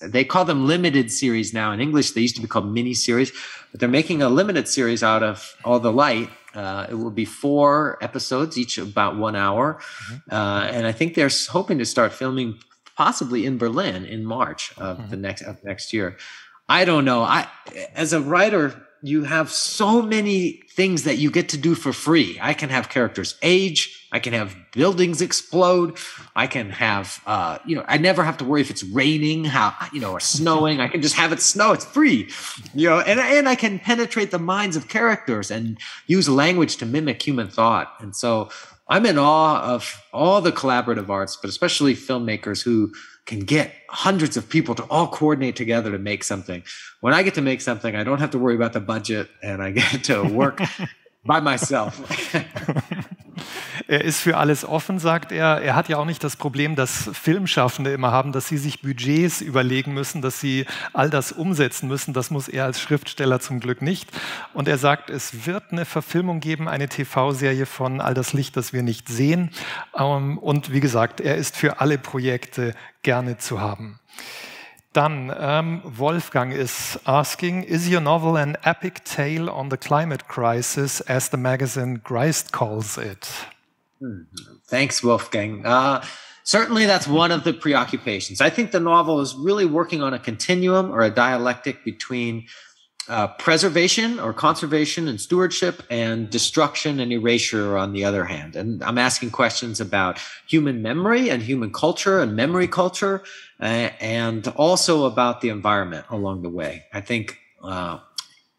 they 0.00 0.24
call 0.24 0.44
them 0.44 0.66
limited 0.66 1.10
series 1.10 1.52
now. 1.52 1.70
In 1.72 1.80
English, 1.80 2.12
they 2.12 2.22
used 2.22 2.36
to 2.36 2.42
be 2.42 2.48
called 2.48 2.72
mini 2.72 2.94
series, 2.94 3.30
but 3.70 3.80
they're 3.80 3.88
making 3.88 4.22
a 4.22 4.28
limited 4.28 4.68
series 4.68 5.02
out 5.02 5.22
of 5.22 5.54
All 5.64 5.80
the 5.80 5.92
Light. 5.92 6.30
Uh, 6.54 6.86
it 6.88 6.94
will 6.94 7.10
be 7.10 7.24
four 7.24 7.98
episodes, 8.02 8.56
each 8.56 8.78
about 8.78 9.16
one 9.16 9.36
hour. 9.36 9.74
Mm-hmm. 9.74 10.34
Uh, 10.34 10.64
and 10.64 10.86
I 10.86 10.92
think 10.92 11.14
they're 11.14 11.30
hoping 11.50 11.78
to 11.78 11.86
start 11.86 12.12
filming 12.12 12.58
possibly 12.96 13.44
in 13.44 13.58
Berlin 13.58 14.04
in 14.04 14.24
March 14.24 14.72
of 14.78 14.98
mm-hmm. 14.98 15.10
the 15.10 15.16
next 15.16 15.42
of 15.42 15.62
next 15.64 15.92
year. 15.92 16.16
I 16.68 16.84
don't 16.84 17.04
know. 17.04 17.22
I, 17.22 17.48
as 17.94 18.12
a 18.12 18.20
writer, 18.20 18.86
you 19.02 19.24
have 19.24 19.50
so 19.50 20.00
many 20.00 20.62
things 20.70 21.02
that 21.02 21.18
you 21.18 21.30
get 21.30 21.48
to 21.50 21.58
do 21.58 21.74
for 21.74 21.92
free. 21.92 22.38
I 22.40 22.54
can 22.54 22.70
have 22.70 22.88
characters 22.88 23.36
age. 23.42 24.06
I 24.12 24.20
can 24.20 24.32
have 24.32 24.54
buildings 24.72 25.20
explode. 25.20 25.98
I 26.36 26.46
can 26.46 26.70
have, 26.70 27.20
uh, 27.26 27.58
you 27.66 27.74
know, 27.74 27.84
I 27.88 27.98
never 27.98 28.22
have 28.22 28.38
to 28.38 28.44
worry 28.44 28.60
if 28.60 28.70
it's 28.70 28.84
raining, 28.84 29.44
how, 29.44 29.74
you 29.92 30.00
know, 30.00 30.12
or 30.12 30.20
snowing. 30.20 30.80
I 30.80 30.88
can 30.88 31.02
just 31.02 31.16
have 31.16 31.32
it 31.32 31.40
snow. 31.40 31.72
It's 31.72 31.84
free, 31.84 32.30
you 32.74 32.88
know, 32.88 33.00
and, 33.00 33.18
and 33.18 33.48
I 33.48 33.56
can 33.56 33.80
penetrate 33.80 34.30
the 34.30 34.38
minds 34.38 34.76
of 34.76 34.88
characters 34.88 35.50
and 35.50 35.78
use 36.06 36.28
language 36.28 36.76
to 36.76 36.86
mimic 36.86 37.20
human 37.22 37.48
thought. 37.48 37.94
And 38.00 38.14
so 38.14 38.50
I'm 38.88 39.06
in 39.06 39.18
awe 39.18 39.62
of 39.62 40.00
all 40.12 40.40
the 40.40 40.52
collaborative 40.52 41.08
arts, 41.08 41.36
but 41.36 41.48
especially 41.48 41.94
filmmakers 41.94 42.62
who 42.62 42.92
can 43.26 43.40
get 43.40 43.72
hundreds 43.88 44.36
of 44.36 44.48
people 44.48 44.74
to 44.74 44.82
all 44.84 45.06
coordinate 45.08 45.56
together 45.56 45.90
to 45.92 45.98
make 45.98 46.24
something. 46.24 46.62
When 47.00 47.14
I 47.14 47.22
get 47.22 47.34
to 47.34 47.42
make 47.42 47.60
something, 47.60 47.94
I 47.94 48.04
don't 48.04 48.18
have 48.18 48.30
to 48.30 48.38
worry 48.38 48.54
about 48.54 48.72
the 48.72 48.80
budget 48.80 49.28
and 49.42 49.62
I 49.62 49.70
get 49.70 50.04
to 50.04 50.22
work 50.24 50.60
by 51.24 51.40
myself. 51.40 51.98
er 53.92 54.04
ist 54.04 54.20
für 54.22 54.38
alles 54.38 54.64
offen, 54.64 54.98
sagt 54.98 55.32
er. 55.32 55.60
Er 55.60 55.76
hat 55.76 55.90
ja 55.90 55.98
auch 55.98 56.06
nicht 56.06 56.24
das 56.24 56.36
Problem, 56.36 56.76
das 56.76 57.10
Filmschaffende 57.12 57.92
immer 57.92 58.10
haben, 58.10 58.32
dass 58.32 58.48
sie 58.48 58.56
sich 58.56 58.80
Budgets 58.80 59.42
überlegen 59.42 59.92
müssen, 59.92 60.22
dass 60.22 60.40
sie 60.40 60.64
all 60.94 61.10
das 61.10 61.30
umsetzen 61.30 61.88
müssen. 61.88 62.14
Das 62.14 62.30
muss 62.30 62.48
er 62.48 62.64
als 62.64 62.80
Schriftsteller 62.80 63.38
zum 63.40 63.60
Glück 63.60 63.82
nicht. 63.82 64.08
Und 64.54 64.66
er 64.66 64.78
sagt, 64.78 65.10
es 65.10 65.44
wird 65.44 65.64
eine 65.72 65.84
Verfilmung 65.84 66.40
geben, 66.40 66.68
eine 66.68 66.88
TV-Serie 66.88 67.66
von 67.66 68.00
All 68.00 68.14
das 68.14 68.32
Licht, 68.32 68.56
das 68.56 68.72
wir 68.72 68.82
nicht 68.82 69.10
sehen. 69.10 69.50
Ähm, 69.94 70.38
und 70.38 70.72
wie 70.72 70.80
gesagt, 70.80 71.20
er 71.20 71.36
ist 71.36 71.58
für 71.58 71.80
alle 71.80 71.98
Projekte 71.98 72.74
gerne 73.02 73.36
zu 73.36 73.60
haben. 73.60 74.00
Dann 74.94 75.28
um, 75.28 75.82
Wolfgang 75.84 76.54
is 76.54 76.98
asking, 77.04 77.62
is 77.62 77.90
your 77.90 78.00
novel 78.00 78.38
an 78.38 78.56
epic 78.62 79.02
tale 79.04 79.52
on 79.52 79.70
the 79.70 79.76
climate 79.76 80.28
crisis 80.28 81.02
as 81.02 81.30
the 81.30 81.36
magazine 81.36 82.00
Grist 82.02 82.52
calls 82.54 82.96
it? 82.96 83.28
Hmm. 84.02 84.22
Thanks, 84.66 85.00
Wolfgang. 85.02 85.64
Uh, 85.64 86.04
certainly 86.42 86.86
that's 86.86 87.06
one 87.06 87.30
of 87.30 87.44
the 87.44 87.52
preoccupations. 87.52 88.40
I 88.40 88.50
think 88.50 88.72
the 88.72 88.80
novel 88.80 89.20
is 89.20 89.36
really 89.36 89.64
working 89.64 90.02
on 90.02 90.12
a 90.12 90.18
continuum 90.18 90.90
or 90.90 91.02
a 91.02 91.10
dialectic 91.10 91.84
between 91.84 92.46
uh, 93.08 93.28
preservation 93.28 94.18
or 94.18 94.32
conservation 94.32 95.06
and 95.06 95.20
stewardship 95.20 95.84
and 95.88 96.30
destruction 96.30 96.98
and 96.98 97.12
erasure 97.12 97.76
on 97.76 97.92
the 97.92 98.04
other 98.04 98.24
hand. 98.24 98.56
And 98.56 98.82
I'm 98.82 98.98
asking 98.98 99.30
questions 99.30 99.80
about 99.80 100.18
human 100.48 100.82
memory 100.82 101.28
and 101.28 101.40
human 101.40 101.72
culture 101.72 102.20
and 102.20 102.34
memory 102.34 102.66
culture, 102.68 103.22
uh, 103.60 103.90
and 104.00 104.48
also 104.48 105.04
about 105.04 105.42
the 105.42 105.48
environment 105.48 106.06
along 106.10 106.42
the 106.42 106.48
way. 106.48 106.84
I 106.92 107.00
think 107.00 107.38
uh, 107.62 107.98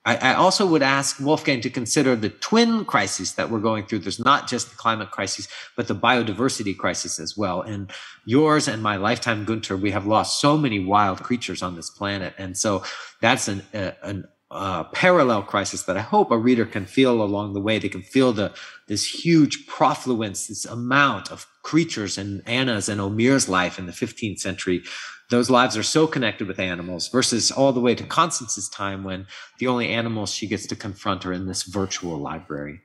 I, 0.06 0.18
I, 0.18 0.34
also 0.34 0.66
would 0.66 0.82
ask 0.82 1.20
Wolfgang 1.20 1.62
to 1.62 1.70
consider 1.70 2.16
the 2.16 2.30
twin 2.30 2.84
crises 2.84 3.36
that 3.36 3.50
we're 3.50 3.60
going 3.60 3.86
through. 3.86 4.00
There's 4.00 4.20
not 4.20 4.50
just 4.50 4.70
the 4.70 4.76
climate 4.76 5.12
crisis, 5.12 5.48
but 5.78 5.88
the 5.88 5.96
biodiversity 5.96 6.78
crisis 6.78 7.20
as 7.20 7.38
well. 7.38 7.62
And 7.62 7.90
yours 8.26 8.68
and 8.68 8.84
my 8.84 8.98
lifetime, 8.98 9.46
Gunter, 9.46 9.78
we 9.78 9.92
have 9.92 10.06
lost 10.06 10.42
so 10.42 10.58
many 10.58 10.80
wild 10.80 11.24
creatures 11.24 11.64
on 11.64 11.76
this 11.76 11.90
planet. 11.90 12.34
And 12.38 12.58
so 12.58 12.84
that's 13.22 13.48
an, 13.48 13.64
an 13.72 14.28
uh, 14.54 14.84
parallel 14.86 15.42
crisis 15.42 15.84
that 15.84 15.98
I 15.98 16.02
hope 16.02 16.32
a 16.32 16.38
reader 16.38 16.66
can 16.66 16.86
feel 16.86 17.22
along 17.24 17.54
the 17.54 17.60
way. 17.60 17.80
They 17.80 17.90
can 17.90 18.04
feel 18.04 18.34
the 18.34 18.54
this 18.88 19.26
huge 19.26 19.66
profluence, 19.66 20.48
this 20.48 20.66
amount 20.66 21.32
of 21.32 21.48
creatures 21.64 22.18
in 22.18 22.42
Anna's 22.46 22.90
and 22.90 23.02
Omir's 23.02 23.50
life 23.50 23.80
in 23.80 23.88
the 23.88 23.92
15th 23.92 24.40
century. 24.40 24.84
Those 25.30 25.52
lives 25.52 25.76
are 25.76 25.84
so 25.84 26.08
connected 26.08 26.48
with 26.48 26.60
animals 26.60 27.08
versus 27.08 27.52
all 27.52 27.74
the 27.74 27.82
way 27.82 27.96
to 27.96 28.04
Constance's 28.04 28.70
time 28.70 29.04
when 29.04 29.26
the 29.60 29.68
only 29.68 29.94
animals 29.94 30.34
she 30.34 30.48
gets 30.48 30.68
to 30.68 30.76
confront 30.76 31.26
are 31.26 31.34
in 31.34 31.48
this 31.48 31.64
virtual 31.64 32.20
library. 32.20 32.82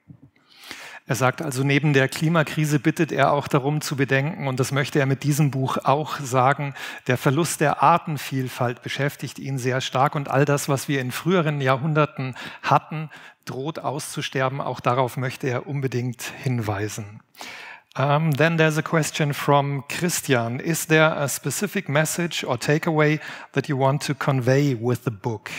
Er 1.09 1.15
sagt 1.15 1.41
also, 1.41 1.65
neben 1.65 1.95
der 1.95 2.07
Klimakrise 2.07 2.79
bittet 2.79 3.13
er 3.13 3.33
auch 3.33 3.49
darum 3.49 3.81
zu 3.81 3.97
bedenken, 3.97 4.47
und 4.47 4.61
das 4.61 4.73
möchte 4.73 4.99
er 4.99 5.07
mit 5.07 5.23
diesem 5.23 5.51
Buch 5.51 5.79
auch 5.85 6.19
sagen, 6.21 6.75
der 7.07 7.17
Verlust 7.17 7.63
der 7.63 7.83
Artenvielfalt 7.83 8.83
beschäftigt 8.83 9.39
ihn 9.39 9.57
sehr 9.57 9.81
stark 9.81 10.15
und 10.15 10.29
all 10.29 10.45
das, 10.45 10.69
was 10.69 10.87
wir 10.87 11.01
in 11.01 11.11
früheren 11.11 11.63
Jahrhunderten 11.63 12.35
hatten, 12.63 13.09
droht 13.47 13.79
auszusterben. 13.79 14.61
Auch 14.61 14.81
darauf 14.81 15.17
möchte 15.17 15.49
er 15.49 15.67
unbedingt 15.67 16.23
hinweisen. 16.23 17.23
Um, 17.97 18.33
then 18.33 18.57
there's 18.57 18.79
a 18.79 18.83
question 18.83 19.33
from 19.33 19.83
Christian. 19.89 20.61
Is 20.61 20.87
there 20.87 21.13
a 21.17 21.29
specific 21.29 21.89
message 21.89 22.45
or 22.45 22.57
takeaway 22.57 23.21
that 23.53 23.69
you 23.69 23.77
want 23.77 24.03
to 24.03 24.15
convey 24.15 24.75
with 24.75 25.05
the 25.05 25.11
book? 25.11 25.51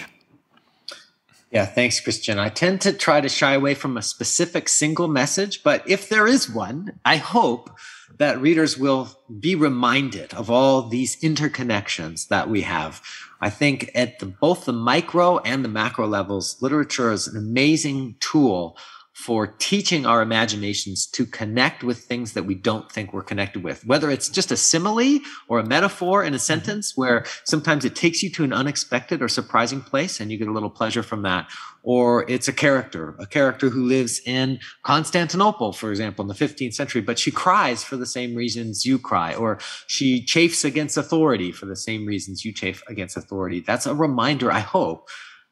Yeah, 1.52 1.66
thanks, 1.66 2.00
Christian. 2.00 2.38
I 2.38 2.50
tend 2.50 2.82
to 2.82 2.94
try 2.94 3.22
to 3.22 3.30
shy 3.30 3.54
away 3.54 3.74
from 3.74 3.98
a 3.98 4.04
specific 4.04 4.70
single 4.70 5.08
message, 5.08 5.64
but 5.64 5.84
if 5.90 6.08
there 6.08 6.28
is 6.28 6.48
one, 6.48 7.00
I 7.04 7.18
hope 7.18 7.72
that 8.20 8.40
readers 8.40 8.78
will 8.78 9.10
be 9.40 9.56
reminded 9.56 10.34
of 10.36 10.52
all 10.52 10.84
these 10.84 11.20
interconnections 11.22 12.28
that 12.28 12.50
we 12.50 12.62
have. 12.62 13.02
I 13.42 13.50
think 13.50 13.90
at 13.96 14.20
the, 14.20 14.28
both 14.28 14.66
the 14.66 14.74
micro 14.74 15.40
and 15.40 15.66
the 15.66 15.70
macro 15.70 16.06
levels, 16.06 16.62
literature 16.62 17.12
is 17.12 17.28
an 17.28 17.38
amazing 17.38 18.16
tool 18.20 18.78
for 19.20 19.48
teaching 19.60 20.06
our 20.06 20.22
imaginations 20.22 21.06
to 21.06 21.26
connect 21.26 21.84
with 21.84 21.98
things 21.98 22.32
that 22.32 22.46
we 22.46 22.56
don't 22.56 22.90
think 22.90 23.12
we're 23.12 23.22
connected 23.22 23.62
with, 23.62 23.86
whether 23.86 24.10
it's 24.10 24.30
just 24.30 24.50
a 24.50 24.56
simile 24.56 25.20
or 25.50 25.60
a 25.60 25.66
metaphor 25.66 26.24
in 26.24 26.34
a 26.34 26.38
mm-hmm. 26.38 26.42
sentence 26.42 26.96
where 26.96 27.26
sometimes 27.44 27.84
it 27.84 27.98
takes 27.98 28.24
you 28.24 28.30
to 28.30 28.46
an 28.46 28.54
unexpected 28.54 29.22
or 29.22 29.28
surprising 29.28 29.82
place 29.82 30.22
and 30.22 30.32
you 30.32 30.38
get 30.38 30.48
a 30.48 30.54
little 30.54 30.70
pleasure 30.70 31.04
from 31.04 31.24
that. 31.24 31.50
Or 31.84 32.30
it's 32.30 32.48
a 32.48 32.54
character, 32.54 33.18
a 33.20 33.26
character 33.26 33.68
who 33.68 33.84
lives 33.84 34.22
in 34.26 34.60
Constantinople, 34.84 35.74
for 35.74 35.92
example, 35.92 36.24
in 36.24 36.30
the 36.30 36.34
15th 36.34 36.74
century, 36.74 37.02
but 37.02 37.20
she 37.20 37.30
cries 37.30 37.84
for 37.84 37.98
the 37.98 38.06
same 38.06 38.36
reasons 38.36 38.86
you 38.86 38.98
cry, 38.98 39.34
or 39.34 39.60
she 39.88 40.24
chafes 40.24 40.64
against 40.64 40.96
authority 40.96 41.52
for 41.52 41.66
the 41.66 41.76
same 41.76 42.06
reasons 42.06 42.46
you 42.46 42.54
chafe 42.54 42.84
against 42.88 43.18
authority. 43.18 43.60
That's 43.60 43.86
a 43.86 43.94
reminder, 43.94 44.50
I 44.50 44.60
hope, 44.60 45.10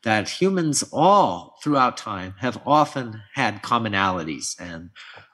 that 0.08 0.30
humans 0.30 0.86
all 0.94 1.58
throughout 1.62 1.98
time 1.98 2.34
have 2.40 2.62
often 2.66 3.22
had 3.34 3.62
commonalities 3.62 4.56
and 4.58 4.90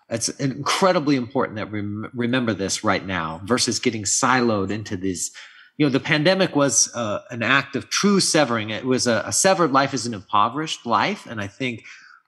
it's 0.09 0.29
incredibly 0.29 1.15
important 1.15 1.57
that 1.57 1.71
we 1.71 1.81
remember 2.15 2.55
this 2.55 2.83
right 2.83 3.05
now 3.05 3.39
versus 3.45 3.77
getting 3.77 4.01
siloed 4.01 4.71
into 4.71 4.97
these 4.97 5.29
you 5.77 5.85
know 5.85 5.91
the 5.91 5.99
pandemic 5.99 6.55
was 6.55 6.91
uh, 6.95 7.19
an 7.29 7.43
act 7.43 7.75
of 7.75 7.89
true 7.89 8.19
severing. 8.19 8.71
It 8.71 8.83
was 8.83 9.05
a, 9.05 9.21
a 9.27 9.31
severed 9.31 9.71
life 9.71 9.93
is 9.93 10.07
an 10.07 10.15
impoverished 10.15 10.87
life 10.87 11.27
and 11.27 11.39
i 11.39 11.45
think 11.45 11.83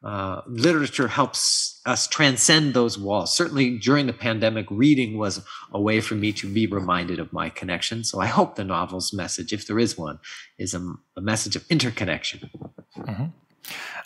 uh, 0.05 0.41
literature 0.45 1.07
helps 1.07 1.81
us 1.87 2.05
transcend 2.07 2.75
those 2.75 2.95
walls. 2.97 3.35
Certainly 3.35 3.79
during 3.79 4.05
the 4.05 4.13
pandemic, 4.13 4.67
reading 4.69 5.17
was 5.17 5.43
a 5.73 5.81
way 5.81 5.99
for 5.99 6.13
me 6.13 6.31
to 6.33 6.47
be 6.47 6.67
reminded 6.67 7.19
of 7.19 7.33
my 7.33 7.49
connection. 7.49 8.03
So 8.03 8.19
I 8.21 8.27
hope 8.27 8.55
the 8.55 8.63
novel's 8.63 9.11
message, 9.13 9.51
if 9.51 9.65
there 9.65 9.79
is 9.79 9.97
one, 9.97 10.19
is 10.59 10.75
a, 10.75 10.81
a 11.17 11.21
message 11.21 11.55
of 11.55 11.65
interconnection. 11.71 12.51
Mhm. 12.95 13.31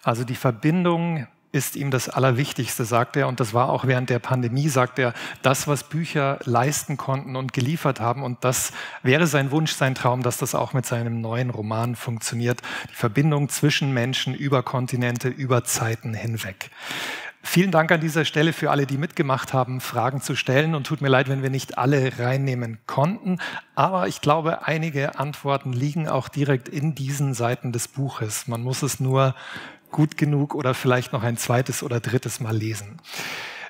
Also 0.05 0.23
die 0.23 0.35
Verbindung 0.35 1.27
ist 1.51 1.75
ihm 1.75 1.89
das 1.89 2.09
Allerwichtigste, 2.09 2.85
sagt 2.85 3.15
er. 3.15 3.27
Und 3.27 3.39
das 3.39 3.53
war 3.53 3.69
auch 3.69 3.85
während 3.85 4.09
der 4.09 4.19
Pandemie, 4.19 4.69
sagt 4.69 4.99
er, 4.99 5.13
das, 5.41 5.67
was 5.67 5.83
Bücher 5.83 6.39
leisten 6.43 6.97
konnten 6.97 7.35
und 7.35 7.53
geliefert 7.53 7.99
haben. 7.99 8.23
Und 8.23 8.43
das 8.43 8.71
wäre 9.01 9.25
sein 9.25 9.51
Wunsch, 9.51 9.73
sein 9.73 9.95
Traum, 9.95 10.21
dass 10.21 10.37
das 10.37 10.53
auch 10.53 10.73
mit 10.73 10.85
seinem 10.85 11.21
neuen 11.21 11.49
Roman 11.49 11.95
funktioniert. 11.95 12.61
Die 12.91 12.95
Verbindung 12.95 13.49
zwischen 13.49 13.93
Menschen 13.93 14.35
über 14.35 14.61
Kontinente, 14.61 15.27
über 15.27 15.63
Zeiten 15.63 16.13
hinweg. 16.13 16.69
Vielen 17.41 17.71
Dank 17.71 17.91
an 17.91 18.01
dieser 18.01 18.25
Stelle 18.25 18.51
für 18.51 18.69
alle, 18.69 18.85
die 18.85 18.97
mitgemacht 18.97 19.53
haben, 19.53 19.79
Fragen 19.79 20.21
zu 20.21 20.35
stellen. 20.35 20.75
Und 20.75 20.85
tut 20.85 21.01
mir 21.01 21.07
leid, 21.07 21.29
wenn 21.29 21.41
wir 21.41 21.49
nicht 21.49 21.77
alle 21.77 22.19
reinnehmen 22.19 22.77
konnten. 22.85 23.39
Aber 23.75 24.07
ich 24.07 24.21
glaube, 24.21 24.67
einige 24.67 25.17
Antworten 25.17 25.73
liegen 25.73 26.07
auch 26.07 26.27
direkt 26.27 26.69
in 26.69 26.93
diesen 26.93 27.33
Seiten 27.33 27.71
des 27.71 27.87
Buches. 27.87 28.47
Man 28.47 28.61
muss 28.61 28.83
es 28.83 28.99
nur 28.99 29.33
gut 29.91 30.17
genug 30.17 30.55
oder 30.55 30.73
vielleicht 30.73 31.13
noch 31.13 31.23
ein 31.23 31.37
zweites 31.37 31.83
oder 31.83 31.99
drittes 31.99 32.39
Mal 32.39 32.55
lesen. 32.55 32.99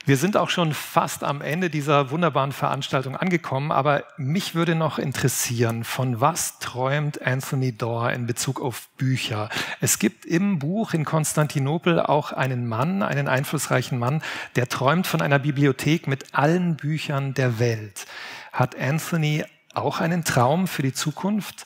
Wir 0.06 0.18
sind 0.18 0.38
auch 0.38 0.50
schon 0.50 0.74
fast 0.74 1.24
am 1.24 1.40
Ende 1.42 1.70
dieser 1.70 2.10
wunderbaren 2.10 2.52
Veranstaltung 2.52 3.16
angekommen, 3.16 3.72
aber 3.72 4.06
mich 4.18 4.56
würde 4.56 4.74
noch 4.74 4.98
interessieren, 4.98 5.84
von 5.84 6.20
was 6.20 6.58
träumt 6.58 7.22
Anthony 7.22 7.78
Doerr 7.78 8.14
in 8.14 8.26
Bezug 8.26 8.60
auf 8.60 8.90
Bücher? 8.98 9.50
Es 9.82 10.00
gibt 10.00 10.26
im 10.26 10.58
Buch 10.58 10.94
in 10.96 11.06
Konstantinopel 11.06 12.00
auch 12.00 12.32
einen 12.32 12.68
Mann, 12.68 13.04
einen 13.04 13.28
einflussreichen 13.28 14.00
Mann, 14.00 14.24
der 14.56 14.68
träumt 14.68 15.06
von 15.06 15.22
einer 15.22 15.38
Bibliothek 15.38 16.08
mit 16.08 16.34
allen 16.34 16.76
Büchern 16.76 17.36
der 17.36 17.60
Welt. 17.60 18.08
Hat 18.52 18.76
Anthony 18.80 19.44
auch 19.76 20.00
einen 20.02 20.24
Traum 20.24 20.68
für 20.68 20.82
die 20.82 20.94
Zukunft. 20.94 21.66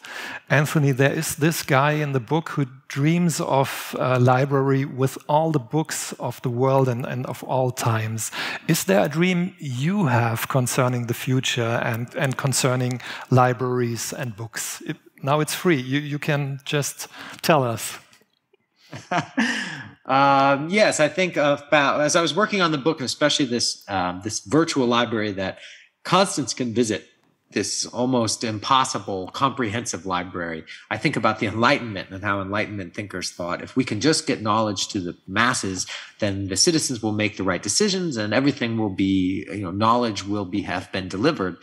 Anthony, 0.49 0.93
there 0.93 1.13
is 1.13 1.37
this 1.37 1.65
guy 1.65 2.01
in 2.01 2.13
the 2.13 2.19
book 2.19 2.57
who 2.57 2.65
dreams 2.89 3.39
of 3.39 3.95
a 3.99 4.17
library 4.17 4.85
with 4.85 5.17
all 5.27 5.51
the 5.51 5.59
books 5.59 6.13
of 6.19 6.41
the 6.41 6.49
world 6.49 6.87
and, 6.87 7.05
and 7.05 7.25
of 7.25 7.43
all 7.43 7.71
times. 7.71 8.31
Is 8.67 8.85
there 8.85 9.03
a 9.03 9.09
dream 9.09 9.55
you 9.57 10.07
have 10.07 10.47
concerning 10.47 11.07
the 11.07 11.13
future 11.13 11.81
and, 11.83 12.13
and 12.15 12.37
concerning 12.37 13.01
libraries 13.29 14.13
and 14.13 14.35
books? 14.35 14.81
It, 14.85 14.97
now 15.21 15.39
it's 15.39 15.55
free. 15.55 15.79
You, 15.79 15.99
you 15.99 16.19
can 16.19 16.59
just 16.65 17.07
tell 17.41 17.63
us. 17.63 17.99
um, 20.05 20.69
yes, 20.69 20.99
I 20.99 21.07
think 21.07 21.37
about 21.37 22.01
as 22.01 22.15
I 22.15 22.21
was 22.21 22.35
working 22.35 22.61
on 22.61 22.71
the 22.71 22.77
book, 22.77 23.01
especially 23.01 23.45
this 23.45 23.83
um, 23.89 24.21
this 24.23 24.41
virtual 24.41 24.85
library 24.85 25.31
that 25.31 25.57
Constance 26.03 26.53
can 26.53 26.73
visit 26.73 27.07
this 27.53 27.85
almost 27.85 28.43
impossible 28.43 29.29
comprehensive 29.29 30.05
library. 30.05 30.65
I 30.89 30.97
think 30.97 31.15
about 31.15 31.39
the 31.39 31.47
Enlightenment 31.47 32.09
and 32.11 32.23
how 32.23 32.41
Enlightenment 32.41 32.93
thinkers 32.93 33.31
thought 33.31 33.61
if 33.61 33.75
we 33.75 33.83
can 33.83 34.01
just 34.01 34.27
get 34.27 34.41
knowledge 34.41 34.87
to 34.89 34.99
the 34.99 35.17
masses, 35.27 35.87
then 36.19 36.47
the 36.47 36.57
citizens 36.57 37.01
will 37.01 37.11
make 37.11 37.37
the 37.37 37.43
right 37.43 37.61
decisions 37.61 38.17
and 38.17 38.33
everything 38.33 38.77
will 38.77 38.89
be, 38.89 39.45
you 39.49 39.63
know, 39.63 39.71
knowledge 39.71 40.25
will 40.25 40.45
be 40.45 40.61
have 40.61 40.91
been 40.91 41.07
delivered. 41.07 41.57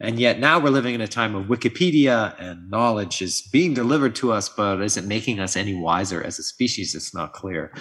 And 0.00 0.18
yet 0.18 0.38
now 0.38 0.58
we're 0.58 0.70
living 0.70 0.94
in 0.94 1.00
a 1.00 1.08
time 1.08 1.34
of 1.34 1.46
Wikipedia 1.46 2.34
and 2.38 2.70
knowledge 2.70 3.22
is 3.22 3.42
being 3.42 3.74
delivered 3.74 4.14
to 4.16 4.32
us, 4.32 4.48
but 4.48 4.80
is 4.82 4.96
it 4.96 5.04
making 5.04 5.40
us 5.40 5.56
any 5.56 5.74
wiser 5.74 6.22
as 6.22 6.38
a 6.38 6.42
species? 6.42 6.94
It's 6.94 7.14
not 7.14 7.32
clear 7.32 7.72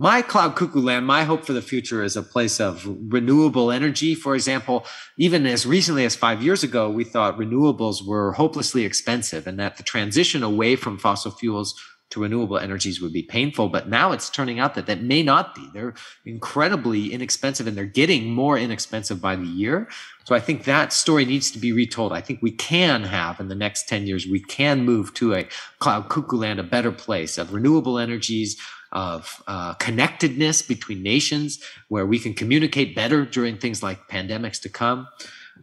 my 0.00 0.22
cloud 0.22 0.56
cuckoo 0.56 0.80
land, 0.80 1.06
my 1.06 1.24
hope 1.24 1.44
for 1.44 1.52
the 1.52 1.60
future 1.60 2.02
is 2.02 2.16
a 2.16 2.22
place 2.22 2.58
of 2.58 2.88
renewable 3.12 3.70
energy. 3.70 4.14
For 4.14 4.34
example, 4.34 4.86
even 5.18 5.44
as 5.44 5.66
recently 5.66 6.06
as 6.06 6.16
five 6.16 6.42
years 6.42 6.62
ago, 6.62 6.88
we 6.88 7.04
thought 7.04 7.36
renewables 7.36 8.02
were 8.06 8.32
hopelessly 8.32 8.86
expensive 8.86 9.46
and 9.46 9.60
that 9.60 9.76
the 9.76 9.82
transition 9.82 10.42
away 10.42 10.74
from 10.74 10.96
fossil 10.96 11.30
fuels 11.30 11.78
to 12.08 12.22
renewable 12.22 12.56
energies 12.56 13.02
would 13.02 13.12
be 13.12 13.22
painful. 13.22 13.68
But 13.68 13.90
now 13.90 14.12
it's 14.12 14.30
turning 14.30 14.58
out 14.58 14.74
that 14.74 14.86
that 14.86 15.02
may 15.02 15.22
not 15.22 15.54
be. 15.54 15.68
They're 15.74 15.92
incredibly 16.24 17.12
inexpensive 17.12 17.66
and 17.66 17.76
they're 17.76 17.84
getting 17.84 18.32
more 18.32 18.56
inexpensive 18.56 19.20
by 19.20 19.36
the 19.36 19.46
year. 19.46 19.86
So 20.24 20.34
I 20.34 20.40
think 20.40 20.64
that 20.64 20.94
story 20.94 21.26
needs 21.26 21.50
to 21.50 21.58
be 21.58 21.72
retold. 21.72 22.14
I 22.14 22.22
think 22.22 22.40
we 22.40 22.52
can 22.52 23.04
have 23.04 23.38
in 23.38 23.48
the 23.48 23.54
next 23.54 23.86
10 23.86 24.06
years, 24.06 24.26
we 24.26 24.40
can 24.40 24.82
move 24.86 25.12
to 25.14 25.34
a 25.34 25.46
cloud 25.78 26.08
cuckoo 26.08 26.38
land, 26.38 26.58
a 26.58 26.64
better 26.64 26.90
place 26.90 27.36
of 27.36 27.52
renewable 27.52 27.98
energies, 27.98 28.56
of 28.92 29.42
uh, 29.46 29.74
connectedness 29.74 30.62
between 30.62 31.02
nations 31.02 31.62
where 31.88 32.06
we 32.06 32.18
can 32.18 32.34
communicate 32.34 32.94
better 32.94 33.24
during 33.24 33.56
things 33.56 33.82
like 33.82 34.08
pandemics 34.08 34.60
to 34.62 34.68
come. 34.68 35.06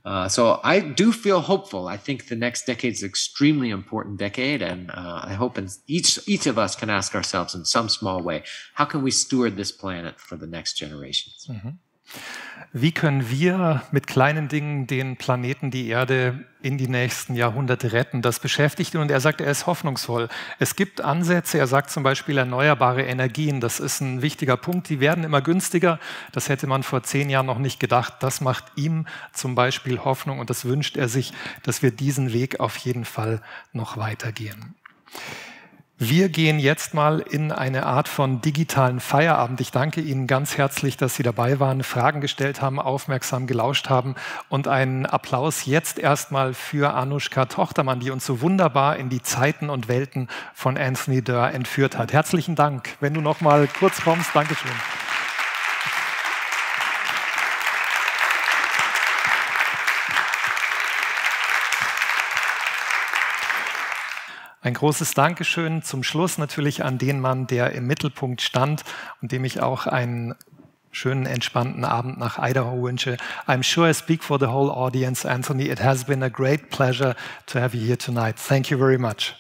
Uh, 0.06 0.28
so 0.30 0.60
I 0.64 0.80
do 0.80 1.12
feel 1.12 1.42
hopeful. 1.42 1.88
I 1.88 1.98
think 1.98 2.28
the 2.28 2.36
next 2.36 2.66
decade 2.66 2.94
is 2.94 3.04
an 3.04 3.10
extremely 3.10 3.70
important 3.70 4.18
decade, 4.18 4.62
and 4.62 4.90
uh, 4.92 5.22
I 5.24 5.34
hope 5.34 5.60
each 5.88 6.20
each 6.28 6.46
of 6.48 6.58
us 6.58 6.76
can 6.76 6.90
ask 6.90 7.16
ourselves 7.16 7.56
in 7.56 7.66
some 7.66 7.90
small 7.90 8.22
way, 8.22 8.44
how 8.76 8.86
can 8.86 9.02
we 9.02 9.12
steward 9.12 9.58
this 9.58 9.72
planet 9.72 10.20
for 10.20 10.38
the 10.38 10.48
next 10.48 10.74
generations? 10.78 11.48
Mm-hmm. 11.50 11.70
Wie 12.74 12.92
können 12.92 13.30
wir 13.30 13.82
mit 13.92 14.08
kleinen 14.08 14.50
Dingen 14.50 14.88
den 14.88 15.16
Planeten, 15.16 15.72
die 15.72 15.88
Erde 15.88 16.46
in 16.62 16.78
die 16.78 16.90
nächsten 16.90 17.34
Jahrhunderte 17.34 17.94
retten? 17.94 18.22
Das 18.22 18.40
beschäftigt 18.40 18.94
ihn 18.94 19.00
und 19.00 19.10
er 19.10 19.22
sagt, 19.22 19.40
er 19.40 19.50
ist 19.50 19.68
hoffnungsvoll. 19.68 20.28
Es 20.60 20.76
gibt 20.76 21.00
Ansätze, 21.00 21.58
er 21.58 21.68
sagt 21.68 21.90
zum 21.90 22.04
Beispiel 22.04 22.38
erneuerbare 22.38 23.04
Energien, 23.04 23.62
das 23.62 23.80
ist 23.80 24.02
ein 24.02 24.22
wichtiger 24.22 24.58
Punkt, 24.58 24.90
die 24.90 25.00
werden 25.00 25.24
immer 25.24 25.42
günstiger. 25.42 25.98
Das 26.34 26.50
hätte 26.50 26.68
man 26.68 26.84
vor 26.84 27.04
zehn 27.04 27.30
Jahren 27.30 27.46
noch 27.46 27.58
nicht 27.58 27.80
gedacht. 27.80 28.16
Das 28.20 28.42
macht 28.42 28.66
ihm 28.76 29.08
zum 29.32 29.56
Beispiel 29.56 30.00
Hoffnung 30.00 30.40
und 30.40 30.50
das 30.50 30.66
wünscht 30.66 30.98
er 30.98 31.08
sich, 31.08 31.32
dass 31.64 31.82
wir 31.82 31.92
diesen 31.92 32.34
Weg 32.34 32.60
auf 32.60 32.76
jeden 32.78 33.06
Fall 33.06 33.42
noch 33.72 33.96
weitergehen. 33.96 34.76
Wir 36.00 36.30
gehen 36.30 36.60
jetzt 36.60 36.94
mal 36.94 37.22
in 37.22 37.52
eine 37.52 37.88
Art 37.88 38.08
von 38.08 38.40
digitalen 38.40 39.00
Feierabend. 39.00 39.60
Ich 39.62 39.72
danke 39.72 40.00
Ihnen 40.00 40.28
ganz 40.28 40.56
herzlich, 40.56 40.96
dass 40.96 41.16
Sie 41.16 41.24
dabei 41.24 41.60
waren, 41.60 41.82
Fragen 41.82 42.22
gestellt 42.22 42.62
haben, 42.62 42.80
aufmerksam 42.80 43.48
gelauscht 43.48 43.90
haben 43.90 44.14
und 44.48 44.68
einen 44.68 45.08
Applaus 45.08 45.66
jetzt 45.66 45.98
erstmal 45.98 46.54
für 46.54 46.94
Anushka 46.94 47.46
Tochtermann, 47.46 48.00
die 48.00 48.12
uns 48.12 48.28
so 48.28 48.42
wunderbar 48.42 48.98
in 48.98 49.10
die 49.10 49.24
Zeiten 49.24 49.72
und 49.72 49.88
Welten 49.88 50.28
von 50.54 50.78
Anthony 50.78 51.24
Dörr 51.24 51.52
entführt 51.52 51.98
hat. 51.98 52.14
Herzlichen 52.14 52.54
Dank. 52.54 52.90
Wenn 53.00 53.16
du 53.16 53.22
noch 53.22 53.42
mal 53.42 53.68
kurz 53.68 54.00
kommst, 54.02 54.30
Dankeschön. 54.36 54.70
Ein 64.68 64.74
großes 64.74 65.14
Dankeschön 65.14 65.82
zum 65.82 66.04
Schluss 66.04 66.38
natürlich 66.38 66.84
an 66.84 66.98
den 66.98 67.22
Mann, 67.22 67.48
der 67.48 67.72
im 67.72 67.88
Mittelpunkt 67.88 68.42
stand 68.42 68.84
und 69.22 69.32
dem 69.32 69.46
ich 69.46 69.62
auch 69.62 69.88
einen 69.88 70.36
schönen, 70.92 71.26
entspannten 71.26 71.86
Abend 71.86 72.20
nach 72.20 72.38
Idaho 72.38 72.84
wünsche. 72.84 73.16
I'm 73.48 73.64
sure 73.64 73.90
I 73.90 73.94
speak 73.94 74.22
for 74.22 74.38
the 74.38 74.48
whole 74.48 74.70
audience, 74.70 75.26
Anthony. 75.26 75.70
It 75.70 75.82
has 75.82 76.04
been 76.04 76.22
a 76.22 76.28
great 76.28 76.70
pleasure 76.70 77.16
to 77.46 77.62
have 77.62 77.78
you 77.78 77.82
here 77.82 77.98
tonight. 77.98 78.36
Thank 78.36 78.70
you 78.70 78.78
very 78.78 78.98
much. 78.98 79.36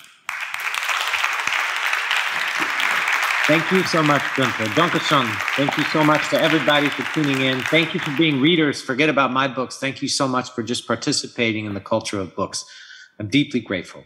Thank 3.48 3.70
you 3.74 3.84
so 3.84 4.02
much, 4.02 4.22
Gunther. 4.38 4.70
Dankeschön. 4.76 5.28
Thank 5.58 5.78
you 5.78 5.84
so 5.92 6.06
much 6.06 6.30
to 6.30 6.42
everybody 6.42 6.88
for 6.88 7.04
tuning 7.14 7.42
in. 7.42 7.60
Thank 7.64 7.94
you 7.94 8.00
for 8.00 8.12
being 8.18 8.40
readers. 8.40 8.82
Forget 8.82 9.10
about 9.10 9.34
my 9.34 9.50
books. 9.50 9.78
Thank 9.78 10.02
you 10.02 10.08
so 10.08 10.26
much 10.26 10.52
for 10.52 10.64
just 10.64 10.88
participating 10.88 11.66
in 11.66 11.74
the 11.74 11.84
culture 11.84 12.18
of 12.18 12.34
books. 12.34 12.64
I'm 13.20 13.28
deeply 13.28 13.60
grateful. 13.60 14.06